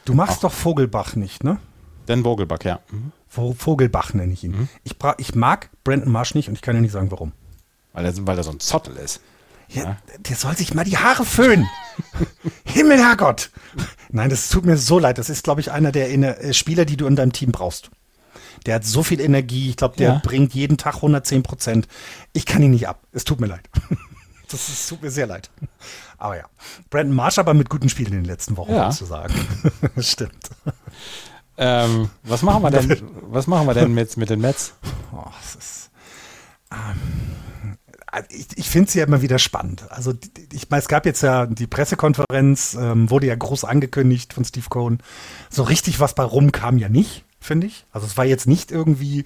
du 0.05 0.13
machst 0.13 0.43
doch 0.43 0.51
Vogelbach 0.51 1.15
nicht, 1.15 1.43
ne? 1.43 1.57
Dan 2.05 2.23
Vogelbach, 2.23 2.63
ja. 2.63 2.79
Mhm. 2.91 3.11
Vogelbach 3.35 4.13
nenne 4.13 4.33
ich 4.33 4.43
ihn. 4.43 4.51
Mhm. 4.51 4.69
Ich, 4.83 4.95
ich, 5.17 5.35
mag 5.35 5.69
Brandon 5.83 6.11
Marsh 6.11 6.35
nicht 6.35 6.47
und 6.47 6.55
ich 6.55 6.61
kann 6.61 6.75
ja 6.75 6.81
nicht 6.81 6.91
sagen, 6.91 7.11
warum. 7.11 7.31
Weil 7.93 8.05
er, 8.05 8.27
weil 8.27 8.37
er 8.37 8.43
so 8.43 8.51
ein 8.51 8.59
Zottel 8.59 8.95
ist. 8.97 9.21
Ja, 9.69 9.83
ja. 9.83 9.97
Der 10.19 10.35
soll 10.35 10.55
sich 10.55 10.73
mal 10.73 10.83
die 10.83 10.97
Haare 10.97 11.25
föhnen. 11.25 11.67
Himmel, 12.65 12.99
Herrgott. 12.99 13.49
Nein, 14.11 14.29
das 14.29 14.49
tut 14.49 14.65
mir 14.65 14.77
so 14.77 14.99
leid. 14.99 15.17
Das 15.17 15.29
ist, 15.29 15.43
glaube 15.43 15.61
ich, 15.61 15.71
einer 15.71 15.91
der 15.91 16.11
äh, 16.11 16.53
Spieler, 16.53 16.85
die 16.85 16.97
du 16.97 17.07
in 17.07 17.15
deinem 17.15 17.33
Team 17.33 17.51
brauchst. 17.51 17.89
Der 18.65 18.75
hat 18.75 18.85
so 18.85 19.03
viel 19.03 19.19
Energie. 19.19 19.69
Ich 19.69 19.77
glaube, 19.77 19.97
der 19.97 20.13
ja. 20.13 20.21
bringt 20.23 20.53
jeden 20.53 20.77
Tag 20.77 20.95
110 20.95 21.43
Prozent. 21.43 21.87
Ich 22.33 22.45
kann 22.45 22.61
ihn 22.63 22.71
nicht 22.71 22.87
ab. 22.87 23.01
Es 23.11 23.23
tut 23.23 23.39
mir 23.39 23.47
leid. 23.47 23.67
Das 24.47 24.69
ist, 24.69 24.87
tut 24.87 25.01
mir 25.01 25.09
sehr 25.09 25.25
leid. 25.25 25.49
Aber 26.19 26.37
ja. 26.37 26.45
Brandon 26.91 27.15
Marsh 27.15 27.39
aber 27.39 27.55
mit 27.55 27.67
guten 27.67 27.89
Spielen 27.89 28.13
in 28.13 28.19
den 28.19 28.25
letzten 28.25 28.57
Wochen, 28.57 28.73
ja. 28.73 28.91
sozusagen. 28.91 29.33
Stimmt. 29.97 30.51
Ähm, 31.57 32.09
was 32.23 32.41
machen 32.41 32.63
wir 32.63 32.71
denn, 32.71 33.01
was 33.29 33.47
machen 33.47 33.67
wir 33.67 33.73
denn 33.73 33.93
mit, 33.93 34.17
mit 34.17 34.29
den 34.29 34.41
Mets? 34.41 34.73
Oh, 35.13 35.23
ist, 35.57 35.89
ähm, 36.71 36.99
also 38.07 38.27
ich, 38.29 38.47
ich 38.55 38.69
finde 38.69 38.87
es 38.87 38.93
ja 38.93 39.05
immer 39.05 39.21
wieder 39.21 39.39
spannend. 39.39 39.89
Also 39.89 40.13
ich 40.53 40.69
meine, 40.69 40.81
es 40.81 40.87
gab 40.87 41.05
jetzt 41.05 41.21
ja 41.21 41.45
die 41.45 41.67
Pressekonferenz, 41.67 42.77
ähm, 42.79 43.09
wurde 43.09 43.27
ja 43.27 43.35
groß 43.35 43.65
angekündigt 43.65 44.33
von 44.33 44.45
Steve 44.45 44.67
Cohen. 44.69 44.99
So 45.49 45.63
richtig 45.63 45.99
was 45.99 46.15
bei 46.15 46.23
rum 46.23 46.51
kam 46.51 46.77
ja 46.77 46.89
nicht, 46.89 47.25
finde 47.39 47.67
ich. 47.67 47.85
Also 47.91 48.07
es 48.07 48.17
war 48.17 48.25
jetzt 48.25 48.47
nicht 48.47 48.71
irgendwie 48.71 49.25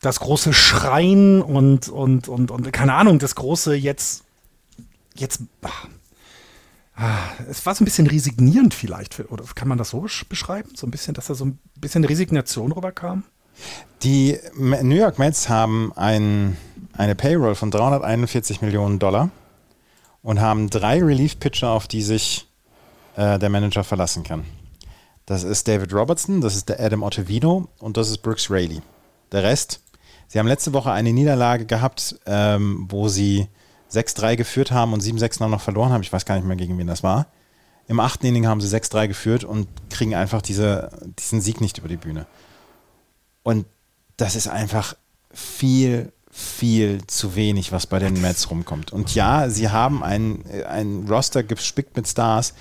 das 0.00 0.20
große 0.20 0.52
Schreien 0.52 1.42
und, 1.42 1.88
und, 1.88 2.28
und, 2.28 2.50
und 2.50 2.72
keine 2.72 2.94
Ahnung, 2.94 3.18
das 3.18 3.34
große 3.34 3.74
jetzt, 3.74 4.24
jetzt, 5.14 5.42
ach, 5.62 5.88
es 7.48 7.64
war 7.64 7.74
so 7.74 7.82
ein 7.82 7.84
bisschen 7.84 8.06
resignierend 8.06 8.74
vielleicht, 8.74 9.18
oder 9.30 9.44
kann 9.54 9.68
man 9.68 9.78
das 9.78 9.90
so 9.90 10.06
beschreiben? 10.28 10.70
So 10.74 10.86
ein 10.86 10.90
bisschen, 10.90 11.14
dass 11.14 11.26
da 11.26 11.34
so 11.34 11.44
ein 11.44 11.58
bisschen 11.76 12.04
Resignation 12.04 12.72
rüberkam? 12.72 13.24
Die 14.02 14.38
New 14.56 14.94
York 14.94 15.18
Mets 15.18 15.48
haben 15.48 15.92
ein, 15.94 16.56
eine 16.92 17.14
Payroll 17.14 17.54
von 17.54 17.70
341 17.70 18.62
Millionen 18.62 18.98
Dollar 18.98 19.30
und 20.22 20.40
haben 20.40 20.70
drei 20.70 21.02
Relief-Pitcher, 21.02 21.70
auf 21.70 21.88
die 21.88 22.02
sich 22.02 22.48
äh, 23.16 23.38
der 23.38 23.48
Manager 23.48 23.84
verlassen 23.84 24.22
kann. 24.22 24.44
Das 25.26 25.44
ist 25.44 25.68
David 25.68 25.92
Robertson, 25.92 26.40
das 26.40 26.56
ist 26.56 26.68
der 26.68 26.80
Adam 26.80 27.02
Ottavino 27.02 27.68
und 27.78 27.96
das 27.96 28.10
ist 28.10 28.18
Brooks 28.18 28.50
Raley. 28.50 28.80
Der 29.30 29.42
Rest, 29.42 29.82
sie 30.26 30.38
haben 30.38 30.46
letzte 30.46 30.72
Woche 30.72 30.90
eine 30.90 31.12
Niederlage 31.12 31.66
gehabt, 31.66 32.18
ähm, 32.26 32.86
wo 32.88 33.08
sie 33.08 33.48
6-3 33.92 34.36
geführt 34.36 34.70
haben 34.70 34.92
und 34.92 35.02
7-6 35.02 35.46
noch 35.46 35.60
verloren 35.60 35.92
haben. 35.92 36.02
Ich 36.02 36.12
weiß 36.12 36.24
gar 36.24 36.36
nicht 36.36 36.46
mehr, 36.46 36.56
gegen 36.56 36.78
wen 36.78 36.86
das 36.86 37.02
war. 37.02 37.26
Im 37.86 38.00
achten 38.00 38.26
Inning 38.26 38.46
haben 38.46 38.60
sie 38.60 38.74
6-3 38.74 39.08
geführt 39.08 39.44
und 39.44 39.68
kriegen 39.88 40.14
einfach 40.14 40.42
diese, 40.42 40.90
diesen 41.18 41.40
Sieg 41.40 41.60
nicht 41.60 41.78
über 41.78 41.88
die 41.88 41.96
Bühne. 41.96 42.26
Und 43.42 43.64
das 44.18 44.36
ist 44.36 44.48
einfach 44.48 44.94
viel, 45.32 46.12
viel 46.30 47.06
zu 47.06 47.34
wenig, 47.34 47.72
was 47.72 47.86
bei 47.86 47.98
den 47.98 48.20
Mets 48.20 48.50
rumkommt. 48.50 48.92
Und 48.92 49.14
ja, 49.14 49.48
sie 49.48 49.70
haben 49.70 50.04
ein, 50.04 50.44
ein 50.68 51.06
Roster 51.08 51.42
gespickt 51.42 51.96
mit 51.96 52.06
Stars, 52.06 52.52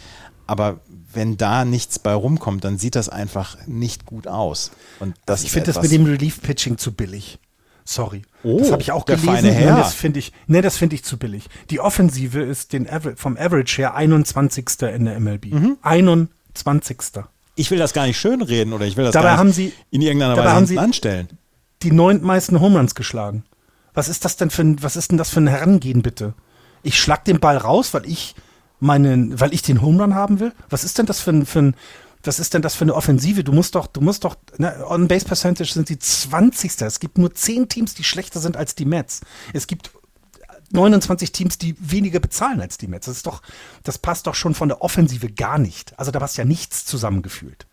aber 0.45 0.79
wenn 1.11 1.35
da 1.35 1.65
nichts 1.65 1.99
bei 1.99 2.13
rumkommt, 2.13 2.63
dann 2.63 2.77
sieht 2.77 2.95
das 2.95 3.09
einfach 3.09 3.57
nicht 3.67 4.05
gut 4.05 4.27
aus. 4.27 4.71
Und 4.99 5.15
das 5.25 5.43
ich 5.43 5.51
finde 5.51 5.73
das 5.73 5.81
mit 5.81 5.91
dem 5.91 6.05
Relief-Pitching 6.05 6.77
zu 6.77 6.93
billig. 6.93 7.39
Sorry. 7.87 8.23
Oh, 8.43 8.59
das 8.59 8.71
habe 8.73 8.81
ich 8.81 8.91
auch 8.91 9.05
gelesen. 9.05 9.25
Feine 9.25 9.65
das 9.77 9.93
finde 9.93 10.19
ich, 10.19 10.33
nee, 10.47 10.61
das 10.61 10.75
finde 10.75 10.95
ich 10.95 11.05
zu 11.05 11.17
billig. 11.17 11.45
Die 11.69 11.79
Offensive 11.79 12.41
ist 12.41 12.73
den 12.73 12.89
Aver 12.89 13.15
vom 13.15 13.37
Average 13.37 13.77
her 13.77 13.95
21. 13.95 14.65
in 14.93 15.05
der 15.05 15.17
MLB. 15.21 15.53
Mhm. 15.53 15.77
21. 15.81 16.97
Ich 17.55 17.71
will 17.71 17.79
das 17.79 17.93
gar 17.93 18.05
nicht 18.05 18.19
schönreden 18.19 18.73
oder 18.73 18.85
ich 18.85 18.97
will 18.97 19.05
das 19.05 19.13
dabei 19.13 19.29
gar 19.29 19.37
haben 19.37 19.53
sie, 19.53 19.71
in 19.89 20.01
irgendeiner 20.01 20.35
Weise 20.35 20.51
haben 20.51 20.65
sie 20.65 20.77
anstellen. 20.77 21.29
Die 21.81 21.91
neuntmeisten 21.93 22.59
Home 22.59 22.77
Runs 22.77 22.93
geschlagen. 22.93 23.45
Was 23.93 24.09
ist 24.09 24.25
das 24.25 24.35
denn 24.35 24.49
für 24.49 24.63
ein, 24.63 24.83
was 24.83 24.97
ist 24.97 25.11
denn 25.11 25.17
das 25.17 25.29
für 25.29 25.39
ein 25.39 25.47
Herangehen, 25.47 26.01
bitte? 26.01 26.33
Ich 26.83 26.99
schlag 26.99 27.23
den 27.23 27.39
Ball 27.39 27.55
raus, 27.55 27.93
weil 27.93 28.05
ich 28.05 28.35
meinen, 28.81 29.39
weil 29.39 29.53
ich 29.53 29.61
den 29.61 29.81
Home 29.81 30.03
Run 30.03 30.13
haben 30.13 30.41
will? 30.41 30.51
Was 30.69 30.83
ist 30.83 30.97
denn 30.97 31.05
das 31.05 31.21
für 31.21 31.31
ein, 31.31 31.45
für 31.45 31.59
ein, 31.59 31.75
was 32.27 32.39
ist 32.39 32.53
denn 32.53 32.61
das 32.61 32.75
für 32.75 32.83
eine 32.83 32.93
Offensive? 32.93 33.43
Du 33.43 33.51
musst 33.51 33.75
doch, 33.75 33.87
du 33.87 34.01
musst 34.01 34.23
doch, 34.23 34.35
ne, 34.57 34.85
on 34.87 35.07
Base 35.07 35.25
Percentage 35.25 35.71
sind 35.71 35.89
die 35.89 35.97
20. 35.97 36.81
Es 36.81 36.99
gibt 36.99 37.17
nur 37.17 37.33
10 37.33 37.69
Teams, 37.69 37.93
die 37.95 38.03
schlechter 38.03 38.39
sind 38.39 38.57
als 38.57 38.75
die 38.75 38.85
Mets. 38.85 39.21
Es 39.53 39.67
gibt 39.67 39.91
29 40.71 41.31
Teams, 41.31 41.57
die 41.57 41.75
weniger 41.79 42.19
bezahlen 42.19 42.61
als 42.61 42.77
die 42.77 42.87
Mets. 42.87 43.05
Das 43.05 43.17
ist 43.17 43.27
doch, 43.27 43.41
das 43.83 43.97
passt 43.97 44.27
doch 44.27 44.35
schon 44.35 44.53
von 44.53 44.67
der 44.67 44.81
Offensive 44.81 45.29
gar 45.31 45.57
nicht. 45.57 45.97
Also 45.97 46.11
da 46.11 46.19
passt 46.19 46.37
ja 46.37 46.45
nichts 46.45 46.85
zusammengefühlt. 46.85 47.65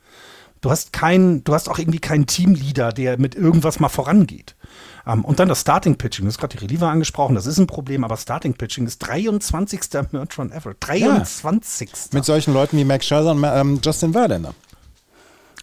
Du 0.65 0.71
hast 0.71 0.95
keinen, 0.95 1.45
du 1.45 1.53
hast 1.53 1.69
auch 1.69 1.79
irgendwie 1.79 1.99
keinen 1.99 2.27
Teamleader, 2.27 2.93
der 2.93 3.21
mit 3.21 3.35
irgendwas 3.35 3.81
mal 3.81 3.91
vorangeht. 3.91 4.57
Um, 5.05 5.12
ähm, 5.12 5.25
und 5.27 5.39
dann 5.39 5.51
das 5.51 5.61
Starting 5.61 5.97
Pitching. 5.97 6.25
Du 6.25 6.31
hast 6.31 6.39
gerade 6.39 6.57
die 6.57 6.65
Reliever 6.65 6.89
angesprochen. 6.89 7.35
Das 7.35 7.45
ist 7.45 7.59
ein 7.59 7.67
Problem, 7.67 8.03
aber 8.03 8.17
Starting 8.17 8.55
Pitching 8.55 8.87
ist 8.87 9.01
23. 9.01 9.83
Merch 10.12 10.39
Run 10.39 10.53
ever. 10.53 10.73
23. 10.81 11.91
Ja, 11.91 11.97
mit 12.12 12.25
solchen 12.25 12.55
Leuten 12.55 12.79
wie 12.79 12.85
Max 12.85 13.05
Scherzer 13.07 13.33
und 13.33 13.45
ähm, 13.45 13.81
Justin 13.85 14.15
Verlander. 14.15 14.55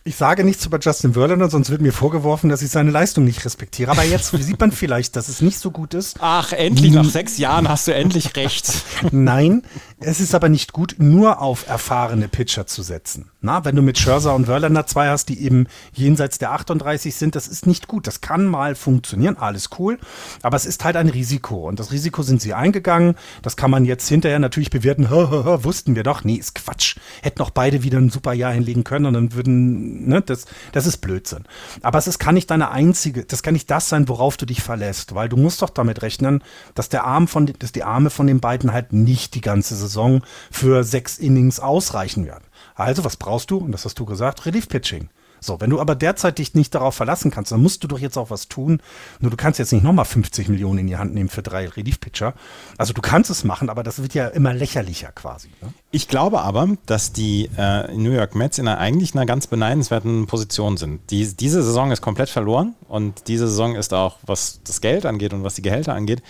Ich 0.03 0.15
sage 0.15 0.43
nichts 0.43 0.65
über 0.65 0.79
Justin 0.79 1.13
Verlander, 1.13 1.47
sonst 1.47 1.69
wird 1.69 1.81
mir 1.81 1.93
vorgeworfen, 1.93 2.49
dass 2.49 2.63
ich 2.63 2.71
seine 2.71 2.89
Leistung 2.89 3.23
nicht 3.23 3.45
respektiere. 3.45 3.91
Aber 3.91 4.03
jetzt 4.03 4.31
sieht 4.39 4.59
man 4.59 4.71
vielleicht, 4.71 5.15
dass 5.15 5.29
es 5.29 5.41
nicht 5.41 5.59
so 5.59 5.69
gut 5.69 5.93
ist. 5.93 6.17
Ach, 6.19 6.53
endlich, 6.53 6.91
nach 6.91 7.05
sechs 7.05 7.37
Jahren 7.37 7.69
hast 7.69 7.87
du 7.87 7.93
endlich 7.93 8.35
recht. 8.35 8.83
Nein, 9.11 9.61
Es 10.03 10.19
ist 10.19 10.33
aber 10.33 10.49
nicht 10.49 10.73
gut, 10.73 10.95
nur 10.97 11.41
auf 11.41 11.67
erfahrene 11.67 12.27
Pitcher 12.27 12.65
zu 12.65 12.81
setzen. 12.81 13.29
Na, 13.39 13.65
wenn 13.65 13.75
du 13.75 13.83
mit 13.83 13.99
Scherzer 13.99 14.33
und 14.33 14.45
Verlander 14.45 14.87
zwei 14.87 15.09
hast, 15.09 15.29
die 15.29 15.43
eben 15.43 15.67
jenseits 15.93 16.39
der 16.39 16.53
38 16.53 17.13
sind, 17.13 17.35
das 17.35 17.47
ist 17.47 17.67
nicht 17.67 17.87
gut. 17.87 18.07
Das 18.07 18.19
kann 18.19 18.45
mal 18.45 18.73
funktionieren, 18.73 19.37
alles 19.37 19.69
cool. 19.77 19.99
Aber 20.41 20.57
es 20.57 20.65
ist 20.65 20.83
halt 20.83 20.95
ein 20.95 21.07
Risiko. 21.07 21.67
Und 21.67 21.79
das 21.79 21.91
Risiko 21.91 22.23
sind 22.23 22.41
sie 22.41 22.55
eingegangen. 22.55 23.13
Das 23.43 23.55
kann 23.57 23.69
man 23.69 23.85
jetzt 23.85 24.07
hinterher 24.07 24.39
natürlich 24.39 24.71
bewerten. 24.71 25.07
Wussten 25.11 25.95
wir 25.95 26.01
doch. 26.01 26.23
Nee, 26.23 26.35
ist 26.35 26.55
Quatsch. 26.55 26.97
Hätten 27.21 27.43
auch 27.43 27.51
beide 27.51 27.83
wieder 27.83 27.99
ein 27.99 28.09
super 28.09 28.33
Jahr 28.33 28.53
hinlegen 28.53 28.83
können 28.83 29.05
und 29.05 29.13
dann 29.13 29.33
würden, 29.33 30.07
ne, 30.07 30.21
das, 30.21 30.45
das 30.71 30.87
ist 30.87 30.97
Blödsinn. 30.97 31.43
Aber 31.83 31.99
es 31.99 32.07
ist, 32.07 32.17
kann 32.17 32.33
nicht 32.33 32.49
deine 32.49 32.71
einzige, 32.71 33.23
das 33.23 33.43
kann 33.43 33.53
nicht 33.53 33.69
das 33.69 33.89
sein, 33.89 34.07
worauf 34.07 34.35
du 34.37 34.47
dich 34.47 34.63
verlässt. 34.63 35.13
Weil 35.13 35.29
du 35.29 35.37
musst 35.37 35.61
doch 35.61 35.69
damit 35.69 36.01
rechnen, 36.01 36.43
dass 36.73 36.89
der 36.89 37.03
Arm 37.03 37.27
von, 37.27 37.51
dass 37.59 37.71
die 37.71 37.83
Arme 37.83 38.09
von 38.09 38.25
den 38.25 38.39
beiden 38.39 38.73
halt 38.73 38.93
nicht 38.93 39.35
die 39.35 39.41
ganze 39.41 39.75
Saison 39.75 39.90
Saison 39.91 40.23
für 40.49 40.83
sechs 40.83 41.17
Innings 41.19 41.59
ausreichen 41.59 42.25
werden. 42.25 42.45
Also, 42.75 43.03
was 43.03 43.17
brauchst 43.17 43.51
du? 43.51 43.57
Und 43.57 43.71
das 43.73 43.85
hast 43.85 43.99
du 43.99 44.05
gesagt, 44.05 44.45
Relief-Pitching. 44.45 45.09
So, 45.43 45.59
wenn 45.59 45.71
du 45.71 45.81
aber 45.81 45.95
derzeit 45.95 46.37
dich 46.37 46.53
nicht 46.53 46.75
darauf 46.75 46.93
verlassen 46.93 47.31
kannst, 47.31 47.51
dann 47.51 47.63
musst 47.63 47.83
du 47.83 47.87
doch 47.87 47.97
jetzt 47.97 48.15
auch 48.15 48.29
was 48.29 48.47
tun. 48.47 48.79
Nur 49.19 49.31
du 49.31 49.37
kannst 49.37 49.57
jetzt 49.57 49.73
nicht 49.73 49.83
nochmal 49.83 50.05
50 50.05 50.49
Millionen 50.49 50.79
in 50.79 50.87
die 50.87 50.97
Hand 50.97 51.15
nehmen 51.15 51.29
für 51.29 51.41
drei 51.41 51.67
Relief-Pitcher. 51.67 52.35
Also 52.77 52.93
du 52.93 53.01
kannst 53.01 53.31
es 53.31 53.43
machen, 53.43 53.71
aber 53.71 53.81
das 53.81 54.03
wird 54.03 54.13
ja 54.13 54.27
immer 54.27 54.53
lächerlicher 54.53 55.11
quasi. 55.11 55.49
Ne? 55.63 55.73
Ich 55.89 56.07
glaube 56.07 56.41
aber, 56.41 56.77
dass 56.85 57.11
die 57.11 57.49
äh, 57.57 57.91
New 57.91 58.11
York 58.11 58.35
Mets 58.35 58.59
in 58.59 58.67
einer, 58.67 58.77
eigentlich 58.77 59.15
einer 59.15 59.25
ganz 59.25 59.47
beneidenswerten 59.47 60.27
Position 60.27 60.77
sind. 60.77 61.09
Die, 61.09 61.35
diese 61.35 61.63
Saison 61.63 61.91
ist 61.91 62.01
komplett 62.01 62.29
verloren 62.29 62.75
und 62.87 63.27
diese 63.27 63.47
Saison 63.47 63.75
ist 63.75 63.95
auch, 63.95 64.17
was 64.21 64.61
das 64.63 64.79
Geld 64.79 65.07
angeht 65.07 65.33
und 65.33 65.43
was 65.43 65.55
die 65.55 65.63
Gehälter 65.63 65.95
angeht, 65.95 66.21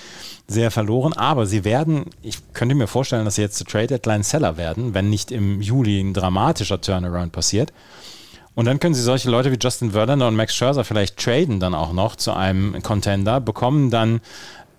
sehr 0.47 0.72
verloren. 0.72 1.12
Aber 1.12 1.45
sie 1.47 1.66
werden, 1.66 2.05
ich 2.22 2.53
könnte 2.53 2.76
mir 2.76 2.88
vorstellen, 2.88 3.26
dass 3.26 3.36
sie 3.36 3.41
jetzt 3.41 3.57
zu 3.57 3.66
Trade 3.66 3.88
Deadline 3.88 4.24
Seller 4.24 4.55
werden, 4.55 4.93
wenn 4.93 5.09
nicht 5.09 5.32
im 5.32 5.59
Juli 5.59 5.99
ein 5.99 6.14
dramatischer 6.14 6.80
Turnaround 6.80 7.34
passiert. 7.34 7.74
Und 8.53 8.65
dann 8.65 8.79
können 8.79 8.93
sie 8.93 9.01
solche 9.01 9.29
Leute 9.29 9.51
wie 9.51 9.57
Justin 9.59 9.91
Verlander 9.91 10.27
und 10.27 10.35
Max 10.35 10.55
Scherzer 10.55 10.83
vielleicht 10.83 11.17
traden 11.17 11.59
dann 11.59 11.73
auch 11.73 11.93
noch 11.93 12.15
zu 12.15 12.33
einem 12.33 12.81
Contender, 12.83 13.39
bekommen 13.39 13.89
dann 13.89 14.21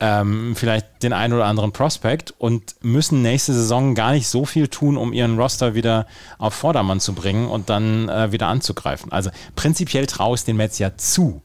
ähm, 0.03 0.55
vielleicht 0.57 1.03
den 1.03 1.13
einen 1.13 1.33
oder 1.33 1.47
anderen 1.47 1.73
Prospect 1.73 2.35
und 2.37 2.75
müssen 2.83 3.23
nächste 3.23 3.55
Saison 3.55 3.95
gar 3.95 4.13
nicht 4.13 4.27
so 4.27 4.45
viel 4.45 4.67
tun, 4.67 4.97
um 4.97 5.13
ihren 5.13 5.39
Roster 5.39 5.75
wieder 5.75 6.07
auf 6.39 6.55
Vordermann 6.55 6.99
zu 6.99 7.15
bringen 7.15 7.49
und 7.49 7.71
dann 7.71 8.09
äh, 8.09 8.33
wieder 8.33 8.49
anzugreifen. 8.49 9.13
Also 9.13 9.31
prinzipiell 9.55 10.07
traue 10.07 10.35
ich 10.35 10.45
den 10.45 10.57
Mets 10.57 10.79
ja 10.81 10.97
zu. 10.97 11.41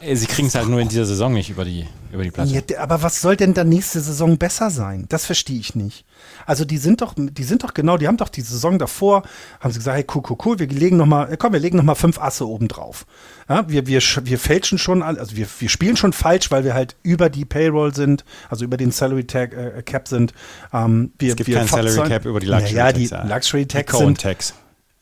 Äh, 0.00 0.14
sie 0.14 0.26
kriegen 0.26 0.48
es 0.48 0.54
halt 0.54 0.68
nur 0.68 0.80
in 0.80 0.88
dieser 0.88 1.04
Saison 1.04 1.32
nicht 1.32 1.50
über 1.50 1.64
die, 1.64 1.86
über 2.12 2.22
die 2.22 2.30
Platte. 2.30 2.52
Ja, 2.52 2.78
aber 2.78 3.02
was 3.02 3.20
soll 3.20 3.36
denn 3.36 3.54
dann 3.54 3.68
nächste 3.68 4.00
Saison 4.00 4.38
besser 4.38 4.70
sein? 4.70 5.06
Das 5.08 5.26
verstehe 5.26 5.58
ich 5.58 5.74
nicht. 5.74 6.04
Also 6.46 6.64
die 6.64 6.78
sind 6.78 7.00
doch, 7.00 7.14
die 7.16 7.44
sind 7.44 7.62
doch 7.62 7.74
genau, 7.74 7.96
die 7.96 8.08
haben 8.08 8.16
doch 8.16 8.28
die 8.28 8.40
Saison 8.40 8.78
davor, 8.78 9.22
haben 9.60 9.72
sie 9.72 9.78
gesagt, 9.78 9.96
hey, 9.96 10.06
cool, 10.14 10.22
cool, 10.28 10.36
cool, 10.44 10.58
wir 10.58 10.66
legen 10.66 10.96
noch 10.96 11.06
mal, 11.06 11.36
komm, 11.36 11.52
wir 11.52 11.60
legen 11.60 11.76
noch 11.76 11.84
mal 11.84 11.94
fünf 11.94 12.20
Asse 12.20 12.46
oben 12.46 12.68
drauf. 12.68 13.06
Ja, 13.48 13.68
wir, 13.68 13.86
wir, 13.86 14.00
wir 14.00 14.38
fälschen 14.38 14.78
schon, 14.78 15.02
also 15.02 15.36
wir, 15.36 15.46
wir 15.58 15.68
spielen 15.68 15.96
schon 15.96 16.12
falsch, 16.12 16.50
weil 16.50 16.64
wir 16.64 16.74
halt 16.74 16.96
über 17.02 17.28
die 17.28 17.44
Payroll 17.44 17.94
sind, 17.94 18.24
also 18.48 18.64
über 18.64 18.76
den 18.76 18.90
Salary 18.90 19.26
Tag, 19.26 19.52
äh, 19.52 19.82
Cap 19.82 20.08
sind. 20.08 20.32
Ähm, 20.72 21.12
wir, 21.18 21.30
es 21.30 21.36
gibt 21.36 21.48
wir 21.48 21.56
kein 21.56 21.68
Salary 21.68 22.08
Cap 22.08 22.24
über 22.24 22.40
die 22.40 22.46
Luxury 22.46 22.76
ja, 22.76 22.92
Tags. 22.92 23.10
Ja, 23.10 23.22
die 23.22 23.28
Luxury 23.28 23.66
Tags 23.66 23.98
sind, 23.98 24.20
Tags. 24.20 24.54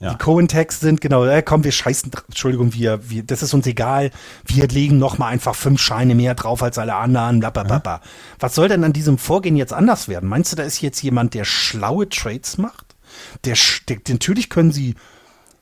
Ja. 0.02 0.10
Die 0.10 0.18
Cohen-Tags 0.18 0.80
sind, 0.80 1.00
genau, 1.00 1.24
äh, 1.24 1.42
komm, 1.42 1.62
wir 1.62 1.70
scheißen, 1.70 2.10
Entschuldigung, 2.26 2.74
wir, 2.74 3.08
wir, 3.08 3.22
das 3.22 3.44
ist 3.44 3.54
uns 3.54 3.68
egal, 3.68 4.10
wir 4.44 4.66
legen 4.66 4.98
noch 4.98 5.16
mal 5.16 5.28
einfach 5.28 5.54
fünf 5.54 5.80
Scheine 5.80 6.16
mehr 6.16 6.34
drauf 6.34 6.60
als 6.60 6.76
alle 6.76 6.96
anderen, 6.96 7.38
blablabla. 7.38 7.98
Mhm. 7.98 8.08
Was 8.40 8.56
soll 8.56 8.66
denn 8.66 8.82
an 8.82 8.92
diesem 8.92 9.16
Vorgehen 9.16 9.54
jetzt 9.54 9.72
anders 9.72 10.08
werden? 10.08 10.28
Meinst 10.28 10.50
du, 10.50 10.56
da 10.56 10.64
ist 10.64 10.80
jetzt 10.80 11.00
jemand, 11.04 11.34
der 11.34 11.44
schlaue 11.44 12.08
Trades 12.08 12.58
macht? 12.58 12.96
Der, 13.44 13.56
der 13.88 13.98
natürlich 14.08 14.50
können 14.50 14.72
sie 14.72 14.96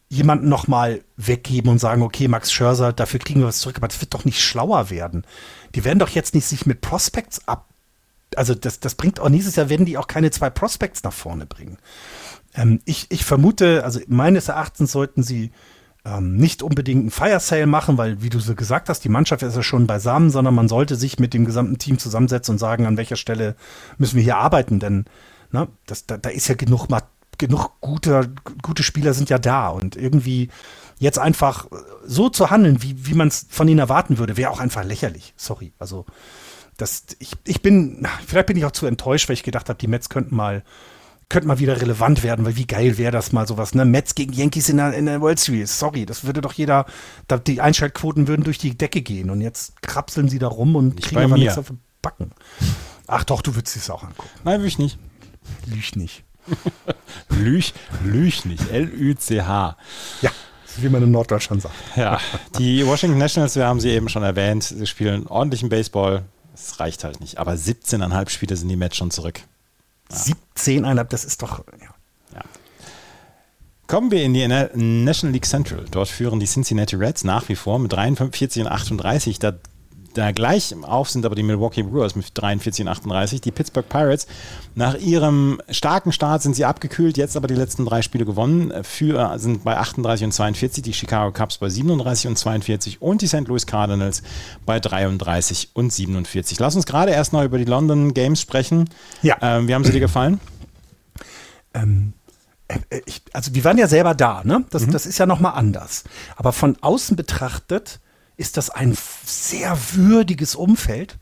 jemanden 0.08 0.48
noch 0.48 0.68
mal 0.68 1.02
weggeben 1.18 1.70
und 1.70 1.78
sagen, 1.78 2.00
okay, 2.00 2.26
Max 2.26 2.50
Scherzer, 2.50 2.94
dafür 2.94 3.20
kriegen 3.20 3.40
wir 3.40 3.46
was 3.46 3.58
zurück, 3.58 3.76
aber 3.76 3.88
das 3.88 4.00
wird 4.00 4.14
doch 4.14 4.24
nicht 4.24 4.40
schlauer 4.40 4.88
werden. 4.88 5.26
Die 5.74 5.84
werden 5.84 5.98
doch 5.98 6.08
jetzt 6.08 6.34
nicht 6.34 6.46
sich 6.46 6.64
mit 6.64 6.80
Prospects 6.80 7.46
ab 7.46 7.66
also 8.36 8.54
das, 8.54 8.80
das 8.80 8.94
bringt 8.94 9.20
auch 9.20 9.28
nächstes 9.28 9.56
Jahr 9.56 9.68
werden 9.68 9.86
die 9.86 9.98
auch 9.98 10.06
keine 10.06 10.30
zwei 10.30 10.50
Prospects 10.50 11.02
nach 11.02 11.12
vorne 11.12 11.46
bringen. 11.46 11.78
Ähm, 12.54 12.80
ich, 12.84 13.06
ich 13.10 13.24
vermute, 13.24 13.84
also 13.84 14.00
meines 14.08 14.48
Erachtens 14.48 14.92
sollten 14.92 15.22
sie 15.22 15.52
ähm, 16.04 16.36
nicht 16.36 16.62
unbedingt 16.62 17.00
einen 17.00 17.10
Fire 17.10 17.40
Sale 17.40 17.66
machen, 17.66 17.98
weil, 17.98 18.22
wie 18.22 18.30
du 18.30 18.40
so 18.40 18.54
gesagt 18.54 18.88
hast, 18.88 19.04
die 19.04 19.08
Mannschaft 19.08 19.42
ist 19.42 19.56
ja 19.56 19.62
schon 19.62 19.86
beisammen, 19.86 20.30
sondern 20.30 20.54
man 20.54 20.68
sollte 20.68 20.96
sich 20.96 21.18
mit 21.18 21.34
dem 21.34 21.44
gesamten 21.44 21.78
Team 21.78 21.98
zusammensetzen 21.98 22.54
und 22.54 22.58
sagen, 22.58 22.86
an 22.86 22.96
welcher 22.96 23.16
Stelle 23.16 23.54
müssen 23.98 24.16
wir 24.16 24.22
hier 24.22 24.38
arbeiten, 24.38 24.80
denn 24.80 25.04
na, 25.50 25.64
ne, 25.64 25.68
das, 25.86 26.06
da, 26.06 26.16
da 26.16 26.30
ist 26.30 26.48
ja 26.48 26.54
genug, 26.54 26.88
genug 27.38 27.80
guter, 27.80 28.28
gute 28.62 28.82
Spieler 28.82 29.14
sind 29.14 29.30
ja 29.30 29.38
da 29.38 29.68
und 29.68 29.96
irgendwie 29.96 30.48
jetzt 30.98 31.18
einfach 31.18 31.66
so 32.04 32.28
zu 32.28 32.50
handeln, 32.50 32.82
wie, 32.82 33.06
wie 33.06 33.14
man 33.14 33.28
es 33.28 33.46
von 33.50 33.68
ihnen 33.68 33.80
erwarten 33.80 34.18
würde, 34.18 34.36
wäre 34.36 34.50
auch 34.50 34.60
einfach 34.60 34.84
lächerlich. 34.84 35.34
Sorry. 35.36 35.72
Also, 35.78 36.06
das, 36.76 37.04
ich, 37.18 37.32
ich 37.44 37.62
bin, 37.62 38.06
vielleicht 38.26 38.46
bin 38.46 38.56
ich 38.56 38.64
auch 38.64 38.70
zu 38.70 38.86
enttäuscht, 38.86 39.28
weil 39.28 39.34
ich 39.34 39.42
gedacht 39.42 39.68
habe, 39.68 39.78
die 39.78 39.86
Mets 39.86 40.08
könnten 40.08 40.36
mal 40.36 40.62
könnte 41.30 41.48
mal 41.48 41.58
wieder 41.58 41.80
relevant 41.80 42.22
werden, 42.22 42.44
weil 42.44 42.56
wie 42.56 42.66
geil 42.66 42.98
wäre 42.98 43.12
das 43.12 43.32
mal 43.32 43.46
sowas, 43.46 43.74
ne? 43.74 43.86
Mets 43.86 44.14
gegen 44.14 44.32
Yankees 44.34 44.68
in 44.68 44.76
der, 44.76 44.92
in 44.92 45.06
der 45.06 45.20
World 45.22 45.38
Series. 45.38 45.78
Sorry, 45.78 46.04
das 46.04 46.24
würde 46.24 46.42
doch 46.42 46.52
jeder, 46.52 46.84
die 47.46 47.60
Einschaltquoten 47.62 48.28
würden 48.28 48.44
durch 48.44 48.58
die 48.58 48.76
Decke 48.76 49.00
gehen 49.00 49.30
und 49.30 49.40
jetzt 49.40 49.80
krapseln 49.80 50.28
sie 50.28 50.38
da 50.38 50.48
rum 50.48 50.76
und 50.76 50.96
nicht 50.96 51.08
kriegen 51.08 51.22
aber 51.22 51.38
nichts 51.38 51.56
auf 51.56 51.68
den 51.68 51.80
Backen. 52.02 52.32
Ach 53.06 53.24
doch, 53.24 53.40
du 53.40 53.54
würdest 53.54 53.76
es 53.76 53.88
auch 53.88 54.02
angucken. 54.02 54.28
Nein, 54.44 54.60
will 54.60 54.68
ich 54.68 54.78
nicht. 54.78 54.98
Lüch 55.66 55.96
nicht. 55.96 56.24
Lüch, 57.30 57.72
Lüch 58.04 58.44
nicht. 58.44 58.70
L-Ü-C-H. 58.70 59.76
Ja 60.20 60.30
wie 60.76 60.88
man 60.88 61.02
in 61.02 61.10
Norddeutschland 61.10 61.62
sagt. 61.62 61.74
Ja, 61.96 62.20
die 62.58 62.86
Washington 62.86 63.18
Nationals, 63.18 63.56
wir 63.56 63.66
haben 63.66 63.80
sie 63.80 63.90
eben 63.90 64.08
schon 64.08 64.22
erwähnt, 64.22 64.62
sie 64.62 64.86
spielen 64.86 65.26
ordentlichen 65.26 65.68
Baseball. 65.68 66.22
Es 66.54 66.78
reicht 66.78 67.04
halt 67.04 67.20
nicht. 67.20 67.38
Aber 67.38 67.52
17,5 67.52 68.28
Spiele 68.28 68.56
sind 68.56 68.68
die 68.68 68.76
Match 68.76 68.96
schon 68.96 69.10
zurück. 69.10 69.40
17,5, 70.10 71.04
das 71.04 71.24
ist 71.24 71.42
doch. 71.42 71.64
Ja. 71.80 71.86
ja. 72.34 72.42
Kommen 73.86 74.10
wir 74.10 74.22
in 74.22 74.34
die 74.34 74.46
National 74.46 75.32
League 75.32 75.46
Central. 75.46 75.84
Dort 75.90 76.08
führen 76.08 76.40
die 76.40 76.46
Cincinnati 76.46 76.96
Reds 76.96 77.24
nach 77.24 77.48
wie 77.48 77.56
vor 77.56 77.78
mit 77.78 77.92
43 77.92 78.62
und 78.62 78.68
38. 78.68 79.38
Da, 79.38 79.52
da 80.14 80.32
gleich 80.32 80.74
auf 80.82 81.10
sind 81.10 81.24
aber 81.24 81.34
die 81.34 81.42
Milwaukee 81.42 81.82
Brewers 81.82 82.16
mit 82.16 82.26
43 82.34 82.84
und 82.84 82.88
38. 82.88 83.40
Die 83.40 83.50
Pittsburgh 83.50 83.88
Pirates, 83.88 84.26
nach 84.74 84.96
ihrem 84.96 85.60
starken 85.70 86.12
Start 86.12 86.42
sind 86.42 86.56
sie 86.56 86.64
abgekühlt, 86.64 87.16
jetzt 87.16 87.36
aber 87.36 87.46
die 87.46 87.54
letzten 87.54 87.84
drei 87.84 88.02
Spiele 88.02 88.24
gewonnen, 88.24 88.72
für, 88.82 89.38
sind 89.38 89.64
bei 89.64 89.76
38 89.76 90.24
und 90.24 90.32
42. 90.32 90.82
Die 90.82 90.92
Chicago 90.92 91.32
Cubs 91.32 91.58
bei 91.58 91.68
37 91.68 92.28
und 92.28 92.36
42 92.36 93.02
und 93.02 93.22
die 93.22 93.26
St. 93.28 93.46
Louis 93.46 93.66
Cardinals 93.66 94.22
bei 94.66 94.80
33 94.80 95.70
und 95.74 95.92
47. 95.92 96.58
Lass 96.58 96.74
uns 96.74 96.86
gerade 96.86 97.12
erst 97.12 97.32
noch 97.32 97.44
über 97.44 97.58
die 97.58 97.64
London 97.64 98.14
Games 98.14 98.40
sprechen. 98.40 98.88
Ja. 99.22 99.36
Ähm, 99.40 99.68
wie 99.68 99.74
haben 99.74 99.84
sie 99.84 99.92
dir 99.92 100.00
gefallen? 100.00 100.40
Ähm, 101.74 102.14
äh, 102.68 103.00
ich, 103.06 103.22
also 103.32 103.54
wir 103.54 103.64
waren 103.64 103.78
ja 103.78 103.86
selber 103.86 104.14
da, 104.14 104.42
ne? 104.44 104.64
Das, 104.70 104.86
mhm. 104.86 104.92
das 104.92 105.06
ist 105.06 105.18
ja 105.18 105.26
nochmal 105.26 105.54
anders. 105.54 106.04
Aber 106.36 106.52
von 106.52 106.76
außen 106.80 107.16
betrachtet 107.16 108.00
ist 108.40 108.56
das 108.56 108.70
ein 108.70 108.96
sehr 109.24 109.76
würdiges 109.92 110.54
Umfeld. 110.54 111.18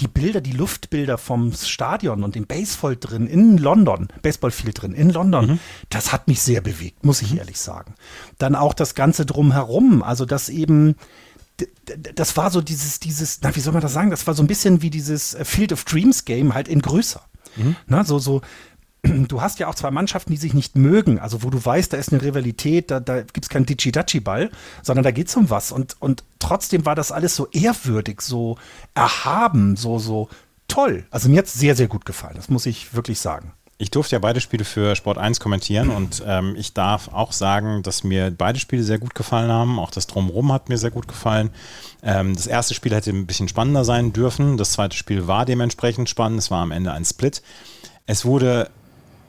Die 0.00 0.08
Bilder, 0.08 0.40
die 0.40 0.52
Luftbilder 0.52 1.18
vom 1.18 1.52
Stadion 1.52 2.24
und 2.24 2.34
dem 2.34 2.46
Baseball 2.46 2.96
drin 2.96 3.26
in 3.26 3.58
London, 3.58 4.08
Baseballfield 4.22 4.82
drin 4.82 4.92
in 4.92 5.10
London, 5.10 5.46
mhm. 5.46 5.58
das 5.90 6.12
hat 6.12 6.28
mich 6.28 6.40
sehr 6.42 6.60
bewegt, 6.62 7.04
muss 7.04 7.22
ich 7.22 7.32
mhm. 7.32 7.38
ehrlich 7.38 7.60
sagen. 7.60 7.94
Dann 8.38 8.54
auch 8.54 8.74
das 8.74 8.94
Ganze 8.94 9.24
drumherum, 9.24 10.02
also 10.02 10.24
das 10.24 10.48
eben, 10.48 10.96
das 12.14 12.36
war 12.36 12.50
so 12.50 12.60
dieses, 12.60 13.00
dieses, 13.00 13.40
na, 13.42 13.54
wie 13.54 13.60
soll 13.60 13.72
man 13.72 13.82
das 13.82 13.92
sagen? 13.92 14.10
Das 14.10 14.26
war 14.26 14.34
so 14.34 14.42
ein 14.42 14.48
bisschen 14.48 14.82
wie 14.82 14.90
dieses 14.90 15.36
Field 15.44 15.72
of 15.72 15.84
Dreams 15.84 16.24
Game 16.24 16.54
halt 16.54 16.68
in 16.68 16.82
größer. 16.82 17.22
Mhm. 17.56 17.76
Na, 17.86 18.04
so, 18.04 18.18
so, 18.18 18.42
du 19.28 19.40
hast 19.40 19.58
ja 19.58 19.68
auch 19.68 19.74
zwei 19.74 19.90
Mannschaften, 19.90 20.32
die 20.32 20.36
sich 20.36 20.54
nicht 20.54 20.76
mögen, 20.76 21.18
also 21.18 21.42
wo 21.42 21.50
du 21.50 21.64
weißt, 21.64 21.92
da 21.92 21.96
ist 21.96 22.12
eine 22.12 22.22
Rivalität, 22.22 22.90
da, 22.90 23.00
da 23.00 23.22
gibt 23.22 23.44
es 23.44 23.48
keinen 23.48 23.66
Ditschi-Datschi-Ball, 23.66 24.50
sondern 24.82 25.04
da 25.04 25.10
geht 25.10 25.28
es 25.28 25.36
um 25.36 25.50
was. 25.50 25.72
Und, 25.72 25.96
und 26.00 26.24
trotzdem 26.38 26.86
war 26.86 26.94
das 26.94 27.12
alles 27.12 27.36
so 27.36 27.48
ehrwürdig, 27.48 28.20
so 28.20 28.56
erhaben, 28.94 29.76
so, 29.76 29.98
so 29.98 30.28
toll. 30.68 31.04
Also 31.10 31.28
mir 31.28 31.38
hat 31.38 31.46
es 31.46 31.54
sehr, 31.54 31.76
sehr 31.76 31.88
gut 31.88 32.04
gefallen, 32.04 32.36
das 32.36 32.48
muss 32.48 32.66
ich 32.66 32.94
wirklich 32.94 33.20
sagen. 33.20 33.52
Ich 33.78 33.90
durfte 33.90 34.16
ja 34.16 34.20
beide 34.20 34.40
Spiele 34.40 34.64
für 34.64 34.96
Sport 34.96 35.18
1 35.18 35.38
kommentieren 35.38 35.90
und 35.90 36.22
ähm, 36.26 36.56
ich 36.56 36.72
darf 36.72 37.08
auch 37.08 37.32
sagen, 37.32 37.82
dass 37.82 38.04
mir 38.04 38.30
beide 38.30 38.58
Spiele 38.58 38.82
sehr 38.82 38.98
gut 38.98 39.14
gefallen 39.14 39.52
haben. 39.52 39.78
Auch 39.78 39.90
das 39.90 40.06
Drumherum 40.06 40.50
hat 40.50 40.70
mir 40.70 40.78
sehr 40.78 40.90
gut 40.90 41.06
gefallen. 41.06 41.50
Ähm, 42.02 42.34
das 42.34 42.46
erste 42.46 42.72
Spiel 42.72 42.94
hätte 42.94 43.10
ein 43.10 43.26
bisschen 43.26 43.48
spannender 43.48 43.84
sein 43.84 44.14
dürfen. 44.14 44.56
Das 44.56 44.72
zweite 44.72 44.96
Spiel 44.96 45.26
war 45.26 45.44
dementsprechend 45.44 46.08
spannend. 46.08 46.38
Es 46.38 46.50
war 46.50 46.62
am 46.62 46.70
Ende 46.70 46.92
ein 46.92 47.04
Split. 47.04 47.42
Es 48.06 48.24
wurde 48.24 48.70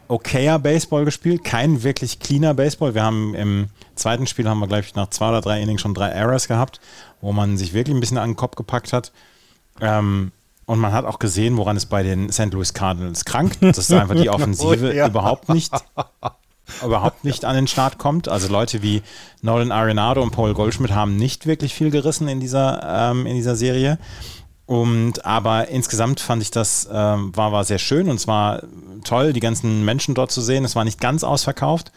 okayer 0.09 0.59
Baseball 0.59 1.05
gespielt, 1.05 1.43
kein 1.43 1.83
wirklich 1.83 2.19
cleaner 2.19 2.53
Baseball. 2.53 2.93
Wir 2.95 3.03
haben 3.03 3.33
im 3.35 3.67
zweiten 3.95 4.27
Spiel 4.27 4.47
haben 4.47 4.59
wir, 4.59 4.67
glaube 4.67 4.83
ich, 4.85 4.95
nach 4.95 5.09
zwei 5.09 5.29
oder 5.29 5.41
drei 5.41 5.61
Innings 5.61 5.81
schon 5.81 5.93
drei 5.93 6.09
Errors 6.09 6.47
gehabt, 6.47 6.79
wo 7.21 7.31
man 7.31 7.57
sich 7.57 7.73
wirklich 7.73 7.95
ein 7.95 7.99
bisschen 7.99 8.17
an 8.17 8.31
den 8.31 8.35
Kopf 8.35 8.55
gepackt 8.55 8.93
hat. 8.93 9.11
Ähm, 9.81 10.31
Und 10.65 10.79
man 10.79 10.91
hat 10.91 11.05
auch 11.05 11.19
gesehen, 11.19 11.57
woran 11.57 11.77
es 11.77 11.85
bei 11.85 12.03
den 12.03 12.31
St. 12.31 12.51
Louis 12.53 12.73
Cardinals 12.73 13.25
krankt. 13.25 13.57
Das 13.61 13.77
ist 13.77 13.91
einfach 13.93 14.15
die 14.15 14.29
Offensive 14.29 14.89
Oh, 14.89 14.93
ja. 14.93 15.07
überhaupt 15.07 15.49
nicht 15.49 15.71
überhaupt 16.83 17.23
nicht 17.23 17.45
an 17.45 17.55
den 17.55 17.67
Start 17.67 17.97
kommt. 17.97 18.27
Also 18.27 18.49
Leute 18.51 18.81
wie 18.81 19.01
Nolan 19.41 19.71
Arenado 19.71 20.21
und 20.21 20.31
Paul 20.31 20.53
Goldschmidt 20.53 20.91
haben 20.91 21.15
nicht 21.15 21.47
wirklich 21.47 21.73
viel 21.73 21.91
gerissen 21.91 22.27
in 22.27 22.41
dieser, 22.41 23.11
ähm, 23.11 23.25
in 23.25 23.35
dieser 23.35 23.55
Serie. 23.55 23.97
Und 24.67 25.25
aber 25.25 25.69
insgesamt 25.69 26.19
fand 26.19 26.41
ich 26.43 26.51
das 26.51 26.87
ähm, 26.91 27.35
war, 27.35 27.53
war 27.53 27.63
sehr 27.63 27.79
schön 27.79 28.09
und 28.09 28.17
es 28.17 28.27
war 28.27 28.63
toll, 29.05 29.31
die 29.31 29.39
ganzen 29.39 29.85
Menschen 29.85 30.13
dort 30.13 30.29
zu 30.29 30.41
sehen. 30.41 30.65
Es 30.65 30.75
war 30.75 30.83
nicht 30.83 30.99
ganz 30.99 31.23
ausverkauft. 31.23 31.93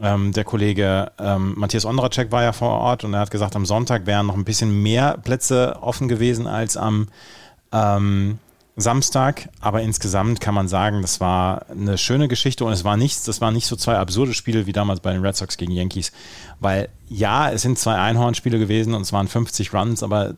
Ähm, 0.00 0.32
der 0.32 0.42
Kollege 0.42 1.12
ähm, 1.20 1.54
Matthias 1.56 1.84
Ondracek 1.84 2.32
war 2.32 2.42
ja 2.42 2.52
vor 2.52 2.70
Ort 2.70 3.04
und 3.04 3.14
er 3.14 3.20
hat 3.20 3.30
gesagt, 3.30 3.54
am 3.54 3.64
Sonntag 3.64 4.04
wären 4.04 4.26
noch 4.26 4.34
ein 4.34 4.44
bisschen 4.44 4.82
mehr 4.82 5.16
Plätze 5.16 5.76
offen 5.80 6.08
gewesen 6.08 6.48
als 6.48 6.76
am 6.76 7.06
ähm, 7.70 8.38
Samstag, 8.74 9.50
aber 9.60 9.82
insgesamt 9.82 10.40
kann 10.40 10.54
man 10.54 10.66
sagen, 10.66 11.02
das 11.02 11.20
war 11.20 11.66
eine 11.70 11.98
schöne 11.98 12.26
Geschichte 12.26 12.64
und 12.64 12.72
es 12.72 12.84
war 12.84 12.96
nichts, 12.96 13.22
das 13.24 13.40
waren 13.40 13.54
nicht 13.54 13.66
so 13.66 13.76
zwei 13.76 13.96
absurde 13.98 14.32
Spiele 14.34 14.66
wie 14.66 14.72
damals 14.72 15.00
bei 15.00 15.12
den 15.12 15.22
Red 15.22 15.36
Sox 15.36 15.56
gegen 15.56 15.72
Yankees, 15.72 16.10
weil 16.58 16.88
ja, 17.08 17.50
es 17.50 17.62
sind 17.62 17.78
zwei 17.78 17.96
Einhornspiele 17.96 18.58
gewesen 18.58 18.94
und 18.94 19.02
es 19.02 19.12
waren 19.12 19.28
50 19.28 19.74
Runs, 19.74 20.02
aber 20.02 20.34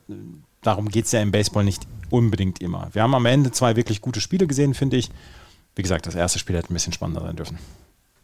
darum 0.65 0.89
geht 0.89 1.07
es 1.07 1.13
ja 1.13 1.21
im 1.21 1.31
Baseball 1.31 1.65
nicht 1.65 1.87
unbedingt 2.11 2.61
immer. 2.61 2.89
Wir 2.93 3.03
haben 3.03 3.15
am 3.15 3.27
Ende 3.27 3.53
zwei 3.53 3.77
wirklich 3.77 4.01
gute 4.01 4.21
Spiele 4.21 4.47
gesehen, 4.47 4.75
finde 4.75 4.97
ich. 4.97 5.11
Wie 5.77 5.83
gesagt, 5.83 6.07
das 6.07 6.15
erste 6.15 6.39
Spiel 6.39 6.57
hätte 6.57 6.73
ein 6.73 6.75
bisschen 6.75 6.93
spannender 6.93 7.23
sein 7.23 7.37
dürfen. 7.37 7.59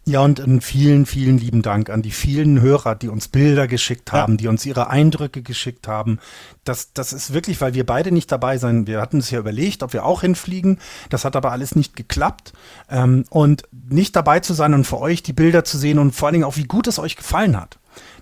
Ja, 0.07 0.21
und 0.21 0.41
einen 0.41 0.63
vielen, 0.63 1.05
vielen 1.05 1.37
lieben 1.37 1.61
Dank 1.61 1.91
an 1.91 2.01
die 2.01 2.11
vielen 2.11 2.63
Hörer, 2.63 2.95
die 2.95 3.09
uns 3.09 3.29
Bilder 3.29 3.69
geschickt 3.69 4.13
haben, 4.13 4.33
Ja. 4.33 4.37
die 4.39 4.49
uns 4.49 4.65
ihre 4.65 4.89
Eindrücke 4.89 5.43
geschickt 5.43 5.87
haben. 5.89 6.21
Das, 6.65 6.95
das 6.95 7.13
ist 7.13 7.35
wirklich, 7.35 7.61
weil 7.61 7.75
wir 7.75 7.85
beide 7.85 8.11
nicht 8.11 8.33
dabei 8.33 8.57
sein. 8.57 8.87
Wir 8.87 9.01
hatten 9.01 9.19
es 9.19 9.31
ja 9.31 9.39
überlegt, 9.39 9.83
ob 9.83 9.93
wir 9.93 10.07
auch 10.07 10.23
hinfliegen. 10.23 10.79
Das 11.11 11.27
hat 11.27 11.37
aber 11.37 11.53
alles 11.53 11.77
nicht 11.77 11.97
geklappt. 11.97 12.55
Ähm, 12.89 13.25
und 13.29 13.65
nicht 13.91 14.17
dabei 14.17 14.41
zu 14.41 14.55
sein 14.55 14.73
und 14.73 14.85
für 14.87 14.99
euch 15.01 15.23
die 15.23 15.35
Bilder 15.35 15.65
zu 15.65 15.77
sehen 15.77 15.99
und 15.99 16.13
vor 16.13 16.29
allen 16.29 16.35
Dingen 16.35 16.45
auch, 16.45 16.57
wie 16.57 16.65
gut 16.65 16.87
es 16.87 16.99
euch 16.99 17.17
gefallen 17.17 17.61
hat. 17.61 17.79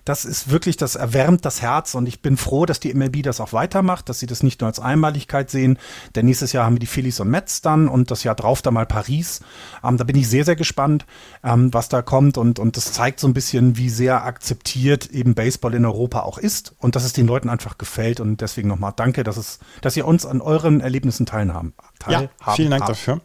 Das 0.09 0.25
ist 0.25 0.49
wirklich, 0.49 0.75
das 0.75 0.95
erwärmt 0.95 1.45
das 1.45 1.61
Herz 1.61 1.93
und 1.93 2.07
ich 2.07 2.23
bin 2.23 2.35
froh, 2.35 2.65
dass 2.65 2.79
die 2.79 2.91
MLB 2.91 3.21
das 3.21 3.39
auch 3.39 3.53
weitermacht, 3.53 4.09
dass 4.09 4.17
sie 4.17 4.25
das 4.25 4.41
nicht 4.41 4.59
nur 4.59 4.67
als 4.67 4.79
Einmaligkeit 4.79 5.51
sehen. 5.51 5.77
Denn 6.15 6.25
nächstes 6.25 6.51
Jahr 6.51 6.65
haben 6.65 6.73
wir 6.73 6.79
die 6.79 6.87
Phillies 6.87 7.19
und 7.19 7.29
Mets 7.29 7.61
dann 7.61 7.87
und 7.87 8.09
das 8.09 8.23
Jahr 8.23 8.33
drauf 8.33 8.63
dann 8.63 8.73
mal 8.73 8.87
Paris. 8.87 9.41
Ähm, 9.83 9.97
da 9.97 10.03
bin 10.05 10.15
ich 10.15 10.27
sehr, 10.27 10.45
sehr 10.45 10.55
gespannt, 10.55 11.05
ähm, 11.43 11.71
was 11.75 11.89
da 11.89 12.01
kommt 12.01 12.39
und, 12.39 12.57
und 12.57 12.75
das 12.75 12.91
zeigt 12.91 13.19
so 13.19 13.27
ein 13.27 13.35
bisschen, 13.35 13.77
wie 13.77 13.91
sehr 13.91 14.25
akzeptiert 14.25 15.11
eben 15.11 15.35
Baseball 15.35 15.75
in 15.75 15.85
Europa 15.85 16.21
auch 16.21 16.39
ist 16.39 16.73
und 16.79 16.95
dass 16.95 17.03
es 17.03 17.13
den 17.13 17.27
Leuten 17.27 17.47
einfach 17.47 17.77
gefällt 17.77 18.19
und 18.19 18.41
deswegen 18.41 18.67
nochmal 18.67 18.93
danke, 18.95 19.23
dass 19.23 19.37
es, 19.37 19.59
dass 19.81 19.95
ihr 19.95 20.07
uns 20.07 20.25
an 20.25 20.41
euren 20.41 20.81
Erlebnissen 20.81 21.27
teilhaben. 21.27 21.75
Ja, 22.07 22.21
teilhaben 22.21 22.55
vielen 22.55 22.71
Dank 22.71 22.81
habt. 22.81 22.89
dafür. 22.93 23.21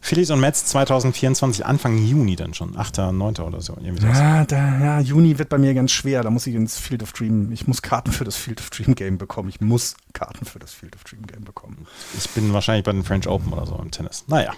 Phillies 0.00 0.30
und 0.30 0.40
Mets 0.40 0.66
2024, 0.66 1.64
Anfang 1.66 1.98
Juni 1.98 2.36
dann 2.36 2.54
schon, 2.54 2.76
8., 2.76 2.98
9. 3.12 3.36
oder 3.36 3.60
so. 3.60 3.76
Ja, 3.80 4.44
da, 4.44 4.80
ja, 4.80 5.00
Juni 5.00 5.38
wird 5.38 5.48
bei 5.48 5.58
mir 5.58 5.74
ganz 5.74 5.92
schwer. 5.92 6.22
Da 6.22 6.30
muss 6.30 6.46
ich 6.46 6.54
ins 6.54 6.78
Field 6.78 7.02
of 7.02 7.12
Dream. 7.12 7.52
Ich 7.52 7.66
muss 7.66 7.82
Karten 7.82 8.12
für 8.12 8.24
das 8.24 8.36
Field 8.36 8.60
of 8.60 8.70
Dream 8.70 8.94
Game 8.94 9.18
bekommen. 9.18 9.48
Ich 9.48 9.60
muss 9.60 9.96
Karten 10.12 10.44
für 10.44 10.58
das 10.58 10.72
Field 10.72 10.94
of 10.96 11.04
Dream 11.04 11.26
Game 11.26 11.44
bekommen. 11.44 11.86
Ich 12.16 12.28
bin 12.30 12.52
wahrscheinlich 12.52 12.84
bei 12.84 12.92
den 12.92 13.04
French 13.04 13.28
Open 13.28 13.52
oder 13.52 13.66
so 13.66 13.76
im 13.76 13.90
Tennis. 13.90 14.24
Naja. 14.26 14.52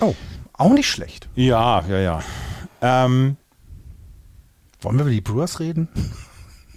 Oh, 0.00 0.14
auch 0.52 0.72
nicht 0.72 0.88
schlecht. 0.88 1.28
Ja, 1.34 1.84
ja, 1.88 1.98
ja. 1.98 2.22
Ähm, 2.80 3.36
Wollen 4.80 4.96
wir 4.96 5.02
über 5.02 5.10
die 5.10 5.20
Brewers 5.20 5.60
reden? 5.60 5.88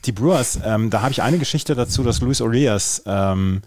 die 0.05 0.11
Brewers, 0.11 0.59
ähm, 0.63 0.89
da 0.89 1.01
habe 1.01 1.11
ich 1.11 1.21
eine 1.21 1.38
Geschichte 1.38 1.76
dazu, 1.76 2.03
dass 2.03 2.21
Luis 2.21 2.41
Urias 2.41 3.03
ähm, 3.05 3.61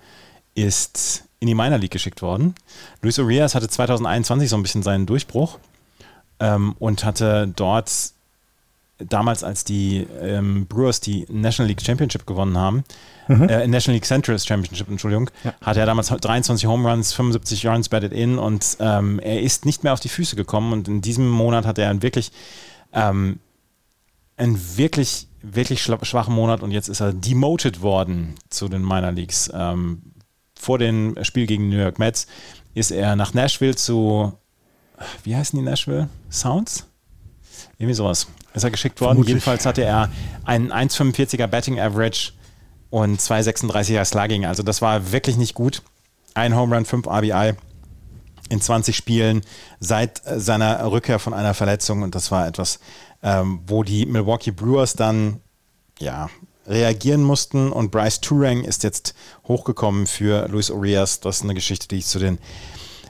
ist 0.55 1.25
in 1.43 1.49
die 1.49 1.55
Minor 1.55 1.79
League 1.79 1.91
geschickt 1.91 2.23
worden. 2.23 2.55
Luis 3.03 3.19
Urias 3.19 3.55
hatte 3.57 3.69
2021 3.69 4.49
so 4.49 4.57
ein 4.57 4.63
bisschen 4.63 4.83
seinen 4.85 5.07
Durchbruch 5.07 5.59
ähm, 6.41 6.75
und 6.79 7.05
hatte 7.05 7.53
dort 7.55 7.91
damals, 8.99 9.43
als 9.43 9.65
die 9.65 10.07
ähm, 10.21 10.67
Brewers 10.67 11.01
die 11.01 11.27
National 11.29 11.69
League 11.69 11.83
Championship 11.83 12.25
gewonnen 12.25 12.57
haben, 12.57 12.85
äh, 13.29 13.67
National 13.67 13.97
League 13.97 14.05
Central 14.05 14.39
Championship, 14.39 14.89
Entschuldigung, 14.89 15.31
Ja. 15.43 15.53
hatte 15.61 15.81
er 15.81 15.87
damals 15.87 16.09
23 16.09 16.67
Home 16.67 16.89
Runs, 16.89 17.13
75 17.13 17.67
Runs 17.67 17.89
batted 17.89 18.13
in 18.13 18.39
und 18.39 18.77
ähm, 18.79 19.19
er 19.19 19.41
ist 19.43 19.67
nicht 19.67 19.83
mehr 19.83 19.93
auf 19.93 20.01
die 20.01 20.09
Füße 20.09 20.37
gekommen 20.37 20.73
und 20.73 20.87
in 20.87 21.01
diesem 21.01 21.29
Monat 21.29 21.67
hatte 21.67 21.83
er 21.83 21.91
einen 21.91 22.03
wirklich 22.03 22.31
ähm, 22.93 23.41
einen 24.37 24.77
wirklich, 24.77 25.27
wirklich 25.43 25.83
schwachen 25.83 26.35
Monat 26.35 26.63
und 26.63 26.71
jetzt 26.71 26.89
ist 26.89 27.01
er 27.01 27.13
demoted 27.13 27.81
worden 27.83 28.35
zu 28.51 28.69
den 28.69 28.83
Minor 28.83 29.13
Leagues. 29.13 29.51
Ähm, 29.53 30.03
vor 30.63 30.79
dem 30.79 31.17
Spiel 31.23 31.47
gegen 31.47 31.69
New 31.69 31.79
York 31.79 31.99
Mets 31.99 32.27
ist 32.75 32.93
er 32.93 33.17
nach 33.17 33.35
Nashville 33.35 33.75
zu, 33.75 34.33
wie 35.25 35.35
heißen 35.35 35.59
die 35.59 35.65
Nashville? 35.65 36.09
Sounds? 36.31 36.87
Irgendwie 37.79 37.95
sowas. 37.95 38.29
Ist 38.55 38.63
er 38.63 38.71
geschickt 38.71 39.01
worden. 39.01 39.15
Vermutlich. 39.15 39.35
Jedenfalls 39.35 39.67
hatte 39.67 39.83
er 39.83 40.11
einen 40.45 40.73
1,45er 40.73 41.49
Batting 41.49 41.81
Average 41.81 42.33
und 42.91 43.21
2,36er 43.21 44.05
Slugging. 44.05 44.47
Also 44.47 44.63
das 44.63 44.81
war 44.81 45.11
wirklich 45.11 45.37
nicht 45.37 45.55
gut. 45.55 45.83
Ein 46.35 46.55
Home 46.55 46.75
Run, 46.75 46.85
5 46.85 47.07
RBI 47.09 47.55
in 48.49 48.61
20 48.61 48.97
Spielen 48.97 49.43
seit 49.81 50.23
seiner 50.25 50.91
Rückkehr 50.91 51.19
von 51.19 51.35
einer 51.35 51.55
Verletzung. 51.55 52.03
Und 52.03 52.15
das 52.15 52.31
war 52.31 52.47
etwas, 52.47 52.79
ähm, 53.23 53.61
wo 53.67 53.83
die 53.83 54.07
Milwaukee 54.07 54.53
Brewers 54.53 54.95
dann 54.95 55.41
ja, 55.99 56.29
reagieren 56.67 57.23
mussten. 57.23 57.73
Und 57.73 57.91
Bryce 57.91 58.21
Turang 58.21 58.65
ist 58.65 58.83
jetzt 58.83 59.15
hochgekommen 59.47 60.07
für 60.07 60.49
Luis 60.49 60.71
Urias. 60.71 61.21
Das 61.21 61.37
ist 61.37 61.43
eine 61.43 61.55
Geschichte, 61.55 61.89
die 61.89 61.97
ich 61.99 62.07
zu 62.07 62.19
den 62.19 62.39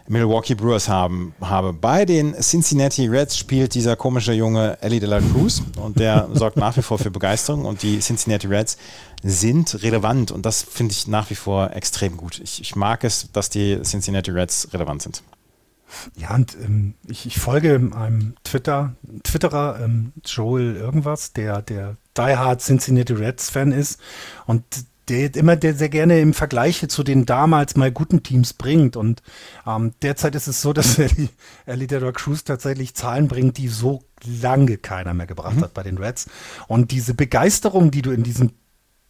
Milwaukee 0.08 0.54
Brewers 0.54 0.88
haben, 0.88 1.34
habe. 1.40 1.72
Bei 1.72 2.04
den 2.04 2.34
Cincinnati 2.34 3.06
Reds 3.06 3.38
spielt 3.38 3.74
dieser 3.74 3.96
komische 3.96 4.32
junge 4.32 4.76
Ellie 4.82 5.00
de 5.00 5.08
la 5.08 5.20
Cruz 5.20 5.62
und 5.80 5.98
der 5.98 6.28
sorgt 6.34 6.56
nach 6.56 6.76
wie 6.76 6.82
vor 6.82 6.98
für 6.98 7.10
Begeisterung 7.10 7.64
und 7.64 7.82
die 7.82 8.00
Cincinnati 8.00 8.46
Reds 8.46 8.76
sind 9.22 9.82
relevant 9.82 10.32
und 10.32 10.44
das 10.44 10.62
finde 10.62 10.92
ich 10.92 11.06
nach 11.06 11.30
wie 11.30 11.36
vor 11.36 11.70
extrem 11.74 12.16
gut. 12.16 12.40
Ich, 12.42 12.60
ich 12.60 12.74
mag 12.74 13.04
es, 13.04 13.28
dass 13.32 13.48
die 13.48 13.80
Cincinnati 13.82 14.32
Reds 14.32 14.68
relevant 14.72 15.02
sind. 15.02 15.22
Ja, 16.16 16.34
und 16.34 16.56
ähm, 16.62 16.94
ich, 17.08 17.26
ich 17.26 17.38
folge 17.38 17.90
einem 17.94 18.34
Twitter, 18.44 18.94
Twitterer, 19.22 19.80
ähm, 19.82 20.12
Joel 20.24 20.76
irgendwas, 20.76 21.32
der, 21.32 21.62
der 21.62 21.96
Die 22.16 22.36
Hard 22.36 22.60
Cincinnati 22.60 23.12
Reds 23.12 23.50
Fan 23.50 23.72
ist 23.72 24.00
und 24.46 24.64
der 25.08 25.34
immer 25.34 25.56
der 25.56 25.74
sehr 25.74 25.88
gerne 25.88 26.20
im 26.20 26.32
Vergleich 26.32 26.86
zu 26.88 27.02
den 27.02 27.26
damals 27.26 27.76
mal 27.76 27.90
guten 27.90 28.22
Teams 28.22 28.52
bringt. 28.52 28.96
Und 28.96 29.22
ähm, 29.66 29.92
derzeit 30.02 30.34
ist 30.34 30.46
es 30.46 30.62
so, 30.62 30.72
dass 30.72 30.98
Ellie, 30.98 31.28
Ellie 31.66 31.86
de 31.86 31.98
la 31.98 32.12
Cruz 32.12 32.44
tatsächlich 32.44 32.94
Zahlen 32.94 33.28
bringt, 33.28 33.58
die 33.58 33.68
so 33.68 34.02
lange 34.40 34.78
keiner 34.78 35.14
mehr 35.14 35.26
gebracht 35.26 35.60
hat 35.60 35.74
bei 35.74 35.82
den 35.82 35.98
Reds. 35.98 36.26
Und 36.68 36.90
diese 36.92 37.14
Begeisterung, 37.14 37.90
die 37.90 38.02
du 38.02 38.12
in 38.12 38.22
diesen 38.22 38.52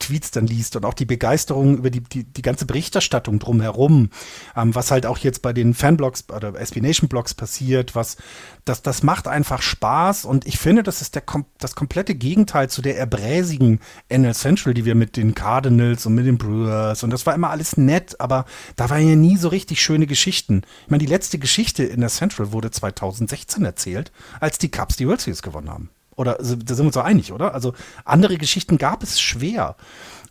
Tweets 0.03 0.31
dann 0.31 0.47
liest 0.47 0.77
und 0.77 0.85
auch 0.85 0.95
die 0.95 1.05
Begeisterung 1.05 1.79
über 1.79 1.91
die, 1.91 2.01
die, 2.01 2.25
die 2.25 2.43
ganze 2.43 2.67
Berichterstattung 2.67 3.39
drumherum, 3.39 4.11
ähm, 4.57 4.75
was 4.75 4.91
halt 4.91 5.07
auch 5.07 5.19
jetzt 5.19 5.43
bei 5.43 5.53
den 5.53 5.75
Fanblogs 5.75 6.27
oder 6.29 6.55
SB 6.59 6.81
Nation 6.81 7.09
Blogs 7.09 7.35
passiert, 7.35 7.95
was 7.95 8.17
das, 8.65 8.83
das 8.83 9.03
macht 9.03 9.29
einfach 9.29 9.63
Spaß 9.63 10.25
und 10.25 10.47
ich 10.47 10.59
finde, 10.59 10.83
das 10.83 11.01
ist 11.01 11.15
der, 11.15 11.23
das 11.59 11.75
komplette 11.75 12.15
Gegenteil 12.15 12.69
zu 12.69 12.83
der 12.83 12.99
erbräsigen 12.99 13.81
NL 14.09 14.35
Central, 14.35 14.75
die 14.75 14.85
wir 14.85 14.95
mit 14.95 15.17
den 15.17 15.35
Cardinals 15.35 16.07
und 16.07 16.15
mit 16.15 16.27
den 16.27 16.39
Brewers 16.39 17.03
und 17.03 17.11
das 17.11 17.27
war 17.27 17.35
immer 17.35 17.51
alles 17.51 17.77
nett, 17.77 18.21
aber 18.21 18.45
da 18.77 18.91
waren 18.91 19.09
ja 19.09 19.17
nie 19.17 19.37
so 19.37 19.49
richtig 19.49 19.81
schöne 19.81 20.07
Geschichten. 20.07 20.63
Ich 20.85 20.91
meine, 20.91 21.05
die 21.05 21.11
letzte 21.11 21.39
Geschichte 21.39 21.85
in 21.85 22.01
der 22.01 22.11
Central 22.11 22.53
wurde 22.53 22.71
2016 22.71 23.65
erzählt, 23.65 24.13
als 24.41 24.59
die 24.59 24.71
Cubs 24.71 24.97
die 24.97 25.07
World 25.07 25.21
Series 25.21 25.43
gewonnen 25.43 25.71
haben. 25.71 25.91
Oder 26.23 26.35
da 26.35 26.45
sind 26.45 26.69
wir 26.69 26.85
uns 26.85 26.95
so 26.95 27.01
einig, 27.01 27.33
oder? 27.33 27.53
Also 27.53 27.75
andere 28.05 28.39
Geschichten 28.39 28.79
gab 28.79 29.03
es 29.03 29.21
schwer. 29.21 29.75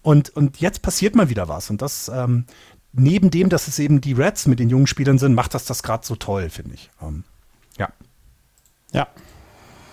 Und, 0.01 0.30
und 0.30 0.61
jetzt 0.61 0.81
passiert 0.81 1.15
mal 1.15 1.30
wieder 1.30 1.49
was. 1.49 1.69
Und 1.69 1.81
das, 1.81 2.09
ähm, 2.13 2.45
neben 2.93 3.30
dem, 3.30 3.49
dass 3.49 3.68
es 3.68 3.77
eben 3.77 3.99
die 3.99 4.13
Reds 4.13 4.47
mit 4.47 4.59
den 4.59 4.69
jungen 4.69 4.88
Spielern 4.88 5.19
sind, 5.19 5.35
macht 5.35 5.53
das 5.53 5.65
das 5.65 5.84
gerade 5.84 6.05
so 6.05 6.15
toll, 6.15 6.49
finde 6.49 6.76
ich. 6.76 6.89
Ähm, 7.01 7.26
ja. 7.77 7.89
Ja. 8.93 9.07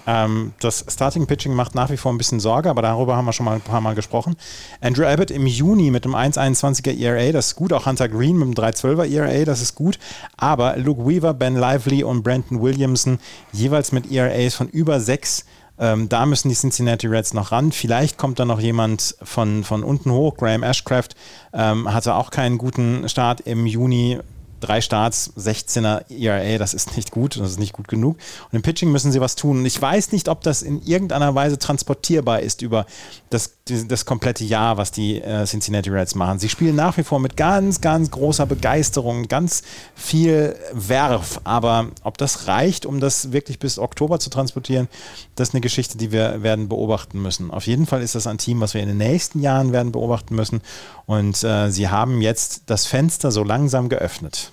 Ähm, 0.09 0.55
das 0.61 0.87
Starting 0.89 1.27
Pitching 1.27 1.53
macht 1.53 1.75
nach 1.75 1.91
wie 1.91 1.99
vor 1.99 2.11
ein 2.11 2.17
bisschen 2.17 2.41
Sorge, 2.41 2.71
aber 2.71 2.81
darüber 2.81 3.15
haben 3.15 3.27
wir 3.27 3.35
schon 3.35 3.45
mal 3.45 3.57
ein 3.57 3.61
paar 3.61 3.83
Mal 3.83 3.95
gesprochen. 3.95 4.37
Andrew 4.81 5.05
Abbott 5.05 5.31
im 5.31 5.47
Juni 5.47 5.91
mit 5.91 6.07
einem 6.07 6.15
1,21er 6.15 6.99
ERA, 6.99 7.31
das 7.31 7.49
ist 7.49 7.57
gut. 7.57 7.75
Auch 7.75 7.85
Hunter 7.85 8.09
Green 8.09 8.39
mit 8.39 8.59
einem 8.59 8.73
3,12er 8.73 9.05
ERA, 9.05 9.45
das 9.45 9.61
ist 9.61 9.75
gut. 9.75 9.99
Aber 10.39 10.79
Luke 10.79 11.07
Weaver, 11.07 11.35
Ben 11.35 11.57
Lively 11.57 12.05
und 12.05 12.23
Brandon 12.23 12.63
Williamson 12.63 13.19
jeweils 13.53 13.93
mit 13.93 14.11
ERAs 14.11 14.55
von 14.55 14.69
über 14.69 14.99
6. 14.99 15.45
Ähm, 15.81 16.09
da 16.09 16.27
müssen 16.27 16.49
die 16.49 16.55
Cincinnati 16.55 17.07
Reds 17.07 17.35
noch 17.35 17.53
ran. 17.53 17.73
Vielleicht 17.73 18.19
kommt 18.19 18.39
da 18.39 18.45
noch 18.45 18.61
jemand 18.61 19.17
von, 19.23 19.65
von 19.65 19.85
unten 19.85 20.11
hoch. 20.11 20.37
Graham 20.37 20.63
Ashcraft 20.63 21.11
ähm, 21.53 21.93
hatte 21.93 22.15
auch 22.15 22.31
keinen 22.31 22.59
guten 22.59 23.09
Start 23.09 23.41
im 23.41 23.67
Juni. 23.67 24.19
Drei 24.61 24.81
Starts, 24.81 25.33
16er 25.37 26.11
ERA, 26.11 26.59
das 26.59 26.75
ist 26.75 26.97
nicht 26.97 27.11
gut, 27.11 27.39
das 27.39 27.51
ist 27.51 27.59
nicht 27.59 27.73
gut 27.73 27.89
genug. 27.89 28.17
Und 28.51 28.57
im 28.57 28.63
Pitching 28.63 28.91
müssen 28.91 29.13
sie 29.13 29.21
was 29.21 29.37
tun. 29.37 29.59
Und 29.59 29.67
ich 29.67 29.81
weiß 29.81 30.13
nicht, 30.13 30.29
ob 30.29 30.43
das 30.43 30.63
in 30.63 30.83
irgendeiner 30.83 31.35
Weise 31.35 31.59
transportierbar 31.59 32.41
ist 32.41 32.63
über 32.63 32.87
das, 33.31 33.55
das 33.67 34.05
komplette 34.05 34.45
Jahr, 34.45 34.77
was 34.77 34.91
die 34.91 35.21
äh, 35.21 35.45
Cincinnati 35.45 35.91
Reds 35.91 36.15
machen. 36.15 36.39
Sie 36.39 36.49
spielen 36.49 36.77
nach 36.77 36.97
wie 36.97 37.03
vor 37.03 37.21
mit 37.21 37.37
ganz, 37.37 37.81
ganz 37.81 38.11
großer 38.11 38.47
Begeisterung, 38.47 39.29
ganz 39.29 39.63
viel 39.95 40.57
Werf. 40.73 41.41
Aber 41.45 41.89
ob 42.03 42.19
das 42.19 42.47
reicht, 42.47 42.87
um 42.87 43.01
das 43.01 43.33
wirklich 43.33 43.59
bis 43.59 43.79
Oktober 43.79 44.19
zu 44.19 44.31
transportieren, 44.31 44.89
das 45.35 45.49
ist 45.49 45.55
eine 45.55 45.61
Geschichte, 45.61 45.99
die 45.99 46.13
wir 46.13 46.43
werden 46.43 46.69
beobachten 46.69 47.21
müssen. 47.21 47.51
Auf 47.51 47.67
jeden 47.67 47.87
Fall 47.87 48.03
ist 48.03 48.15
das 48.15 48.27
ein 48.27 48.39
Team, 48.39 48.61
was 48.61 48.75
wir 48.75 48.81
in 48.81 48.89
den 48.89 48.99
nächsten 48.99 49.41
Jahren 49.41 49.73
werden 49.73 49.93
beobachten 49.93 50.35
müssen. 50.35 50.63
Und 51.07 51.43
äh, 51.45 51.71
sie 51.71 51.89
haben 51.89 52.21
jetzt 52.21 52.63
das 52.67 52.87
Fenster 52.87 53.31
so 53.31 53.45
langsam 53.45 53.89
geöffnet. 53.89 54.48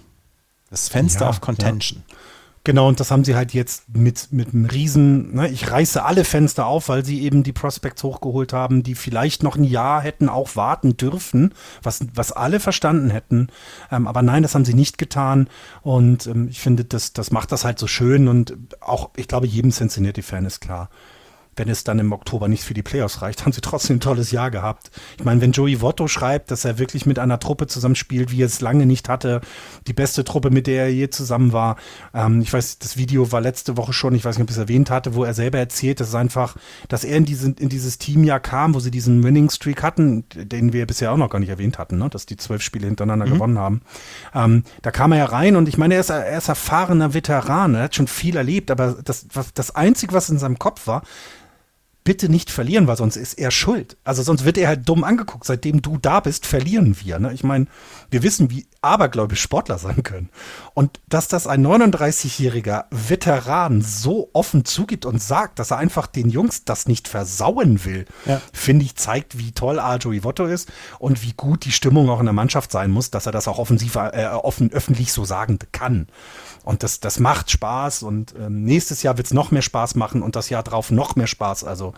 Das 0.70 0.90
Fenster 0.90 1.22
Ja, 1.22 1.30
auf 1.30 1.42
Contention. 1.42 2.04
Genau, 2.66 2.88
und 2.88 3.00
das 3.00 3.12
haben 3.12 3.24
sie 3.24 3.36
halt 3.36 3.54
jetzt 3.54 3.96
mit, 3.96 4.30
mit 4.32 4.52
einem 4.52 4.66
riesen, 4.66 5.36
ne, 5.36 5.48
ich 5.50 5.70
reiße 5.70 6.04
alle 6.04 6.24
Fenster 6.24 6.66
auf, 6.66 6.90
weil 6.90 7.06
sie 7.06 7.22
eben 7.22 7.44
die 7.44 7.54
Prospects 7.54 8.04
hochgeholt 8.04 8.54
haben, 8.54 8.82
die 8.82 8.96
vielleicht 8.96 9.44
noch 9.44 9.56
ein 9.56 9.64
Jahr 9.64 10.02
hätten 10.02 10.30
auch 10.30 10.56
warten 10.56 10.98
dürfen, 10.98 11.54
was, 11.84 12.00
was 12.16 12.32
alle 12.32 12.60
verstanden 12.60 13.12
hätten. 13.12 13.50
Ähm, 13.92 14.08
aber 14.08 14.24
nein, 14.24 14.42
das 14.42 14.56
haben 14.56 14.66
sie 14.66 14.74
nicht 14.74 14.98
getan. 14.98 15.48
Und 15.84 16.26
ähm, 16.26 16.48
ich 16.50 16.60
finde, 16.60 16.86
das, 16.86 17.14
das 17.14 17.30
macht 17.30 17.52
das 17.52 17.66
halt 17.66 17.78
so 17.78 17.86
schön. 17.86 18.28
Und 18.28 18.58
auch, 18.80 19.12
ich 19.16 19.28
glaube, 19.28 19.46
jedem 19.46 19.70
Cincinnati-Fan 19.70 20.46
ist 20.46 20.60
klar, 20.60 20.90
wenn 21.56 21.70
es 21.70 21.84
dann 21.84 22.00
im 22.00 22.12
Oktober 22.12 22.48
nicht 22.48 22.64
für 22.64 22.74
die 22.74 22.84
Playoffs 22.84 23.22
reicht, 23.22 23.42
haben 23.46 23.52
sie 23.52 23.62
trotzdem 23.62 23.98
ein 23.98 24.02
tolles 24.02 24.32
Jahr 24.32 24.52
gehabt. 24.52 24.92
Ich 25.18 25.24
meine, 25.24 25.42
wenn 25.42 25.52
Joey 25.52 25.82
Votto 25.82 26.08
schreibt, 26.08 26.52
dass 26.52 26.66
er 26.66 26.80
wirklich 26.80 27.06
mit 27.06 27.20
einer 27.20 27.40
Truppe 27.40 27.68
zusammenspielt, 27.68 28.32
wie 28.32 28.42
er 28.42 28.48
es 28.48 28.62
lange 28.62 28.86
nicht 28.86 29.10
hatte, 29.10 29.42
die 29.88 29.94
beste 29.94 30.24
Truppe, 30.24 30.50
mit 30.50 30.68
der 30.68 30.84
er 30.84 30.92
je 30.92 31.10
zusammen 31.10 31.54
war. 31.54 31.78
Ähm, 32.14 32.42
ich 32.42 32.52
weiß, 32.52 32.80
das 32.80 32.98
Video 32.98 33.32
war 33.32 33.42
letzte 33.42 33.78
Woche 33.78 33.94
schon, 33.94 34.16
ich 34.16 34.26
weiß 34.26 34.38
nicht, 34.38 34.44
ob 34.44 34.50
ich 34.50 34.56
es 34.56 34.62
erwähnt 34.62 34.90
hatte, 34.90 35.16
wo 35.16 35.24
er 35.24 35.34
selber 35.34 35.60
erzählt, 35.60 36.00
dass 36.00 36.10
es 36.10 36.16
einfach, 36.16 36.56
dass 36.88 37.04
er 37.04 37.18
in, 37.18 37.26
diesen, 37.26 37.56
in 37.56 37.70
dieses 37.70 37.98
Teamjahr 37.98 38.40
kam, 38.40 38.74
wo 38.74 38.80
sie 38.80 38.92
diesen 38.92 39.24
Winning 39.24 39.50
Streak 39.50 39.84
hatten, 39.84 40.26
den 40.34 40.74
wir 40.74 40.86
bisher 40.86 41.12
auch 41.12 41.18
noch 41.18 41.30
gar 41.30 41.40
nicht 41.40 41.50
erwähnt 41.50 41.78
hatten, 41.78 41.98
ne? 41.98 42.10
dass 42.10 42.26
die 42.26 42.38
zwölf 42.38 42.62
Spiele 42.62 42.88
hintereinander 42.88 43.26
gewonnen 43.26 43.58
haben. 43.58 43.82
Ähm, 44.34 44.64
da 44.82 44.92
kam 44.92 45.12
er 45.12 45.20
ja 45.20 45.26
rein 45.26 45.56
und 45.56 45.68
ich 45.68 45.78
meine, 45.78 45.96
er 45.96 46.00
ist, 46.02 46.10
er 46.10 46.38
ist 46.38 46.50
erfahrener 46.50 47.14
Veteran, 47.14 47.76
er 47.76 47.84
hat 47.84 47.96
schon 47.96 48.08
viel 48.08 48.36
erlebt, 48.36 48.72
aber 48.72 48.98
das, 49.04 49.28
was, 49.34 49.54
das 49.54 49.76
Einzige, 49.76 50.14
was 50.14 50.30
in 50.30 50.38
seinem 50.38 50.60
Kopf 50.60 50.88
war, 50.88 51.04
bitte 52.06 52.30
nicht 52.30 52.52
verlieren, 52.52 52.88
weil 52.88 52.96
sonst 52.96 53.18
ist 53.18 53.34
er 53.34 53.52
schuld. 53.52 53.98
Also 54.06 54.24
sonst 54.24 54.46
wird 54.46 54.58
er 54.58 54.70
halt 54.70 54.88
dumm 54.88 55.04
angeguckt. 55.04 55.46
Seitdem 55.46 55.82
du 55.82 55.98
da 55.98 56.22
bist, 56.22 56.46
verlieren 56.46 56.96
wir. 57.04 57.20
Ne? 57.20 57.34
Ich 57.34 57.44
meine, 57.44 57.66
wir 58.12 58.24
wissen, 58.24 58.52
wie 58.52 58.68
abergläubisch 58.86 59.42
Sportler 59.42 59.78
sein 59.78 60.04
können. 60.04 60.30
Und 60.74 61.00
dass 61.10 61.28
das 61.28 61.48
ein 61.48 61.66
39-jähriger 61.66 62.86
Veteran 62.92 63.82
so 63.82 64.30
offen 64.34 64.66
zugibt 64.66 65.06
und 65.06 65.22
sagt, 65.22 65.60
dass 65.60 65.72
er 65.72 65.78
einfach 65.78 66.08
den 66.08 66.30
Jungs 66.30 66.66
das 66.66 66.88
nicht 66.88 67.08
versauen 67.08 67.84
will, 67.86 68.06
Ja. 68.26 68.42
finde 68.54 68.86
ich, 68.86 68.96
zeigt, 68.96 69.38
wie 69.38 69.52
toll 69.52 69.80
Arjo 69.80 70.12
Ivotto 70.12 70.46
ist 70.46 70.72
und 71.00 71.24
wie 71.24 71.34
gut 71.34 71.66
die 71.66 71.72
Stimmung 71.72 72.10
auch 72.10 72.20
in 72.20 72.26
der 72.26 72.34
Mannschaft 72.34 72.72
sein 72.72 72.92
muss, 72.92 73.12
dass 73.12 73.26
er 73.26 73.32
das 73.32 73.48
auch 73.48 73.58
offensiv, 73.60 73.96
äh, 73.96 74.28
offen, 74.32 74.72
öffentlich 74.72 75.12
so 75.12 75.26
sagen 75.26 75.60
kann. 75.72 76.08
Und 76.64 76.84
das, 76.84 77.00
das 77.00 77.20
macht 77.20 77.52
Spaß 77.52 78.04
und 78.04 78.34
ähm, 78.38 78.64
nächstes 78.64 79.04
Jahr 79.04 79.18
wird 79.18 79.28
es 79.28 79.34
noch 79.34 79.52
mehr 79.52 79.62
Spaß 79.62 79.96
machen 79.96 80.22
und 80.22 80.36
das 80.36 80.50
Jahr 80.50 80.64
drauf 80.64 80.92
noch 80.92 81.16
mehr 81.16 81.28
Spaß. 81.28 81.64
Also, 81.64 81.94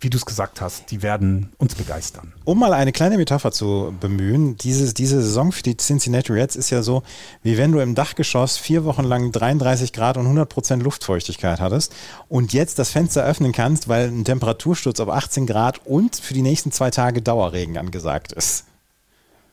wie 0.00 0.10
du 0.10 0.16
es 0.16 0.26
gesagt 0.26 0.60
hast, 0.60 0.90
die 0.90 1.02
werden 1.02 1.50
uns 1.58 1.74
begeistern. 1.74 2.32
Um 2.44 2.58
mal 2.58 2.72
eine 2.72 2.92
kleine 2.92 3.16
Metapher 3.16 3.52
zu 3.52 3.94
bemühen, 4.00 4.56
dieses, 4.56 4.94
diese 4.94 5.20
Saison 5.20 5.52
für 5.52 5.62
die 5.62 5.76
Cincinnati 5.76 6.32
Reds 6.32 6.56
ist 6.56 6.70
ja 6.70 6.82
so, 6.82 7.02
wie 7.42 7.58
wenn 7.58 7.72
du 7.72 7.80
im 7.80 7.94
Dachgeschoss 7.94 8.56
vier 8.56 8.84
Wochen 8.84 9.04
lang 9.04 9.32
33 9.32 9.92
Grad 9.92 10.16
und 10.16 10.24
100 10.24 10.48
Prozent 10.48 10.82
Luftfeuchtigkeit 10.82 11.60
hattest 11.60 11.94
und 12.28 12.52
jetzt 12.52 12.78
das 12.78 12.90
Fenster 12.90 13.24
öffnen 13.24 13.52
kannst, 13.52 13.88
weil 13.88 14.08
ein 14.08 14.24
Temperatursturz 14.24 15.00
auf 15.00 15.08
18 15.08 15.46
Grad 15.46 15.84
und 15.86 16.16
für 16.16 16.34
die 16.34 16.42
nächsten 16.42 16.72
zwei 16.72 16.90
Tage 16.90 17.22
Dauerregen 17.22 17.76
angesagt 17.76 18.32
ist. 18.32 18.67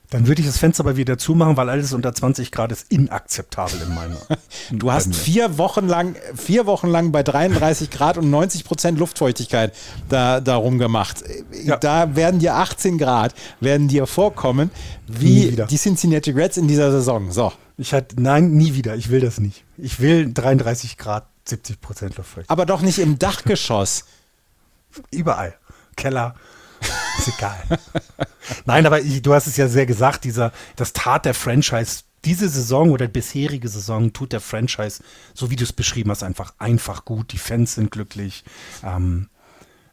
Dann 0.10 0.28
würde 0.28 0.42
ich 0.42 0.48
das 0.48 0.58
Fenster 0.58 0.84
aber 0.84 0.98
wieder 0.98 1.18
zumachen, 1.18 1.58
weil 1.58 1.70
alles 1.70 1.94
unter 1.94 2.14
20 2.14 2.52
Grad 2.52 2.72
ist 2.72 2.92
inakzeptabel 2.92 3.82
in 3.82 3.94
meiner. 3.94 4.18
Du 4.72 4.92
hast 4.92 5.16
vier 5.16 5.58
Wochen 5.58 5.88
lang, 5.88 6.16
vier 6.36 6.66
Wochen 6.66 6.88
lang 6.88 7.12
bei 7.12 7.24
33 7.24 7.90
Grad 7.92 8.18
und 8.18 8.30
90 8.30 8.64
Prozent 8.64 9.00
Luftfeuchtigkeit 9.00 9.74
da, 10.10 10.40
darum 10.40 10.80
gemacht. 10.80 11.24
Ja. 11.64 11.78
Da 11.78 12.16
werden 12.16 12.40
dir 12.40 12.56
18 12.56 12.98
Grad, 12.98 13.34
werden 13.60 13.88
dir 13.88 14.08
vorkommen, 14.08 14.72
wie 15.08 15.56
die 15.70 15.78
Cincinnati 15.78 16.32
Reds 16.32 16.58
in 16.58 16.68
dieser 16.68 16.92
Saison. 16.92 17.32
So. 17.32 17.52
Ich 17.78 17.94
hatte, 17.94 18.22
nein, 18.22 18.52
nie 18.52 18.74
wieder. 18.74 18.96
Ich 18.96 19.10
will 19.10 19.20
das 19.20 19.40
nicht. 19.40 19.64
Ich 19.78 20.00
will 20.00 20.32
33 20.34 20.98
Grad, 20.98 21.28
70 21.46 21.82
Prozent 21.82 22.18
Luftfeuchtigkeit. 22.18 22.50
Aber 22.50 22.66
doch 22.66 22.82
nicht 22.82 23.00
im 23.00 23.20
Dachgeschoss. 23.20 24.06
Überall. 25.12 25.56
Keller. 25.96 26.36
Ist 27.18 27.28
egal. 27.38 27.64
Nein, 28.66 28.86
aber 28.86 29.02
ich, 29.02 29.22
du 29.22 29.34
hast 29.34 29.48
es 29.48 29.58
ja 29.58 29.68
sehr 29.68 29.86
gesagt, 29.86 30.24
dieser, 30.24 30.52
das 30.76 30.94
tat 30.94 31.26
der 31.26 31.34
Franchise 31.34 32.04
diese 32.26 32.50
Saison 32.50 32.92
oder 32.92 33.08
bisherige 33.08 33.68
Saison 33.70 34.12
tut 34.12 34.34
der 34.34 34.42
Franchise, 34.42 35.04
so 35.34 35.52
wie 35.52 35.56
du 35.56 35.64
es 35.64 35.74
beschrieben 35.74 36.10
hast, 36.10 36.24
einfach 36.24 36.54
einfach 36.58 37.06
gut. 37.06 37.32
Die 37.32 37.38
Fans 37.38 37.76
sind 37.76 37.92
glücklich. 37.92 38.44
Ähm, 38.84 39.30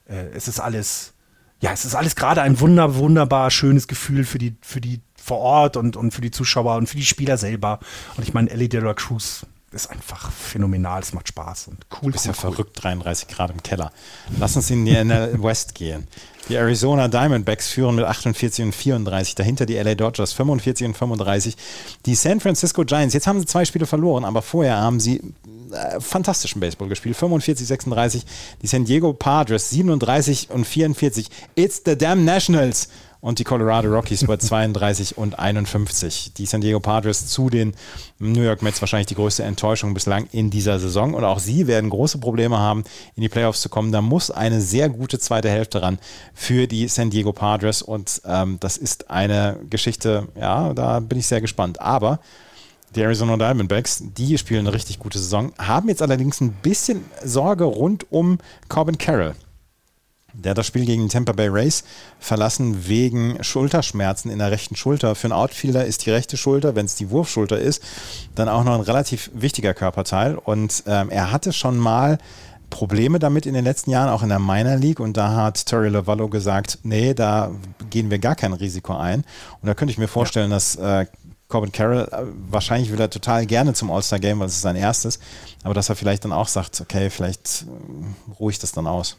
äh, 0.09 0.29
es 0.35 0.49
ist 0.49 0.59
alles, 0.59 1.13
ja, 1.61 1.73
es 1.73 1.85
ist 1.85 1.95
alles 1.95 2.17
gerade 2.17 2.43
ein 2.43 2.59
wunder, 2.59 2.97
wunderbar 2.97 3.51
schönes 3.51 3.87
Gefühl 3.87 4.25
für 4.25 4.39
die, 4.39 4.57
für 4.63 4.81
die 4.81 5.01
vor 5.15 5.39
Ort 5.39 5.77
und, 5.77 5.97
und 5.97 6.13
für 6.13 6.23
die 6.23 6.31
Zuschauer 6.31 6.77
und 6.77 6.89
für 6.89 6.97
die 6.97 7.05
Spieler 7.05 7.37
selber. 7.37 7.79
Und 8.17 8.27
ich 8.27 8.35
meine, 8.35 8.51
Ellie 8.51 8.69
De 8.69 8.95
Cruz 8.95 9.47
ist 9.73 9.91
einfach 9.91 10.31
phänomenal. 10.31 11.03
Es 11.03 11.13
macht 11.13 11.29
Spaß 11.29 11.69
und 11.69 11.87
cool. 12.03 12.15
Ist 12.15 12.27
ja 12.27 12.33
cool, 12.33 12.37
cool. 12.45 12.53
verrückt, 12.53 12.83
33 12.83 13.29
Grad 13.29 13.51
im 13.51 13.63
Keller. 13.63 13.93
Lass 14.39 14.57
uns 14.57 14.71
in 14.71 14.85
die 14.85 14.93
NL 14.93 15.37
West 15.43 15.75
gehen. 15.75 16.07
Die 16.49 16.57
Arizona 16.57 17.09
Diamondbacks 17.09 17.69
führen 17.69 17.95
mit 17.95 18.05
48 18.05 18.65
und 18.65 18.75
34. 18.75 19.35
Dahinter 19.35 19.65
die 19.65 19.77
LA 19.77 19.95
Dodgers 19.95 20.33
45 20.33 20.89
und 20.89 20.97
35. 20.97 21.57
Die 22.05 22.15
San 22.15 22.41
Francisco 22.41 22.85
Giants, 22.85 23.15
jetzt 23.15 23.27
haben 23.27 23.39
sie 23.39 23.47
zwei 23.47 23.65
Spiele 23.65 23.87
verloren, 23.87 24.25
aber 24.25 24.43
vorher 24.43 24.77
haben 24.77 24.99
sie 24.99 25.21
äh, 25.73 26.01
fantastischen 26.01 26.61
Baseball 26.61 26.89
gespielt. 26.89 27.17
45, 27.17 27.67
36. 27.67 28.27
Die 28.61 28.67
San 28.67 28.85
Diego 28.85 29.13
Padres 29.13 29.71
37 29.71 30.51
und 30.51 30.67
44. 30.67 31.29
It's 31.55 31.83
the 31.85 31.97
damn 31.97 32.25
Nationals. 32.25 32.89
Und 33.23 33.39
die 33.39 33.45
Colorado 33.45 33.89
Rockies 33.89 34.27
bei 34.27 34.37
32 34.39 35.17
und 35.17 35.39
51. 35.39 36.35
Die 36.35 36.45
San 36.45 36.61
Diego 36.61 36.81
Padres 36.81 37.29
zu 37.29 37.51
den 37.51 37.73
New 38.19 38.43
York 38.43 38.63
Mets 38.63 38.83
wahrscheinlich 38.83 39.07
die 39.07 39.15
größte 39.15 39.45
Enttäuschung 39.45 39.95
bislang 39.95 40.27
in 40.33 40.51
dieser 40.51 40.81
Saison. 40.81 41.15
Und 41.15 41.23
auch 41.23 41.39
sie 41.39 41.69
werden 41.69 41.89
große 41.89 42.19
Probleme 42.19 42.59
haben, 42.59 42.83
in 43.15 43.23
die 43.23 43.29
Playoffs 43.29 43.63
zu 43.63 43.69
kommen. 43.69 43.93
Da 43.93 44.03
muss 44.03 44.33
eine 44.33 44.61
sehr 44.61 44.89
gute 44.89 45.21
zweite 45.21 45.49
Hälfte 45.49 45.83
ran 45.83 46.01
für 46.35 46.67
die 46.67 46.89
San 46.89 47.11
Diego 47.11 47.33
Padres. 47.33 47.81
Und 47.81 48.21
ähm, 48.25 48.59
das 48.59 48.77
ist 48.77 49.09
eine 49.09 49.61
Geschichte, 49.71 50.27
ja, 50.39 50.75
da 50.75 50.99
bin 50.99 51.21
ich 51.21 51.29
sehr 51.29 51.41
gespannt. 51.41 51.81
Aber 51.81 52.19
die 52.97 53.03
Arizona 53.03 53.37
Diamondbacks, 53.37 54.03
die 54.17 54.37
spielen 54.37 54.67
eine 54.67 54.75
richtig 54.75 54.99
gute 54.99 55.21
Saison, 55.21 55.53
haben 55.59 55.89
jetzt 55.89 56.03
allerdings 56.03 56.41
ein 56.41 56.51
bisschen 56.51 57.05
Sorge 57.25 57.65
rund 57.65 58.11
um 58.11 58.39
Corbin 58.69 58.99
Carroll. 58.99 59.37
Der 60.33 60.51
hat 60.51 60.59
das 60.59 60.67
Spiel 60.67 60.87
gegen 60.87 61.09
Tampa 61.09 61.33
Bay 61.33 61.49
Rays 61.49 61.85
verlassen 62.19 62.89
wegen 62.89 63.43
Schulterschmerzen 63.43 64.31
in 64.31 64.39
der 64.39 64.51
rechten 64.51 64.77
Schulter. 64.77 65.15
Für 65.15 65.27
einen 65.27 65.33
Outfielder 65.33 65.85
ist 65.85 66.07
die 66.07 66.11
rechte 66.11 66.37
Schulter, 66.37 66.75
wenn 66.75 66.87
es 66.87 66.95
die 66.95 67.11
Wurfschulter 67.11 67.59
ist, 67.59 67.83
dann 68.35 68.49
auch 68.49 68.65
noch 68.65 68.75
ein 68.75 68.81
relativ 68.81 69.31
wichtiger 69.35 69.75
Körperteil. 69.75 70.37
Und 70.37 70.85
ähm, 70.87 71.11
er 71.11 71.33
hatte 71.33 71.53
schon 71.53 71.79
mal 71.79 72.19
Probleme 72.71 73.19
damit 73.19 73.45
in 73.45 73.53
den 73.53 73.65
letzten 73.65 73.91
Jahren, 73.91 74.09
auch 74.09 74.23
in 74.23 74.31
der 74.31 74.39
Minor 74.39 74.77
League. 74.77 75.01
Und 75.01 75.17
da 75.17 75.35
hat 75.35 75.67
Terry 75.67 75.91
Lavallo 75.91 76.29
gesagt, 76.29 76.79
nee, 76.83 77.13
da 77.13 77.51
gehen 77.91 78.11
wir 78.11 78.19
gar 78.19 78.35
kein 78.35 78.55
Risiko 78.55 78.97
ein. 78.97 79.25
Und 79.61 79.67
da 79.67 79.75
könnte 79.75 79.93
ich 79.93 79.99
mir 79.99 80.09
vorstellen, 80.09 80.51
dass 80.51 80.77
äh, 80.77 81.07
Corbin 81.53 81.71
Carroll, 81.71 82.09
äh, 82.11 82.23
wahrscheinlich 82.51 82.91
will 82.91 82.99
er 82.99 83.11
total 83.11 83.45
gerne 83.45 83.75
zum 83.75 83.91
All-Star-Game, 83.91 84.41
weil 84.41 84.47
es 84.47 84.55
ist 84.55 84.63
sein 84.63 84.75
erstes, 84.75 85.21
aber 85.63 85.75
dass 85.75 85.91
er 85.91 85.97
vielleicht 85.97 86.25
dann 86.25 86.33
auch 86.33 86.49
sagt, 86.49 86.81
okay, 86.81 87.11
vielleicht 87.11 87.67
äh, 87.69 88.33
ruhe 88.41 88.51
ich 88.51 88.59
das 88.59 88.73
dann 88.73 88.87
aus. 88.87 89.19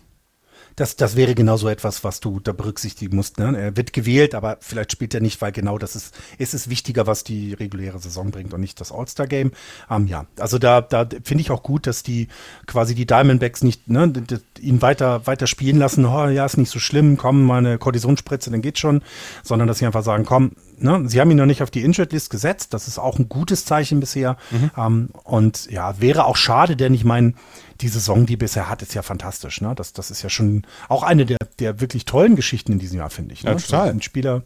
Das, 0.76 0.96
das 0.96 1.16
wäre 1.16 1.36
genau 1.36 1.58
so 1.58 1.70
etwas, 1.70 2.04
was 2.04 2.20
du 2.20 2.40
da 2.40 2.52
berücksichtigen 2.52 3.16
musst. 3.16 3.38
Ne? 3.38 3.58
Er 3.58 3.78
wird 3.78 3.94
gewählt, 3.94 4.36
aber 4.36 4.58
vielleicht 4.60 4.92
spielt 4.92 5.14
er 5.14 5.22
nicht, 5.22 5.42
weil 5.42 5.52
genau 5.52 5.78
das 5.78 5.96
ist, 5.96 6.16
es 6.38 6.54
ist 6.54 6.70
wichtiger, 6.70 7.08
was 7.08 7.24
die 7.24 7.54
reguläre 7.54 8.00
Saison 8.00 8.32
bringt 8.32 8.54
und 8.54 8.62
nicht 8.62 8.80
das 8.82 8.92
All-Star-Game. 8.92 9.52
Ähm, 9.90 10.08
ja, 10.08 10.26
also 10.40 10.58
da, 10.58 10.82
da 10.82 11.08
finde 11.24 11.42
ich 11.42 11.52
auch 11.52 11.64
gut, 11.64 11.88
dass 11.88 12.04
die 12.04 12.28
quasi 12.66 12.96
die 12.96 13.06
Diamondbacks 13.06 13.64
nicht 13.64 13.88
ne, 13.88 14.12
ihn 14.60 14.82
weiter, 14.82 15.28
weiter 15.28 15.48
spielen 15.48 15.78
lassen. 15.78 16.06
Oh, 16.06 16.28
ja, 16.28 16.46
ist 16.46 16.58
nicht 16.58 16.72
so 16.72 16.80
schlimm, 16.80 17.18
komm, 17.18 17.46
mal 17.46 17.58
eine 17.60 17.78
Kortisonspritze, 17.78 18.52
dann 18.52 18.62
geht's 18.62 18.80
schon. 18.80 19.02
Sondern 19.44 19.68
dass 19.68 19.80
sie 19.80 19.86
einfach 19.86 20.04
sagen, 20.04 20.26
komm, 20.26 20.54
ne, 20.78 21.04
sie 21.08 21.20
haben 21.20 21.32
ihn 21.32 21.38
noch 21.38 21.46
nicht 21.46 21.64
auf 21.64 21.72
die 21.72 21.84
Injured 21.84 22.12
List 22.14 22.30
gesetzt. 22.30 22.74
Das 22.74 22.88
ist 22.88 23.00
auch 23.00 23.20
ein 23.20 23.30
gutes 23.30 23.66
Zeichen 23.66 24.00
bisher. 24.00 24.38
Ähm, 24.78 25.10
und 25.24 25.70
ja, 25.72 26.00
wäre 26.00 26.26
auch 26.26 26.38
schade, 26.38 26.76
denn 26.76 26.94
ich 26.94 27.04
meine, 27.04 27.34
die 27.82 27.88
Saison, 27.88 28.26
die 28.26 28.38
bisher 28.38 28.70
hat, 28.70 28.82
ist 28.82 28.94
ja 28.94 29.02
fantastisch. 29.02 29.62
Ne? 29.62 29.74
Das, 29.76 29.94
das 29.94 30.12
ist 30.12 30.22
ja 30.22 30.30
schon 30.30 30.64
auch 30.90 31.04
eine 31.04 31.26
der, 31.26 31.38
der 31.60 31.82
wirklich 31.82 32.06
tollen 32.06 32.36
Geschichten 32.36 32.74
in 32.74 32.80
diesem 32.80 32.98
Jahr, 33.00 33.10
finde 33.10 33.34
ich. 33.34 33.44
Ne? 33.44 33.52
Ja, 33.52 33.58
total. 33.58 33.90
Ein 33.90 34.02
Spieler, 34.02 34.44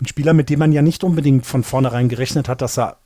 ein 0.00 0.06
Spieler, 0.06 0.34
mit 0.34 0.50
dem 0.50 0.58
man 0.58 0.72
ja 0.72 0.82
nicht 0.82 1.04
unbedingt 1.04 1.46
von 1.46 1.64
vornherein 1.64 2.08
gerechnet 2.08 2.48
hat, 2.48 2.62
dass 2.62 2.78
er 2.78 2.96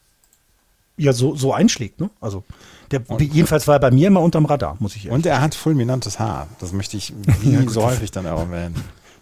ja 0.96 1.12
so, 1.12 1.34
so 1.34 1.52
einschlägt. 1.52 2.00
Ne? 2.00 2.10
Also 2.20 2.44
der, 2.90 3.02
jedenfalls 3.18 3.66
war 3.66 3.76
er 3.76 3.80
bei 3.80 3.90
mir 3.90 4.08
immer 4.08 4.20
unterm 4.20 4.44
Radar, 4.44 4.76
muss 4.78 4.96
ich 4.96 5.08
Und 5.08 5.24
er 5.26 5.40
hat 5.40 5.54
fulminantes 5.54 6.18
Haar. 6.18 6.48
Das 6.60 6.72
möchte 6.72 6.96
ich 6.96 7.12
wie 7.40 7.68
so 7.68 7.82
häufig 7.82 8.10
dann 8.10 8.26
erwähnen. 8.26 8.74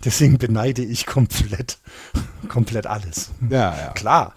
Deswegen 0.04 0.38
beneide 0.38 0.82
ich 0.82 1.06
komplett, 1.06 1.78
komplett 2.48 2.86
alles. 2.86 3.30
Ja, 3.48 3.76
ja. 3.76 3.92
Klar. 3.92 4.32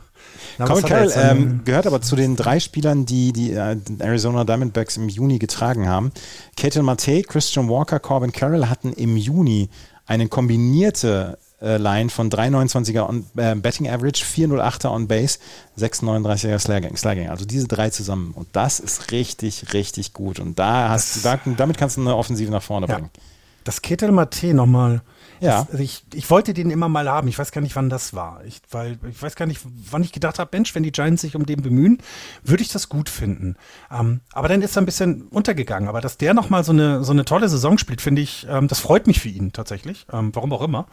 Na, 0.58 0.66
Colin 0.66 0.86
Carroll 0.86 1.12
ähm, 1.16 1.62
gehört 1.66 1.88
aber 1.88 2.02
zu 2.02 2.16
den 2.16 2.36
drei 2.36 2.60
Spielern, 2.60 3.06
die 3.06 3.34
die 3.34 3.52
äh, 3.52 3.78
Arizona 4.00 4.44
Diamondbacks 4.44 4.98
im 4.98 5.10
Juni 5.10 5.40
getragen 5.40 5.88
haben. 5.88 6.12
Ketel 6.56 6.84
Mate, 6.84 7.24
Christian 7.24 7.70
Walker, 7.70 8.00
Corbin 8.00 8.32
Carroll 8.32 8.68
hatten 8.68 8.94
im 8.94 9.18
Juni 9.18 9.70
eine 10.06 10.28
kombinierte 10.28 11.38
äh, 11.62 11.78
Line 11.78 12.10
von 12.10 12.30
3,29er 12.30 13.08
on, 13.08 13.26
äh, 13.38 13.56
Betting 13.56 13.90
Average, 13.90 14.24
4,08er 14.26 14.92
on 14.92 15.08
Base, 15.08 15.40
6,39er 15.80 16.60
Slagging, 16.60 16.98
Slagging. 16.98 17.30
Also 17.30 17.46
diese 17.46 17.68
drei 17.68 17.90
zusammen. 17.90 18.34
Und 18.36 18.48
das 18.52 18.80
ist 18.80 19.12
richtig, 19.12 19.74
richtig 19.74 20.14
gut. 20.14 20.40
Und 20.40 20.60
da 20.60 20.90
hast 20.90 21.24
du, 21.24 21.54
damit 21.56 21.78
kannst 21.78 21.98
du 21.98 22.02
eine 22.02 22.16
Offensive 22.16 22.52
nach 22.52 22.64
vorne 22.64 22.88
bringen. 22.88 23.10
Ja. 23.16 23.22
Das 23.64 23.82
Ketel 23.82 24.12
Mate 24.12 24.54
nochmal 24.54 25.02
ja. 25.44 25.68
Das, 25.70 25.80
ich, 25.80 26.04
ich 26.14 26.30
wollte 26.30 26.54
den 26.54 26.70
immer 26.70 26.90
mal 26.90 27.10
haben. 27.10 27.28
Ich 27.28 27.38
weiß 27.38 27.52
gar 27.52 27.62
nicht, 27.62 27.76
wann 27.76 27.90
das 27.90 28.14
war. 28.14 28.44
Ich, 28.46 28.62
weil, 28.72 28.98
ich 29.10 29.22
weiß 29.22 29.36
gar 29.36 29.46
nicht, 29.46 29.62
wann 29.64 30.04
ich 30.04 30.12
gedacht 30.12 30.40
habe, 30.40 30.50
Mensch, 30.54 30.74
wenn 30.76 30.84
die 30.84 30.92
Giants 30.92 31.22
sich 31.22 31.36
um 31.36 31.46
den 31.46 31.62
bemühen, 31.62 32.00
würde 32.44 32.64
ich 32.64 32.70
das 32.70 32.90
gut 32.90 33.10
finden. 33.10 33.56
Ähm, 33.92 34.22
aber 34.32 34.48
dann 34.48 34.62
ist 34.62 34.76
er 34.76 34.82
ein 34.82 34.86
bisschen 34.86 35.24
untergegangen. 35.28 35.90
Aber 35.90 36.02
dass 36.02 36.18
der 36.18 36.34
nochmal 36.34 36.64
so 36.64 36.72
eine, 36.72 37.04
so 37.04 37.12
eine 37.12 37.26
tolle 37.26 37.50
Saison 37.50 37.78
spielt, 37.78 38.02
finde 38.02 38.22
ich, 38.22 38.48
ähm, 38.50 38.68
das 38.68 38.80
freut 38.80 39.08
mich 39.08 39.20
für 39.20 39.30
ihn 39.30 39.54
tatsächlich. 39.54 40.08
Ähm, 40.12 40.32
warum 40.34 40.54
auch 40.54 40.62
immer. 40.62 40.88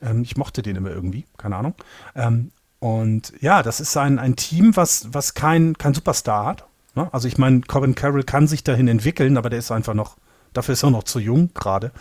Ähm, 0.00 0.22
ich 0.22 0.36
mochte 0.36 0.62
den 0.62 0.76
immer 0.76 0.90
irgendwie, 0.90 1.24
keine 1.36 1.56
Ahnung. 1.56 1.74
Ähm, 2.14 2.52
und 2.78 3.32
ja, 3.40 3.62
das 3.62 3.80
ist 3.80 3.96
ein, 3.96 4.18
ein 4.18 4.36
Team, 4.36 4.76
was, 4.76 5.08
was 5.12 5.34
kein, 5.34 5.78
kein 5.78 5.94
Superstar 5.94 6.44
hat. 6.44 6.66
Ne? 6.94 7.08
Also 7.12 7.28
ich 7.28 7.38
meine, 7.38 7.62
Corbin 7.62 7.94
Carroll 7.94 8.24
kann 8.24 8.46
sich 8.46 8.62
dahin 8.62 8.88
entwickeln, 8.88 9.36
aber 9.36 9.50
der 9.50 9.58
ist 9.58 9.70
einfach 9.70 9.94
noch 9.94 10.16
dafür 10.54 10.72
ist 10.72 10.82
er 10.82 10.90
noch 10.90 11.04
zu 11.04 11.18
jung 11.18 11.50
gerade. 11.52 11.92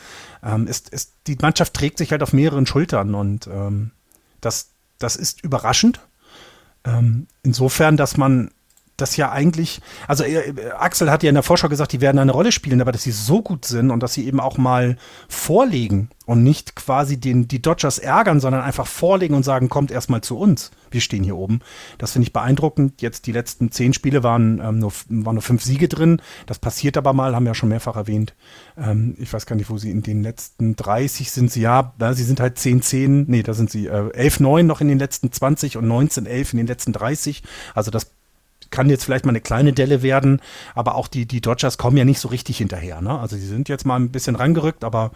Ähm, 0.41 0.67
ist, 0.67 0.89
ist, 0.89 1.13
die 1.27 1.37
Mannschaft 1.41 1.73
trägt 1.73 1.97
sich 1.97 2.11
halt 2.11 2.23
auf 2.23 2.31
mehreren 2.31 2.65
Schultern 2.65 3.15
und 3.15 3.47
ähm, 3.47 3.91
das, 4.39 4.69
das 4.99 5.15
ist 5.17 5.43
überraschend. 5.43 5.99
Ähm, 6.85 7.27
insofern, 7.43 7.97
dass 7.97 8.17
man 8.17 8.51
das 9.03 9.17
ja 9.17 9.31
eigentlich, 9.31 9.81
also 10.07 10.23
äh, 10.23 10.53
Axel 10.77 11.11
hat 11.11 11.23
ja 11.23 11.29
in 11.29 11.35
der 11.35 11.43
Vorschau 11.43 11.67
gesagt, 11.67 11.91
die 11.91 11.99
werden 11.99 12.17
eine 12.19 12.31
Rolle 12.31 12.53
spielen, 12.53 12.79
aber 12.79 12.93
dass 12.93 13.03
sie 13.03 13.11
so 13.11 13.41
gut 13.41 13.65
sind 13.65 13.91
und 13.91 14.01
dass 14.01 14.13
sie 14.13 14.25
eben 14.25 14.39
auch 14.39 14.57
mal 14.57 14.95
vorlegen 15.27 16.09
und 16.25 16.41
nicht 16.41 16.75
quasi 16.75 17.19
den, 17.19 17.49
die 17.49 17.61
Dodgers 17.61 17.99
ärgern, 17.99 18.39
sondern 18.39 18.61
einfach 18.61 18.87
vorlegen 18.87 19.35
und 19.35 19.43
sagen, 19.43 19.67
kommt 19.67 19.91
erstmal 19.91 20.21
zu 20.21 20.37
uns. 20.37 20.71
Wir 20.89 21.01
stehen 21.01 21.23
hier 21.23 21.35
oben. 21.35 21.59
Das 21.97 22.13
finde 22.13 22.27
ich 22.27 22.33
beeindruckend. 22.33 23.01
Jetzt 23.01 23.27
die 23.27 23.33
letzten 23.33 23.71
zehn 23.71 23.93
Spiele 23.93 24.23
waren, 24.23 24.61
ähm, 24.63 24.79
nur, 24.79 24.93
waren 25.09 25.35
nur 25.35 25.41
fünf 25.41 25.63
Siege 25.63 25.89
drin. 25.89 26.21
Das 26.45 26.59
passiert 26.59 26.95
aber 26.95 27.11
mal, 27.11 27.35
haben 27.35 27.43
wir 27.43 27.49
ja 27.49 27.55
schon 27.55 27.69
mehrfach 27.69 27.97
erwähnt. 27.97 28.35
Ähm, 28.77 29.15
ich 29.19 29.33
weiß 29.33 29.45
gar 29.45 29.57
nicht, 29.57 29.69
wo 29.69 29.77
sie 29.77 29.91
in 29.91 30.01
den 30.01 30.23
letzten 30.23 30.77
30 30.77 31.29
sind 31.29 31.51
sie, 31.51 31.61
ja, 31.61 31.93
sie 32.13 32.23
sind 32.23 32.39
halt 32.39 32.57
10, 32.57 32.81
10, 32.81 33.25
nee, 33.27 33.43
da 33.43 33.53
sind 33.53 33.69
sie 33.69 33.87
äh, 33.87 34.11
11, 34.13 34.39
9 34.39 34.65
noch 34.65 34.79
in 34.79 34.87
den 34.87 34.99
letzten 34.99 35.29
20 35.29 35.75
und 35.75 35.87
19, 35.87 36.25
11 36.25 36.53
in 36.53 36.57
den 36.57 36.67
letzten 36.67 36.93
30. 36.93 37.43
Also 37.73 37.91
das 37.91 38.11
kann 38.73 38.89
jetzt 38.89 39.05
vielleicht 39.05 39.25
mal 39.25 39.29
eine 39.29 39.39
kleine 39.39 39.71
Delle 39.71 40.01
werden, 40.01 40.41
aber 40.75 40.95
auch 40.95 41.07
die, 41.07 41.25
die 41.25 41.39
Dodgers 41.39 41.77
kommen 41.77 41.95
ja 41.95 42.03
nicht 42.03 42.19
so 42.19 42.27
richtig 42.27 42.57
hinterher. 42.57 42.99
Ne? 42.99 43.17
Also 43.17 43.37
sie 43.37 43.47
sind 43.47 43.69
jetzt 43.69 43.85
mal 43.85 43.95
ein 43.95 44.09
bisschen 44.09 44.35
rangerückt, 44.35 44.83
aber 44.83 45.11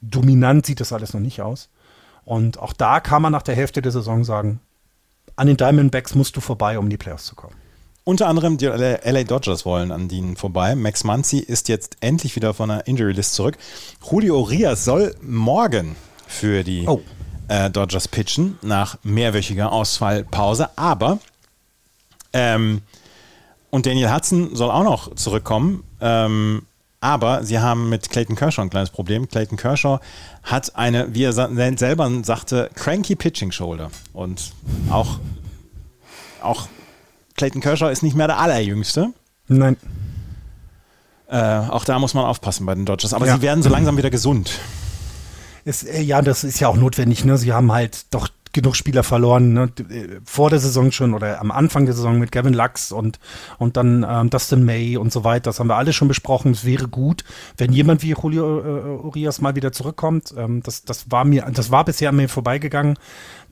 dominant 0.00 0.64
sieht 0.64 0.80
das 0.80 0.94
alles 0.94 1.12
noch 1.12 1.20
nicht 1.20 1.42
aus. 1.42 1.68
Und 2.24 2.58
auch 2.58 2.72
da 2.72 3.00
kann 3.00 3.20
man 3.20 3.32
nach 3.32 3.42
der 3.42 3.56
Hälfte 3.56 3.82
der 3.82 3.92
Saison 3.92 4.24
sagen, 4.24 4.60
an 5.36 5.48
den 5.48 5.56
Diamondbacks 5.56 6.14
musst 6.14 6.36
du 6.36 6.40
vorbei, 6.40 6.78
um 6.78 6.86
in 6.86 6.90
die 6.90 6.96
Playoffs 6.96 7.26
zu 7.26 7.34
kommen. 7.34 7.54
Unter 8.04 8.28
anderem 8.28 8.56
die 8.56 8.66
LA 8.66 9.24
Dodgers 9.24 9.66
wollen 9.66 9.92
an 9.92 10.08
denen 10.08 10.36
vorbei. 10.36 10.74
Max 10.74 11.04
Muncy 11.04 11.38
ist 11.38 11.68
jetzt 11.68 11.96
endlich 12.00 12.36
wieder 12.36 12.54
von 12.54 12.68
der 12.68 12.86
Injury 12.86 13.12
List 13.12 13.34
zurück. 13.34 13.58
Julio 14.08 14.40
Urias 14.40 14.84
soll 14.84 15.14
morgen 15.20 15.96
für 16.26 16.62
die 16.62 16.86
oh. 16.86 17.02
äh, 17.48 17.70
Dodgers 17.70 18.08
pitchen 18.08 18.58
nach 18.62 18.98
mehrwöchiger 19.02 19.72
Ausfallpause. 19.72 20.70
Aber 20.76 21.18
ähm, 22.32 22.82
und 23.70 23.86
Daniel 23.86 24.12
Hudson 24.12 24.54
soll 24.54 24.70
auch 24.70 24.84
noch 24.84 25.14
zurückkommen. 25.14 25.84
Ähm, 26.00 26.62
aber 27.00 27.44
sie 27.44 27.58
haben 27.58 27.88
mit 27.88 28.10
Clayton 28.10 28.36
Kershaw 28.36 28.62
ein 28.62 28.70
kleines 28.70 28.90
Problem. 28.90 29.26
Clayton 29.28 29.56
Kershaw 29.56 30.00
hat 30.42 30.76
eine, 30.76 31.14
wie 31.14 31.24
er 31.24 31.32
selber 31.32 32.10
sagte, 32.22 32.70
cranky 32.74 33.16
Pitching 33.16 33.52
Shoulder. 33.52 33.90
Und 34.12 34.52
auch, 34.90 35.18
auch 36.42 36.68
Clayton 37.36 37.62
Kershaw 37.62 37.90
ist 37.90 38.02
nicht 38.02 38.16
mehr 38.16 38.26
der 38.26 38.38
allerjüngste. 38.38 39.14
Nein. 39.48 39.76
Äh, 41.28 41.38
auch 41.38 41.84
da 41.84 41.98
muss 41.98 42.12
man 42.12 42.24
aufpassen 42.26 42.66
bei 42.66 42.74
den 42.74 42.84
Dodgers. 42.84 43.14
Aber 43.14 43.26
ja. 43.26 43.36
sie 43.36 43.42
werden 43.42 43.62
so 43.62 43.70
langsam 43.70 43.96
wieder 43.96 44.10
gesund. 44.10 44.58
Ist, 45.64 45.84
äh, 45.84 46.02
ja, 46.02 46.20
das 46.20 46.44
ist 46.44 46.60
ja 46.60 46.68
auch 46.68 46.76
notwendig. 46.76 47.24
Ne? 47.24 47.38
Sie 47.38 47.52
haben 47.52 47.72
halt 47.72 48.12
doch 48.12 48.28
genug 48.52 48.76
Spieler 48.76 49.02
verloren, 49.02 49.52
ne? 49.52 49.72
vor 50.24 50.50
der 50.50 50.58
Saison 50.58 50.92
schon 50.92 51.14
oder 51.14 51.40
am 51.40 51.50
Anfang 51.50 51.84
der 51.84 51.94
Saison 51.94 52.18
mit 52.18 52.32
Gavin 52.32 52.54
Lux 52.54 52.92
und, 52.92 53.18
und 53.58 53.76
dann 53.76 54.06
ähm, 54.08 54.30
Dustin 54.30 54.64
May 54.64 54.96
und 54.96 55.12
so 55.12 55.24
weiter. 55.24 55.44
Das 55.44 55.60
haben 55.60 55.68
wir 55.68 55.76
alle 55.76 55.92
schon 55.92 56.08
besprochen. 56.08 56.52
Es 56.52 56.64
wäre 56.64 56.88
gut, 56.88 57.24
wenn 57.56 57.72
jemand 57.72 58.02
wie 58.02 58.10
Julio 58.10 58.60
äh, 58.60 59.04
Urias 59.04 59.40
mal 59.40 59.54
wieder 59.54 59.72
zurückkommt. 59.72 60.34
Ähm, 60.36 60.62
das, 60.62 60.84
das 60.84 61.10
war 61.10 61.24
mir, 61.24 61.50
das 61.52 61.70
war 61.70 61.84
bisher 61.84 62.10
an 62.10 62.16
mir 62.16 62.28
vorbeigegangen 62.28 62.96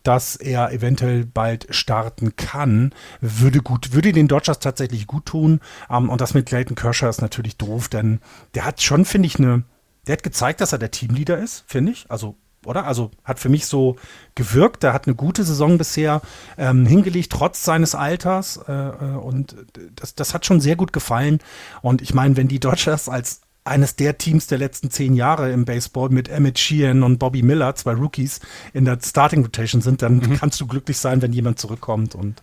dass 0.03 0.37
er 0.37 0.73
eventuell 0.73 1.27
bald 1.27 1.67
starten 1.71 2.37
kann, 2.37 2.95
würde 3.21 3.61
gut, 3.61 3.93
würde 3.93 4.13
den 4.13 4.29
Dodgers 4.29 4.59
tatsächlich 4.59 5.07
gut 5.07 5.27
tun. 5.27 5.61
Um, 5.89 6.09
und 6.09 6.21
das 6.21 6.35
mit 6.35 6.47
Clayton 6.47 6.77
Kershaw 6.77 7.11
ist 7.11 7.21
natürlich 7.21 7.57
doof, 7.57 7.89
denn 7.89 8.21
der 8.55 8.65
hat 8.65 8.81
schon, 8.81 9.05
finde 9.05 9.27
ich, 9.27 9.39
eine, 9.39 9.65
der 10.07 10.15
hat 10.15 10.23
gezeigt, 10.23 10.61
dass 10.61 10.73
er 10.73 10.79
der 10.79 10.91
Teamleader 10.91 11.37
ist, 11.39 11.65
finde 11.67 11.93
ich. 11.93 12.07
Also 12.09 12.37
oder? 12.69 12.87
Also 12.87 13.11
hat 13.25 13.39
für 13.39 13.49
mich 13.49 13.67
so 13.67 13.97
gewirkt. 14.35 14.85
Er 14.85 14.93
hat 14.93 15.07
eine 15.07 15.17
gute 15.17 15.45
Saison 15.45 15.79
bisher 15.79 16.21
ähm, 16.57 16.87
hingelegt, 16.87 17.33
trotz 17.33 17.65
seines 17.65 17.95
Alters. 17.95 18.59
Äh, 18.69 18.73
äh, 18.73 19.17
und 19.17 19.57
das, 19.97 20.15
das 20.15 20.35
hat 20.35 20.47
schon 20.47 20.61
sehr 20.61 20.77
gut 20.77 20.93
gefallen. 20.93 21.41
Und 21.83 22.03
ich 22.03 22.15
meine, 22.15 22.37
wenn 22.37 22.49
die 22.49 22.61
Dodgers 22.61 23.09
als 23.09 23.41
eines 23.65 23.97
der 23.97 24.19
Teams 24.19 24.47
der 24.47 24.59
letzten 24.59 24.91
zehn 24.91 25.15
Jahre 25.15 25.53
im 25.53 25.65
Baseball 25.65 26.09
mit 26.09 26.29
Emmett 26.29 26.59
Sheehan 26.59 27.03
und 27.03 27.19
Bobby 27.19 27.43
Miller, 27.43 27.75
zwei 27.75 27.93
Rookies, 27.93 28.41
in 28.73 28.85
der 28.85 28.99
Starting 29.05 29.43
Rotation 29.43 29.83
sind, 29.83 30.03
dann 30.03 30.17
mhm. 30.17 30.39
kannst 30.39 30.61
du 30.61 30.67
glücklich 30.67 30.99
sein, 30.99 31.23
wenn 31.23 31.33
jemand 31.33 31.59
zurückkommt. 31.59 32.15
Und 32.15 32.43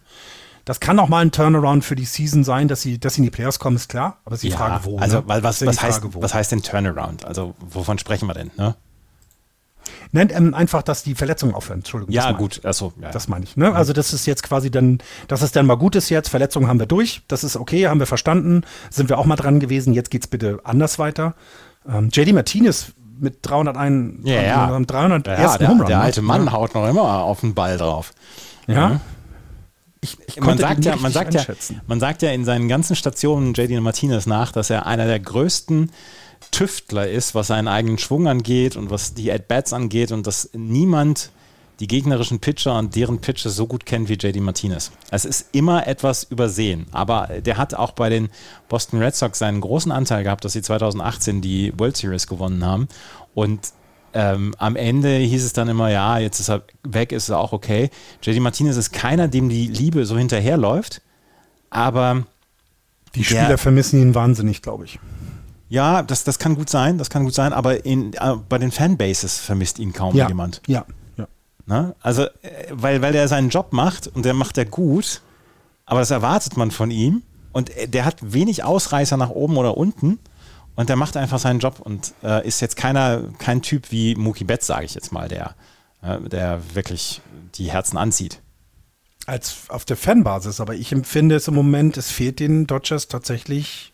das 0.66 0.80
kann 0.80 1.00
auch 1.00 1.10
mal 1.10 1.24
ein 1.24 1.32
Turnaround 1.32 1.84
für 1.84 1.96
die 1.96 2.06
Season 2.06 2.44
sein, 2.44 2.68
dass 2.68 2.82
sie, 2.82 3.00
dass 3.00 3.16
sie 3.16 3.22
in 3.22 3.26
die 3.26 3.32
Playoffs 3.32 3.60
kommen, 3.60 3.76
ist 3.76 3.90
klar. 3.90 4.18
Aber 4.26 4.38
die 4.38 4.50
ja, 4.50 4.58
Frage, 4.58 4.86
wo. 4.86 4.98
Also, 4.98 5.18
ne? 5.18 5.24
weil 5.28 5.44
was, 5.44 5.66
was, 5.66 5.82
heißt, 5.82 6.02
wo. 6.14 6.22
was 6.22 6.34
heißt 6.34 6.52
denn 6.52 6.64
Turnaround? 6.64 7.26
Also, 7.26 7.56
wovon 7.60 7.98
sprechen 7.98 8.28
wir 8.28 8.34
denn? 8.34 8.52
Ne? 8.58 8.76
Nein, 10.12 10.30
ähm, 10.34 10.54
einfach, 10.54 10.82
dass 10.84 11.04
die 11.04 11.16
Verletzungen 11.16 11.54
aufhören. 11.54 11.80
Entschuldigung. 11.80 12.14
Ja, 12.14 12.32
gut. 12.32 12.62
Achso, 12.64 12.94
ja, 13.02 13.12
das 13.12 13.28
meine 13.28 13.46
ich. 13.46 13.58
Ne? 13.58 13.74
Also 13.74 13.94
das 13.94 14.14
ist 14.14 14.26
jetzt 14.26 14.44
quasi 14.44 14.72
dann, 14.72 15.00
dass 15.28 15.42
es 15.42 15.52
dann 15.52 15.66
mal 15.66 15.76
gut 15.76 15.96
ist 15.96 16.10
jetzt. 16.10 16.30
Verletzungen 16.30 16.68
haben 16.68 16.80
wir 16.80 16.86
durch. 16.86 17.22
Das 17.28 17.44
ist 17.44 17.56
okay, 17.56 17.88
haben 17.88 18.00
wir 18.00 18.08
verstanden. 18.08 18.64
Sind 18.90 19.10
wir 19.10 19.18
auch 19.18 19.26
mal 19.26 19.36
dran 19.36 19.60
gewesen. 19.60 19.94
Jetzt 19.94 20.12
geht 20.12 20.24
es 20.24 20.28
bitte 20.28 20.60
anders 20.64 21.00
weiter. 21.00 21.36
Ähm, 21.88 22.10
JD 22.12 22.34
Martinez 22.34 22.94
mit 23.20 23.40
301, 23.44 24.26
ja, 24.28 24.42
ja. 24.42 24.80
300 24.80 25.28
ja, 25.28 25.34
ersten 25.34 25.60
der, 25.60 25.70
Homerun. 25.70 25.88
Der 25.88 26.02
alte 26.02 26.22
Mann 26.22 26.46
ja. 26.46 26.52
haut 26.52 26.76
noch 26.76 26.88
immer 26.88 27.24
auf 27.24 27.42
den 27.42 27.54
Ball 27.54 27.78
drauf. 27.78 28.14
Ja. 28.68 28.90
Mhm. 28.90 29.00
Ich, 30.02 30.18
ich 30.28 30.40
man, 30.40 30.58
sagt 30.58 30.86
ja, 30.86 30.96
man, 30.98 31.12
sagt 31.12 31.34
ja, 31.34 31.42
man 31.88 32.00
sagt 32.00 32.22
ja 32.22 32.30
in 32.30 32.46
seinen 32.46 32.68
ganzen 32.68 32.96
Stationen 32.96 33.54
JD 33.56 33.82
Martinez 33.82 34.28
nach, 34.28 34.52
dass 34.52 34.70
er 34.70 34.86
einer 34.86 35.06
der 35.06 35.20
größten 35.20 35.92
Tüftler 36.52 37.10
ist, 37.10 37.36
was 37.36 37.48
seinen 37.48 37.68
eigenen 37.68 37.98
Schwung 37.98 38.28
angeht 38.28 38.76
und 38.76 38.90
was 38.90 39.14
die 39.14 39.32
At-Bats 39.32 39.74
angeht 39.74 40.12
und 40.12 40.28
dass 40.28 40.50
niemand 40.54 41.32
die 41.80 41.88
gegnerischen 41.88 42.40
Pitcher 42.40 42.78
und 42.78 42.96
deren 42.96 43.20
Pitcher 43.20 43.50
so 43.50 43.68
gut 43.68 43.86
kennt 43.86 44.08
wie 44.08 44.14
JD 44.14 44.38
Martinez. 44.38 44.92
Es 45.12 45.26
ist 45.26 45.48
immer 45.52 45.88
etwas 45.88 46.24
übersehen, 46.24 46.88
aber 46.92 47.30
der 47.46 47.58
hat 47.58 47.74
auch 47.74 47.92
bei 47.92 48.10
den 48.10 48.30
Boston 48.70 49.02
Red 49.02 49.16
Sox 49.16 49.40
seinen 49.40 49.60
großen 49.62 49.92
Anteil 49.92 50.24
gehabt, 50.24 50.46
dass 50.46 50.54
sie 50.54 50.62
2018 50.62 51.42
die 51.42 51.74
World 51.78 51.98
Series 51.98 52.28
gewonnen 52.28 52.66
haben 52.66 52.88
und 53.34 53.74
ähm, 54.14 54.56
am 54.58 54.78
Ende 54.78 55.18
hieß 55.18 55.44
es 55.44 55.52
dann 55.52 55.68
immer, 55.68 55.92
ja, 55.92 56.20
jetzt 56.20 56.40
ist 56.40 56.50
er 56.50 56.64
weg, 56.84 57.12
ist 57.12 57.28
er 57.28 57.38
auch 57.38 57.52
okay. 57.52 57.90
JD 58.22 58.40
Martinez 58.40 58.78
ist 58.78 58.94
keiner, 58.94 59.28
dem 59.28 59.50
die 59.50 59.68
Liebe 59.68 60.06
so 60.06 60.18
hinterherläuft, 60.18 61.02
aber 61.70 62.24
die 63.16 63.26
Spieler 63.26 63.58
vermissen 63.58 64.02
ihn 64.02 64.16
wahnsinnig, 64.16 64.62
glaube 64.62 64.86
ich. 64.86 65.00
Ja, 65.68 66.04
das, 66.04 66.24
das 66.24 66.38
kann 66.38 66.56
gut 66.56 66.70
sein, 66.70 66.98
das 66.98 67.10
kann 67.10 67.24
gut 67.24 67.34
sein, 67.34 67.54
aber 67.54 67.86
in, 67.86 68.14
äh, 68.14 68.36
bei 68.48 68.58
den 68.58 68.72
Fanbases 68.72 69.40
vermisst 69.40 69.80
ihn 69.80 69.94
kaum 69.94 70.16
ja, 70.16 70.28
jemand. 70.28 70.62
Ja, 70.68 70.86
ja. 71.18 71.28
Na? 71.66 71.96
Also, 72.02 72.24
äh, 72.24 72.30
weil, 72.72 73.02
weil 73.02 73.14
der 73.14 73.28
seinen 73.28 73.50
Job 73.50 73.74
macht 73.74 74.08
und 74.08 74.26
der 74.26 74.34
macht 74.34 74.58
er 74.58 74.66
gut, 74.66 75.22
aber 75.86 76.00
das 76.02 76.12
erwartet 76.12 76.56
man 76.56 76.70
von 76.72 76.92
ihm 76.92 77.24
und 77.52 77.76
äh, 77.76 77.88
der 77.88 78.06
hat 78.06 78.18
wenig 78.22 78.64
Ausreißer 78.64 79.18
nach 79.18 79.32
oben 79.32 79.58
oder 79.58 79.76
unten 79.76 80.20
und 80.76 80.90
der 80.90 80.98
macht 80.98 81.18
einfach 81.18 81.40
seinen 81.40 81.60
Job 81.60 81.80
und 81.80 82.14
äh, 82.24 82.48
ist 82.48 82.62
jetzt 82.62 82.78
keiner, 82.78 83.24
kein 83.40 83.64
Typ 83.64 83.92
wie 83.92 84.14
Mookie 84.16 84.44
Betts, 84.44 84.68
sage 84.68 84.86
ich 84.86 84.94
jetzt 84.94 85.12
mal, 85.12 85.28
der, 85.28 85.56
äh, 86.04 86.20
der 86.30 86.62
wirklich 86.76 87.22
die 87.56 87.72
Herzen 87.72 87.98
anzieht. 87.98 88.42
als 89.26 89.70
auf 89.70 89.86
der 89.86 89.98
Fanbasis, 89.98 90.60
aber 90.60 90.76
ich 90.76 90.92
empfinde 90.92 91.36
es 91.36 91.48
im 91.48 91.56
Moment, 91.56 91.98
es 91.98 92.12
fehlt 92.12 92.40
den 92.40 92.68
Dodgers 92.68 93.08
tatsächlich 93.08 93.94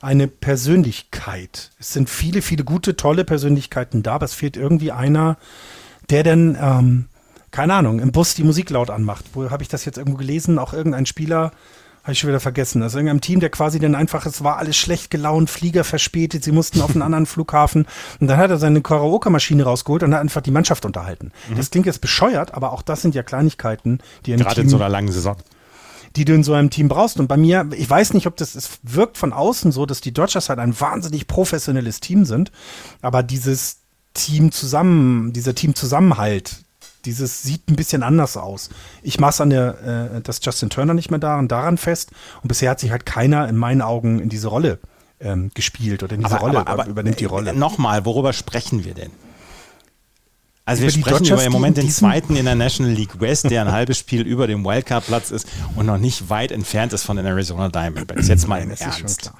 eine 0.00 0.28
Persönlichkeit. 0.28 1.70
Es 1.78 1.92
sind 1.92 2.08
viele, 2.08 2.42
viele 2.42 2.64
gute, 2.64 2.96
tolle 2.96 3.24
Persönlichkeiten 3.24 4.02
da, 4.02 4.14
aber 4.14 4.26
es 4.26 4.34
fehlt 4.34 4.56
irgendwie 4.56 4.92
einer, 4.92 5.36
der 6.10 6.22
denn, 6.22 6.56
ähm, 6.60 7.06
keine 7.50 7.74
Ahnung, 7.74 8.00
im 8.00 8.12
Bus 8.12 8.34
die 8.34 8.44
Musik 8.44 8.70
laut 8.70 8.90
anmacht. 8.90 9.24
Wo 9.32 9.50
habe 9.50 9.62
ich 9.62 9.68
das 9.68 9.84
jetzt 9.84 9.98
irgendwo 9.98 10.18
gelesen? 10.18 10.58
Auch 10.58 10.72
irgendein 10.72 11.06
Spieler, 11.06 11.52
habe 12.08 12.14
ich 12.14 12.20
schon 12.20 12.28
wieder 12.28 12.40
vergessen. 12.40 12.82
Also 12.82 12.98
irgendein 12.98 13.20
Team, 13.20 13.40
der 13.40 13.50
quasi 13.50 13.78
dann 13.78 13.94
einfach, 13.94 14.24
es 14.24 14.42
war 14.42 14.56
alles 14.56 14.76
schlecht 14.76 15.10
gelaunt, 15.10 15.50
Flieger 15.50 15.84
verspätet, 15.84 16.42
sie 16.42 16.52
mussten 16.52 16.80
auf 16.80 16.92
einen 16.92 17.02
anderen 17.02 17.26
Flughafen. 17.26 17.86
Und 18.18 18.28
dann 18.28 18.38
hat 18.38 18.50
er 18.50 18.56
seine 18.56 18.80
Karaoke-Maschine 18.80 19.64
rausgeholt 19.64 20.02
und 20.02 20.14
hat 20.14 20.20
einfach 20.20 20.40
die 20.40 20.50
Mannschaft 20.50 20.86
unterhalten. 20.86 21.32
Mhm. 21.50 21.56
Das 21.56 21.70
klingt 21.70 21.86
jetzt 21.86 22.00
bescheuert, 22.00 22.54
aber 22.54 22.72
auch 22.72 22.80
das 22.80 23.02
sind 23.02 23.14
ja 23.14 23.22
Kleinigkeiten, 23.22 23.98
die 24.24 24.32
Gerade 24.32 24.54
Team, 24.54 24.64
in 24.64 24.70
so 24.70 24.76
einer 24.76 24.88
langen 24.88 25.12
Saison 25.12 25.36
die 26.18 26.24
du 26.24 26.34
in 26.34 26.42
so 26.42 26.52
einem 26.52 26.68
Team 26.68 26.88
brauchst. 26.88 27.20
Und 27.20 27.28
bei 27.28 27.36
mir, 27.36 27.68
ich 27.76 27.88
weiß 27.88 28.12
nicht, 28.12 28.26
ob 28.26 28.36
das, 28.36 28.56
es 28.56 28.80
wirkt 28.82 29.16
von 29.16 29.32
außen 29.32 29.70
so, 29.70 29.86
dass 29.86 30.00
die 30.00 30.12
Dodgers 30.12 30.48
halt 30.48 30.58
ein 30.58 30.78
wahnsinnig 30.78 31.28
professionelles 31.28 32.00
Team 32.00 32.24
sind, 32.24 32.50
aber 33.00 33.22
dieses 33.22 33.78
Team 34.14 34.50
zusammen, 34.50 35.32
dieser 35.32 35.54
Teamzusammenhalt, 35.54 36.64
dieses 37.04 37.42
sieht 37.42 37.68
ein 37.70 37.76
bisschen 37.76 38.02
anders 38.02 38.36
aus. 38.36 38.70
Ich 39.02 39.20
mache 39.20 39.44
an 39.44 39.50
der, 39.50 40.16
äh, 40.16 40.20
dass 40.20 40.40
Justin 40.42 40.70
Turner 40.70 40.92
nicht 40.92 41.10
mehr 41.10 41.20
daran, 41.20 41.46
daran 41.46 41.78
fest. 41.78 42.10
Und 42.42 42.48
bisher 42.48 42.70
hat 42.70 42.80
sich 42.80 42.90
halt 42.90 43.06
keiner 43.06 43.48
in 43.48 43.56
meinen 43.56 43.80
Augen 43.80 44.18
in 44.18 44.28
diese 44.28 44.48
Rolle 44.48 44.80
ähm, 45.20 45.52
gespielt 45.54 46.02
oder 46.02 46.16
in 46.16 46.22
diese 46.22 46.34
aber, 46.34 46.40
Rolle 46.40 46.58
aber, 46.58 46.70
aber, 46.70 46.86
übernimmt 46.86 47.20
die 47.20 47.26
Rolle. 47.26 47.50
Äh, 47.50 47.54
Nochmal, 47.54 48.04
worüber 48.04 48.32
sprechen 48.32 48.84
wir 48.84 48.94
denn? 48.94 49.12
Also 50.68 50.82
wir 50.82 50.90
sprechen 50.90 51.24
über 51.24 51.42
im 51.42 51.52
Moment 51.52 51.78
den 51.78 51.88
zweiten 51.88 52.36
in 52.36 52.44
der 52.44 52.54
National 52.54 52.92
League 52.92 53.18
West, 53.20 53.50
der 53.50 53.62
ein 53.62 53.72
halbes 53.72 53.96
Spiel 53.96 54.20
über 54.20 54.46
dem 54.46 54.66
Wildcard-Platz 54.66 55.30
ist 55.30 55.48
und 55.76 55.86
noch 55.86 55.96
nicht 55.96 56.28
weit 56.28 56.52
entfernt 56.52 56.92
ist 56.92 57.04
von 57.04 57.16
den 57.16 57.24
Arizona 57.24 57.70
Diamondbacks. 57.70 58.28
Jetzt 58.28 58.46
mal 58.46 58.60
im 58.60 58.70
Ernst. 58.72 59.32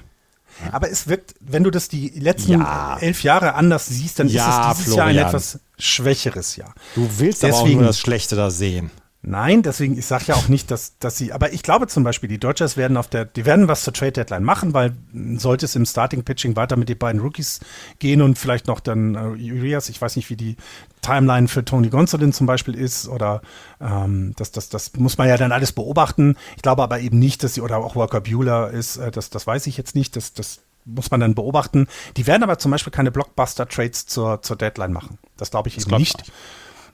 Aber 0.71 0.89
es 0.89 1.07
wirkt, 1.07 1.35
wenn 1.39 1.63
du 1.63 1.69
das 1.69 1.87
die 1.87 2.09
letzten 2.09 2.53
ja. 2.53 2.97
elf 2.99 3.21
Jahre 3.21 3.53
anders 3.53 3.85
siehst, 3.85 4.17
dann 4.17 4.27
ja, 4.27 4.43
ist 4.43 4.71
es 4.71 4.77
dieses 4.77 4.93
Florian. 4.95 5.15
Jahr 5.15 5.25
ein 5.25 5.29
etwas 5.29 5.59
schwächeres 5.77 6.55
Jahr. 6.55 6.73
Du 6.95 7.07
willst 7.19 7.43
Deswegen, 7.43 7.59
aber 7.59 7.69
auch 7.69 7.73
nur 7.75 7.83
das 7.83 7.99
Schlechte 7.99 8.35
da 8.35 8.49
sehen. 8.49 8.89
Nein, 9.21 9.63
deswegen, 9.63 9.97
ich 9.97 10.05
sage 10.05 10.25
ja 10.27 10.35
auch 10.35 10.47
nicht, 10.47 10.71
dass, 10.71 10.97
dass 10.97 11.17
sie, 11.17 11.33
aber 11.33 11.51
ich 11.51 11.61
glaube 11.61 11.87
zum 11.87 12.05
Beispiel, 12.05 12.29
die 12.29 12.37
Dodgers 12.37 12.77
werden 12.77 12.95
auf 12.95 13.09
der, 13.09 13.25
die 13.25 13.45
werden 13.45 13.67
was 13.67 13.83
zur 13.83 13.91
Trade 13.91 14.13
Deadline 14.13 14.45
machen, 14.45 14.73
weil 14.73 14.93
sollte 15.35 15.65
es 15.65 15.75
im 15.75 15.85
Starting 15.85 16.23
Pitching 16.23 16.55
weiter 16.55 16.77
mit 16.77 16.87
den 16.87 16.97
beiden 16.97 17.19
Rookies 17.19 17.59
gehen 17.99 18.21
und 18.21 18.39
vielleicht 18.39 18.67
noch 18.67 18.79
dann 18.79 19.15
äh, 19.15 19.51
Urias, 19.51 19.89
ich 19.89 20.01
weiß 20.01 20.15
nicht, 20.15 20.29
wie 20.29 20.37
die 20.37 20.55
Timeline 21.01 21.49
für 21.49 21.65
Tony 21.65 21.89
Gonsolin 21.89 22.31
zum 22.31 22.47
Beispiel 22.47 22.75
ist 22.75 23.09
oder 23.09 23.41
ähm, 23.81 24.33
das, 24.37 24.51
das, 24.51 24.69
das 24.69 24.93
muss 24.95 25.17
man 25.17 25.27
ja 25.27 25.35
dann 25.35 25.51
alles 25.51 25.73
beobachten. 25.73 26.37
Ich 26.55 26.61
glaube 26.61 26.81
aber 26.81 27.01
eben 27.01 27.19
nicht, 27.19 27.43
dass 27.43 27.55
sie, 27.55 27.61
oder 27.61 27.79
auch 27.79 27.97
Walker 27.97 28.21
Bueller 28.21 28.71
ist, 28.71 28.97
äh, 28.97 29.11
das, 29.11 29.29
das 29.29 29.45
weiß 29.45 29.67
ich 29.67 29.75
jetzt 29.75 29.95
nicht, 29.95 30.15
das, 30.15 30.31
das 30.31 30.61
muss 30.85 31.11
man 31.11 31.19
dann 31.19 31.35
beobachten. 31.35 31.87
Die 32.15 32.25
werden 32.25 32.43
aber 32.43 32.57
zum 32.57 32.71
Beispiel 32.71 32.91
keine 32.91 33.11
Blockbuster-Trades 33.11 34.05
zur, 34.05 34.41
zur 34.41 34.55
Deadline 34.55 34.93
machen. 34.93 35.17
Das 35.35 35.51
glaube 35.51 35.67
ich 35.67 35.75
das 35.75 35.87
eben 35.87 35.97
nicht. 35.97 36.21
Ich 36.21 36.31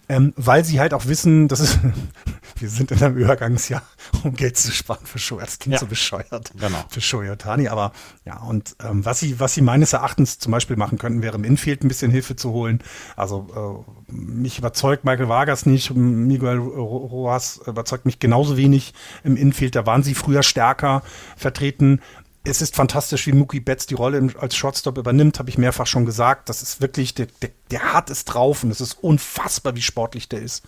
ähm, 0.10 0.34
weil 0.36 0.64
sie 0.64 0.80
halt 0.80 0.94
auch 0.94 1.08
wissen, 1.08 1.48
dass 1.48 1.60
es, 1.60 1.80
wir 2.60 2.70
sind 2.70 2.92
in 2.92 3.02
einem 3.02 3.18
Übergangsjahr, 3.18 3.82
um 4.24 4.34
Geld 4.34 4.58
zu 4.58 4.72
sparen 4.72 5.06
für 5.06 5.20
Show. 5.20 5.40
Das 5.40 5.60
klingt 5.60 5.74
ja. 5.74 5.80
so 5.80 5.88
bescheuert 5.88 6.52
genau. 6.58 6.84
für 6.90 7.02
Shoyotani, 7.02 7.68
aber 7.68 7.92
ja, 8.26 8.40
und 8.42 8.76
ähm, 8.84 9.06
was 9.06 9.20
sie, 9.20 9.40
was 9.40 9.54
sie 9.54 9.62
meines 9.62 9.94
Erachtens 9.94 10.40
zum 10.40 10.52
Beispiel 10.52 10.76
machen 10.76 10.98
könnten, 10.98 11.22
wäre 11.22 11.36
im 11.36 11.44
Infield 11.44 11.84
ein 11.84 11.88
bisschen 11.88 12.12
Hilfe 12.12 12.36
zu 12.36 12.52
holen. 12.52 12.82
Also 13.16 13.86
äh, 14.10 14.12
mich 14.12 14.60
überzeugt 14.60 15.06
Michael 15.06 15.28
Vargas 15.30 15.66
nicht, 15.66 15.94
Miguel 15.94 16.58
Rojas 16.58 17.62
überzeugt 17.66 18.06
mich 18.06 18.20
genauso 18.20 18.58
wenig 18.58 18.94
im 19.24 19.36
Infield. 19.36 19.76
Da 19.76 19.86
waren 19.86 20.04
sie 20.04 20.16
früher 20.16 20.44
stärker 20.44 21.02
vertreten 21.36 22.02
es 22.46 22.62
ist 22.62 22.76
fantastisch, 22.76 23.28
wie 23.28 23.34
Mookie 23.34 23.60
Betts 23.60 23.88
die 23.88 23.96
Rolle 23.96 24.30
als 24.40 24.56
Shortstop 24.56 24.98
übernimmt, 24.98 25.40
habe 25.40 25.50
ich 25.50 25.58
mehrfach 25.58 25.88
schon 25.88 26.06
gesagt. 26.06 26.50
Das 26.50 26.62
ist 26.62 26.80
wirklich, 26.80 27.16
der, 27.16 27.28
der, 27.42 27.50
der 27.72 27.94
hat 27.94 28.10
es 28.10 28.24
drauf 28.24 28.64
und 28.64 28.72
es 28.72 28.82
ist 28.82 28.94
unfassbar, 28.94 29.76
wie 29.76 29.82
sportlich 29.82 30.30
der 30.30 30.42
ist. 30.42 30.64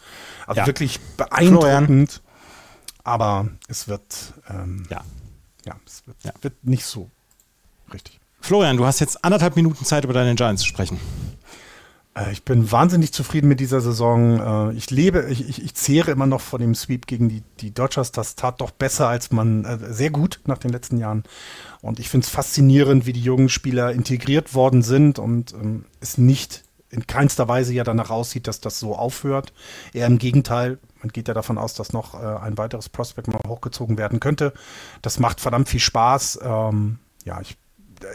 Also 0.45 0.61
ja. 0.61 0.67
wirklich 0.67 0.99
beeindruckend. 1.17 2.11
Florian. 2.11 2.27
Aber 3.03 3.47
es 3.69 3.87
wird, 3.87 4.33
ähm, 4.49 4.85
ja. 4.89 5.01
ja, 5.65 5.75
es 5.85 6.05
wird, 6.05 6.17
ja. 6.23 6.33
wird 6.41 6.65
nicht 6.65 6.85
so 6.85 7.09
richtig. 7.93 8.19
Florian, 8.41 8.77
du 8.77 8.85
hast 8.85 8.99
jetzt 8.99 9.23
anderthalb 9.23 9.55
Minuten 9.55 9.85
Zeit, 9.85 10.03
über 10.03 10.13
deine 10.13 10.35
Giants 10.35 10.63
zu 10.63 10.67
sprechen. 10.67 10.99
Äh, 12.17 12.31
ich 12.31 12.43
bin 12.43 12.71
wahnsinnig 12.71 13.13
zufrieden 13.13 13.47
mit 13.47 13.59
dieser 13.59 13.81
Saison. 13.81 14.71
Äh, 14.71 14.77
ich 14.77 14.89
lebe, 14.89 15.27
ich, 15.29 15.47
ich, 15.47 15.63
ich 15.63 15.73
zehre 15.75 16.11
immer 16.11 16.25
noch 16.25 16.41
vor 16.41 16.59
dem 16.59 16.75
Sweep 16.75 17.07
gegen 17.07 17.29
die, 17.29 17.43
die 17.59 17.73
Dodgers. 17.73 18.11
Das 18.11 18.35
tat 18.35 18.61
doch 18.61 18.71
besser 18.71 19.07
als 19.07 19.31
man, 19.31 19.65
äh, 19.65 19.93
sehr 19.93 20.09
gut 20.09 20.41
nach 20.45 20.57
den 20.57 20.71
letzten 20.71 20.97
Jahren. 20.97 21.23
Und 21.81 21.99
ich 21.99 22.09
finde 22.09 22.25
es 22.25 22.29
faszinierend, 22.29 23.05
wie 23.05 23.13
die 23.13 23.21
jungen 23.21 23.49
Spieler 23.49 23.91
integriert 23.91 24.53
worden 24.55 24.81
sind 24.81 25.19
und 25.19 25.53
ähm, 25.53 25.85
es 25.99 26.17
nicht 26.17 26.63
in 26.89 27.05
keinster 27.05 27.47
Weise 27.47 27.73
ja 27.73 27.83
danach 27.83 28.09
aussieht, 28.09 28.47
dass 28.47 28.61
das 28.61 28.79
so 28.79 28.95
aufhört. 28.95 29.53
Eher 29.93 30.07
im 30.07 30.17
Gegenteil, 30.17 30.79
man 31.01 31.09
geht 31.09 31.27
ja 31.27 31.33
davon 31.33 31.57
aus, 31.57 31.73
dass 31.73 31.93
noch 31.93 32.13
äh, 32.13 32.17
ein 32.17 32.57
weiteres 32.57 32.89
Prospect 32.89 33.27
mal 33.27 33.41
hochgezogen 33.47 33.97
werden 33.97 34.19
könnte. 34.19 34.53
Das 35.01 35.19
macht 35.19 35.41
verdammt 35.41 35.69
viel 35.69 35.79
Spaß. 35.79 36.39
Ähm, 36.41 36.99
ja, 37.25 37.41
ich 37.41 37.57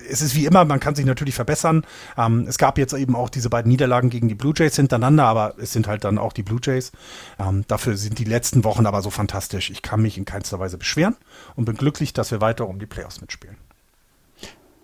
es 0.09 0.23
ist 0.23 0.35
wie 0.35 0.47
immer, 0.47 0.65
man 0.65 0.81
kann 0.81 0.95
sich 0.95 1.05
natürlich 1.05 1.35
verbessern. 1.35 1.85
Ähm, 2.17 2.47
es 2.49 2.59
gab 2.59 2.79
jetzt 2.79 2.93
eben 2.93 3.15
auch 3.15 3.29
diese 3.29 3.51
beiden 3.51 3.71
Niederlagen 3.71 4.11
gegen 4.11 4.29
die 4.29 4.35
Blue 4.35 4.55
Jays 4.57 4.77
hintereinander, 4.77 5.25
aber 5.25 5.55
es 5.59 5.73
sind 5.73 5.87
halt 5.87 6.05
dann 6.05 6.19
auch 6.19 6.33
die 6.33 6.43
Blue 6.43 6.61
Jays. 6.63 6.93
Ähm, 7.39 7.65
dafür 7.69 7.97
sind 7.97 8.19
die 8.19 8.25
letzten 8.25 8.65
Wochen 8.65 8.87
aber 8.87 9.03
so 9.03 9.11
fantastisch. 9.11 9.71
Ich 9.71 9.83
kann 9.83 10.03
mich 10.03 10.19
in 10.19 10.25
keinster 10.25 10.59
Weise 10.59 10.79
beschweren 10.79 11.17
und 11.57 11.65
bin 11.65 11.77
glücklich, 11.77 12.13
dass 12.13 12.31
wir 12.31 12.41
weiter 12.41 12.69
um 12.69 12.79
die 12.79 12.87
Playoffs 12.87 13.21
mitspielen. 13.21 13.57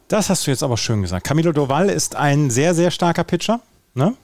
Das 0.09 0.31
hast 0.31 0.47
du 0.47 0.51
jetzt 0.51 0.63
aber 0.63 0.77
schön 0.77 1.03
gesagt. 1.03 1.27
Camilo 1.27 1.53
Doval 1.53 1.91
ist 1.91 2.17
ein 2.17 2.51
sehr, 2.51 2.75
sehr 2.75 2.91
starker 2.91 3.25
Pitcher, 3.25 3.61
ne? 3.95 4.15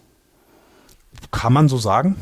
Kann 1.30 1.52
man 1.52 1.68
so 1.68 1.78
sagen. 1.78 2.16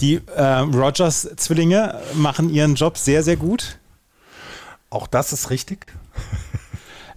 Die 0.00 0.20
äh, 0.34 0.42
Rogers-Zwillinge 0.42 2.00
machen 2.14 2.50
ihren 2.50 2.74
Job 2.74 2.98
sehr, 2.98 3.22
sehr 3.22 3.36
gut. 3.36 3.78
Auch 4.90 5.06
das 5.06 5.32
ist 5.32 5.50
richtig. 5.50 5.86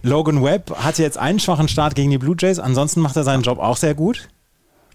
Logan 0.02 0.42
Webb 0.42 0.76
hatte 0.76 1.02
jetzt 1.02 1.18
einen 1.18 1.40
schwachen 1.40 1.68
Start 1.68 1.94
gegen 1.94 2.10
die 2.10 2.18
Blue 2.18 2.36
Jays, 2.38 2.58
ansonsten 2.58 3.00
macht 3.00 3.16
er 3.16 3.24
seinen 3.24 3.42
Job 3.42 3.58
auch 3.58 3.76
sehr 3.76 3.94
gut. 3.94 4.28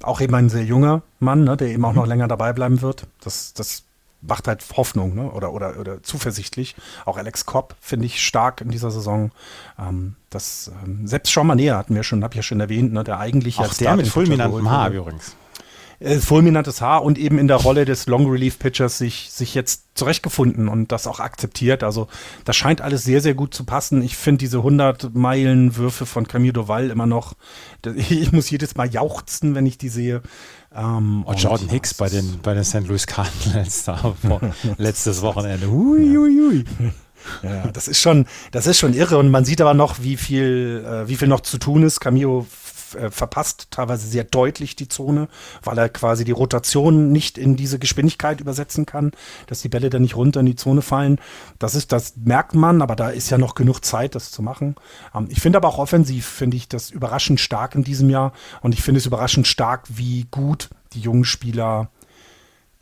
Auch 0.02 0.22
eben 0.22 0.36
ein 0.36 0.50
sehr 0.50 0.64
junger 0.64 1.02
Mann, 1.20 1.44
ne, 1.44 1.56
der 1.56 1.70
eben 1.70 1.86
auch 1.86 1.94
noch 1.94 2.06
länger 2.06 2.28
dabei 2.28 2.54
bleiben 2.54 2.82
wird. 2.82 3.08
Das, 3.24 3.54
das 3.54 3.84
macht 4.22 4.48
halt 4.48 4.64
Hoffnung 4.76 5.16
ne? 5.16 5.32
oder, 5.32 5.54
oder, 5.54 5.80
oder 5.80 6.04
zuversichtlich. 6.04 6.76
Auch 7.06 7.18
Alex 7.18 7.46
Kopp 7.46 7.76
finde 7.80 8.06
ich 8.06 8.24
stark 8.24 8.62
in 8.62 8.70
dieser 8.70 8.92
Saison. 8.92 9.32
Ähm, 9.80 10.16
das, 10.30 10.72
ähm, 10.84 11.08
selbst 11.08 11.32
Sean 11.34 11.48
Manet 11.48 11.74
hatten 11.74 11.96
wir 11.96 12.04
schon, 12.04 12.24
habe 12.24 12.34
ich 12.34 12.38
ja 12.38 12.44
schon 12.44 12.60
erwähnt, 12.60 12.94
ne? 12.94 13.04
der 13.04 13.20
eigentlich 13.20 13.60
auch 13.60 13.74
der 13.74 13.96
mit 13.96 14.08
fulminantem 14.08 14.70
Haar 14.70 14.92
übrigens 14.92 15.36
äh, 16.00 16.18
fulminantes 16.18 16.82
Haar 16.82 17.04
und 17.04 17.18
eben 17.18 17.38
in 17.38 17.48
der 17.48 17.58
Rolle 17.58 17.86
des 17.86 18.08
Long 18.08 18.30
Relief 18.30 18.60
Pitchers 18.60 18.98
sich, 18.98 19.30
sich 19.32 19.56
jetzt 19.56 19.84
zurechtgefunden 19.96 20.68
und 20.68 20.92
das 20.92 21.08
auch 21.08 21.20
akzeptiert. 21.20 21.84
Also 21.84 22.08
das 22.46 22.56
scheint 22.56 22.82
alles 22.82 23.04
sehr, 23.04 23.22
sehr 23.22 23.34
gut 23.34 23.54
zu 23.54 23.64
passen. 23.64 24.02
Ich 24.02 24.18
finde 24.18 24.40
diese 24.40 24.58
100 24.58 25.14
Meilen 25.14 25.76
Würfe 25.76 26.06
von 26.06 26.28
Camille 26.28 26.54
Doval 26.54 26.90
immer 26.90 27.06
noch, 27.06 27.34
ich 27.96 28.32
muss 28.32 28.50
jedes 28.50 28.76
Mal 28.76 28.90
jauchzen, 28.90 29.56
wenn 29.56 29.66
ich 29.66 29.78
die 29.78 29.90
sehe. 29.90 30.22
Ähm, 30.76 31.24
und 31.24 31.42
Jordan 31.42 31.70
Hicks 31.70 31.94
bei 31.94 32.10
den, 32.10 32.40
bei 32.42 32.54
den 32.54 32.64
St. 32.64 32.88
Louis 32.88 33.06
Cardinals 33.08 33.84
da 33.86 34.16
letztes 34.78 35.22
Wochenende. 35.22 35.70
Hui, 35.70 36.16
hui, 36.16 36.40
hui. 36.40 36.66
Ja, 37.42 37.68
das 37.68 37.88
ist 37.88 38.02
schon, 38.02 38.26
das 38.52 38.68
ist 38.68 38.80
schon 38.80 38.94
irre 38.94 39.18
und 39.18 39.32
man 39.32 39.46
sieht 39.46 39.62
aber 39.62 39.74
noch, 39.74 40.02
wie 40.02 40.18
viel, 40.18 40.84
äh, 40.86 41.08
wie 41.08 41.16
viel 41.16 41.28
noch 41.28 41.42
zu 41.42 41.58
tun 41.58 41.84
ist. 41.84 42.00
Camillo 42.00 42.42
äh, 42.42 42.46
verpasst 43.12 43.68
teilweise 43.72 44.08
sehr 44.08 44.24
deutlich 44.24 44.76
die 44.76 44.88
Zone, 44.88 45.28
weil 45.64 45.78
er 45.78 45.90
quasi 45.90 46.26
die 46.26 46.32
Rotation 46.32 47.12
nicht 47.12 47.38
in 47.38 47.56
diese 47.56 47.80
Geschwindigkeit 47.80 48.42
übersetzen 48.42 48.86
kann, 48.86 49.12
dass 49.48 49.62
die 49.62 49.70
Bälle 49.70 49.90
dann 49.90 50.02
nicht 50.02 50.16
runter 50.16 50.40
in 50.40 50.46
die 50.46 50.56
Zone 50.56 50.82
fallen. 50.82 51.20
Das 51.60 51.76
ist, 51.76 51.92
das 51.92 52.14
merkt 52.18 52.56
man, 52.56 52.82
aber 52.82 52.96
da 52.96 53.10
ist 53.10 53.30
ja 53.30 53.38
noch 53.38 53.56
genug 53.56 53.84
Zeit, 53.84 54.16
das 54.16 54.32
zu 54.32 54.42
machen. 54.42 54.76
Ähm, 55.14 55.28
ich 55.30 55.42
finde 55.42 55.58
aber 55.58 55.68
auch 55.68 55.80
offensiv, 55.80 56.26
finde 56.26 56.58
ich 56.58 56.68
das 56.68 56.90
überraschend 56.90 57.40
stark 57.40 57.76
in 57.76 57.84
diesem 57.84 58.10
Jahr 58.10 58.34
und 58.62 58.74
ich 58.74 58.82
finde 58.82 59.00
es 59.00 59.06
überraschend 59.06 59.48
stark, 59.48 59.86
wie 59.90 60.26
gut 60.32 60.70
die 60.94 61.00
jungen 61.00 61.26
Spieler 61.26 61.90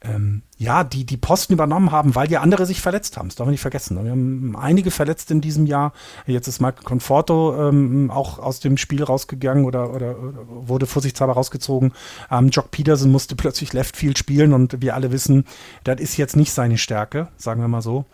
ähm, 0.04 0.42
ja, 0.58 0.84
die 0.84 1.06
die 1.06 1.18
Posten 1.18 1.54
übernommen 1.54 1.92
haben, 1.92 2.16
weil 2.16 2.32
ja 2.32 2.42
andere 2.42 2.66
sich 2.66 2.82
verletzt 2.82 3.18
haben. 3.18 3.30
Das 3.30 3.36
darf 3.36 3.46
man 3.46 3.52
nicht 3.52 3.62
vergessen. 3.62 4.04
Wir 4.04 4.12
haben 4.12 4.56
einige 4.56 4.90
verletzt 4.90 5.30
in 5.30 5.42
diesem 5.42 5.66
Jahr. 5.66 5.94
Jetzt 6.26 6.48
ist 6.48 6.60
Michael 6.60 6.84
Conforto 6.84 7.70
ähm, 7.70 8.10
auch 8.10 8.40
aus 8.40 8.60
dem 8.60 8.78
Spiel 8.78 9.04
rausgegangen 9.04 9.66
oder, 9.66 9.94
oder, 9.94 10.18
oder 10.20 10.40
wurde 10.48 10.88
vorsichtshalber 10.88 11.34
rausgezogen. 11.34 11.94
Ähm, 12.32 12.50
Jock 12.50 12.72
Peterson 12.72 13.12
musste 13.12 13.36
plötzlich 13.36 13.74
Left 13.74 13.96
Field 13.96 14.18
spielen 14.18 14.54
und 14.54 14.82
wir 14.82 14.96
alle 14.96 15.12
wissen, 15.12 15.46
das 15.84 16.02
ist 16.02 16.18
jetzt 16.18 16.36
nicht 16.36 16.52
seine 16.52 16.78
Stärke, 16.78 17.28
sagen 17.38 17.62
wir 17.62 17.68
mal 17.68 17.82
so. 17.82 18.06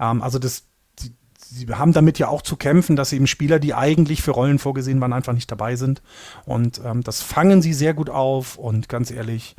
Ähm, 0.00 0.22
also 0.22 0.38
das 0.38 0.64
sie 1.48 1.66
haben 1.66 1.92
damit 1.92 2.18
ja 2.18 2.28
auch 2.28 2.42
zu 2.42 2.56
kämpfen, 2.56 2.96
dass 2.96 3.12
eben 3.12 3.26
Spieler, 3.26 3.58
die 3.58 3.72
eigentlich 3.72 4.22
für 4.22 4.32
Rollen 4.32 4.58
vorgesehen 4.58 5.00
waren, 5.00 5.12
einfach 5.12 5.32
nicht 5.32 5.50
dabei 5.50 5.76
sind. 5.76 6.02
Und 6.44 6.80
ähm, 6.84 7.02
das 7.02 7.22
fangen 7.22 7.62
sie 7.62 7.72
sehr 7.72 7.94
gut 7.94 8.10
auf. 8.10 8.58
Und 8.58 8.88
ganz 8.88 9.10
ehrlich, 9.10 9.56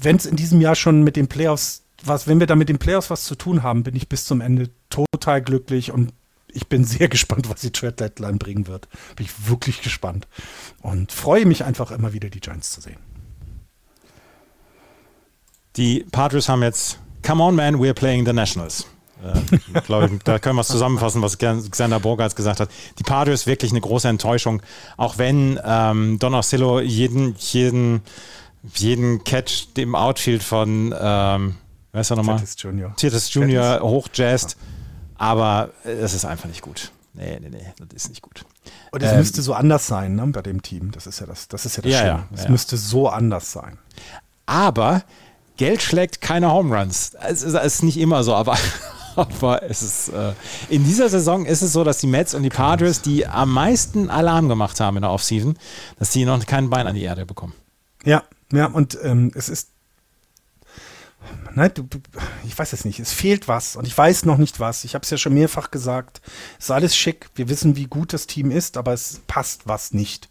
wenn 0.00 0.16
es 0.16 0.26
in 0.26 0.36
diesem 0.36 0.60
Jahr 0.60 0.74
schon 0.74 1.02
mit 1.02 1.16
den 1.16 1.28
Playoffs 1.28 1.82
was, 2.04 2.26
wenn 2.26 2.40
wir 2.40 2.46
da 2.46 2.54
mit 2.54 2.68
den 2.68 2.78
Playoffs 2.78 3.10
was 3.10 3.24
zu 3.24 3.34
tun 3.34 3.62
haben, 3.62 3.82
bin 3.82 3.96
ich 3.96 4.08
bis 4.08 4.24
zum 4.24 4.40
Ende 4.40 4.70
total 4.90 5.42
glücklich 5.42 5.90
und 5.92 6.12
ich 6.52 6.68
bin 6.68 6.84
sehr 6.84 7.08
gespannt, 7.08 7.48
was 7.48 7.60
die 7.60 7.72
Trade 7.72 7.92
Deadline 7.92 8.38
bringen 8.38 8.66
wird. 8.66 8.88
Bin 9.16 9.26
ich 9.26 9.48
wirklich 9.48 9.82
gespannt 9.82 10.26
und 10.82 11.12
freue 11.12 11.46
mich 11.46 11.64
einfach 11.64 11.90
immer 11.90 12.12
wieder, 12.12 12.30
die 12.30 12.40
Giants 12.40 12.70
zu 12.70 12.80
sehen. 12.80 12.98
Die 15.76 16.04
Padres 16.10 16.48
haben 16.48 16.62
jetzt 16.62 16.98
Come 17.24 17.42
on, 17.42 17.56
man, 17.56 17.76
we're 17.76 17.94
playing 17.94 18.24
the 18.24 18.32
Nationals. 18.32 18.86
Äh, 19.22 19.80
glaube, 19.80 20.18
da 20.22 20.38
können 20.38 20.56
wir 20.56 20.60
es 20.60 20.68
zusammenfassen, 20.68 21.20
was 21.22 21.38
Xander 21.38 22.00
Borgarts 22.00 22.36
gesagt 22.36 22.60
hat. 22.60 22.70
Die 22.98 23.02
Padres 23.02 23.46
wirklich 23.46 23.72
eine 23.72 23.80
große 23.80 24.08
Enttäuschung, 24.08 24.62
auch 24.96 25.18
wenn 25.18 25.58
ähm, 25.64 26.18
Don 26.20 26.34
Orsillo 26.34 26.80
jeden, 26.80 27.34
jeden, 27.38 28.02
jeden 28.74 29.24
Catch 29.24 29.68
im 29.76 29.94
Outfield 29.94 30.42
von, 30.42 30.94
ähm, 30.98 31.56
wer 31.92 32.00
ist 32.00 32.10
er 32.10 32.16
nochmal? 32.16 32.38
Titus 32.38 32.56
Junior. 32.58 32.96
Titus 32.96 33.32
Junior 33.32 33.80
hochjazzt, 33.80 34.56
ja. 34.58 34.66
aber 35.16 35.70
es 35.84 36.14
ist 36.14 36.24
einfach 36.24 36.48
nicht 36.48 36.62
gut. 36.62 36.92
Nee, 37.14 37.38
nee, 37.40 37.48
nee, 37.50 37.72
das 37.78 38.04
ist 38.04 38.08
nicht 38.10 38.22
gut. 38.22 38.44
Und 38.92 39.02
es 39.02 39.10
ähm, 39.10 39.18
müsste 39.18 39.42
so 39.42 39.54
anders 39.54 39.86
sein, 39.86 40.14
ne, 40.14 40.26
bei 40.28 40.42
dem 40.42 40.62
Team. 40.62 40.92
Das 40.92 41.06
ist 41.06 41.20
ja 41.20 41.26
das, 41.26 41.48
das 41.48 41.66
ist 41.66 41.76
ja 41.76 41.82
das 41.82 41.92
ja, 41.92 41.98
Schöne. 41.98 42.28
Es 42.32 42.44
ja. 42.44 42.50
müsste 42.50 42.76
so 42.76 43.08
anders 43.08 43.50
sein. 43.50 43.78
Aber 44.46 45.02
Geld 45.56 45.82
schlägt 45.82 46.20
keine 46.20 46.52
Home 46.52 46.76
Runs. 46.76 47.12
Es 47.20 47.42
ist, 47.42 47.54
es 47.54 47.74
ist 47.74 47.82
nicht 47.82 47.98
immer 47.98 48.22
so, 48.22 48.34
aber, 48.34 48.56
aber 49.16 49.62
es 49.64 49.82
ist 49.82 50.08
äh, 50.10 50.32
in 50.68 50.84
dieser 50.84 51.08
Saison 51.08 51.44
ist 51.44 51.62
es 51.62 51.72
so, 51.72 51.82
dass 51.82 51.98
die 51.98 52.06
Mets 52.06 52.34
und 52.34 52.44
die 52.44 52.50
Padres, 52.50 53.02
die 53.02 53.26
am 53.26 53.52
meisten 53.52 54.10
Alarm 54.10 54.48
gemacht 54.48 54.78
haben 54.78 54.96
in 54.96 55.02
der 55.02 55.10
Offseason, 55.10 55.58
dass 55.98 56.10
die 56.10 56.24
noch 56.24 56.44
kein 56.46 56.70
Bein 56.70 56.86
an 56.86 56.94
die 56.94 57.02
Erde 57.02 57.26
bekommen. 57.26 57.54
Ja, 58.04 58.22
ja, 58.52 58.66
und 58.66 58.98
ähm, 59.02 59.32
es 59.34 59.48
ist 59.48 59.70
Nein, 61.54 61.72
du, 61.74 61.82
du, 61.82 61.98
ich 62.46 62.56
weiß 62.56 62.72
es 62.72 62.84
nicht. 62.84 63.00
Es 63.00 63.12
fehlt 63.12 63.48
was 63.48 63.74
und 63.76 63.86
ich 63.86 63.96
weiß 63.96 64.24
noch 64.24 64.38
nicht 64.38 64.60
was. 64.60 64.84
Ich 64.84 64.94
habe 64.94 65.02
es 65.02 65.10
ja 65.10 65.16
schon 65.16 65.34
mehrfach 65.34 65.70
gesagt. 65.70 66.20
Es 66.58 66.66
ist 66.66 66.70
alles 66.70 66.96
schick. 66.96 67.28
Wir 67.34 67.48
wissen, 67.48 67.76
wie 67.76 67.86
gut 67.86 68.12
das 68.12 68.26
Team 68.26 68.50
ist, 68.50 68.76
aber 68.76 68.92
es 68.92 69.20
passt 69.26 69.66
was 69.66 69.92
nicht. 69.92 70.28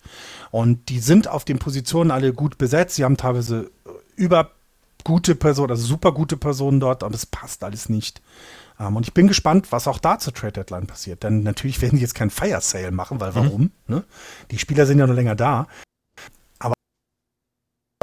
Und 0.51 0.89
die 0.89 0.99
sind 0.99 1.27
auf 1.27 1.43
den 1.43 1.59
Positionen 1.59 2.11
alle 2.11 2.33
gut 2.33 2.57
besetzt. 2.57 2.95
Sie 2.95 3.03
haben 3.03 3.17
teilweise 3.17 3.69
über 4.15 4.51
gute 5.03 5.35
Person, 5.35 5.69
also 5.69 5.85
super 5.85 6.11
gute 6.11 6.37
Personen 6.37 6.79
dort, 6.79 7.03
aber 7.03 7.15
es 7.15 7.25
passt 7.25 7.63
alles 7.63 7.89
nicht. 7.89 8.21
Um, 8.79 8.87
ähm, 8.87 8.95
und 8.97 9.07
ich 9.07 9.13
bin 9.13 9.27
gespannt, 9.27 9.71
was 9.71 9.87
auch 9.87 9.97
da 9.97 10.19
zur 10.19 10.33
Trade 10.33 10.53
Deadline 10.53 10.85
passiert. 10.85 11.23
Denn 11.23 11.43
natürlich 11.43 11.81
werden 11.81 11.97
die 11.97 12.01
jetzt 12.01 12.15
kein 12.15 12.29
Fire 12.29 12.61
Sale 12.61 12.91
machen, 12.91 13.19
weil 13.19 13.31
mhm. 13.31 13.35
warum? 13.35 13.61
Mhm. 13.61 13.71
Ne? 13.87 14.03
Die 14.51 14.59
Spieler 14.59 14.85
sind 14.85 14.99
ja 14.99 15.07
noch 15.07 15.15
länger 15.15 15.35
da. 15.35 15.67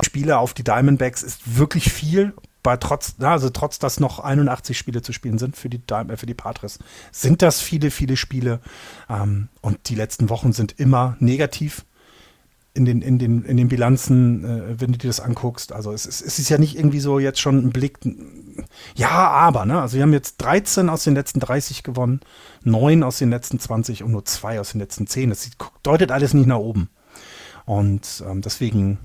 Spiele 0.03 0.39
auf 0.39 0.55
die 0.55 0.65
Diamondbacks 0.65 1.23
ist 1.23 1.59
wirklich 1.59 1.93
viel. 1.93 2.35
Bei 2.63 2.79
trotz, 2.79 3.17
also 3.21 3.51
trotz, 3.51 3.79
dass 3.79 4.01
noch 4.01 4.21
81 4.21 4.79
Spiele 4.79 5.03
zu 5.03 5.13
spielen 5.13 5.39
sind 5.39 5.55
für 5.55 5.69
die, 5.69 5.83
äh, 5.91 6.17
für 6.17 6.27
die 6.27 6.35
Patres, 6.35 6.79
sind 7.13 7.43
das 7.43 7.61
viele, 7.61 7.91
viele 7.91 8.17
Spiele. 8.17 8.61
Ähm, 9.09 9.49
und 9.61 9.91
die 9.91 9.95
letzten 9.95 10.31
Wochen 10.31 10.53
sind 10.53 10.81
immer 10.81 11.17
negativ 11.21 11.85
in 12.73 12.87
den, 12.87 13.03
in 13.03 13.19
den, 13.19 13.45
in 13.45 13.57
den 13.59 13.69
Bilanzen, 13.69 14.45
äh, 14.45 14.81
wenn 14.81 14.93
du 14.93 14.99
dir 14.99 15.09
das 15.09 15.21
anguckst. 15.21 15.73
Also 15.73 15.93
es 15.93 16.07
ist, 16.07 16.23
es 16.23 16.39
ist 16.39 16.49
ja 16.49 16.57
nicht 16.57 16.77
irgendwie 16.77 17.01
so 17.01 17.19
jetzt 17.19 17.39
schon 17.39 17.59
ein 17.59 17.71
Blick. 17.71 17.99
Ja, 18.97 19.11
aber, 19.11 19.67
ne? 19.67 19.81
Also 19.81 19.97
wir 19.97 20.03
haben 20.03 20.15
jetzt 20.15 20.39
13 20.39 20.89
aus 20.89 21.05
den 21.05 21.15
letzten 21.15 21.41
30 21.41 21.83
gewonnen, 21.83 22.21
9 22.63 23.03
aus 23.03 23.19
den 23.19 23.29
letzten 23.29 23.61
20 23.61 24.03
und 24.03 24.11
nur 24.11 24.25
2 24.25 24.59
aus 24.59 24.73
den 24.73 24.81
letzten 24.81 25.07
10. 25.07 25.29
Das 25.31 25.49
deutet 25.83 26.11
alles 26.11 26.33
nicht 26.33 26.47
nach 26.47 26.57
oben. 26.57 26.89
Und 27.67 28.25
ähm, 28.27 28.41
deswegen 28.41 28.99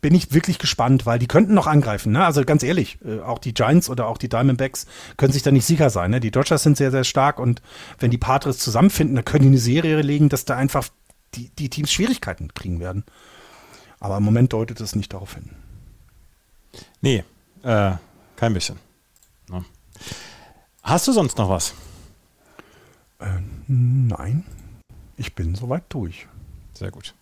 bin 0.00 0.14
ich 0.14 0.32
wirklich 0.32 0.58
gespannt, 0.58 1.06
weil 1.06 1.18
die 1.18 1.26
könnten 1.26 1.54
noch 1.54 1.66
angreifen. 1.66 2.12
Ne? 2.12 2.24
Also 2.24 2.44
ganz 2.44 2.62
ehrlich, 2.62 2.98
äh, 3.04 3.20
auch 3.20 3.38
die 3.38 3.54
Giants 3.54 3.90
oder 3.90 4.06
auch 4.06 4.18
die 4.18 4.28
Diamondbacks 4.28 4.86
können 5.16 5.32
sich 5.32 5.42
da 5.42 5.50
nicht 5.50 5.66
sicher 5.66 5.90
sein. 5.90 6.10
Ne? 6.10 6.20
Die 6.20 6.30
Dodgers 6.30 6.62
sind 6.62 6.76
sehr, 6.76 6.90
sehr 6.90 7.04
stark 7.04 7.38
und 7.38 7.62
wenn 7.98 8.10
die 8.10 8.18
Padres 8.18 8.58
zusammenfinden, 8.58 9.16
dann 9.16 9.24
können 9.24 9.42
die 9.42 9.48
eine 9.48 9.58
Serie 9.58 10.00
legen, 10.02 10.28
dass 10.28 10.44
da 10.44 10.56
einfach 10.56 10.88
die, 11.34 11.50
die 11.50 11.68
Teams 11.68 11.92
Schwierigkeiten 11.92 12.52
kriegen 12.54 12.80
werden. 12.80 13.04
Aber 13.98 14.16
im 14.16 14.22
Moment 14.22 14.52
deutet 14.52 14.80
es 14.80 14.96
nicht 14.96 15.12
darauf 15.12 15.34
hin. 15.34 15.50
Nee, 17.02 17.24
äh, 17.62 17.92
kein 18.36 18.54
bisschen. 18.54 18.78
No. 19.48 19.64
Hast 20.82 21.06
du 21.06 21.12
sonst 21.12 21.36
noch 21.36 21.50
was? 21.50 21.74
Äh, 23.18 23.26
nein, 23.68 24.44
ich 25.16 25.34
bin 25.34 25.54
soweit 25.54 25.84
durch. 25.90 26.26
Sehr 26.72 26.90
gut. 26.90 27.14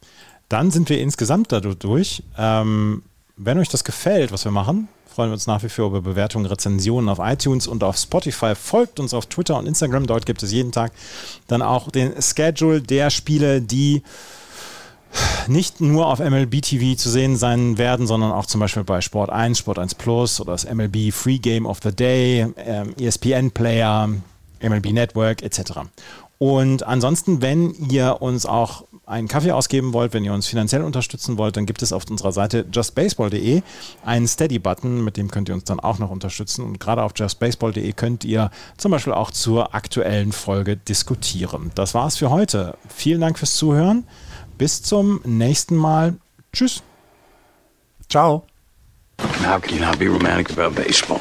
Dann 0.49 0.70
sind 0.70 0.89
wir 0.89 1.01
insgesamt 1.01 1.53
dadurch. 1.53 2.23
Ähm, 2.37 3.03
wenn 3.37 3.59
euch 3.59 3.69
das 3.69 3.85
gefällt, 3.85 4.33
was 4.33 4.45
wir 4.45 4.53
machen, 4.53 4.89
freuen 5.19 5.31
wir 5.31 5.35
uns 5.35 5.47
nach 5.47 5.62
wie 5.62 5.69
vor 5.69 5.87
über 5.87 6.01
Bewertungen, 6.01 6.47
Rezensionen 6.47 7.09
auf 7.09 7.19
iTunes 7.20 7.66
und 7.66 7.83
auf 7.85 7.97
Spotify. 7.97 8.55
Folgt 8.55 9.01
uns 9.01 9.15
auf 9.15 9.27
Twitter 9.27 9.59
und 9.59 9.66
Instagram, 9.66 10.07
dort 10.07 10.27
gibt 10.27 10.43
es 10.43 10.53
jeden 10.53 10.73
Tag 10.73 10.93
dann 11.49 11.61
auch 11.61 11.91
den 11.91 12.20
Schedule 12.23 12.81
der 12.81 13.11
Spiele, 13.11 13.61
die 13.61 14.03
nicht 15.47 15.81
nur 15.81 16.07
auf 16.07 16.19
MLB 16.19 16.62
TV 16.62 16.97
zu 16.97 17.11
sehen 17.11 17.37
sein 17.37 17.79
werden, 17.79 18.07
sondern 18.07 18.31
auch 18.33 18.47
zum 18.47 18.61
Beispiel 18.61 18.85
bei 18.85 19.01
Sport 19.01 19.31
1, 19.31 19.59
Sport 19.59 19.79
1 19.79 19.95
Plus 19.95 20.41
oder 20.41 20.53
das 20.53 20.73
MLB 20.73 21.12
Free 21.12 21.39
Game 21.39 21.66
of 21.66 21.81
the 21.83 21.93
Day, 21.93 22.47
ähm, 22.57 22.95
ESPN 22.99 23.51
Player, 23.51 24.09
MLB 24.61 24.93
Network 24.93 25.43
etc. 25.43 25.81
Und 26.39 26.85
ansonsten, 26.85 27.43
wenn 27.43 27.75
ihr 27.91 28.23
uns 28.23 28.47
auch 28.47 28.85
einen 29.09 29.26
Kaffee 29.26 29.52
ausgeben 29.52 29.93
wollt, 29.93 30.12
wenn 30.12 30.24
ihr 30.24 30.32
uns 30.32 30.47
finanziell 30.47 30.82
unterstützen 30.82 31.39
wollt, 31.39 31.56
dann 31.56 31.66
gibt 31.66 31.82
es 31.82 31.93
auf 31.93 32.05
unserer 32.10 32.32
Seite 32.32 32.66
justbaseball.de 32.70 33.62
einen 34.05 34.28
Steady-Button, 34.28 35.02
mit 35.02 35.16
dem 35.16 35.30
könnt 35.30 35.48
ihr 35.48 35.55
uns 35.55 35.64
dann 35.64 35.80
auch 35.80 35.98
noch 35.98 36.10
unterstützen. 36.10 36.64
Und 36.64 36.78
gerade 36.78 37.02
auf 37.02 37.12
justbaseball.de 37.16 37.93
könnt 37.93 38.24
ihr 38.24 38.51
zum 38.76 38.90
Beispiel 38.90 39.12
auch 39.12 39.30
zur 39.30 39.74
aktuellen 39.74 40.32
Folge 40.32 40.76
diskutieren. 40.76 41.70
Das 41.74 41.94
war's 41.94 42.16
für 42.16 42.30
heute. 42.30 42.76
Vielen 42.89 43.20
Dank 43.20 43.39
fürs 43.39 43.56
Zuhören. 43.56 44.05
Bis 44.59 44.82
zum 44.82 45.20
nächsten 45.24 45.76
Mal. 45.76 46.16
Tschüss. 46.52 46.82
Ciao. 48.09 48.44
How 49.44 49.60
can 49.60 49.78
you 49.78 49.85
not 49.85 49.98
be 49.98 50.06
romantic 50.06 50.56
about 50.56 50.74
baseball? 50.74 51.20